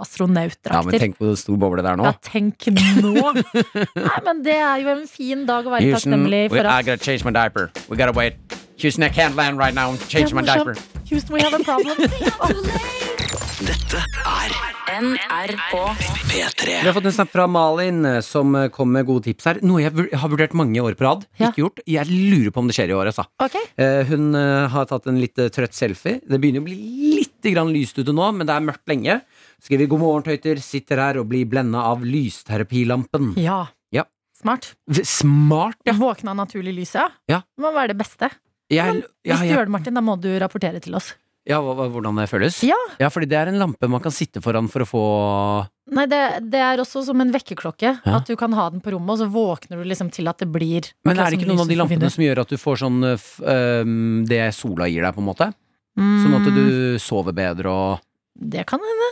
astronautdrakter. 0.00 0.72
Ja, 0.74 0.82
men 0.82 1.00
tenk 1.00 1.16
på 1.18 1.32
stor 1.38 1.56
boble 1.56 1.82
der 1.82 1.96
nå. 1.96 2.04
Ja, 2.04 2.12
tenk 2.22 2.68
nå! 2.68 3.32
Nei, 4.08 4.20
men 4.28 4.42
det 4.44 4.58
er 4.60 4.82
jo 4.84 4.92
en 4.94 5.06
fin 5.10 5.46
dag 5.48 5.64
å 5.66 5.72
være 5.74 5.88
Houston, 5.88 6.12
takknemlig 6.12 6.44
for 6.52 6.60
I 6.66 6.82
gotta 6.82 7.02
change 7.02 7.24
my 7.24 7.32
diaper. 7.34 7.70
We 7.88 7.96
gotta 7.96 8.12
wait. 8.12 8.36
Houston, 8.78 9.04
I 9.04 9.08
can't 9.08 9.36
land 9.36 9.58
right 9.58 9.74
now. 9.74 9.94
Change 10.08 10.34
my 10.34 10.42
er 10.42 10.50
diaper. 10.52 10.76
Houston, 11.08 11.34
we 11.34 11.40
have 11.40 11.54
a 11.54 11.62
problem. 11.64 11.96
Dette 13.64 14.00
er 14.28 14.52
NRK 15.00 15.72
P3. 16.28 16.66
Vi 16.82 16.86
har 16.86 16.94
fått 16.96 17.06
en 17.08 17.14
snap 17.14 17.30
fra 17.32 17.46
Malin 17.50 18.04
eh, 18.06 18.18
som 18.24 18.52
eh, 18.58 18.66
kom 18.72 18.90
med 18.94 19.06
gode 19.08 19.24
tips 19.26 19.46
her. 19.48 19.60
Noe 19.64 19.80
jeg 19.82 19.94
vur- 19.96 20.10
har 20.20 20.30
vurdert 20.32 20.54
mange 20.58 20.82
år 20.84 20.96
på 20.98 21.06
rad. 21.06 21.24
Ja. 21.40 21.48
Ikke 21.50 21.62
gjort. 21.64 21.80
Jeg 21.88 22.08
lurer 22.10 22.52
på 22.54 22.62
om 22.62 22.68
det 22.70 22.76
skjer 22.76 22.92
i 22.92 22.96
år, 22.98 23.10
altså. 23.12 23.24
Ok, 23.42 23.56
Eh, 23.80 24.04
Hun 24.10 24.34
eh, 24.38 24.68
har 24.74 24.86
tatt 24.90 25.08
en 25.10 25.18
litt 25.22 25.38
eh, 25.42 25.48
trøtt 25.54 25.74
selfie. 25.76 26.20
Det 26.22 26.38
begynner 26.42 26.62
å 26.62 26.66
bli 26.68 26.76
litt 27.20 27.48
grann 27.54 27.72
lyst 27.74 27.98
ute 27.98 28.14
nå, 28.14 28.28
men 28.36 28.46
det 28.48 28.54
er 28.54 28.64
mørkt 28.68 28.86
lenge. 28.90 29.18
Skriver 29.64 29.88
'God 29.90 30.00
morgen, 30.04 30.26
tøyter'. 30.28 30.60
Sitter 30.62 31.00
her 31.02 31.18
og 31.22 31.28
blir 31.32 31.46
blenda 31.48 31.82
av 31.90 32.04
lysterapilampen. 32.04 33.34
ja. 33.40 33.64
Ja. 33.94 34.04
Smart. 34.36 34.74
V- 34.90 35.04
Smart, 35.06 35.76
ja. 35.86 35.92
Våkne 35.96 36.30
av 36.34 36.36
naturlig 36.44 36.74
lys, 36.76 36.94
ja. 36.94 37.08
Ja. 37.30 37.40
Det 37.56 37.62
må 37.64 37.72
være 37.72 37.94
det 37.94 37.98
beste. 37.98 38.30
Jeg, 38.70 38.80
ja, 38.80 38.92
Hvis 38.92 39.40
du 39.40 39.44
jeg, 39.46 39.52
gjør 39.56 39.64
det, 39.68 39.70
Martin, 39.70 39.94
da 39.94 40.00
må 40.00 40.16
du 40.20 40.28
rapportere 40.40 40.80
til 40.82 40.94
oss. 40.96 41.14
Ja 41.48 41.58
hvordan 41.60 42.16
det 42.20 42.28
føles? 42.30 42.62
Ja. 42.64 42.78
ja, 43.00 43.10
fordi 43.12 43.28
det 43.30 43.36
er 43.40 43.50
en 43.50 43.58
lampe 43.60 43.88
man 43.90 44.02
kan 44.04 44.14
sitte 44.14 44.40
foran 44.44 44.68
for 44.72 44.84
å 44.84 44.88
få 44.88 45.04
Nei, 45.94 46.06
det, 46.08 46.20
det 46.48 46.62
er 46.64 46.80
også 46.80 47.02
som 47.04 47.20
en 47.20 47.28
vekkerklokke. 47.34 47.90
Ja. 48.00 48.14
At 48.16 48.30
du 48.30 48.32
kan 48.40 48.54
ha 48.56 48.70
den 48.72 48.80
på 48.80 48.94
rommet, 48.94 49.12
og 49.12 49.20
så 49.20 49.26
våkner 49.28 49.82
du 49.82 49.84
liksom 49.90 50.08
til 50.14 50.30
at 50.32 50.40
det 50.40 50.48
blir 50.48 50.88
Men 51.04 51.20
er 51.20 51.28
det 51.28 51.36
ikke 51.42 51.50
noen 51.50 51.60
av 51.66 51.68
de 51.68 51.76
lampene 51.76 52.08
som 52.10 52.24
gjør 52.24 52.40
at 52.46 52.54
du 52.54 52.56
får 52.56 52.80
sånn 52.86 53.04
eh, 53.10 53.92
det 54.30 54.40
sola 54.56 54.88
gir 54.88 55.04
deg, 55.04 55.12
på 55.12 55.20
en 55.20 55.28
måte? 55.28 55.50
Sånn 55.94 56.34
at 56.34 56.48
Mm, 56.48 56.56
du 56.56 56.98
sover 56.98 57.36
bedre 57.36 57.70
og 57.70 58.00
Det 58.34 58.64
kan 58.66 58.82
hende. 58.82 59.08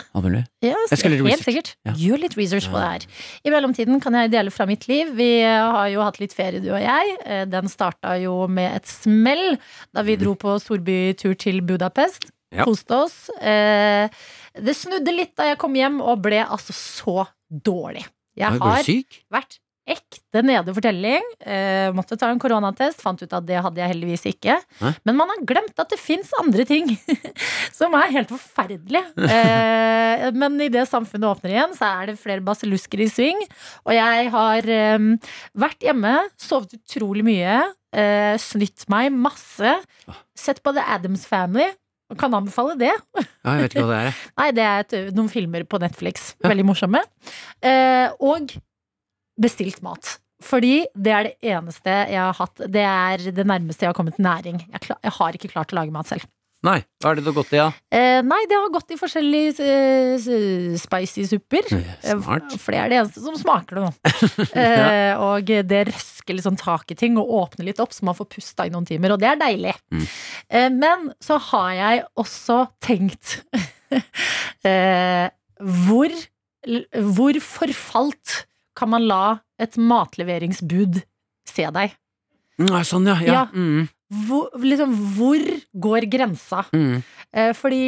Ja, 0.66 0.73
gjøre 1.07 1.31
helt 1.31 1.45
sikkert. 1.47 1.68
Ja. 1.87 1.93
Gjør 1.95 2.23
litt 2.25 2.35
research 2.37 2.66
på 2.73 2.81
det 2.81 2.89
her. 2.89 3.05
I 3.47 3.53
mellomtiden 3.55 4.01
kan 4.03 4.16
jeg 4.18 4.33
dele 4.33 4.51
fra 4.51 4.66
mitt 4.66 4.89
liv. 4.91 5.12
Vi 5.14 5.29
har 5.47 5.87
jo 5.93 6.03
hatt 6.03 6.18
litt 6.18 6.35
ferie, 6.35 6.59
du 6.61 6.73
og 6.75 6.81
jeg. 6.83 7.16
Eh, 7.25 7.45
Den 7.47 7.70
starta 7.70 8.16
jo 8.20 8.49
med 8.51 8.81
et 8.81 8.87
smell 8.91 9.57
da 9.95 10.03
vi 10.03 10.16
dro 10.18 10.35
på 10.35 10.57
storbytur 10.59 11.37
til 11.39 11.62
Budapest. 11.62 12.27
Mm. 12.27 12.59
Ja. 12.59 12.64
Koste 12.66 12.99
oss. 12.99 13.31
Eh, 13.41 14.09
Det 14.59 14.75
snudde 14.77 15.14
litt 15.14 15.37
da 15.37 15.47
jeg 15.53 15.59
kom 15.59 15.73
hjem, 15.79 16.03
og 16.03 16.20
ble 16.27 16.43
altså 16.45 16.75
så 16.77 17.27
dårlig. 17.49 18.05
Jeg 18.37 18.59
har 18.59 18.83
vært 19.31 19.59
ekte 19.89 20.43
nede 20.47 20.72
fortelling. 20.74 21.24
Eh, 21.43 21.91
måtte 21.97 22.16
ta 22.18 22.28
en 22.30 22.41
koronatest. 22.43 23.03
Fant 23.03 23.18
ut 23.18 23.35
at 23.35 23.47
det 23.49 23.59
hadde 23.64 23.83
jeg 23.83 23.93
heldigvis 23.93 24.24
ikke. 24.30 24.57
Hæ? 24.80 24.93
Men 25.09 25.18
man 25.18 25.33
har 25.33 25.43
glemt 25.49 25.83
at 25.83 25.91
det 25.91 25.99
fins 26.01 26.30
andre 26.41 26.66
ting 26.68 26.93
som 27.78 27.95
er 27.99 28.14
helt 28.14 28.30
forferdelige. 28.30 29.05
Eh, 29.26 30.28
men 30.39 30.61
idet 30.62 30.87
samfunnet 30.91 31.28
åpner 31.33 31.57
igjen, 31.57 31.76
så 31.78 31.91
er 31.91 32.12
det 32.12 32.20
flere 32.22 32.45
basillusker 32.47 33.03
i 33.03 33.11
sving. 33.11 33.43
Og 33.87 33.95
jeg 33.97 34.33
har 34.37 34.72
eh, 34.78 35.12
vært 35.66 35.87
hjemme, 35.89 36.16
sovet 36.41 36.78
utrolig 36.78 37.26
mye, 37.26 37.61
eh, 37.97 38.35
snytt 38.41 38.87
meg 38.93 39.12
masse. 39.14 39.76
Sett 40.39 40.62
på 40.62 40.74
The 40.76 40.85
Addams 40.95 41.26
Family. 41.28 41.72
Kan 42.20 42.35
anbefale 42.37 42.74
det. 42.76 42.93
Ja, 42.93 43.55
jeg 43.57 43.62
vet 43.62 43.74
ikke 43.74 43.87
hva 43.89 43.95
det 43.95 44.03
er. 44.11 44.18
Nei, 44.41 44.49
det 44.57 44.64
er 44.66 44.85
et, 44.85 44.95
noen 45.16 45.30
filmer 45.33 45.64
på 45.64 45.80
Netflix. 45.80 46.35
Veldig 46.45 46.66
morsomme. 46.68 47.01
Eh, 47.64 48.12
og 48.20 48.53
bestilt 49.41 49.83
mat. 49.85 50.18
Fordi 50.43 50.83
det 50.99 51.14
er 51.14 51.28
det 51.28 51.53
eneste 51.55 51.97
jeg 52.11 52.18
har 52.18 52.37
hatt. 52.37 52.62
Det 52.66 52.85
er 52.85 53.26
det 53.30 53.47
nærmeste 53.47 53.87
jeg 53.87 53.93
har 53.93 53.99
kommet 53.99 54.18
næring. 54.22 54.62
Jeg, 54.66 54.87
klar, 54.89 54.99
jeg 55.03 55.14
har 55.18 55.39
ikke 55.39 55.53
klart 55.53 55.74
å 55.74 55.78
lage 55.78 55.95
mat 55.95 56.11
selv. 56.11 56.26
Nei, 56.62 56.76
hva 57.03 57.11
er 57.11 57.18
det 57.18 57.24
du 57.24 57.30
har 57.33 57.35
gått 57.41 57.55
i, 57.57 57.59
da? 57.59 57.64
Eh, 57.91 58.20
nei, 58.22 58.39
det 58.47 58.55
har 58.55 58.68
gått 58.70 58.93
i 58.95 58.99
forskjellige 58.99 59.64
eh, 59.66 60.76
spicy 60.78 61.24
supper. 61.26 61.66
Smart. 61.66 62.53
Eh, 62.55 62.61
For 62.62 62.74
det 62.74 62.78
er 62.78 62.93
det 62.93 62.99
eneste 63.01 63.22
som 63.24 63.39
smaker 63.39 63.80
det 63.80 63.83
nå. 63.83 63.91
eh, 64.62 65.18
og 65.18 65.51
det 65.66 65.80
røsker 65.91 66.39
litt 66.39 66.47
sånn 66.47 66.61
tak 66.61 66.95
i 66.95 66.99
ting 66.99 67.18
og 67.18 67.33
åpner 67.41 67.66
litt 67.66 67.83
opp, 67.83 67.91
så 67.95 68.07
man 68.07 68.14
får 68.18 68.30
pusta 68.37 68.68
i 68.68 68.70
noen 68.70 68.87
timer. 68.87 69.16
Og 69.16 69.22
det 69.22 69.33
er 69.33 69.43
deilig. 69.43 69.74
Mm. 69.91 70.07
Eh, 70.55 70.68
men 70.76 71.11
så 71.22 71.41
har 71.51 71.74
jeg 71.80 72.05
også 72.22 72.61
tenkt 72.87 73.41
eh, 74.70 75.26
hvor, 75.83 76.14
hvor 77.18 77.43
forfalt 77.43 78.39
kan 78.79 78.93
man 78.93 79.07
la 79.09 79.25
et 79.61 79.77
matleveringsbud 79.79 81.03
se 81.49 81.66
deg? 81.75 81.95
Nei, 82.62 82.83
sånn, 82.87 83.09
ja. 83.11 83.16
ja. 83.25 83.33
Ja. 83.33 83.45
Mm, 83.53 83.89
Hvor, 84.27 84.51
liksom, 84.61 84.93
hvor 85.16 85.43
går 85.87 86.09
grensa? 86.12 86.66
mm. 86.75 87.03
Eh, 87.33 87.55
fordi 87.57 87.79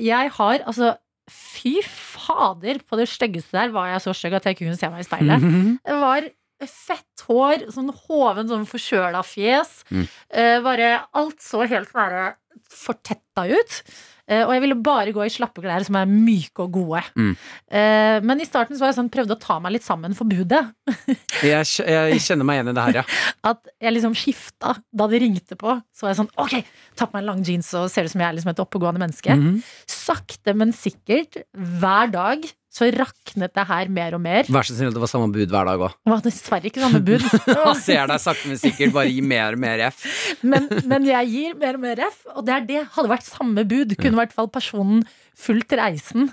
jeg 0.00 0.30
har 0.38 0.62
altså 0.64 0.94
Fy 1.28 1.80
fader, 1.82 2.78
på 2.86 2.96
det 3.00 3.08
styggeste 3.10 3.56
der 3.58 3.72
var 3.74 3.88
jeg 3.90 4.04
så 4.04 4.12
stygg 4.14 4.36
at 4.38 4.44
jeg 4.46 4.54
ikke 4.54 4.68
kunne 4.68 4.78
se 4.78 4.88
meg 4.92 5.02
i 5.02 5.06
speilet. 5.08 5.42
Mhm. 5.42 5.72
Det 5.82 5.96
var 5.98 6.28
fett 6.64 7.24
hår, 7.26 7.64
sånn 7.74 7.90
hoven, 8.06 8.46
sånn 8.48 8.66
forkjøla 8.70 9.24
fjes. 9.26 9.80
Mm. 9.90 10.04
Eh, 10.30 10.58
bare 10.64 10.92
alt 11.18 11.42
så 11.42 11.66
helt 11.68 11.90
sånn 11.90 12.36
fortetta 12.70 13.44
ut. 13.50 13.80
Eh, 14.26 14.42
og 14.42 14.52
jeg 14.56 14.62
ville 14.64 14.78
bare 14.82 15.12
gå 15.14 15.22
i 15.22 15.30
slappe 15.30 15.62
klær 15.62 15.84
som 15.86 15.98
er 16.00 16.08
myke 16.10 16.64
og 16.64 16.74
gode. 16.74 17.02
Mm. 17.14 17.32
Eh, 17.78 18.16
men 18.26 18.42
i 18.42 18.48
starten 18.48 18.74
så 18.74 18.82
var 18.82 18.90
jeg 18.90 18.98
sånn, 18.98 19.10
prøvde 19.12 19.36
å 19.36 19.42
ta 19.42 19.58
meg 19.62 19.76
litt 19.76 19.86
sammen 19.86 20.16
for 20.18 20.28
budet. 20.30 20.64
Jeg, 21.46 21.66
jeg 21.84 22.20
kjenner 22.24 22.46
meg 22.48 22.56
igjen 22.56 22.70
i 22.70 22.72
det 22.74 22.82
her, 22.86 22.96
ja. 23.02 23.02
At 23.50 23.68
jeg 23.82 23.92
liksom 23.92 24.14
skifta 24.16 24.72
da 24.96 25.06
det 25.10 25.20
ringte 25.20 25.58
på. 25.60 25.74
Så 25.94 26.06
var 26.06 26.14
jeg 26.14 26.18
sånn, 26.22 26.30
ok, 26.40 26.54
ta 26.96 27.06
på 27.06 27.16
meg 27.16 27.22
en 27.22 27.28
lang 27.28 27.42
jeans 27.44 27.68
og 27.76 27.90
ser 27.92 28.08
ut 28.08 28.12
som 28.14 28.22
jeg 28.22 28.28
er 28.30 28.38
liksom 28.38 28.52
et 28.54 28.62
oppegående 28.62 29.02
menneske. 29.02 29.36
Mm. 29.36 29.58
Sakte, 29.90 30.54
men 30.56 30.72
sikkert, 30.74 31.42
hver 31.52 32.10
dag, 32.14 32.48
så 32.76 32.90
raknet 32.92 33.54
det 33.56 33.64
her 33.70 33.88
mer 33.88 34.14
og 34.18 34.20
mer. 34.20 34.48
Vær 34.52 34.66
så 34.68 34.74
snill 34.76 34.92
det 34.92 35.00
var 35.00 35.08
samme 35.08 35.30
bud 35.32 35.48
hver 35.48 35.64
dag 35.70 35.80
òg. 35.86 35.94
Det 36.04 36.12
var 36.12 36.24
dessverre 36.26 36.68
ikke 36.68 36.82
samme 36.84 37.00
bud. 37.06 37.24
Man 37.64 37.78
ser 37.80 38.10
deg 38.10 38.20
sakte, 38.20 38.50
men 38.50 38.60
sikkert 38.60 38.92
bare 38.92 39.08
gi 39.14 39.22
mer 39.24 39.56
og 39.56 39.62
mer 39.64 39.84
F. 39.88 40.02
Men, 40.44 40.68
men 40.84 41.08
jeg 41.08 41.30
gir 41.32 41.56
mer 41.62 41.78
og 41.78 41.84
mer 41.86 42.02
F, 42.10 42.18
og 42.34 42.44
det 42.44 42.56
er 42.58 42.66
det. 42.68 42.82
Hadde 42.98 43.12
vært 43.14 43.28
samme 43.30 43.64
bud, 43.70 43.96
kunne 43.96 44.18
i 44.18 44.20
hvert 44.20 44.36
fall 44.36 44.50
personen 44.52 45.06
fulgt 45.36 45.72
reisen. 45.80 46.28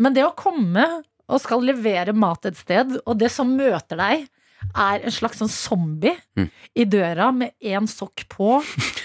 Men 0.00 0.16
det 0.16 0.24
å 0.24 0.32
komme 0.38 0.86
og 1.32 1.40
skal 1.44 1.62
levere 1.64 2.12
mat 2.16 2.48
et 2.48 2.56
sted, 2.58 2.96
og 3.04 3.18
det 3.20 3.28
som 3.32 3.52
møter 3.56 4.00
deg, 4.00 4.24
er 4.78 5.02
en 5.02 5.10
slags 5.14 5.40
sånn 5.42 5.50
zombie 5.52 6.14
Mm. 6.38 6.46
i 6.78 6.84
døra 6.86 7.32
med 7.34 7.50
én 7.60 7.84
sokk 7.90 8.22
på, 8.32 8.60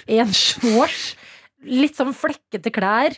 én 0.08 0.30
shorts, 0.32 1.16
litt 1.66 1.98
sånn 1.98 2.14
flekkete 2.16 2.72
klær. 2.72 3.18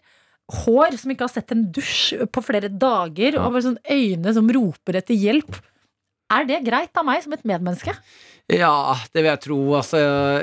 Hår 0.50 0.96
som 0.98 1.12
ikke 1.14 1.28
har 1.28 1.34
sett 1.34 1.52
en 1.54 1.68
dusj 1.72 2.18
på 2.34 2.42
flere 2.44 2.70
dager, 2.70 3.36
Ja. 3.38 3.46
og 3.46 3.54
sånn 3.62 3.78
øyne 3.86 4.34
som 4.34 4.50
roper 4.50 4.98
etter 4.98 5.14
hjelp. 5.16 5.60
Er 6.32 6.46
det 6.46 6.64
greit 6.66 6.96
av 6.98 7.06
meg 7.06 7.24
som 7.24 7.34
et 7.34 7.44
medmenneske? 7.44 7.94
Ja, 8.50 8.96
det 9.14 9.22
vil 9.22 9.30
jeg 9.30 9.42
tro. 9.42 9.58
Altså, 9.78 10.00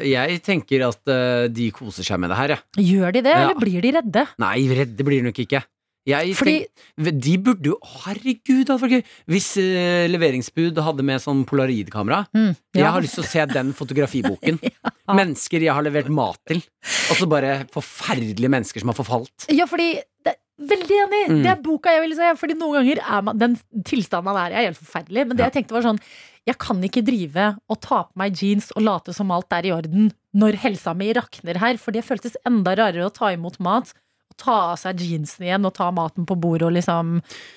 jeg 0.06 0.40
tenker 0.46 0.84
at 0.88 1.10
eh, 1.10 1.48
de 1.50 1.70
koser 1.74 2.06
seg 2.06 2.20
med 2.22 2.30
det 2.30 2.36
her, 2.38 2.48
jeg. 2.54 2.86
Gjør 2.86 3.12
de 3.12 3.20
det, 3.22 3.32
Ja. 3.34 3.42
eller 3.48 3.58
blir 3.58 3.80
de 3.82 3.92
redde? 3.98 4.26
Nei, 4.38 4.56
redde 4.68 5.02
blir 5.06 5.22
de 5.22 5.26
nok 5.30 5.40
ikke. 5.42 5.62
Jeg 6.06 6.36
Fordi- 6.38 6.58
tenk, 7.02 7.20
de 7.20 7.36
burde 7.42 7.66
jo 7.72 7.76
Herregud, 7.82 8.62
det 8.64 8.68
hadde 8.70 8.82
vært 8.84 8.94
gøy! 8.94 9.04
Hvis 9.34 9.48
uh, 9.58 10.06
leveringsbud 10.12 10.78
hadde 10.86 11.02
med 11.02 11.20
sånn 11.24 11.44
polaroidkamera. 11.48 12.20
Mm, 12.36 12.52
Jeg 12.78 12.86
har 12.94 13.02
lyst 13.02 13.18
til 13.18 13.24
å 13.24 13.30
se 13.30 13.46
den 13.50 13.72
fotografiboken. 13.74 14.60
Mennesker 15.18 15.60
jeg 15.66 15.74
har 15.74 15.82
levert 15.86 16.08
mat 16.14 16.38
til. 16.46 16.62
Og 17.10 17.18
så 17.18 17.26
bare 17.30 17.64
forferdelige 17.74 18.50
mennesker 18.52 18.82
som 18.82 18.92
har 18.94 18.98
forfalt. 18.98 19.48
Ja, 19.50 19.66
fordi 19.70 19.96
det, 20.24 20.36
Veldig 20.56 20.96
enig! 21.02 21.18
Mm. 21.28 21.40
Det 21.44 21.50
er 21.52 21.58
boka 21.60 21.92
jeg 21.92 22.00
vil 22.06 22.14
se. 22.16 22.30
Fordi 22.40 22.54
noen 22.56 22.78
ganger 22.78 23.02
er 23.04 23.24
man 23.26 23.36
Den 23.36 23.58
tilstanden 23.84 24.24
man 24.30 24.38
er 24.40 24.54
i, 24.54 24.56
er 24.62 24.70
helt 24.70 24.78
forferdelig. 24.80 25.26
Men 25.28 25.36
det 25.36 25.42
Ja. 25.44 25.50
jeg 25.50 25.56
tenkte 25.58 25.76
var 25.76 25.84
sånn 25.84 26.00
Jeg 26.48 26.56
kan 26.62 26.80
ikke 26.86 27.02
drive 27.04 27.58
og 27.68 27.80
ta 27.84 27.98
på 28.06 28.16
meg 28.16 28.32
jeans 28.40 28.70
og 28.72 28.86
late 28.86 29.12
som 29.12 29.30
alt 29.34 29.52
er 29.52 29.66
i 29.66 29.72
orden 29.74 30.12
når 30.32 30.56
helsa 30.62 30.94
mi 30.96 31.10
rakner 31.12 31.58
her, 31.58 31.76
for 31.76 31.90
det 31.92 32.04
føltes 32.06 32.36
enda 32.46 32.74
rarere 32.76 33.04
å 33.08 33.12
ta 33.12 33.32
imot 33.34 33.58
mat. 33.60 33.92
Ta 34.36 34.56
av 34.72 34.76
seg 34.80 35.00
jeansene 35.00 35.46
igjen 35.48 35.64
og 35.68 35.72
ta 35.76 35.90
maten 35.96 36.26
på 36.28 36.36
bordet 36.36 36.66
og 36.68 36.74
liksom 36.76 37.14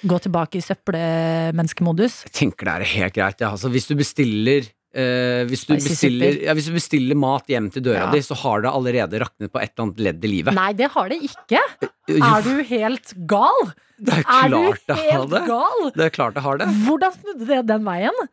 gå 0.08 0.20
tilbake 0.24 0.62
i 0.62 0.64
søppelmenneskemodus. 0.64 2.22
Jeg 2.30 2.36
tenker 2.40 2.70
det 2.70 2.76
er 2.80 2.92
helt 2.96 3.16
greit. 3.18 3.42
Ja. 3.44 3.52
Altså, 3.56 3.72
hvis 3.74 3.88
du 3.90 3.96
bestiller 4.00 4.64
eh, 4.96 5.44
hvis, 5.50 5.66
du 5.68 5.74
bestiller, 5.76 6.40
ja, 6.48 6.56
hvis 6.58 6.70
du 6.72 6.74
bestiller 6.78 7.20
mat 7.20 7.52
hjem 7.52 7.68
til 7.74 7.84
døra 7.90 8.08
Ja. 8.08 8.12
di, 8.16 8.22
så 8.26 8.38
har 8.46 8.64
det 8.64 8.72
allerede 8.72 9.20
raknet 9.26 9.52
på 9.52 9.60
et 9.62 9.74
eller 9.76 9.90
annet 9.90 10.00
ledd 10.08 10.24
i 10.26 10.32
livet. 10.38 10.56
Nei, 10.56 10.72
det 10.74 10.90
har 10.96 11.10
det 11.12 11.20
ikke! 11.28 11.62
Jo, 12.10 12.18
Er 12.26 12.42
du 12.48 12.64
helt 12.72 13.14
gal? 13.30 13.72
det 14.00 14.16
er 14.16 14.24
Er 14.24 14.50
du 14.50 14.58
klart 14.58 14.88
det 14.88 14.96
har 14.96 15.12
helt 15.20 15.30
det. 15.36 15.44
gal? 15.52 15.92
Det 16.00 16.06
er 16.08 16.10
klart 16.16 16.34
det 16.40 16.44
har 16.48 16.58
det. 16.64 16.68
Hvordan 16.88 17.18
snudde 17.20 17.46
det 17.52 17.62
den 17.68 17.84
veien? 17.86 18.24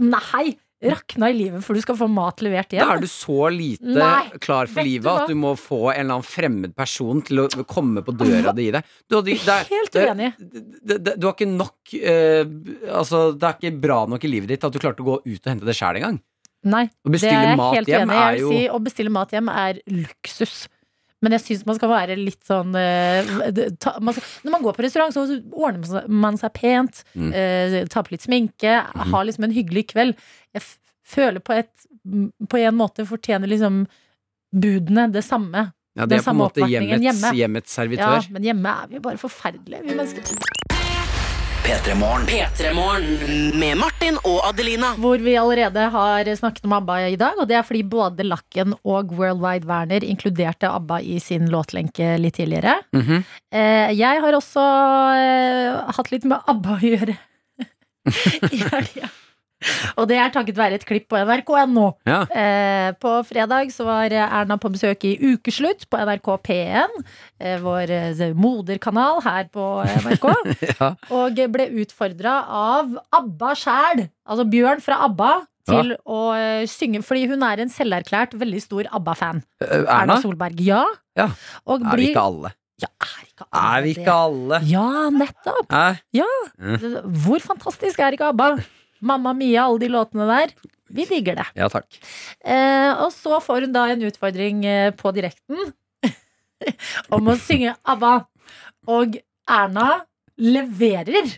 Nei! 0.00 0.46
Rakna 0.80 1.28
i 1.28 1.34
livet 1.36 1.60
for 1.64 1.76
du 1.76 1.80
skal 1.84 1.96
få 1.98 2.06
mat 2.08 2.40
levert 2.40 2.70
hjem. 2.72 2.86
Da 2.88 2.94
er 2.96 3.02
du 3.02 3.08
så 3.12 3.50
lite 3.52 3.84
Nei, 3.84 4.30
klar 4.40 4.66
for 4.70 4.80
livet 4.86 5.10
at 5.12 5.28
du 5.28 5.34
må 5.36 5.50
få 5.60 5.90
en 5.92 6.00
eller 6.06 6.14
annen 6.16 6.24
fremmed 6.24 6.72
person 6.78 7.20
til 7.26 7.42
å 7.44 7.48
komme 7.68 8.00
på 8.06 8.14
døra 8.16 8.54
di 8.56 8.68
i 8.70 8.72
deg. 8.72 8.88
Du, 9.10 9.18
det 9.20 9.36
er- 9.44 9.68
Helt 9.68 9.94
uenig. 10.00 10.30
det, 10.40 10.96
det, 11.04 11.14
du 11.20 11.26
har 11.28 11.34
ikke 11.36 11.50
nok 11.52 11.94
eh, 12.00 12.44
Altså, 12.96 13.32
det 13.36 13.44
er 13.50 13.58
ikke 13.60 13.80
bra 13.84 14.06
nok 14.08 14.24
i 14.24 14.32
livet 14.32 14.48
ditt 14.54 14.64
at 14.64 14.72
du 14.72 14.78
klarte 14.80 15.04
å 15.04 15.08
gå 15.10 15.18
ut 15.26 15.40
og 15.44 15.50
hente 15.52 15.68
det 15.68 15.76
sjæl 15.76 16.00
engang. 16.00 16.20
Nei, 16.64 16.86
det 17.04 17.22
er 17.24 17.30
jeg 17.54 17.56
helt 17.58 17.88
uenig. 17.88 18.16
i. 18.16 18.40
jo- 18.40 18.50
si 18.52 18.64
Å 18.68 18.80
bestille 18.84 19.10
mat 19.12 19.30
hjem 19.32 19.48
er 19.52 19.78
luksus. 19.88 20.68
Men 21.20 21.34
jeg 21.36 21.42
syns 21.44 21.66
man 21.68 21.76
skal 21.76 21.90
være 21.92 22.14
litt 22.16 22.40
sånn 22.48 22.72
eh, 22.80 23.28
ta, 23.82 23.96
man 24.00 24.14
skal, 24.16 24.24
Når 24.46 24.54
man 24.54 24.62
går 24.64 24.76
på 24.78 24.84
restaurant, 24.86 25.12
så 25.12 25.26
ordner 25.52 26.06
man 26.08 26.38
seg, 26.40 26.54
pent. 26.56 27.02
Mm. 27.14 27.32
eh, 27.36 27.76
tar 27.92 28.06
på 28.06 28.14
litt 28.16 28.24
sminke. 28.24 28.78
Mhm. 28.94 29.10
Har 29.12 29.26
liksom 29.28 29.44
en 29.44 29.56
hyggelig 29.56 29.88
kveld. 29.92 30.16
Jeg 30.56 30.64
føler 31.10 31.44
på, 31.44 31.58
et, 31.60 31.72
på 32.48 32.62
en 32.62 32.78
måte 32.78 33.04
fortjener 33.08 33.50
liksom 33.50 33.84
budene 34.50 35.10
det 35.12 35.22
samme. 35.26 35.68
Ja, 35.98 36.06
det 36.06 36.20
er 36.20 36.24
på 36.24 36.30
en 36.32 36.38
måte 36.40 36.66
hjemmets, 36.70 37.02
hjemme. 37.02 37.34
hjemmets 37.36 37.76
Ja, 37.76 37.82
servitør. 37.82 38.30
men 38.32 38.46
hjemme 38.46 38.76
er 38.84 38.92
vi 38.94 39.02
bare 39.02 39.18
forferdelige, 39.20 39.82
vi 39.84 39.94
mennesker. 39.98 40.79
P3morgen. 41.64 42.26
P3morgen 42.26 43.58
med 43.58 43.78
Martin 43.78 44.16
og 44.24 44.40
Adelina. 44.48 44.94
Hvor 44.98 45.20
vi 45.22 45.36
allerede 45.38 45.86
har 45.94 46.30
snakket 46.36 46.64
om 46.66 46.74
ABBA 46.78 46.98
i 47.12 47.18
dag, 47.20 47.38
og 47.38 47.48
det 47.50 47.56
er 47.58 47.66
fordi 47.66 47.82
både 47.92 48.26
Lakken 48.26 48.74
og 48.80 49.12
Worldwide 49.18 49.68
Werner 49.68 50.04
inkluderte 50.06 50.70
ABBA 50.70 51.00
i 51.14 51.18
sin 51.22 51.50
låtlenke 51.52 52.16
litt 52.18 52.34
tidligere. 52.40 52.80
Mm 52.92 53.02
-hmm. 53.02 53.22
jeg 53.92 54.20
har 54.20 54.32
også 54.32 54.60
eh, 55.16 55.94
hatt 55.96 56.10
litt 56.10 56.24
med 56.24 56.38
ABBA 56.46 56.70
å 56.70 56.80
gjøre. 56.80 57.16
I 58.56 58.56
helga. 58.56 59.10
Og 59.98 60.08
det 60.10 60.18
er 60.20 60.32
takket 60.32 60.58
være 60.58 60.78
et 60.78 60.86
klipp 60.88 61.08
på 61.10 61.20
nrk.no. 61.20 61.86
Ja. 62.08 62.22
Eh, 62.28 62.90
på 63.00 63.12
fredag 63.28 63.72
så 63.74 63.86
var 63.88 64.14
Erna 64.14 64.56
på 64.60 64.70
besøk 64.72 65.04
i 65.08 65.14
Ukeslutt 65.32 65.86
på 65.90 66.00
NRK 66.00 66.30
P1, 66.46 66.96
eh, 67.40 67.58
vår 67.62 67.92
eh, 67.96 68.22
moderkanal 68.36 69.22
her 69.26 69.50
på 69.52 69.70
NRK. 70.04 70.28
Ja. 70.80 70.92
Og 71.14 71.38
ble 71.52 71.66
utfordra 71.82 72.34
av 72.46 72.92
ABBA 73.16 73.50
sjæl, 73.58 74.02
altså 74.28 74.44
Bjørn 74.48 74.82
fra 74.84 75.00
ABBA, 75.06 75.30
til 75.68 75.92
å 76.08 76.20
eh, 76.36 76.64
synge. 76.70 77.02
Fordi 77.06 77.26
hun 77.30 77.44
er 77.46 77.62
en 77.64 77.72
selverklært 77.72 78.36
veldig 78.40 78.62
stor 78.64 78.88
ABBA-fan. 79.00 79.42
Eh, 79.64 79.76
Erna 79.82 80.00
Erna? 80.02 80.18
Solberg. 80.22 80.60
Ja. 80.64 80.84
Ja. 81.18 81.28
Og 81.68 81.84
Er 81.84 82.00
vi 82.00 82.10
ikke 82.12 82.26
alle? 82.32 82.54
Ja, 82.80 82.88
er 83.04 83.26
ikke 83.26 83.44
alle 83.44 83.60
Er 83.60 83.82
vi 83.84 83.90
ikke 83.92 84.12
alle? 84.14 84.60
Ja, 84.70 84.88
nettopp. 85.12 85.74
Ja. 86.16 86.28
Hvor 87.26 87.42
fantastisk 87.44 88.00
er 88.00 88.16
ikke 88.16 88.30
ABBA? 88.32 88.54
Mamma 89.00 89.32
Mia, 89.36 89.64
alle 89.66 89.80
de 89.82 89.90
låtene 89.92 90.26
der. 90.28 90.54
Vi 90.90 91.04
digger 91.06 91.38
det. 91.38 91.46
Ja 91.58 91.68
takk. 91.70 91.86
Eh, 92.44 92.90
og 93.04 93.12
så 93.14 93.38
får 93.42 93.66
hun 93.68 93.74
da 93.76 93.86
en 93.92 94.02
utfordring 94.08 94.64
eh, 94.66 94.90
på 94.98 95.12
direkten 95.16 95.60
om 97.14 97.30
å 97.30 97.36
synge 97.40 97.76
ABBA. 97.88 98.14
Og 98.90 99.20
Erna 99.50 99.88
leverer. 100.40 101.36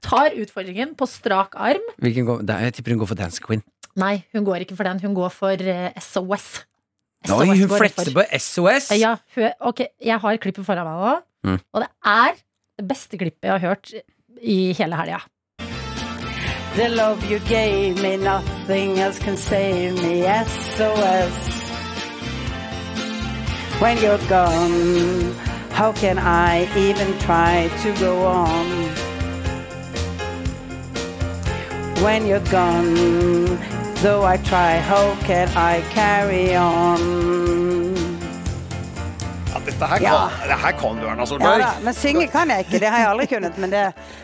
Tar 0.00 0.32
utfordringen 0.40 0.94
på 0.96 1.04
strak 1.10 1.56
arm. 1.60 1.84
Går, 2.00 2.46
jeg 2.48 2.74
tipper 2.78 2.94
hun 2.94 3.02
går 3.02 3.10
for 3.10 3.20
Dance 3.20 3.42
Queen. 3.44 3.60
Nei, 4.00 4.22
hun 4.32 4.46
går 4.46 4.64
ikke 4.64 4.78
for 4.78 4.88
den. 4.88 5.00
Hun 5.02 5.16
går 5.18 5.32
for 5.34 5.60
uh, 5.60 5.90
SOS. 6.00 6.46
Oi, 7.28 7.50
hun 7.52 7.68
flekser 7.68 8.14
på 8.16 8.24
SOS! 8.40 8.86
Ja, 8.96 9.18
hun, 9.36 9.50
ok, 9.68 9.82
jeg 10.00 10.16
har 10.22 10.38
klippet 10.40 10.64
foran 10.66 10.88
meg 10.88 11.02
nå, 11.04 11.18
Mm. 11.40 11.54
og 11.72 11.80
det 11.80 11.86
er 12.04 12.34
det 12.76 12.84
beste 12.84 13.16
klippet 13.16 13.46
jeg 13.48 13.52
har 13.54 13.62
hørt 13.64 13.92
i 14.44 14.56
hele 14.76 14.96
helga. 14.98 15.22
The 16.76 16.88
love 16.88 17.24
you 17.28 17.40
gave 17.40 18.00
me, 18.00 18.16
nothing 18.16 19.00
else 19.00 19.18
can 19.18 19.36
save 19.36 19.94
me. 20.02 20.22
SOS. 20.22 21.34
When 23.80 23.98
you're 23.98 24.24
gone, 24.28 25.34
how 25.70 25.92
can 25.92 26.16
I 26.18 26.68
even 26.78 27.18
try 27.18 27.68
to 27.82 27.92
go 27.98 28.24
on? 28.24 28.66
When 32.04 32.24
you're 32.26 32.48
gone, 32.50 33.56
though 33.96 34.24
I 34.24 34.36
try, 34.36 34.78
how 34.78 35.16
can 35.22 35.48
I 35.56 35.80
carry 35.90 36.54
on? 36.54 37.79
Ja, 39.50 39.58
dette 39.66 39.86
her 39.90 39.98
kan, 39.98 40.04
Ja. 40.04 40.30
det 40.46 40.56
her 40.62 40.72
kan 40.78 40.96
du, 41.00 41.06
Erna 41.08 41.22
Ja 41.22 41.26
Solberg. 41.26 41.58
da, 41.58 41.70
men 41.82 41.94
synge 41.94 42.26
kan 42.30 42.48
jeg 42.52 42.64
ikke. 42.66 42.78
Det 42.78 42.88
har 42.88 42.98
jeg 43.02 43.08
aldri 43.10 43.26
kunnet. 43.26 43.56
Men 43.58 43.70
det, 43.72 43.80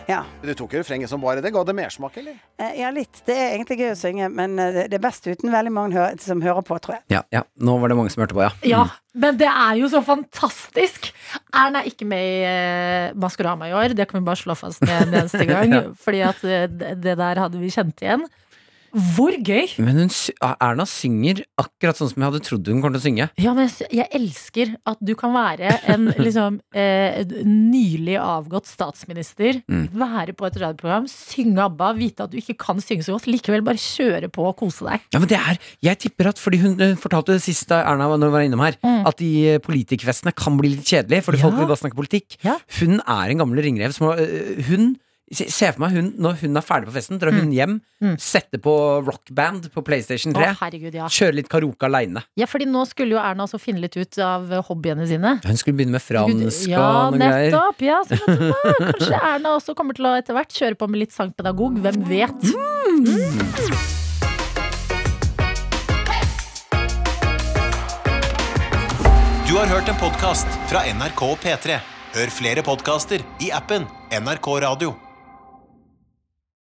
ja. 0.08 0.20
Du 0.42 0.52
tok 0.54 0.72
jo 0.76 0.78
refrenget 0.84 1.10
som 1.10 1.20
bare 1.20 1.42
det. 1.42 1.50
Ga 1.52 1.64
det 1.66 1.74
mersmak, 1.74 2.16
eller? 2.20 2.36
Eh, 2.62 2.76
ja, 2.80 2.90
litt. 2.94 3.22
Det 3.26 3.34
er 3.34 3.56
egentlig 3.56 3.78
gøy 3.80 3.90
å 3.90 3.96
synge, 3.98 4.28
men 4.32 4.58
eh, 4.58 4.72
det- 4.86 4.94
er 4.94 5.02
best 5.02 5.26
uten 5.26 5.50
veldig 5.50 5.72
mange 5.72 6.06
som 6.22 6.40
hører 6.40 6.62
på, 6.62 6.78
tror 6.80 6.94
jeg. 6.94 7.02
Ja, 7.10 7.22
ja. 7.32 7.42
Nå 7.58 7.74
var 7.80 7.88
det 7.88 7.96
mange 7.98 8.10
som 8.14 8.22
hørte 8.22 8.34
på, 8.38 8.42
ja. 8.46 8.50
Ja, 8.62 8.84
men 9.14 9.36
det 9.36 9.48
er 9.50 9.74
jo 9.80 9.88
så 9.88 10.04
fantastisk! 10.04 11.10
Erna 11.52 11.80
er 11.82 11.90
ikke 11.90 12.06
med 12.06 12.22
i 12.22 13.10
uh, 13.10 13.14
Maskorama 13.18 13.66
i 13.68 13.72
år, 13.74 13.94
det 13.96 14.06
kan 14.08 14.20
vi 14.20 14.26
bare 14.26 14.36
slå 14.38 14.54
fast 14.56 14.80
med 14.82 15.08
en 15.08 15.14
eneste 15.24 15.44
gang. 15.50 15.72
Ja. 15.72 15.82
Fordi 15.98 16.20
at 16.22 16.40
det 16.40 17.00
det 17.02 17.16
der 17.18 17.34
hadde 17.42 17.58
vi 17.58 17.68
kjent 17.74 17.98
igjen. 18.00 18.26
Hvor 18.96 19.34
gøy! 19.44 19.74
Men 19.84 19.98
hun, 20.00 20.10
Erna 20.56 20.86
synger 20.88 21.42
akkurat 21.60 21.98
sånn 21.98 22.08
som 22.08 22.22
jeg 22.22 22.30
hadde 22.30 22.40
trodd 22.46 22.68
hun 22.72 22.80
kom 22.80 22.94
til 22.94 23.00
å 23.02 23.04
synge. 23.04 23.26
Ja, 23.42 23.52
men 23.56 23.68
jeg 23.68 23.90
jeg 24.00 24.08
elsker 24.16 24.70
at 24.88 24.98
du 25.04 25.12
kan 25.18 25.34
være 25.36 25.74
en 25.92 26.06
liksom 26.26 26.60
eh, 26.72 27.22
nylig 27.44 28.16
avgått 28.22 28.66
statsminister, 28.70 29.62
Mm. 29.66 29.88
være 29.98 30.32
på 30.36 30.46
et 30.46 30.56
radioprogram, 30.60 31.06
synge 31.10 31.58
ABBA, 31.66 31.88
vite 31.98 32.24
at 32.24 32.30
du 32.32 32.36
ikke 32.38 32.56
kan 32.60 32.80
synge 32.80 33.04
så 33.06 33.14
godt, 33.16 33.26
likevel 33.28 33.64
bare 33.66 33.80
kjøre 33.80 34.28
på 34.32 34.44
og 34.48 34.56
kose 34.60 34.86
deg. 34.86 35.04
Ja, 35.12 35.18
men 35.20 35.28
det 35.30 35.38
er, 35.38 35.58
Jeg 35.82 35.98
tipper 36.06 36.28
at 36.32 36.38
fordi 36.40 36.60
hun 36.62 36.76
hun 36.80 36.96
fortalte 37.00 37.34
det 37.36 37.42
sist 37.44 37.68
da 37.68 37.82
Erna 37.84 38.06
når 38.08 38.30
hun 38.30 38.32
var 38.36 38.44
innom 38.46 38.62
her, 38.64 38.76
Mm. 38.86 39.06
at 39.08 39.16
de 39.20 39.30
eh, 39.54 39.58
politikerfestene 39.58 40.32
kan 40.36 40.56
bli 40.58 40.74
litt 40.76 40.86
kjedelige, 40.88 41.24
fordi 41.26 41.40
folk 41.42 41.56
vil 41.58 41.66
bare 41.68 41.80
snakke 41.82 41.98
politikk. 41.98 42.36
Ja. 42.44 42.56
Hun 42.80 43.00
er 43.00 43.30
en 43.32 43.38
gammel 43.44 43.62
ringrev 43.64 43.92
som 43.92 44.08
har 44.10 44.20
øh, 44.22 44.62
Hun 44.70 44.96
Se 45.34 45.72
for 45.72 45.80
meg 45.82 45.90
hun, 45.96 46.12
når 46.22 46.36
hun 46.44 46.56
er 46.56 46.62
ferdig 46.62 46.86
på 46.86 46.92
festen, 46.94 47.18
drar 47.18 47.32
hun 47.34 47.50
hjem, 47.50 47.80
Mm. 47.98 48.12
setter 48.20 48.60
på 48.60 48.72
rockband 49.02 49.70
på 49.72 49.82
PlayStation 49.82 50.32
3, 50.36 50.50
Å, 50.52 50.56
herregud, 50.60 50.94
ja. 50.94 51.06
kjører 51.08 51.34
litt 51.34 51.48
karaoke 51.48 51.88
aleine. 51.88 52.22
Ja, 52.36 52.44
fordi 52.46 52.66
nå 52.68 52.84
skulle 52.86 53.16
jo 53.16 53.18
Erna 53.18 53.42
også 53.48 53.58
finne 53.58 53.80
litt 53.80 53.96
ut 53.96 54.18
av 54.22 54.46
hobbyene 54.68 55.06
sine. 55.08 55.40
Hun 55.42 55.56
skulle 55.56 55.78
begynne 55.80 55.96
med 55.96 56.02
fransk 56.04 56.68
Ja, 56.68 57.06
og 57.08 57.14
noen 57.16 57.24
greier. 57.24 57.50
nettopp. 57.50 57.80
Ja, 57.82 58.02
så 58.04 58.20
vet 58.20 58.38
du 58.38 58.52
hva? 58.52 58.92
Kanskje 58.92 59.22
Erna 59.32 59.56
også 59.58 59.74
kommer 59.74 59.94
til 59.96 60.04
å 60.06 60.14
etter 60.20 60.36
hvert 60.36 60.52
kjøre 60.52 60.76
på 60.76 60.88
med 60.88 61.00
litt 61.00 61.12
sangpedagog. 61.16 61.80
Hvem 61.82 62.04
vet? 62.06 63.46
Du 69.48 69.54
har 69.56 69.66
hørt 69.70 69.88
en 69.88 69.96
podkast 70.00 70.46
fra 70.70 70.82
NRK 70.90 71.22
P3. 71.42 71.78
Hør 72.16 72.32
flere 72.32 72.62
podkaster 72.66 73.22
i 73.44 73.52
appen 73.54 73.86
NRK 74.10 74.48
Radio. 74.66 75.05